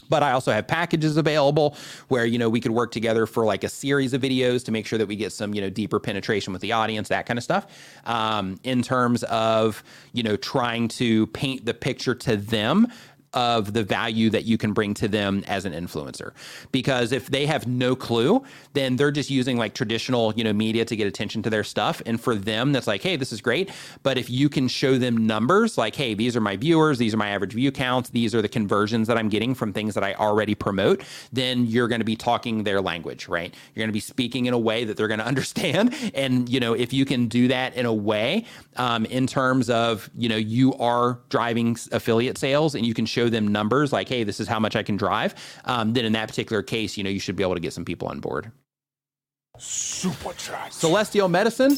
[0.09, 1.75] but I also have packages available
[2.09, 4.85] where you know we could work together for like a series of videos to make
[4.85, 7.43] sure that we get some you know deeper penetration with the audience, that kind of
[7.43, 7.65] stuff.
[8.05, 9.83] Um, in terms of
[10.13, 12.87] you know trying to paint the picture to them
[13.33, 16.31] of the value that you can bring to them as an influencer.
[16.71, 18.43] Because if they have no clue,
[18.73, 22.01] then they're just using like traditional, you know, media to get attention to their stuff.
[22.05, 23.71] And for them, that's like, hey, this is great.
[24.03, 27.17] But if you can show them numbers like, hey, these are my viewers, these are
[27.17, 30.13] my average view counts, these are the conversions that I'm getting from things that I
[30.15, 33.53] already promote, then you're going to be talking their language, right?
[33.73, 35.95] You're going to be speaking in a way that they're going to understand.
[36.13, 38.45] And, you know, if you can do that in a way
[38.75, 43.20] um, in terms of, you know, you are driving affiliate sales and you can show
[43.21, 45.35] show them numbers like, hey, this is how much I can drive,
[45.65, 47.85] um, then in that particular case, you know, you should be able to get some
[47.85, 48.51] people on board.
[49.57, 50.73] Super chat.
[50.73, 51.73] Celestial Medicine.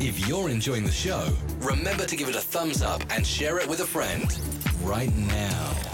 [0.00, 3.68] If you're enjoying the show, remember to give it a thumbs up and share it
[3.68, 4.24] with a friend
[4.82, 5.93] right now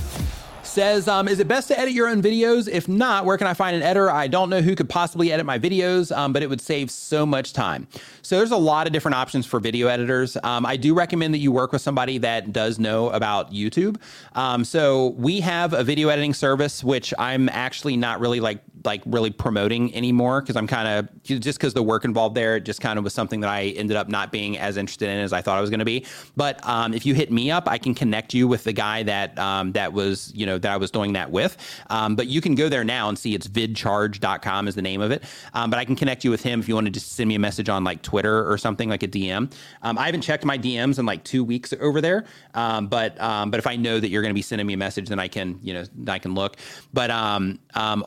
[0.71, 2.69] says, um, is it best to edit your own videos?
[2.69, 4.11] If not, where can I find an editor?
[4.11, 7.27] I don't know who could possibly edit my videos, um, but it would save so
[7.27, 7.89] much time.
[8.23, 10.37] So there's a lot of different options for video editors.
[10.45, 14.01] Um, I do recommend that you work with somebody that does know about YouTube.
[14.35, 19.03] Um, so we have a video editing service, which I'm actually not really like like
[19.07, 22.99] really promoting anymore because I'm kind of just because the work involved there, just kind
[22.99, 25.59] of was something that I ended up not being as interested in as I thought
[25.59, 26.07] I was going to be.
[26.37, 29.39] But um, if you hit me up, I can connect you with the guy that
[29.39, 31.57] um, that was you know that I was doing that with.
[31.89, 35.11] Um, but you can go there now and see it's vidcharge.com is the name of
[35.11, 35.25] it.
[35.55, 37.35] Um, but I can connect you with him if you want to just send me
[37.35, 39.53] a message on like Twitter or something like a DM.
[39.83, 42.25] Um, I haven't checked my DMs in like two weeks over there,
[42.55, 45.09] um, but but if I know that you're going to be sending me a message,
[45.09, 46.57] then I can you know I can look.
[46.93, 47.11] But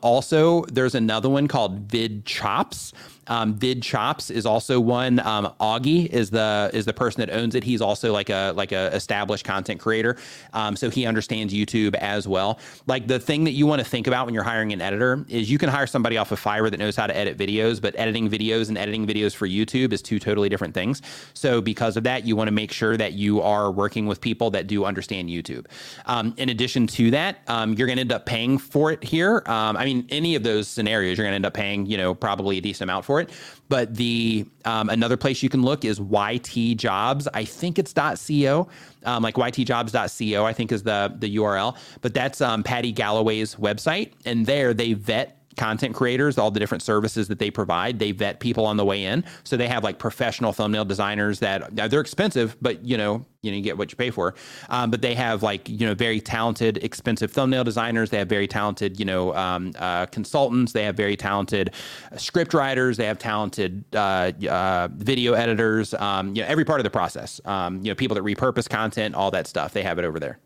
[0.02, 2.94] also there's another one called Vid Chops.
[3.28, 5.20] Um, Vid Chops is also one.
[5.20, 7.64] Um, Augie is the is the person that owns it.
[7.64, 10.18] He's also like a like a established content creator,
[10.54, 12.60] um, so he understands YouTube as well.
[12.88, 15.50] Like the thing that you want to think about when you're hiring an editor is
[15.50, 18.30] you can hire somebody off of Fiverr that knows how to edit videos, but editing
[18.30, 21.02] videos and editing videos for YouTube is two totally different things.
[21.34, 24.52] So because of that, you want to make sure that you are working with people
[24.52, 25.66] that do understand YouTube.
[26.06, 29.44] Um, in addition to that, um, you're going to end up paying for it here.
[29.46, 32.14] Um, I mean, any of those scenarios, you're going to end up paying, you know,
[32.14, 33.30] probably a decent amount for for it.
[33.70, 37.28] But the um, another place you can look is YT Jobs.
[37.34, 38.68] I think it's .co,
[39.06, 40.46] um, like ytjobs.co.
[40.46, 41.78] I think is the the URL.
[42.02, 46.82] But that's um, Paddy Galloway's website, and there they vet content creators, all the different
[46.82, 48.00] services that they provide.
[48.00, 49.24] They vet people on the way in.
[49.44, 53.58] So they have like professional thumbnail designers that they're expensive, but you know, you know,
[53.58, 54.36] you get what you pay for.
[54.70, 58.10] Um, but they have like, you know, very talented, expensive thumbnail designers.
[58.10, 60.72] They have very talented, you know, um, uh, consultants.
[60.72, 61.74] They have very talented
[62.16, 62.98] script writers.
[62.98, 65.94] They have talented uh, uh, video editors.
[65.94, 67.42] Um, you know, every part of the process.
[67.46, 69.74] Um, you know, people that repurpose content, all that stuff.
[69.74, 70.40] They have it over there.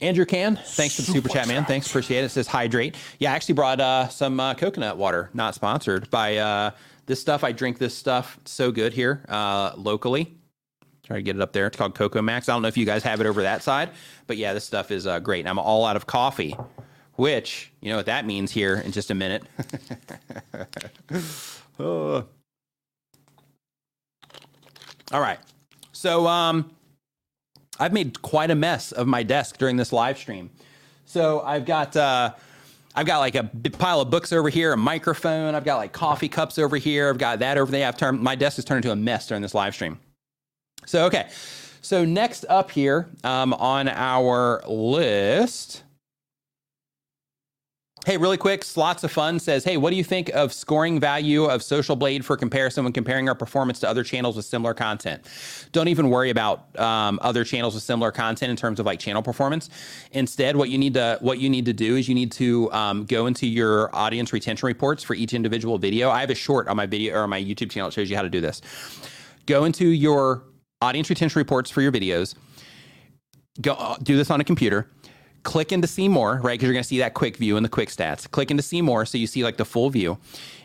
[0.00, 1.64] Andrew Can, thanks for the super, super chat, man.
[1.64, 2.26] Thanks, appreciate it.
[2.26, 2.96] It says hydrate.
[3.18, 6.70] Yeah, I actually brought uh, some uh, coconut water, not sponsored by uh,
[7.06, 7.42] this stuff.
[7.42, 10.36] I drink this stuff so good here uh, locally.
[11.02, 11.66] Try to get it up there.
[11.66, 12.48] It's called Coco Max.
[12.48, 13.90] I don't know if you guys have it over that side,
[14.26, 15.40] but yeah, this stuff is uh, great.
[15.40, 16.56] And I'm all out of coffee,
[17.14, 19.42] which you know what that means here in just a minute.
[21.80, 22.24] oh.
[25.10, 25.38] All right.
[25.92, 26.70] So um
[27.78, 30.50] I've made quite a mess of my desk during this live stream.
[31.04, 32.34] So I've got uh,
[32.94, 35.54] I've got like a pile of books over here, a microphone.
[35.54, 37.08] I've got like coffee cups over here.
[37.08, 37.86] I've got that over there.
[37.86, 39.98] I've turned my desk has turned into a mess during this live stream.
[40.86, 41.28] So okay,
[41.80, 45.84] So next up here um, on our list.
[48.08, 51.44] Hey, really quick, Slots of Fun says, Hey, what do you think of scoring value
[51.44, 55.26] of Social Blade for comparison when comparing our performance to other channels with similar content?
[55.72, 59.20] Don't even worry about um, other channels with similar content in terms of like channel
[59.20, 59.68] performance.
[60.12, 63.04] Instead, what you need to what you need to do is you need to um,
[63.04, 66.08] go into your audience retention reports for each individual video.
[66.08, 68.16] I have a short on my video or on my YouTube channel that shows you
[68.16, 68.62] how to do this.
[69.44, 70.44] Go into your
[70.80, 72.34] audience retention reports for your videos.
[73.60, 74.88] Go uh, do this on a computer
[75.42, 76.54] click into see more, right?
[76.54, 78.30] Because you're going to see that quick view and the quick stats.
[78.30, 80.18] Click into see more so you see like the full view.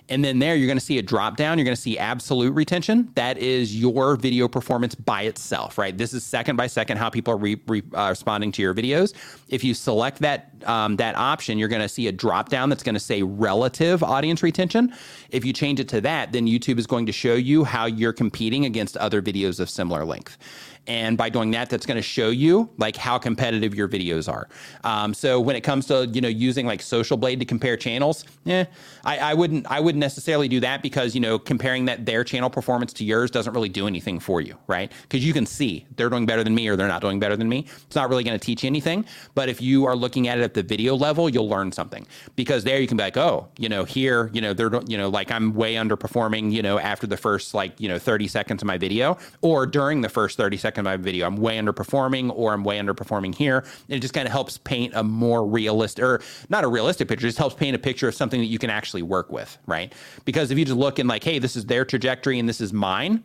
[0.10, 1.58] And then there, you're going to see a drop down.
[1.58, 3.10] You're going to see absolute retention.
[3.16, 5.98] That is your video performance by itself, right?
[5.98, 9.14] This is second by second how people are re- re- uh, responding to your videos.
[9.48, 12.84] If you select that um, that option, you're going to see a drop down that's
[12.84, 14.94] going to say relative audience retention.
[15.30, 18.14] If you change it to that, then YouTube is going to show you how you're
[18.14, 20.38] competing against other videos of similar length.
[20.86, 24.50] And by doing that, that's going to show you like how competitive your videos are.
[24.84, 28.26] Um, so when it comes to you know using like Social Blade to compare channels,
[28.46, 28.66] eh,
[29.06, 32.50] I, I wouldn't I wouldn't necessarily do that because you know comparing that their channel
[32.50, 34.92] performance to yours doesn't really do anything for you, right?
[35.04, 37.48] Because you can see they're doing better than me or they're not doing better than
[37.48, 37.66] me.
[37.86, 39.06] It's not really going to teach you anything.
[39.36, 42.06] But if you are looking at it at the video level, you'll learn something
[42.36, 45.08] because there you can be like, oh, you know, here, you know, they're you know
[45.08, 48.68] like I'm way underperforming, you know, after the first like you know 30 seconds of
[48.68, 52.54] my video or during the first 30 seconds of my video, I'm way underperforming or
[52.54, 53.60] I'm way underperforming here.
[53.60, 57.28] And it just kind of helps paint a more realistic or not a realistic picture,
[57.28, 59.94] just helps paint a picture of something that you can actually work with, right?
[60.26, 62.74] Because if you just look and like, hey, this is their trajectory and this is
[62.74, 63.24] mine,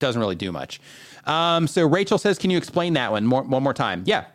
[0.00, 0.80] doesn't really do much.
[1.24, 4.02] Um, so Rachel says, can you explain that one more, one more time?
[4.06, 4.26] Yeah.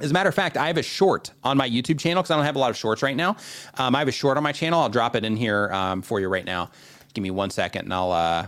[0.00, 2.36] As a matter of fact, I have a short on my YouTube channel because I
[2.36, 3.36] don't have a lot of shorts right now.
[3.78, 4.80] Um, I have a short on my channel.
[4.80, 6.70] I'll drop it in here um, for you right now.
[7.14, 8.46] Give me one second and I'll uh,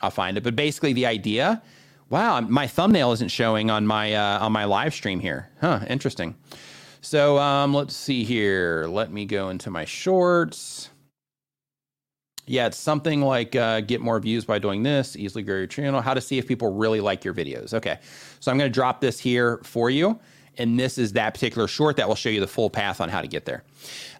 [0.00, 0.42] I'll find it.
[0.42, 1.62] But basically, the idea.
[2.10, 5.50] Wow, my thumbnail isn't showing on my uh, on my live stream here.
[5.60, 6.36] Huh, interesting.
[7.02, 8.86] So um, let's see here.
[8.88, 10.88] Let me go into my shorts.
[12.46, 16.00] Yeah, it's something like uh, get more views by doing this, easily grow your channel,
[16.00, 17.74] how to see if people really like your videos.
[17.74, 17.98] Okay,
[18.40, 20.18] so I'm going to drop this here for you.
[20.58, 23.22] And this is that particular short that will show you the full path on how
[23.22, 23.62] to get there.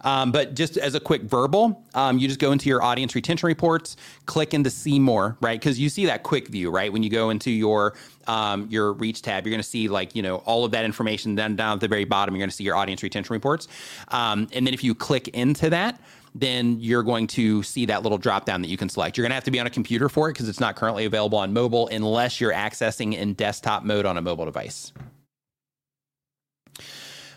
[0.02, 3.46] Um, but just as a quick verbal, um, you just go into your audience retention
[3.46, 5.58] reports, click into see more, right?
[5.58, 6.92] Because you see that quick view, right?
[6.92, 7.94] When you go into your
[8.28, 11.34] um, your reach tab, you're going to see like you know all of that information.
[11.34, 13.68] Then down at the very bottom, you're going to see your audience retention reports.
[14.08, 16.00] Um, and then if you click into that,
[16.34, 19.16] then you're going to see that little drop down that you can select.
[19.16, 21.04] You're going to have to be on a computer for it because it's not currently
[21.04, 24.92] available on mobile unless you're accessing in desktop mode on a mobile device.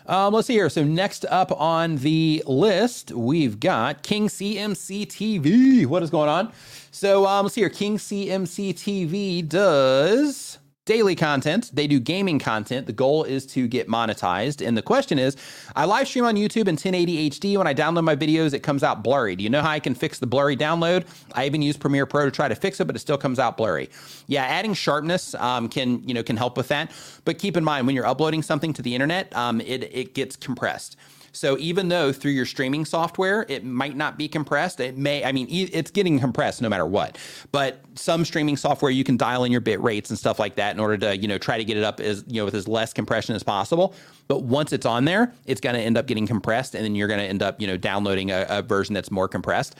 [0.06, 0.68] Um, let's see here.
[0.68, 5.86] So next up on the list, we've got King CMC TV.
[5.86, 6.52] What is going on?
[6.90, 7.70] So um, let's see here.
[7.70, 10.51] King CMC TV does
[10.84, 11.70] daily content.
[11.72, 12.86] They do gaming content.
[12.86, 14.66] The goal is to get monetized.
[14.66, 15.36] And the question is
[15.76, 17.56] I live stream on YouTube in 1080 HD.
[17.56, 19.36] When I download my videos, it comes out blurry.
[19.36, 21.06] Do you know how I can fix the blurry download?
[21.34, 23.56] I even use Premiere Pro to try to fix it, but it still comes out
[23.56, 23.90] blurry.
[24.26, 26.90] Yeah, adding sharpness um, can, you know, can help with that.
[27.24, 30.34] But keep in mind when you're uploading something to the internet, um, it, it gets
[30.34, 30.96] compressed.
[31.32, 35.24] So even though through your streaming software it might not be compressed, it may.
[35.24, 37.18] I mean, it's getting compressed no matter what.
[37.50, 40.74] But some streaming software you can dial in your bit rates and stuff like that
[40.74, 42.68] in order to you know try to get it up as you know with as
[42.68, 43.94] less compression as possible.
[44.28, 47.08] But once it's on there, it's going to end up getting compressed, and then you're
[47.08, 49.76] going to end up you know downloading a, a version that's more compressed.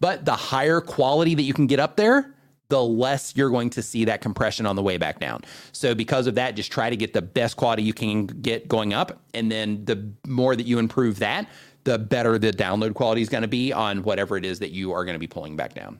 [0.00, 2.34] But the higher quality that you can get up there,
[2.68, 5.42] the less you're going to see that compression on the way back down.
[5.72, 8.92] So because of that, just try to get the best quality you can get going
[8.92, 9.20] up.
[9.34, 11.48] And then the more that you improve that,
[11.84, 14.92] the better the download quality is going to be on whatever it is that you
[14.92, 15.98] are going to be pulling back down.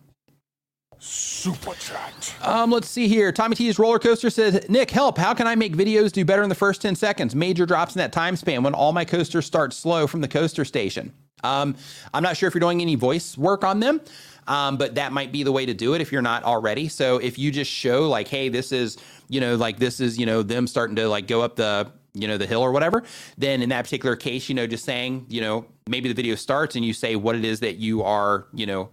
[1.00, 2.34] Super chat.
[2.42, 3.30] Um, let's see here.
[3.30, 5.16] Tommy T's roller coaster says, Nick, help.
[5.16, 7.36] How can I make videos do better in the first 10 seconds?
[7.36, 10.64] Major drops in that time span when all my coasters start slow from the coaster
[10.64, 11.12] station.
[11.44, 11.76] Um,
[12.12, 14.00] I'm not sure if you're doing any voice work on them.
[14.48, 16.88] Um, but that might be the way to do it if you're not already.
[16.88, 18.96] So if you just show like, hey, this is,
[19.28, 22.26] you know, like this is, you know, them starting to like go up the, you
[22.26, 23.04] know, the hill or whatever,
[23.36, 26.76] then in that particular case, you know, just saying, you know, maybe the video starts
[26.76, 28.88] and you say what it is that you are, you know,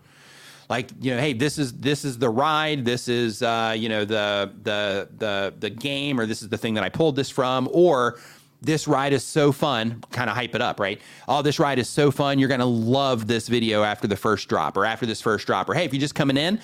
[0.67, 4.03] like you know hey this is this is the ride this is uh you know
[4.03, 7.69] the the the the game or this is the thing that i pulled this from
[7.71, 8.17] or
[8.65, 10.99] this ride is so fun, kind of hype it up, right?
[11.27, 12.39] Oh, this ride is so fun.
[12.39, 15.69] You're going to love this video after the first drop or after this first drop.
[15.69, 16.59] Or hey, if you're just coming in,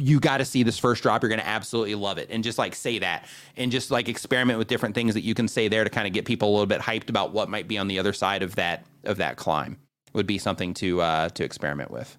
[0.00, 1.22] you got to see this first drop.
[1.22, 2.28] You're going to absolutely love it.
[2.30, 5.48] And just like say that and just like experiment with different things that you can
[5.48, 7.78] say there to kind of get people a little bit hyped about what might be
[7.78, 9.78] on the other side of that, of that climb
[10.12, 12.16] would be something to, uh, to experiment with.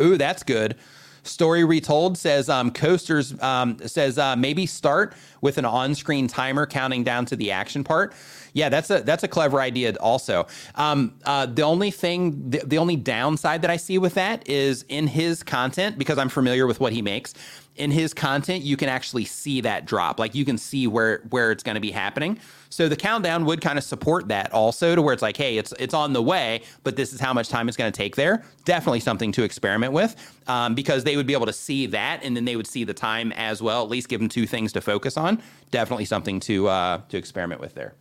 [0.00, 0.76] Ooh, that's good.
[1.28, 7.04] Story Retold says um, Coasters um, says uh, maybe start with an on-screen timer counting
[7.04, 8.14] down to the action part.
[8.54, 9.94] Yeah, that's a that's a clever idea.
[10.00, 14.48] Also, um, uh, the only thing, the, the only downside that I see with that
[14.48, 17.34] is in his content because I'm familiar with what he makes
[17.78, 20.18] in his content, you can actually see that drop.
[20.18, 22.38] Like you can see where where it's going to be happening.
[22.70, 25.72] So the countdown would kind of support that also to where it's like, hey, it's
[25.78, 28.44] it's on the way, but this is how much time it's going to take there.
[28.64, 30.16] Definitely something to experiment with
[30.48, 32.94] um, because they would be able to see that, and then they would see the
[32.94, 33.82] time as well.
[33.82, 35.40] At least give them two things to focus on.
[35.70, 37.94] Definitely something to uh, to experiment with there.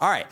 [0.00, 0.26] All right.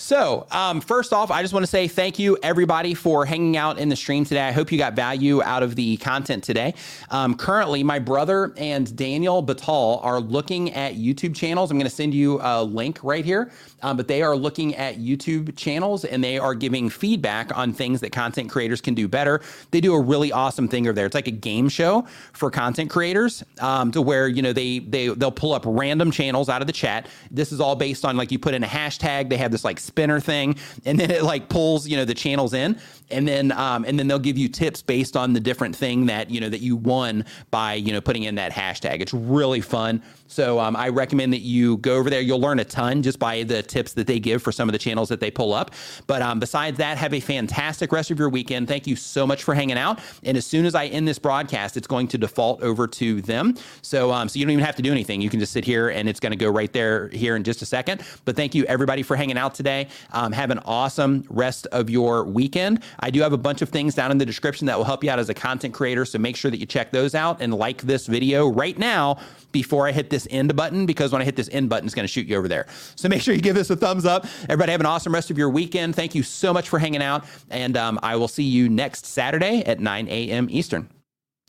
[0.00, 3.80] So, um, first off, I just want to say thank you, everybody, for hanging out
[3.80, 4.42] in the stream today.
[4.42, 6.74] I hope you got value out of the content today.
[7.10, 11.72] Um, currently, my brother and Daniel Batal are looking at YouTube channels.
[11.72, 13.50] I'm going to send you a link right here,
[13.82, 18.00] um, but they are looking at YouTube channels and they are giving feedback on things
[18.00, 19.40] that content creators can do better.
[19.70, 21.06] They do a really awesome thing over there.
[21.06, 25.08] It's like a game show for content creators um, to where you know they they
[25.08, 27.08] they'll pull up random channels out of the chat.
[27.30, 29.28] This is all based on like you put in a hashtag.
[29.28, 32.54] They have this like spinner thing, and then it like pulls you know the channels
[32.54, 36.06] in, and then um, and then they'll give you tips based on the different thing
[36.06, 39.00] that you know that you won by you know putting in that hashtag.
[39.00, 40.02] It's really fun.
[40.26, 42.20] So um, I recommend that you go over there.
[42.20, 44.78] You'll learn a ton just by the tips that they give for some of the
[44.78, 45.70] channels that they pull up.
[46.06, 48.68] But um, besides that, have a fantastic rest of your weekend.
[48.68, 50.00] Thank you so much for hanging out.
[50.22, 53.54] And as soon as I end this broadcast, it's going to default over to them.
[53.80, 55.20] So um, so you don't even have to do anything.
[55.22, 57.62] You can just sit here and it's going to go right there here in just
[57.62, 58.02] a second.
[58.24, 59.88] But thank you everybody for hanging out today.
[60.12, 62.82] Um, have an awesome rest of your weekend.
[63.00, 65.10] I do have a bunch of things down in the description that will help you
[65.10, 66.04] out as a content creator.
[66.04, 69.18] So make sure that you check those out and like this video right now
[69.52, 72.04] before I hit this end button because when I hit this end button, it's going
[72.04, 72.66] to shoot you over there.
[72.96, 74.26] So make sure you give this a thumbs up.
[74.44, 75.94] Everybody have an awesome rest of your weekend.
[75.94, 77.24] Thank you so much for hanging out.
[77.50, 80.48] And um, I will see you next Saturday at 9 a.m.
[80.50, 80.88] Eastern.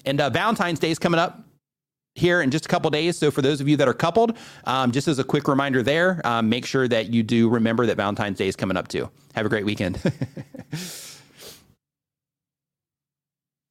[0.06, 1.44] And uh, Valentine's Day is coming up
[2.16, 3.18] here in just a couple days.
[3.18, 6.22] So for those of you that are coupled, um, just as a quick reminder there,
[6.26, 9.10] um, make sure that you do remember that Valentine's Day is coming up too.
[9.36, 10.00] Have a great weekend.